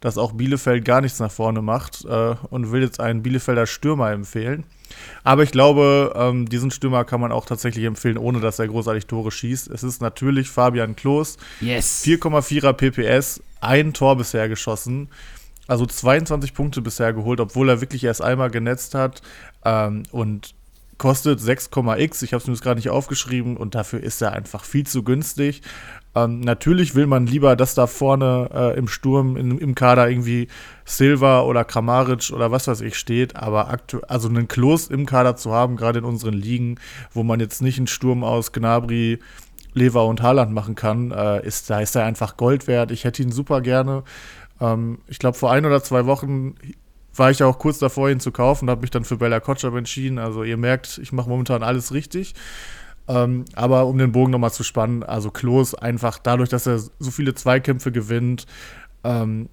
dass 0.00 0.16
auch 0.16 0.32
Bielefeld 0.32 0.86
gar 0.86 1.02
nichts 1.02 1.20
nach 1.20 1.30
vorne 1.30 1.60
macht 1.60 2.06
äh, 2.06 2.34
und 2.48 2.72
will 2.72 2.80
jetzt 2.80 2.98
einen 2.98 3.22
Bielefelder 3.22 3.66
Stürmer 3.66 4.10
empfehlen. 4.10 4.64
Aber 5.22 5.42
ich 5.42 5.50
glaube, 5.50 6.14
ähm, 6.16 6.48
diesen 6.48 6.70
Stürmer 6.70 7.04
kann 7.04 7.20
man 7.20 7.32
auch 7.32 7.44
tatsächlich 7.44 7.84
empfehlen, 7.84 8.16
ohne 8.16 8.40
dass 8.40 8.58
er 8.58 8.68
großartig 8.68 9.06
Tore 9.06 9.32
schießt. 9.32 9.68
Es 9.68 9.82
ist 9.82 10.00
natürlich 10.00 10.48
Fabian 10.48 10.96
Klos. 10.96 11.36
Yes. 11.60 12.02
4,4er 12.06 12.72
PPS, 12.72 13.42
ein 13.60 13.92
Tor 13.92 14.16
bisher 14.16 14.48
geschossen. 14.48 15.08
Also 15.66 15.86
22 15.86 16.54
Punkte 16.54 16.82
bisher 16.82 17.12
geholt, 17.12 17.40
obwohl 17.40 17.68
er 17.68 17.80
wirklich 17.80 18.04
erst 18.04 18.22
einmal 18.22 18.50
genetzt 18.50 18.94
hat. 18.94 19.22
Ähm, 19.64 20.04
und 20.10 20.54
kostet 20.98 21.40
6,x. 21.40 22.22
Ich 22.22 22.32
habe 22.32 22.40
es 22.40 22.46
mir 22.46 22.54
jetzt 22.54 22.62
gerade 22.62 22.78
nicht 22.78 22.90
aufgeschrieben 22.90 23.56
und 23.56 23.74
dafür 23.74 24.02
ist 24.02 24.22
er 24.22 24.32
einfach 24.32 24.64
viel 24.64 24.86
zu 24.86 25.02
günstig. 25.02 25.62
Ähm, 26.14 26.40
natürlich 26.40 26.94
will 26.94 27.06
man 27.06 27.26
lieber, 27.26 27.56
dass 27.56 27.74
da 27.74 27.86
vorne 27.86 28.48
äh, 28.54 28.78
im 28.78 28.88
Sturm, 28.88 29.36
in, 29.36 29.58
im 29.58 29.74
Kader 29.74 30.08
irgendwie 30.08 30.48
Silva 30.86 31.42
oder 31.42 31.64
Kramaric 31.64 32.30
oder 32.32 32.50
was 32.50 32.68
weiß 32.68 32.80
ich 32.80 32.96
steht, 32.96 33.36
aber 33.36 33.68
aktuell, 33.68 34.04
also 34.06 34.28
einen 34.28 34.48
Klos 34.48 34.88
im 34.88 35.04
Kader 35.04 35.36
zu 35.36 35.52
haben, 35.52 35.76
gerade 35.76 35.98
in 35.98 36.04
unseren 36.06 36.34
Ligen, 36.34 36.76
wo 37.12 37.22
man 37.22 37.40
jetzt 37.40 37.60
nicht 37.60 37.76
einen 37.76 37.86
Sturm 37.86 38.24
aus 38.24 38.52
Gnabry, 38.52 39.18
Lever 39.74 40.06
und 40.06 40.22
Haaland 40.22 40.52
machen 40.52 40.74
kann, 40.74 41.10
äh, 41.10 41.46
ist, 41.46 41.68
da 41.68 41.80
ist 41.80 41.94
er 41.94 42.04
einfach 42.04 42.38
Gold 42.38 42.66
wert. 42.66 42.90
Ich 42.90 43.04
hätte 43.04 43.22
ihn 43.22 43.30
super 43.30 43.60
gerne. 43.60 44.04
Ähm, 44.60 44.98
ich 45.06 45.18
glaube, 45.18 45.36
vor 45.36 45.52
ein 45.52 45.64
oder 45.64 45.82
zwei 45.82 46.06
Wochen 46.06 46.54
war 47.14 47.30
ich 47.30 47.38
ja 47.38 47.46
auch 47.46 47.58
kurz 47.58 47.78
davor, 47.78 48.10
ihn 48.10 48.20
zu 48.20 48.30
kaufen, 48.30 48.68
habe 48.70 48.82
mich 48.82 48.90
dann 48.90 49.04
für 49.04 49.16
Bella 49.16 49.40
Kotschap 49.40 49.74
entschieden. 49.74 50.18
Also 50.18 50.44
ihr 50.44 50.56
merkt, 50.56 50.98
ich 50.98 51.12
mache 51.12 51.28
momentan 51.28 51.62
alles 51.62 51.92
richtig. 51.92 52.34
Ähm, 53.08 53.44
aber 53.54 53.86
um 53.86 53.98
den 53.98 54.12
Bogen 54.12 54.32
nochmal 54.32 54.52
zu 54.52 54.64
spannen, 54.64 55.02
also 55.02 55.30
Klos 55.30 55.74
einfach 55.74 56.18
dadurch, 56.18 56.48
dass 56.48 56.66
er 56.66 56.78
so 56.78 57.10
viele 57.10 57.34
Zweikämpfe 57.34 57.92
gewinnt, 57.92 58.46
ähm, 59.04 59.48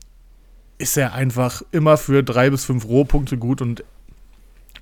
ist 0.79 0.97
er 0.97 1.13
einfach 1.13 1.61
immer 1.71 1.97
für 1.97 2.23
drei 2.23 2.49
bis 2.49 2.65
fünf 2.65 2.85
Rohpunkte 2.85 3.37
gut 3.37 3.61
und 3.61 3.83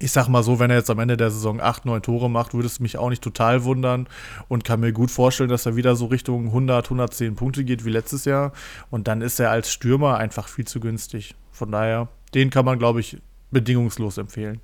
ich 0.02 0.12
sag 0.12 0.28
mal 0.28 0.42
so, 0.42 0.60
wenn 0.60 0.72
er 0.72 0.78
jetzt 0.78 0.90
am 0.90 1.00
Ende 1.00 1.16
der 1.16 1.30
Saison 1.30 1.62
acht, 1.62 1.86
neun 1.86 2.02
Tore 2.02 2.30
macht, 2.30 2.54
würde 2.54 2.66
es 2.66 2.80
mich 2.80 2.98
auch 2.98 3.10
nicht 3.10 3.22
total 3.22 3.64
wundern 3.64 4.08
und 4.48 4.64
kann 4.64 4.80
mir 4.80 4.94
gut 4.94 5.12
vorstellen, 5.12 5.50
dass 5.50 5.68
er 5.68 5.76
wieder 5.76 5.96
so 5.96 6.08
Richtung 6.08 6.48
100, 6.48 6.86
110 6.86 7.36
Punkte 7.36 7.64
geht 7.64 7.86
wie 7.86 7.92
letztes 7.92 8.26
Jahr 8.26 8.52
und 8.90 9.08
dann 9.08 9.22
ist 9.22 9.40
er 9.40 9.52
als 9.52 9.72
Stürmer 9.72 10.18
einfach 10.18 10.48
viel 10.48 10.66
zu 10.66 10.80
günstig. 10.80 11.36
Von 11.52 11.72
daher, 11.72 12.08
den 12.34 12.50
kann 12.50 12.66
man, 12.66 12.80
glaube 12.80 13.00
ich, 13.00 13.18
bedingungslos 13.52 14.18
empfehlen. 14.18 14.60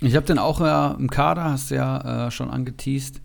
Ich 0.00 0.16
habe 0.16 0.26
den 0.26 0.38
auch 0.38 0.60
äh, 0.60 0.98
im 0.98 1.10
Kader, 1.10 1.44
hast 1.44 1.70
du 1.70 1.74
ja 1.74 2.28
äh, 2.28 2.30
schon 2.30 2.50
angeteased. 2.50 3.20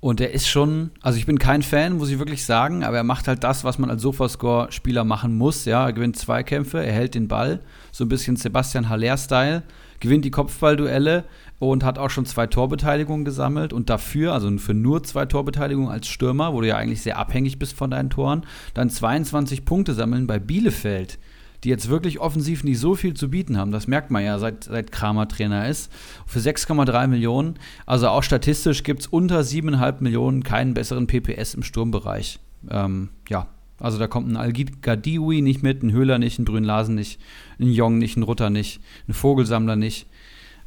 Und 0.00 0.20
er 0.20 0.32
ist 0.32 0.48
schon, 0.48 0.90
also 1.00 1.16
ich 1.16 1.26
bin 1.26 1.38
kein 1.38 1.62
Fan, 1.62 1.96
muss 1.96 2.10
ich 2.10 2.18
wirklich 2.18 2.44
sagen, 2.44 2.82
aber 2.82 2.96
er 2.96 3.04
macht 3.04 3.28
halt 3.28 3.44
das, 3.44 3.62
was 3.62 3.78
man 3.78 3.88
als 3.88 4.02
Sofascore-Spieler 4.02 5.04
machen 5.04 5.38
muss. 5.38 5.64
Ja, 5.64 5.86
er 5.86 5.92
gewinnt 5.92 6.16
Zweikämpfe, 6.16 6.84
er 6.84 6.92
hält 6.92 7.14
den 7.14 7.28
Ball, 7.28 7.60
so 7.92 8.04
ein 8.04 8.08
bisschen 8.08 8.34
Sebastian 8.34 8.88
Haller-Style, 8.88 9.62
gewinnt 10.02 10.24
die 10.24 10.30
Kopfballduelle 10.30 11.24
und 11.60 11.84
hat 11.84 11.98
auch 11.98 12.10
schon 12.10 12.26
zwei 12.26 12.48
Torbeteiligungen 12.48 13.24
gesammelt. 13.24 13.72
Und 13.72 13.88
dafür, 13.88 14.34
also 14.34 14.50
für 14.58 14.74
nur 14.74 15.04
zwei 15.04 15.26
Torbeteiligungen 15.26 15.90
als 15.90 16.08
Stürmer, 16.08 16.52
wo 16.52 16.60
du 16.60 16.66
ja 16.66 16.76
eigentlich 16.76 17.02
sehr 17.02 17.18
abhängig 17.18 17.58
bist 17.58 17.74
von 17.74 17.90
deinen 17.90 18.10
Toren, 18.10 18.44
dann 18.74 18.90
22 18.90 19.64
Punkte 19.64 19.94
sammeln 19.94 20.26
bei 20.26 20.38
Bielefeld 20.38 21.18
die 21.64 21.68
jetzt 21.68 21.88
wirklich 21.88 22.18
offensiv 22.18 22.64
nicht 22.64 22.80
so 22.80 22.96
viel 22.96 23.14
zu 23.14 23.30
bieten 23.30 23.56
haben. 23.56 23.70
Das 23.70 23.86
merkt 23.86 24.10
man 24.10 24.24
ja, 24.24 24.40
seit, 24.40 24.64
seit 24.64 24.90
Kramer 24.90 25.28
Trainer 25.28 25.68
ist. 25.68 25.92
Für 26.26 26.40
6,3 26.40 27.06
Millionen. 27.06 27.54
Also 27.86 28.08
auch 28.08 28.24
statistisch 28.24 28.82
gibt 28.82 29.02
es 29.02 29.06
unter 29.06 29.38
7,5 29.42 30.02
Millionen 30.02 30.42
keinen 30.42 30.74
besseren 30.74 31.06
PPS 31.06 31.54
im 31.54 31.62
Sturmbereich. 31.62 32.40
Ähm, 32.68 33.10
ja, 33.28 33.46
also 33.82 33.98
da 33.98 34.06
kommt 34.06 34.30
ein 34.30 34.36
Al-Gadiwi 34.36 35.42
nicht 35.42 35.62
mit, 35.62 35.82
ein 35.82 35.92
Höhler 35.92 36.18
nicht, 36.18 36.38
ein 36.38 36.44
Brünlasen 36.44 36.94
nicht, 36.94 37.20
ein 37.58 37.70
Jong 37.70 37.98
nicht, 37.98 38.16
ein 38.16 38.22
Rutter 38.22 38.48
nicht, 38.48 38.80
ein 39.08 39.14
Vogelsammler 39.14 39.76
nicht. 39.76 40.06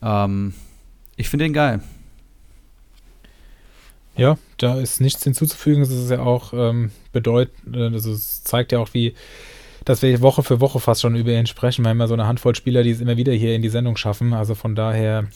Ähm, 0.01 0.53
ich 1.15 1.29
finde 1.29 1.45
den 1.45 1.53
geil. 1.53 1.81
Ja, 4.17 4.37
da 4.57 4.79
ist 4.79 5.01
nichts 5.01 5.23
hinzuzufügen. 5.23 5.81
Es 5.81 5.89
ist 5.89 6.09
ja 6.09 6.19
auch 6.19 6.53
ähm, 6.53 6.91
bedeutend, 7.11 7.75
also 7.75 8.11
es 8.11 8.43
zeigt 8.43 8.71
ja 8.71 8.79
auch, 8.79 8.93
wie 8.93 9.13
dass 9.85 10.01
wir 10.01 10.19
Woche 10.21 10.41
für 10.41 10.59
Woche 10.59 10.79
fast 10.79 11.01
schon 11.01 11.15
über 11.15 11.31
ihn 11.31 11.45
sprechen. 11.45 11.85
Wir 11.85 11.89
haben 11.89 11.99
ja 11.99 12.07
so 12.07 12.15
eine 12.15 12.25
Handvoll 12.25 12.55
Spieler, 12.55 12.81
die 12.81 12.89
es 12.89 13.01
immer 13.01 13.17
wieder 13.17 13.33
hier 13.33 13.55
in 13.55 13.61
die 13.61 13.69
Sendung 13.69 13.97
schaffen. 13.97 14.33
Also 14.33 14.55
von 14.55 14.75
daher, 14.75 15.27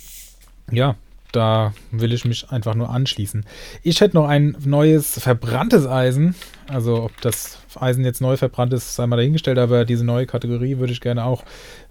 ja, 0.71 0.95
da 1.31 1.73
will 1.91 2.13
ich 2.13 2.25
mich 2.25 2.49
einfach 2.49 2.75
nur 2.75 2.89
anschließen. 2.89 3.45
Ich 3.83 4.01
hätte 4.01 4.17
noch 4.17 4.27
ein 4.27 4.55
neues 4.65 5.19
verbranntes 5.19 5.85
Eisen. 5.85 6.35
Also 6.67 7.03
ob 7.03 7.21
das 7.21 7.59
Eisen 7.75 8.05
jetzt 8.05 8.21
neu 8.21 8.37
verbrannt 8.37 8.73
ist, 8.73 8.95
sei 8.95 9.07
mal 9.07 9.17
dahingestellt, 9.17 9.57
aber 9.57 9.85
diese 9.85 10.05
neue 10.05 10.25
Kategorie 10.25 10.77
würde 10.77 10.93
ich 10.93 11.01
gerne 11.01 11.25
auch 11.25 11.43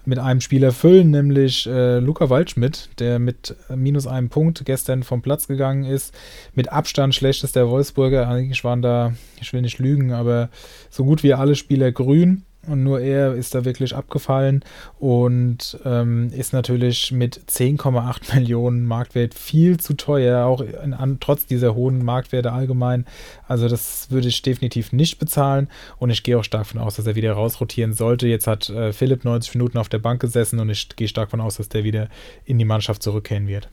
mit 0.04 0.18
einem 0.18 0.40
Spieler 0.40 0.72
füllen, 0.72 1.10
nämlich 1.10 1.66
äh, 1.66 1.98
Luca 1.98 2.30
Waldschmidt, 2.30 2.88
der 2.98 3.18
mit 3.18 3.54
minus 3.74 4.06
einem 4.06 4.28
Punkt 4.28 4.64
gestern 4.64 5.02
vom 5.02 5.22
Platz 5.22 5.46
gegangen 5.46 5.84
ist. 5.84 6.14
Mit 6.54 6.72
Abstand 6.72 7.14
schlechtester 7.14 7.68
Wolfsburger. 7.68 8.28
Eigentlich 8.28 8.64
waren 8.64 8.82
da, 8.82 9.12
ich 9.40 9.52
will 9.52 9.62
nicht 9.62 9.78
lügen, 9.78 10.12
aber 10.12 10.48
so 10.90 11.04
gut 11.04 11.22
wie 11.22 11.34
alle 11.34 11.54
Spieler 11.54 11.92
grün. 11.92 12.44
Und 12.68 12.82
nur 12.82 13.00
er 13.00 13.34
ist 13.34 13.54
da 13.54 13.64
wirklich 13.64 13.96
abgefallen 13.96 14.64
und 14.98 15.78
ähm, 15.84 16.30
ist 16.32 16.52
natürlich 16.52 17.12
mit 17.12 17.40
10,8 17.48 18.34
Millionen 18.34 18.84
Marktwert 18.84 19.34
viel 19.34 19.78
zu 19.78 19.94
teuer, 19.94 20.46
auch 20.46 20.60
in, 20.60 20.94
an, 20.94 21.18
trotz 21.20 21.46
dieser 21.46 21.74
hohen 21.74 22.04
Marktwerte 22.04 22.52
allgemein. 22.52 23.06
Also 23.46 23.68
das 23.68 24.10
würde 24.10 24.28
ich 24.28 24.42
definitiv 24.42 24.92
nicht 24.92 25.18
bezahlen 25.18 25.68
und 25.98 26.10
ich 26.10 26.22
gehe 26.22 26.38
auch 26.38 26.44
stark 26.44 26.58
davon 26.58 26.80
aus, 26.80 26.96
dass 26.96 27.06
er 27.06 27.14
wieder 27.14 27.32
rausrotieren 27.32 27.92
sollte. 27.92 28.26
Jetzt 28.26 28.46
hat 28.46 28.68
äh, 28.68 28.92
Philipp 28.92 29.24
90 29.24 29.54
Minuten 29.54 29.78
auf 29.78 29.88
der 29.88 29.98
Bank 29.98 30.20
gesessen 30.20 30.60
und 30.60 30.68
ich 30.70 30.88
gehe 30.90 31.08
stark 31.08 31.28
davon 31.28 31.40
aus, 31.40 31.56
dass 31.56 31.68
der 31.68 31.84
wieder 31.84 32.08
in 32.44 32.58
die 32.58 32.64
Mannschaft 32.64 33.02
zurückkehren 33.02 33.46
wird. 33.46 33.68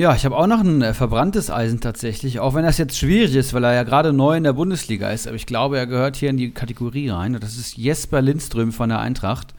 Ja, 0.00 0.14
ich 0.14 0.24
habe 0.24 0.34
auch 0.34 0.46
noch 0.46 0.60
ein 0.60 0.80
äh, 0.80 0.94
verbranntes 0.94 1.50
Eisen 1.50 1.82
tatsächlich, 1.82 2.40
auch 2.40 2.54
wenn 2.54 2.64
das 2.64 2.78
jetzt 2.78 2.96
schwierig 2.96 3.34
ist, 3.34 3.52
weil 3.52 3.64
er 3.64 3.74
ja 3.74 3.82
gerade 3.82 4.14
neu 4.14 4.34
in 4.34 4.44
der 4.44 4.54
Bundesliga 4.54 5.10
ist. 5.10 5.26
Aber 5.26 5.36
ich 5.36 5.44
glaube, 5.44 5.76
er 5.76 5.86
gehört 5.86 6.16
hier 6.16 6.30
in 6.30 6.38
die 6.38 6.52
Kategorie 6.52 7.10
rein. 7.10 7.34
Und 7.34 7.44
das 7.44 7.58
ist 7.58 7.76
Jesper 7.76 8.22
Lindström 8.22 8.72
von 8.72 8.88
der 8.88 9.00
Eintracht, 9.00 9.52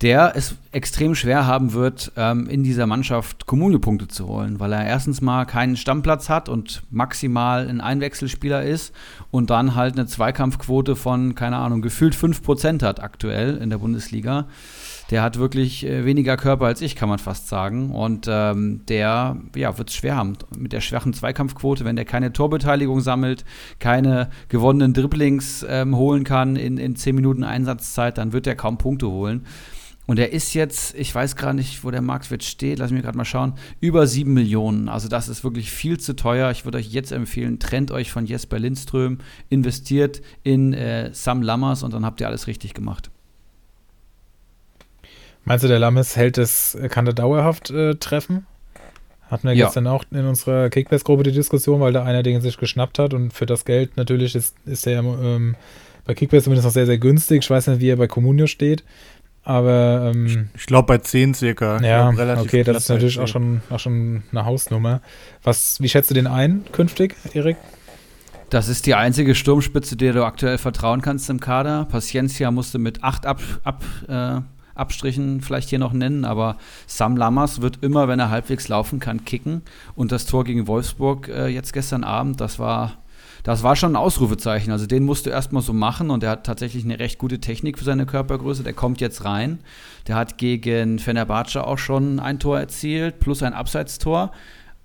der 0.00 0.32
es 0.34 0.54
extrem 0.72 1.14
schwer 1.14 1.46
haben 1.46 1.74
wird, 1.74 2.12
ähm, 2.16 2.48
in 2.48 2.62
dieser 2.62 2.86
Mannschaft 2.86 3.44
Kommunepunkte 3.44 4.08
zu 4.08 4.26
holen, 4.26 4.58
weil 4.58 4.72
er 4.72 4.86
erstens 4.86 5.20
mal 5.20 5.44
keinen 5.44 5.76
Stammplatz 5.76 6.30
hat 6.30 6.48
und 6.48 6.82
maximal 6.90 7.68
ein 7.68 7.82
Einwechselspieler 7.82 8.62
ist 8.62 8.94
und 9.30 9.50
dann 9.50 9.74
halt 9.74 9.98
eine 9.98 10.06
Zweikampfquote 10.06 10.96
von, 10.96 11.34
keine 11.34 11.58
Ahnung, 11.58 11.82
gefühlt 11.82 12.14
5% 12.14 12.82
hat 12.82 13.02
aktuell 13.02 13.58
in 13.58 13.68
der 13.68 13.76
Bundesliga 13.76 14.46
der 15.10 15.22
hat 15.22 15.38
wirklich 15.38 15.86
äh, 15.86 16.04
weniger 16.04 16.36
Körper 16.36 16.66
als 16.66 16.82
ich, 16.82 16.94
kann 16.94 17.08
man 17.08 17.18
fast 17.18 17.48
sagen. 17.48 17.90
Und 17.92 18.26
ähm, 18.28 18.82
der 18.88 19.36
ja, 19.56 19.78
wird 19.78 19.90
es 19.90 19.96
schwer 19.96 20.16
haben. 20.16 20.34
Mit 20.56 20.72
der 20.72 20.80
schwachen 20.80 21.14
Zweikampfquote, 21.14 21.84
wenn 21.84 21.96
der 21.96 22.04
keine 22.04 22.32
Torbeteiligung 22.32 23.00
sammelt, 23.00 23.44
keine 23.78 24.30
gewonnenen 24.48 24.92
Dribblings 24.92 25.64
ähm, 25.68 25.96
holen 25.96 26.24
kann 26.24 26.56
in, 26.56 26.76
in 26.76 26.96
10 26.96 27.14
Minuten 27.14 27.44
Einsatzzeit, 27.44 28.18
dann 28.18 28.32
wird 28.32 28.46
er 28.46 28.54
kaum 28.54 28.76
Punkte 28.76 29.08
holen. 29.08 29.46
Und 30.06 30.18
er 30.18 30.32
ist 30.32 30.54
jetzt, 30.54 30.94
ich 30.94 31.14
weiß 31.14 31.36
gerade 31.36 31.54
nicht, 31.54 31.84
wo 31.84 31.90
der 31.90 32.00
Marktwert 32.00 32.42
steht, 32.42 32.78
lass 32.78 32.90
mich 32.90 33.02
gerade 33.02 33.18
mal 33.18 33.26
schauen, 33.26 33.52
über 33.78 34.06
7 34.06 34.32
Millionen. 34.32 34.88
Also 34.88 35.06
das 35.06 35.28
ist 35.28 35.44
wirklich 35.44 35.70
viel 35.70 36.00
zu 36.00 36.16
teuer. 36.16 36.50
Ich 36.50 36.64
würde 36.64 36.78
euch 36.78 36.90
jetzt 36.90 37.12
empfehlen, 37.12 37.58
trennt 37.58 37.90
euch 37.90 38.10
von 38.10 38.24
Jesper 38.24 38.58
Lindström, 38.58 39.18
investiert 39.50 40.22
in 40.42 40.72
äh, 40.72 41.10
Sam 41.12 41.42
Lammers 41.42 41.82
und 41.82 41.92
dann 41.92 42.06
habt 42.06 42.22
ihr 42.22 42.26
alles 42.26 42.46
richtig 42.46 42.72
gemacht. 42.72 43.10
Meinst 45.48 45.64
du, 45.64 45.68
der 45.68 45.78
Lammes 45.78 46.16
hält 46.16 46.38
es, 46.38 46.76
kann 46.90 47.06
er 47.06 47.12
dauerhaft 47.14 47.70
äh, 47.70 47.94
treffen? 47.96 48.46
Hatten 49.30 49.48
wir 49.48 49.54
Ja. 49.54 49.66
gestern 49.66 49.86
auch 49.86 50.04
in 50.10 50.24
unserer 50.26 50.70
Kickbase-Gruppe 50.70 51.22
die 51.24 51.32
Diskussion, 51.32 51.80
weil 51.80 51.92
da 51.92 52.04
einer 52.04 52.22
den 52.22 52.40
sich 52.40 52.56
geschnappt 52.56 52.98
hat 52.98 53.12
und 53.14 53.32
für 53.32 53.46
das 53.46 53.64
Geld 53.64 53.96
natürlich 53.96 54.34
ist, 54.34 54.54
ist 54.64 54.86
der 54.86 55.00
ähm, 55.00 55.56
bei 56.06 56.14
Kickbase 56.14 56.44
zumindest 56.44 56.64
noch 56.66 56.72
sehr, 56.72 56.86
sehr 56.86 56.98
günstig. 56.98 57.42
Ich 57.44 57.50
weiß 57.50 57.66
nicht, 57.66 57.80
wie 57.80 57.90
er 57.90 57.96
bei 57.96 58.06
Comunio 58.06 58.46
steht, 58.46 58.84
aber 59.44 60.12
ähm, 60.14 60.48
Ich 60.56 60.64
glaube 60.66 60.86
bei 60.86 60.98
10 60.98 61.34
circa. 61.34 61.78
Ja, 61.82 62.08
glaub, 62.10 62.18
relativ 62.20 62.44
okay, 62.46 62.62
das 62.64 62.76
ist 62.84 62.88
natürlich 62.88 63.18
auch 63.18 63.24
10. 63.24 63.28
schon, 63.28 63.60
auch 63.70 63.78
schon 63.80 64.22
eine 64.30 64.44
Hausnummer. 64.46 65.02
Was, 65.42 65.80
wie 65.82 65.88
schätzt 65.90 66.08
du 66.10 66.14
den 66.14 66.26
ein 66.26 66.64
künftig, 66.72 67.14
Erik? 67.34 67.56
Das 68.48 68.68
ist 68.68 68.86
die 68.86 68.94
einzige 68.94 69.34
Sturmspitze, 69.34 69.96
der 69.96 70.14
du 70.14 70.24
aktuell 70.24 70.56
vertrauen 70.56 71.02
kannst 71.02 71.28
im 71.28 71.38
Kader. 71.38 71.84
Paciencia 71.90 72.50
musste 72.50 72.78
mit 72.78 73.04
acht 73.04 73.26
Ab, 73.26 73.42
Ab, 73.62 73.84
äh, 74.08 74.40
Abstrichen 74.78 75.40
vielleicht 75.40 75.68
hier 75.68 75.78
noch 75.78 75.92
nennen, 75.92 76.24
aber 76.24 76.56
Sam 76.86 77.16
Lammers 77.16 77.60
wird 77.60 77.82
immer, 77.82 78.08
wenn 78.08 78.20
er 78.20 78.30
halbwegs 78.30 78.68
laufen 78.68 79.00
kann, 79.00 79.24
kicken. 79.24 79.62
Und 79.94 80.12
das 80.12 80.26
Tor 80.26 80.44
gegen 80.44 80.66
Wolfsburg 80.66 81.28
äh, 81.28 81.48
jetzt 81.48 81.72
gestern 81.72 82.04
Abend, 82.04 82.40
das 82.40 82.58
war, 82.58 82.98
das 83.42 83.62
war 83.62 83.76
schon 83.76 83.92
ein 83.92 83.96
Ausrufezeichen. 83.96 84.72
Also 84.72 84.86
den 84.86 85.04
musst 85.04 85.26
du 85.26 85.30
erstmal 85.30 85.62
so 85.62 85.72
machen 85.72 86.10
und 86.10 86.22
der 86.22 86.30
hat 86.30 86.44
tatsächlich 86.44 86.84
eine 86.84 86.98
recht 86.98 87.18
gute 87.18 87.40
Technik 87.40 87.78
für 87.78 87.84
seine 87.84 88.06
Körpergröße. 88.06 88.62
Der 88.62 88.72
kommt 88.72 89.00
jetzt 89.00 89.24
rein. 89.24 89.58
Der 90.06 90.16
hat 90.16 90.38
gegen 90.38 90.98
Fenerbahce 90.98 91.64
auch 91.64 91.78
schon 91.78 92.20
ein 92.20 92.38
Tor 92.38 92.58
erzielt, 92.58 93.20
plus 93.20 93.42
ein 93.42 93.52
Abseitstor. 93.52 94.32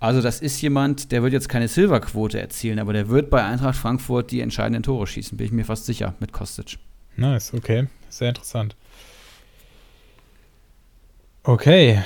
Also 0.00 0.20
das 0.20 0.40
ist 0.40 0.60
jemand, 0.60 1.12
der 1.12 1.22
wird 1.22 1.32
jetzt 1.32 1.48
keine 1.48 1.66
Silberquote 1.66 2.38
erzielen, 2.38 2.78
aber 2.78 2.92
der 2.92 3.08
wird 3.08 3.30
bei 3.30 3.42
Eintracht 3.42 3.76
Frankfurt 3.76 4.32
die 4.32 4.42
entscheidenden 4.42 4.82
Tore 4.82 5.06
schießen, 5.06 5.38
bin 5.38 5.46
ich 5.46 5.52
mir 5.52 5.64
fast 5.64 5.86
sicher, 5.86 6.12
mit 6.20 6.30
Kostic. 6.30 6.78
Nice, 7.16 7.54
okay. 7.54 7.86
Sehr 8.10 8.28
interessant. 8.28 8.76
Okay. 11.46 12.02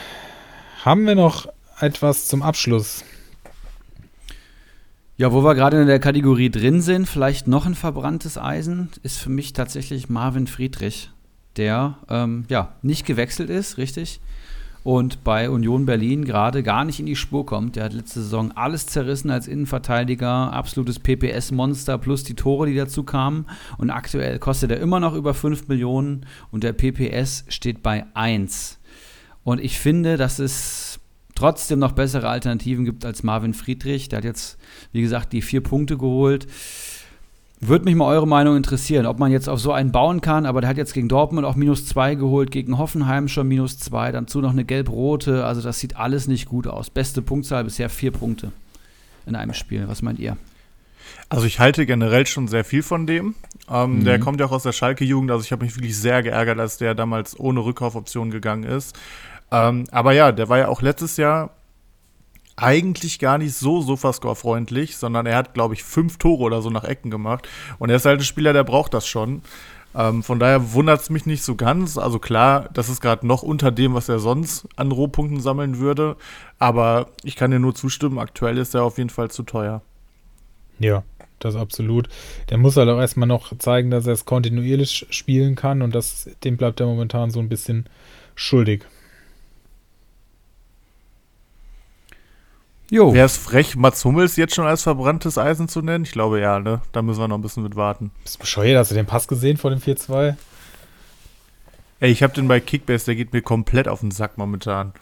Haben 0.84 1.06
wir 1.06 1.14
noch 1.14 1.46
etwas 1.78 2.26
zum 2.26 2.42
Abschluss? 2.42 3.04
Ja, 5.16 5.32
wo 5.32 5.44
wir 5.44 5.54
gerade 5.54 5.80
in 5.80 5.86
der 5.86 6.00
Kategorie 6.00 6.50
drin 6.50 6.80
sind, 6.80 7.06
vielleicht 7.06 7.46
noch 7.46 7.64
ein 7.64 7.76
verbranntes 7.76 8.36
Eisen, 8.36 8.90
ist 9.04 9.18
für 9.18 9.30
mich 9.30 9.52
tatsächlich 9.52 10.08
Marvin 10.08 10.48
Friedrich, 10.48 11.10
der 11.56 11.98
ähm, 12.08 12.46
ja 12.48 12.74
nicht 12.82 13.06
gewechselt 13.06 13.48
ist, 13.48 13.78
richtig, 13.78 14.20
und 14.82 15.22
bei 15.22 15.50
Union 15.50 15.86
Berlin 15.86 16.24
gerade 16.24 16.64
gar 16.64 16.84
nicht 16.84 16.98
in 16.98 17.06
die 17.06 17.14
Spur 17.14 17.46
kommt. 17.46 17.76
Der 17.76 17.84
hat 17.84 17.92
letzte 17.92 18.22
Saison 18.22 18.50
alles 18.56 18.86
zerrissen 18.86 19.30
als 19.30 19.46
Innenverteidiger, 19.46 20.52
absolutes 20.52 20.98
PPS-Monster 20.98 21.98
plus 21.98 22.24
die 22.24 22.34
Tore, 22.34 22.66
die 22.66 22.74
dazu 22.74 23.04
kamen. 23.04 23.46
Und 23.76 23.90
aktuell 23.90 24.40
kostet 24.40 24.72
er 24.72 24.80
immer 24.80 24.98
noch 24.98 25.14
über 25.14 25.34
5 25.34 25.68
Millionen 25.68 26.26
und 26.50 26.64
der 26.64 26.72
PPS 26.72 27.44
steht 27.48 27.84
bei 27.84 28.06
1. 28.14 28.77
Und 29.48 29.64
ich 29.64 29.78
finde, 29.78 30.18
dass 30.18 30.40
es 30.40 31.00
trotzdem 31.34 31.78
noch 31.78 31.92
bessere 31.92 32.28
Alternativen 32.28 32.84
gibt 32.84 33.06
als 33.06 33.22
Marvin 33.22 33.54
Friedrich. 33.54 34.10
Der 34.10 34.18
hat 34.18 34.24
jetzt, 34.26 34.58
wie 34.92 35.00
gesagt, 35.00 35.32
die 35.32 35.40
vier 35.40 35.62
Punkte 35.62 35.96
geholt. 35.96 36.46
Würde 37.58 37.86
mich 37.86 37.94
mal 37.94 38.08
eure 38.08 38.28
Meinung 38.28 38.58
interessieren, 38.58 39.06
ob 39.06 39.18
man 39.18 39.32
jetzt 39.32 39.48
auf 39.48 39.58
so 39.58 39.72
einen 39.72 39.90
bauen 39.90 40.20
kann, 40.20 40.44
aber 40.44 40.60
der 40.60 40.68
hat 40.68 40.76
jetzt 40.76 40.92
gegen 40.92 41.08
Dortmund 41.08 41.46
auch 41.46 41.56
minus 41.56 41.86
zwei 41.86 42.14
geholt, 42.14 42.50
gegen 42.50 42.76
Hoffenheim 42.76 43.26
schon 43.26 43.48
minus 43.48 43.78
zwei, 43.78 44.12
dazu 44.12 44.42
noch 44.42 44.50
eine 44.50 44.66
gelb-rote, 44.66 45.46
also 45.46 45.62
das 45.62 45.80
sieht 45.80 45.96
alles 45.96 46.28
nicht 46.28 46.44
gut 46.44 46.66
aus. 46.66 46.90
Beste 46.90 47.22
Punktzahl 47.22 47.64
bisher 47.64 47.88
vier 47.88 48.10
Punkte 48.10 48.52
in 49.24 49.34
einem 49.34 49.54
Spiel. 49.54 49.88
Was 49.88 50.02
meint 50.02 50.18
ihr? 50.18 50.36
Also 51.30 51.46
ich 51.46 51.58
halte 51.58 51.86
generell 51.86 52.26
schon 52.26 52.48
sehr 52.48 52.64
viel 52.64 52.82
von 52.82 53.06
dem. 53.06 53.34
Ähm, 53.70 54.00
Mhm. 54.00 54.04
Der 54.04 54.18
kommt 54.20 54.40
ja 54.40 54.46
auch 54.46 54.52
aus 54.52 54.64
der 54.64 54.72
Schalke-Jugend, 54.72 55.30
also 55.30 55.42
ich 55.42 55.52
habe 55.52 55.64
mich 55.64 55.74
wirklich 55.74 55.96
sehr 55.96 56.22
geärgert, 56.22 56.58
als 56.58 56.76
der 56.76 56.94
damals 56.94 57.40
ohne 57.40 57.60
Rückkaufoption 57.64 58.30
gegangen 58.30 58.64
ist. 58.64 58.94
Ähm, 59.50 59.84
aber 59.90 60.12
ja, 60.12 60.32
der 60.32 60.48
war 60.48 60.58
ja 60.58 60.68
auch 60.68 60.82
letztes 60.82 61.16
Jahr 61.16 61.50
eigentlich 62.56 63.18
gar 63.18 63.38
nicht 63.38 63.54
so 63.54 63.80
Sofascore-freundlich, 63.82 64.96
sondern 64.96 65.26
er 65.26 65.36
hat, 65.36 65.54
glaube 65.54 65.74
ich, 65.74 65.84
fünf 65.84 66.18
Tore 66.18 66.42
oder 66.42 66.60
so 66.60 66.70
nach 66.70 66.84
Ecken 66.84 67.10
gemacht. 67.10 67.48
Und 67.78 67.90
er 67.90 67.96
ist 67.96 68.04
halt 68.04 68.20
ein 68.20 68.24
Spieler, 68.24 68.52
der 68.52 68.64
braucht 68.64 68.94
das 68.94 69.06
schon. 69.06 69.42
Ähm, 69.94 70.22
von 70.22 70.38
daher 70.38 70.72
wundert 70.72 71.00
es 71.00 71.10
mich 71.10 71.24
nicht 71.24 71.42
so 71.42 71.54
ganz. 71.54 71.96
Also 71.96 72.18
klar, 72.18 72.68
das 72.72 72.88
ist 72.88 73.00
gerade 73.00 73.26
noch 73.26 73.42
unter 73.42 73.70
dem, 73.70 73.94
was 73.94 74.08
er 74.08 74.18
sonst 74.18 74.66
an 74.76 74.92
Rohpunkten 74.92 75.40
sammeln 75.40 75.78
würde. 75.78 76.16
Aber 76.58 77.08
ich 77.22 77.36
kann 77.36 77.50
dir 77.50 77.60
nur 77.60 77.74
zustimmen, 77.74 78.18
aktuell 78.18 78.58
ist 78.58 78.74
er 78.74 78.82
auf 78.82 78.98
jeden 78.98 79.10
Fall 79.10 79.30
zu 79.30 79.44
teuer. 79.44 79.82
Ja, 80.80 81.04
das 81.38 81.56
absolut. 81.56 82.08
Der 82.50 82.58
muss 82.58 82.76
halt 82.76 82.88
auch 82.88 82.98
erstmal 82.98 83.28
noch 83.28 83.56
zeigen, 83.58 83.90
dass 83.90 84.06
er 84.06 84.12
es 84.12 84.24
kontinuierlich 84.24 85.06
spielen 85.10 85.54
kann 85.54 85.82
und 85.82 85.94
das, 85.94 86.28
dem 86.44 86.56
bleibt 86.56 86.80
er 86.80 86.86
momentan 86.86 87.30
so 87.30 87.40
ein 87.40 87.48
bisschen 87.48 87.86
schuldig. 88.34 88.84
Jo, 92.90 93.12
Wäre 93.12 93.26
es 93.26 93.36
frech, 93.36 93.76
Mats 93.76 94.02
Hummels 94.04 94.36
jetzt 94.36 94.54
schon 94.54 94.66
als 94.66 94.82
verbranntes 94.82 95.36
Eisen 95.36 95.68
zu 95.68 95.82
nennen? 95.82 96.04
Ich 96.04 96.12
glaube 96.12 96.40
ja, 96.40 96.58
ne? 96.58 96.80
Da 96.92 97.02
müssen 97.02 97.20
wir 97.20 97.28
noch 97.28 97.36
ein 97.36 97.42
bisschen 97.42 97.62
mit 97.62 97.76
warten. 97.76 98.10
Bist 98.22 98.36
du 98.36 98.40
bescheuert? 98.40 98.78
Hast 98.78 98.90
du 98.90 98.94
den 98.94 99.04
Pass 99.06 99.28
gesehen 99.28 99.58
vor 99.58 99.70
dem 99.70 99.78
4-2? 99.80 100.36
Ey, 102.00 102.10
ich 102.10 102.22
habe 102.22 102.32
den 102.32 102.48
bei 102.48 102.60
Kickbase, 102.60 103.06
der 103.06 103.16
geht 103.16 103.32
mir 103.32 103.42
komplett 103.42 103.88
auf 103.88 104.00
den 104.00 104.10
Sack 104.10 104.38
momentan. 104.38 104.92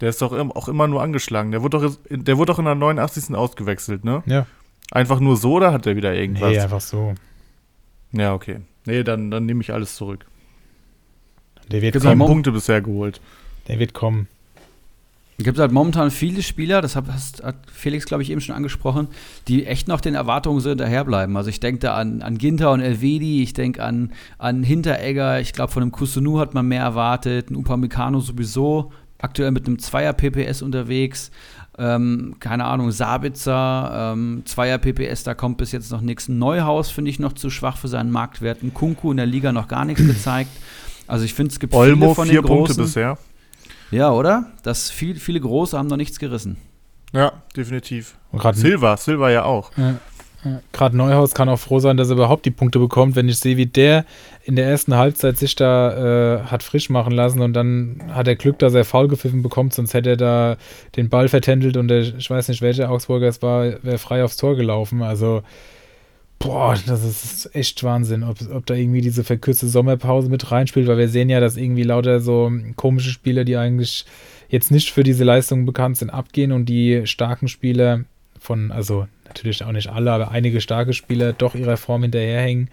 Der 0.00 0.08
ist 0.08 0.20
doch 0.20 0.32
auch 0.32 0.66
immer 0.66 0.88
nur 0.88 1.00
angeschlagen. 1.02 1.52
Der 1.52 1.62
wurde 1.62 1.78
doch, 1.78 1.96
der 2.10 2.38
wurde 2.38 2.52
doch 2.52 2.58
in 2.58 2.64
der 2.64 2.74
89. 2.74 3.36
ausgewechselt, 3.36 4.04
ne? 4.04 4.22
Ja. 4.26 4.46
Einfach 4.90 5.20
nur 5.20 5.36
so 5.36 5.52
oder 5.52 5.72
hat 5.72 5.86
der 5.86 5.94
wieder 5.94 6.12
irgendwas? 6.14 6.50
Nee, 6.50 6.58
einfach 6.58 6.80
so. 6.80 7.14
Ja, 8.10 8.34
okay. 8.34 8.60
Nee, 8.84 9.04
dann, 9.04 9.30
dann 9.30 9.46
nehme 9.46 9.60
ich 9.62 9.72
alles 9.72 9.94
zurück. 9.94 10.26
Der 11.70 11.82
wird 11.82 11.94
Mom- 11.94 12.18
kommen. 12.18 12.26
Punkte 12.26 12.50
bisher 12.50 12.80
geholt. 12.82 13.20
Der 13.68 13.78
wird 13.78 13.94
kommen. 13.94 14.26
Es 15.42 15.44
gibt 15.44 15.58
halt 15.58 15.72
momentan 15.72 16.12
viele 16.12 16.40
Spieler, 16.40 16.80
das 16.82 16.94
hat, 16.94 17.04
Felix, 17.72 18.06
glaube 18.06 18.22
ich, 18.22 18.30
eben 18.30 18.40
schon 18.40 18.54
angesprochen, 18.54 19.08
die 19.48 19.66
echt 19.66 19.88
noch 19.88 20.00
den 20.00 20.14
Erwartungen 20.14 20.60
so 20.60 20.68
hinterherbleiben. 20.68 21.36
Also 21.36 21.50
ich 21.50 21.58
denke 21.58 21.80
da 21.80 21.94
an, 21.96 22.22
an 22.22 22.38
Ginter 22.38 22.70
und 22.70 22.78
Elvedi, 22.78 23.42
ich 23.42 23.52
denke 23.52 23.82
an, 23.82 24.12
an 24.38 24.62
Hinteregger, 24.62 25.40
ich 25.40 25.52
glaube 25.52 25.72
von 25.72 25.82
einem 25.82 25.90
Kusunu 25.90 26.38
hat 26.38 26.54
man 26.54 26.68
mehr 26.68 26.82
erwartet, 26.82 27.50
ein 27.50 27.56
Upamecano 27.56 28.20
sowieso, 28.20 28.92
aktuell 29.18 29.50
mit 29.50 29.66
einem 29.66 29.80
Zweier-PPS 29.80 30.62
unterwegs. 30.62 31.32
Ähm, 31.76 32.36
keine 32.38 32.66
Ahnung, 32.66 32.92
Sabitzer, 32.92 34.12
ähm, 34.14 34.42
Zweier 34.44 34.78
PPS, 34.78 35.24
da 35.24 35.34
kommt 35.34 35.56
bis 35.56 35.72
jetzt 35.72 35.90
noch 35.90 36.02
nichts. 36.02 36.28
Neuhaus 36.28 36.88
finde 36.88 37.10
ich 37.10 37.18
noch 37.18 37.32
zu 37.32 37.50
schwach 37.50 37.78
für 37.78 37.88
seinen 37.88 38.12
Marktwert. 38.12 38.62
Ein 38.62 38.74
Kunku 38.74 39.10
in 39.10 39.16
der 39.16 39.26
Liga 39.26 39.50
noch 39.50 39.66
gar 39.66 39.84
nichts 39.84 40.06
gezeigt. 40.06 40.52
Also 41.08 41.24
ich 41.24 41.34
finde, 41.34 41.50
es 41.50 41.58
gibt 41.58 41.74
Olmo, 41.74 41.96
viele 41.96 42.14
von 42.14 42.28
vier 42.28 42.42
den 42.42 42.46
Punkte 42.46 42.74
Großen. 42.74 42.84
bisher. 42.84 43.18
Ja, 43.92 44.10
oder? 44.10 44.46
Das 44.62 44.90
viel, 44.90 45.16
viele 45.16 45.40
Große 45.40 45.78
haben 45.78 45.86
noch 45.86 45.96
nichts 45.96 46.18
gerissen. 46.18 46.56
Ja, 47.12 47.32
definitiv. 47.56 48.16
Und 48.30 48.40
gerade 48.40 48.58
Silva, 48.58 48.96
Silva 48.96 49.30
ja 49.30 49.44
auch. 49.44 49.70
Gerade 50.72 50.96
Neuhaus 50.96 51.34
kann 51.34 51.48
auch 51.48 51.58
froh 51.58 51.78
sein, 51.78 51.96
dass 51.96 52.08
er 52.08 52.14
überhaupt 52.14 52.44
die 52.46 52.50
Punkte 52.50 52.80
bekommt, 52.80 53.14
wenn 53.14 53.28
ich 53.28 53.38
sehe, 53.38 53.56
wie 53.56 53.66
der 53.66 54.04
in 54.42 54.56
der 54.56 54.66
ersten 54.66 54.96
Halbzeit 54.96 55.36
sich 55.36 55.54
da 55.54 56.40
äh, 56.40 56.44
hat 56.44 56.64
frisch 56.64 56.90
machen 56.90 57.12
lassen 57.12 57.40
und 57.40 57.52
dann 57.52 58.02
hat 58.12 58.26
er 58.26 58.34
Glück, 58.34 58.58
dass 58.58 58.74
er 58.74 58.84
faul 58.84 59.06
gepfiffen 59.06 59.42
bekommt, 59.42 59.72
sonst 59.72 59.94
hätte 59.94 60.10
er 60.10 60.16
da 60.16 60.56
den 60.96 61.10
Ball 61.10 61.28
vertändelt 61.28 61.76
und 61.76 61.86
der, 61.86 62.00
ich 62.00 62.28
weiß 62.28 62.48
nicht, 62.48 62.60
welcher 62.60 62.90
Augsburger 62.90 63.28
es 63.28 63.40
war, 63.40 63.84
wäre 63.84 63.98
frei 63.98 64.24
aufs 64.24 64.36
Tor 64.36 64.56
gelaufen. 64.56 65.02
Also, 65.02 65.42
boah, 66.42 66.76
das 66.86 67.04
ist 67.04 67.54
echt 67.54 67.82
Wahnsinn, 67.84 68.24
ob, 68.24 68.36
ob 68.52 68.66
da 68.66 68.74
irgendwie 68.74 69.00
diese 69.00 69.24
verkürzte 69.24 69.68
Sommerpause 69.68 70.28
mit 70.28 70.50
reinspielt, 70.50 70.88
weil 70.88 70.98
wir 70.98 71.08
sehen 71.08 71.30
ja, 71.30 71.40
dass 71.40 71.56
irgendwie 71.56 71.84
lauter 71.84 72.20
so 72.20 72.50
komische 72.76 73.10
Spieler, 73.10 73.44
die 73.44 73.56
eigentlich 73.56 74.04
jetzt 74.48 74.70
nicht 74.70 74.90
für 74.90 75.04
diese 75.04 75.24
Leistungen 75.24 75.64
bekannt 75.64 75.96
sind, 75.98 76.10
abgehen 76.10 76.52
und 76.52 76.66
die 76.66 77.06
starken 77.06 77.48
Spieler 77.48 78.04
von, 78.38 78.72
also 78.72 79.06
natürlich 79.26 79.64
auch 79.64 79.72
nicht 79.72 79.88
alle, 79.88 80.12
aber 80.12 80.30
einige 80.30 80.60
starke 80.60 80.92
Spieler 80.92 81.32
doch 81.32 81.54
ihrer 81.54 81.76
Form 81.76 82.02
hinterherhängen. 82.02 82.68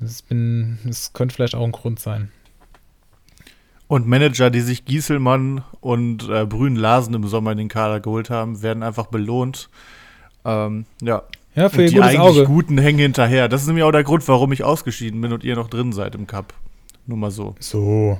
Das, 0.00 0.22
bin, 0.22 0.78
das 0.84 1.12
könnte 1.12 1.34
vielleicht 1.34 1.54
auch 1.54 1.64
ein 1.64 1.72
Grund 1.72 2.00
sein. 2.00 2.32
Und 3.88 4.08
Manager, 4.08 4.48
die 4.48 4.62
sich 4.62 4.86
Gieselmann 4.86 5.62
und 5.80 6.28
äh, 6.30 6.46
Brün 6.46 6.76
Larsen 6.76 7.12
im 7.12 7.28
Sommer 7.28 7.52
in 7.52 7.58
den 7.58 7.68
Kader 7.68 8.00
geholt 8.00 8.30
haben, 8.30 8.62
werden 8.62 8.82
einfach 8.82 9.06
belohnt. 9.06 9.68
Ähm, 10.46 10.86
ja. 11.02 11.22
Ja, 11.54 11.68
für 11.68 11.78
Und 11.78 11.82
ihr 11.82 11.88
die 11.88 11.94
gutes 11.96 12.08
eigentlich 12.08 12.20
Auge. 12.20 12.44
Guten 12.44 12.78
hängen 12.78 12.98
hinterher. 12.98 13.48
Das 13.48 13.60
ist 13.62 13.66
nämlich 13.66 13.84
auch 13.84 13.92
der 13.92 14.04
Grund, 14.04 14.26
warum 14.28 14.52
ich 14.52 14.64
ausgeschieden 14.64 15.20
bin 15.20 15.32
und 15.32 15.44
ihr 15.44 15.54
noch 15.54 15.68
drin 15.68 15.92
seid 15.92 16.14
im 16.14 16.26
Cup. 16.26 16.54
Nur 17.06 17.18
mal 17.18 17.30
so. 17.30 17.54
So. 17.58 18.18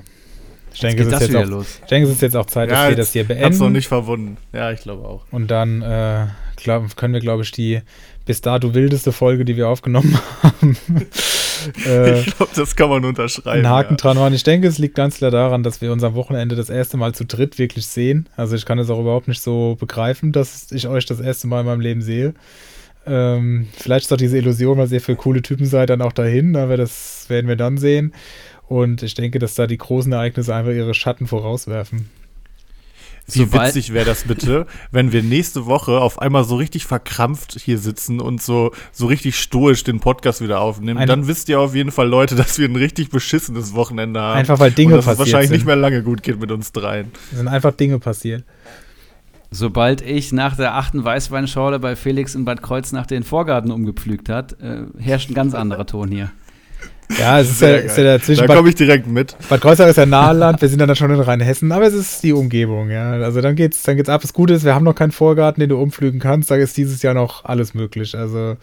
Ich 0.73 0.79
denke, 0.79 1.03
Geht 1.03 1.05
es 1.05 1.11
das 1.11 1.21
ist, 1.21 1.27
jetzt 1.27 1.37
wieder 1.37 1.47
auch, 1.47 1.59
los? 1.59 1.79
ich 1.81 1.87
denke, 1.87 2.07
es 2.09 2.15
ist 2.15 2.21
jetzt 2.21 2.35
auch 2.35 2.47
Zeit, 2.47 2.71
dass 2.71 2.89
wir 2.89 2.95
das 2.95 3.13
hier 3.13 3.23
Hab's 3.23 3.29
noch 3.29 3.49
beenden. 3.49 3.71
nicht 3.73 3.87
verwunden. 3.87 4.37
Ja, 4.53 4.71
ich 4.71 4.81
glaube 4.81 5.07
auch. 5.07 5.23
Und 5.29 5.51
dann 5.51 5.83
äh, 5.83 6.25
glaub, 6.55 6.95
können 6.95 7.13
wir, 7.13 7.21
glaube 7.21 7.43
ich, 7.43 7.51
die 7.51 7.81
bis 8.25 8.41
dato 8.41 8.73
wildeste 8.73 9.11
Folge, 9.11 9.45
die 9.45 9.55
wir 9.55 9.67
aufgenommen 9.67 10.17
haben, 10.43 10.77
äh, 11.85 12.19
ich 12.19 12.35
glaube, 12.35 12.51
das 12.55 12.75
kann 12.75 12.89
man 12.89 13.05
unterschreiben. 13.05 13.49
einen 13.49 13.69
Haken 13.69 13.93
ja. 13.93 13.97
dran 13.97 14.17
machen. 14.17 14.33
Ich 14.33 14.43
denke, 14.43 14.67
es 14.67 14.79
liegt 14.79 14.95
ganz 14.95 15.17
klar 15.17 15.29
daran, 15.31 15.61
dass 15.61 15.81
wir 15.81 15.91
uns 15.91 16.03
am 16.03 16.15
Wochenende 16.15 16.55
das 16.55 16.69
erste 16.69 16.97
Mal 16.97 17.13
zu 17.13 17.25
dritt 17.25 17.59
wirklich 17.59 17.85
sehen. 17.85 18.27
Also 18.35 18.55
ich 18.55 18.65
kann 18.65 18.79
es 18.79 18.89
auch 18.89 18.99
überhaupt 18.99 19.27
nicht 19.27 19.41
so 19.41 19.77
begreifen, 19.79 20.31
dass 20.31 20.71
ich 20.71 20.87
euch 20.87 21.05
das 21.05 21.19
erste 21.19 21.47
Mal 21.47 21.61
in 21.61 21.65
meinem 21.67 21.81
Leben 21.81 22.01
sehe. 22.01 22.33
Ähm, 23.05 23.67
vielleicht 23.77 24.03
ist 24.05 24.11
doch 24.11 24.17
diese 24.17 24.37
Illusion, 24.37 24.77
was 24.77 24.91
ihr 24.91 25.01
für 25.01 25.15
coole 25.15 25.41
Typen 25.41 25.65
seid, 25.65 25.89
dann 25.89 26.01
auch 26.01 26.13
dahin, 26.13 26.55
aber 26.55 26.77
das 26.77 27.25
werden 27.29 27.47
wir 27.47 27.55
dann 27.57 27.77
sehen. 27.77 28.13
Und 28.67 29.03
ich 29.03 29.13
denke, 29.13 29.39
dass 29.39 29.55
da 29.55 29.67
die 29.67 29.77
großen 29.77 30.11
Ereignisse 30.11 30.55
einfach 30.55 30.71
ihre 30.71 30.93
Schatten 30.93 31.27
vorauswerfen. 31.27 32.09
Wie 33.27 33.39
Sobald- 33.39 33.69
witzig 33.69 33.93
wäre 33.93 34.05
das 34.05 34.23
bitte, 34.25 34.67
wenn 34.91 35.13
wir 35.13 35.23
nächste 35.23 35.65
Woche 35.65 35.99
auf 36.01 36.21
einmal 36.21 36.43
so 36.43 36.57
richtig 36.57 36.85
verkrampft 36.85 37.57
hier 37.59 37.77
sitzen 37.77 38.19
und 38.19 38.41
so, 38.41 38.71
so 38.91 39.05
richtig 39.07 39.37
stoisch 39.39 39.83
den 39.85 40.01
Podcast 40.01 40.41
wieder 40.41 40.59
aufnehmen. 40.59 40.97
Ein- 40.99 41.07
dann 41.07 41.27
wisst 41.27 41.47
ihr 41.47 41.59
auf 41.59 41.73
jeden 41.73 41.91
Fall, 41.91 42.07
Leute, 42.09 42.35
dass 42.35 42.59
wir 42.59 42.67
ein 42.67 42.75
richtig 42.75 43.09
beschissenes 43.09 43.73
Wochenende 43.73 44.19
haben. 44.19 44.39
Einfach 44.39 44.59
weil 44.59 44.71
Dinge 44.71 44.93
und 44.93 44.97
dass 44.97 45.05
es 45.05 45.11
passiert 45.11 45.19
wahrscheinlich 45.19 45.49
sind. 45.49 45.57
nicht 45.57 45.65
mehr 45.65 45.75
lange 45.77 46.03
gut 46.03 46.21
geht 46.21 46.39
mit 46.39 46.51
uns 46.51 46.71
dreien. 46.73 47.11
Es 47.31 47.37
sind 47.37 47.47
einfach 47.47 47.73
Dinge 47.73 47.99
passiert. 47.99 48.43
Sobald 49.53 50.01
ich 50.01 50.31
nach 50.31 50.55
der 50.55 50.73
achten 50.73 51.03
Weißweinschorle 51.03 51.77
bei 51.77 51.95
Felix 51.95 52.33
in 52.33 52.43
Bad 52.43 52.63
Kreuznach 52.63 53.05
den 53.05 53.21
Vorgarten 53.21 53.69
umgepflügt 53.71 54.27
hat, 54.27 54.53
äh, 54.59 54.85
herrscht 54.99 55.29
ein 55.29 55.35
ganz 55.35 55.53
anderer 55.53 55.85
Ton 55.85 56.09
hier. 56.09 56.31
Ja, 57.19 57.39
es 57.39 57.51
ist 57.51 57.61
ja, 57.61 57.75
ist 57.75 57.95
ja 57.95 58.03
dazwischen. 58.03 58.41
Da 58.41 58.47
Bad, 58.47 58.57
komme 58.57 58.69
ich 58.69 58.75
direkt 58.75 59.05
mit. 59.05 59.35
Bad 59.49 59.61
Kreuznach 59.61 59.87
ist 59.87 59.97
ja 59.97 60.07
Nahland, 60.07 60.59
wir 60.59 60.69
sind 60.69 60.79
dann 60.79 60.95
schon 60.95 61.11
in 61.11 61.19
Rheinhessen, 61.19 61.71
aber 61.71 61.85
es 61.85 61.93
ist 61.93 62.23
die 62.23 62.33
Umgebung, 62.33 62.89
ja. 62.89 63.11
Also 63.11 63.41
dann 63.41 63.55
geht's, 63.55 63.83
dann 63.83 63.95
geht's 63.95 64.09
ab. 64.09 64.21
Das 64.21 64.33
Gute 64.33 64.55
ist, 64.55 64.65
wir 64.65 64.73
haben 64.73 64.85
noch 64.85 64.95
keinen 64.95 65.11
Vorgarten, 65.11 65.59
den 65.59 65.69
du 65.69 65.79
umpflügen 65.79 66.19
kannst. 66.19 66.49
Da 66.49 66.55
ist 66.55 66.75
dieses 66.75 67.03
Jahr 67.03 67.13
noch 67.13 67.45
alles 67.45 67.75
möglich. 67.75 68.17
Also 68.17 68.57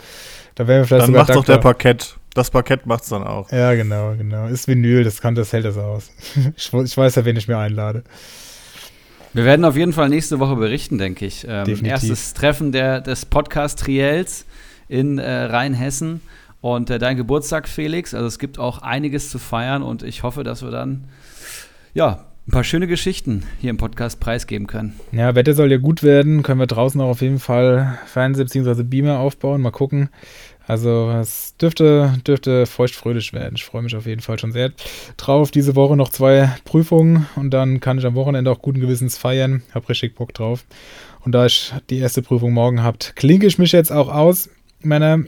da 0.56 0.66
wären 0.66 0.80
wir 0.80 0.86
vielleicht 0.86 1.06
Dann 1.06 1.12
macht's 1.12 1.34
doch 1.34 1.44
der. 1.44 1.58
Parkett. 1.58 2.16
Das 2.34 2.50
Parkett 2.50 2.86
macht's 2.86 3.08
dann 3.08 3.22
auch. 3.22 3.50
Ja, 3.52 3.74
genau, 3.74 4.14
genau. 4.16 4.46
Ist 4.46 4.66
Vinyl, 4.66 5.04
das 5.04 5.20
kann, 5.20 5.36
das 5.36 5.52
hält 5.52 5.64
das 5.64 5.76
aus. 5.76 6.10
ich, 6.56 6.72
ich 6.72 6.96
weiß 6.96 7.14
ja, 7.14 7.24
wen 7.24 7.36
ich 7.36 7.46
mir 7.46 7.58
einlade. 7.58 8.02
Wir 9.32 9.44
werden 9.44 9.64
auf 9.64 9.76
jeden 9.76 9.92
Fall 9.92 10.08
nächste 10.08 10.40
Woche 10.40 10.56
berichten, 10.56 10.98
denke 10.98 11.24
ich. 11.24 11.46
Ähm, 11.48 11.84
erstes 11.84 12.34
Treffen 12.34 12.72
der, 12.72 13.00
des 13.00 13.26
Podcast-Triels 13.26 14.44
in 14.88 15.18
äh, 15.18 15.42
Rheinhessen 15.44 16.20
und 16.60 16.90
äh, 16.90 16.98
dein 16.98 17.16
Geburtstag, 17.16 17.68
Felix. 17.68 18.12
Also 18.12 18.26
es 18.26 18.40
gibt 18.40 18.58
auch 18.58 18.82
einiges 18.82 19.30
zu 19.30 19.38
feiern 19.38 19.82
und 19.82 20.02
ich 20.02 20.24
hoffe, 20.24 20.42
dass 20.42 20.62
wir 20.62 20.72
dann 20.72 21.04
ja 21.94 22.26
ein 22.48 22.50
paar 22.50 22.64
schöne 22.64 22.88
Geschichten 22.88 23.44
hier 23.60 23.70
im 23.70 23.76
Podcast 23.76 24.18
preisgeben 24.18 24.66
können. 24.66 24.98
Ja, 25.12 25.36
Wetter 25.36 25.54
soll 25.54 25.70
ja 25.70 25.78
gut 25.78 26.02
werden. 26.02 26.42
Können 26.42 26.58
wir 26.58 26.66
draußen 26.66 27.00
auch 27.00 27.10
auf 27.10 27.22
jeden 27.22 27.38
Fall 27.38 27.98
Fernseher 28.06 28.44
bzw. 28.44 28.82
Beamer 28.82 29.20
aufbauen. 29.20 29.60
Mal 29.60 29.70
gucken. 29.70 30.08
Also 30.70 31.10
es 31.10 31.56
dürfte, 31.56 32.14
dürfte 32.24 32.64
feuchtfröhlich 32.64 33.32
werden. 33.32 33.56
Ich 33.56 33.64
freue 33.64 33.82
mich 33.82 33.96
auf 33.96 34.06
jeden 34.06 34.20
Fall 34.20 34.38
schon 34.38 34.52
sehr 34.52 34.70
drauf. 35.16 35.50
Diese 35.50 35.74
Woche 35.74 35.96
noch 35.96 36.10
zwei 36.10 36.54
Prüfungen 36.64 37.26
und 37.34 37.50
dann 37.50 37.80
kann 37.80 37.98
ich 37.98 38.06
am 38.06 38.14
Wochenende 38.14 38.52
auch 38.52 38.62
guten 38.62 38.78
Gewissens 38.78 39.18
feiern. 39.18 39.64
Hab 39.74 39.88
richtig 39.88 40.14
Bock 40.14 40.32
drauf. 40.32 40.64
Und 41.24 41.32
da 41.32 41.46
ich 41.46 41.74
die 41.90 41.98
erste 41.98 42.22
Prüfung 42.22 42.52
morgen 42.52 42.84
habt, 42.84 43.16
klinke 43.16 43.48
ich 43.48 43.58
mich 43.58 43.72
jetzt 43.72 43.90
auch 43.90 44.14
aus, 44.14 44.48
Männer. 44.80 45.24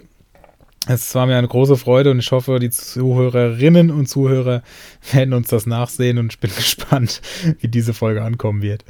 Es 0.87 1.13
war 1.17 1.27
mir 1.27 1.37
eine 1.37 1.49
große 1.49 1.77
Freude 1.77 2.13
und 2.13 2.21
ich 2.21 2.31
hoffe, 2.31 2.61
die 2.61 2.71
Zuhörerinnen 2.71 3.91
und 3.91 4.07
Zuhörer 4.07 4.63
werden 5.11 5.35
uns 5.35 5.49
das 5.49 5.67
nachsehen 5.67 6.19
und 6.19 6.35
ich 6.35 6.39
bin 6.39 6.53
gespannt, 6.57 7.21
wie 7.59 7.67
diese 7.67 7.95
Folge 7.95 8.23
ankommen 8.23 8.63
wird. 8.63 8.85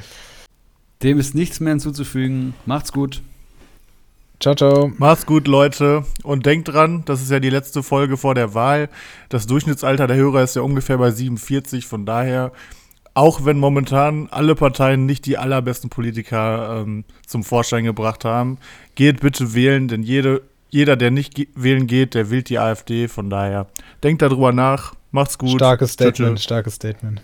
Dem 1.03 1.19
ist 1.19 1.35
nichts 1.35 1.61
mehr 1.61 1.71
hinzuzufügen. 1.71 2.53
Macht's 2.67 2.93
gut. 2.93 3.23
Ciao, 4.43 4.57
ciao. 4.57 4.91
Macht's 4.99 5.25
gut, 5.25 5.47
Leute. 5.47 6.05
Und 6.25 6.47
denkt 6.47 6.67
dran, 6.67 7.05
das 7.05 7.23
ist 7.23 7.31
ja 7.31 7.39
die 7.39 7.49
letzte 7.49 7.85
Folge 7.85 8.17
vor 8.17 8.35
der 8.35 8.55
Wahl. 8.55 8.89
Das 9.29 9.47
Durchschnittsalter 9.47 10.09
der 10.09 10.17
Hörer 10.17 10.43
ist 10.43 10.57
ja 10.57 10.63
ungefähr 10.63 10.99
bei 10.99 11.13
47. 11.13 11.87
Von 11.87 12.07
daher, 12.07 12.51
auch 13.15 13.45
wenn 13.45 13.61
momentan 13.61 14.27
alle 14.33 14.57
Parteien 14.57 15.07
nicht 15.07 15.27
die 15.27 15.39
allerbesten 15.39 15.91
Politiker 15.91 16.83
ähm, 16.83 17.05
zum 17.25 17.45
Vorschein 17.45 17.85
gebracht 17.85 18.25
haben, 18.25 18.59
geht 18.97 19.21
bitte 19.21 19.55
wählen, 19.55 19.87
denn 19.87 20.03
jede, 20.03 20.43
jeder, 20.71 20.97
der 20.97 21.13
nicht 21.13 21.37
ge 21.37 21.47
wählen 21.55 21.87
geht, 21.87 22.15
der 22.15 22.29
wählt 22.31 22.49
die 22.49 22.59
AfD. 22.59 23.07
Von 23.07 23.31
daher, 23.31 23.69
denkt 24.03 24.23
darüber 24.23 24.51
nach. 24.51 24.95
Macht's 25.13 25.39
gut. 25.39 25.51
Starkes. 25.53 25.93
Statement, 25.93 26.41
starkes 26.41 26.75
Statement. 26.75 27.23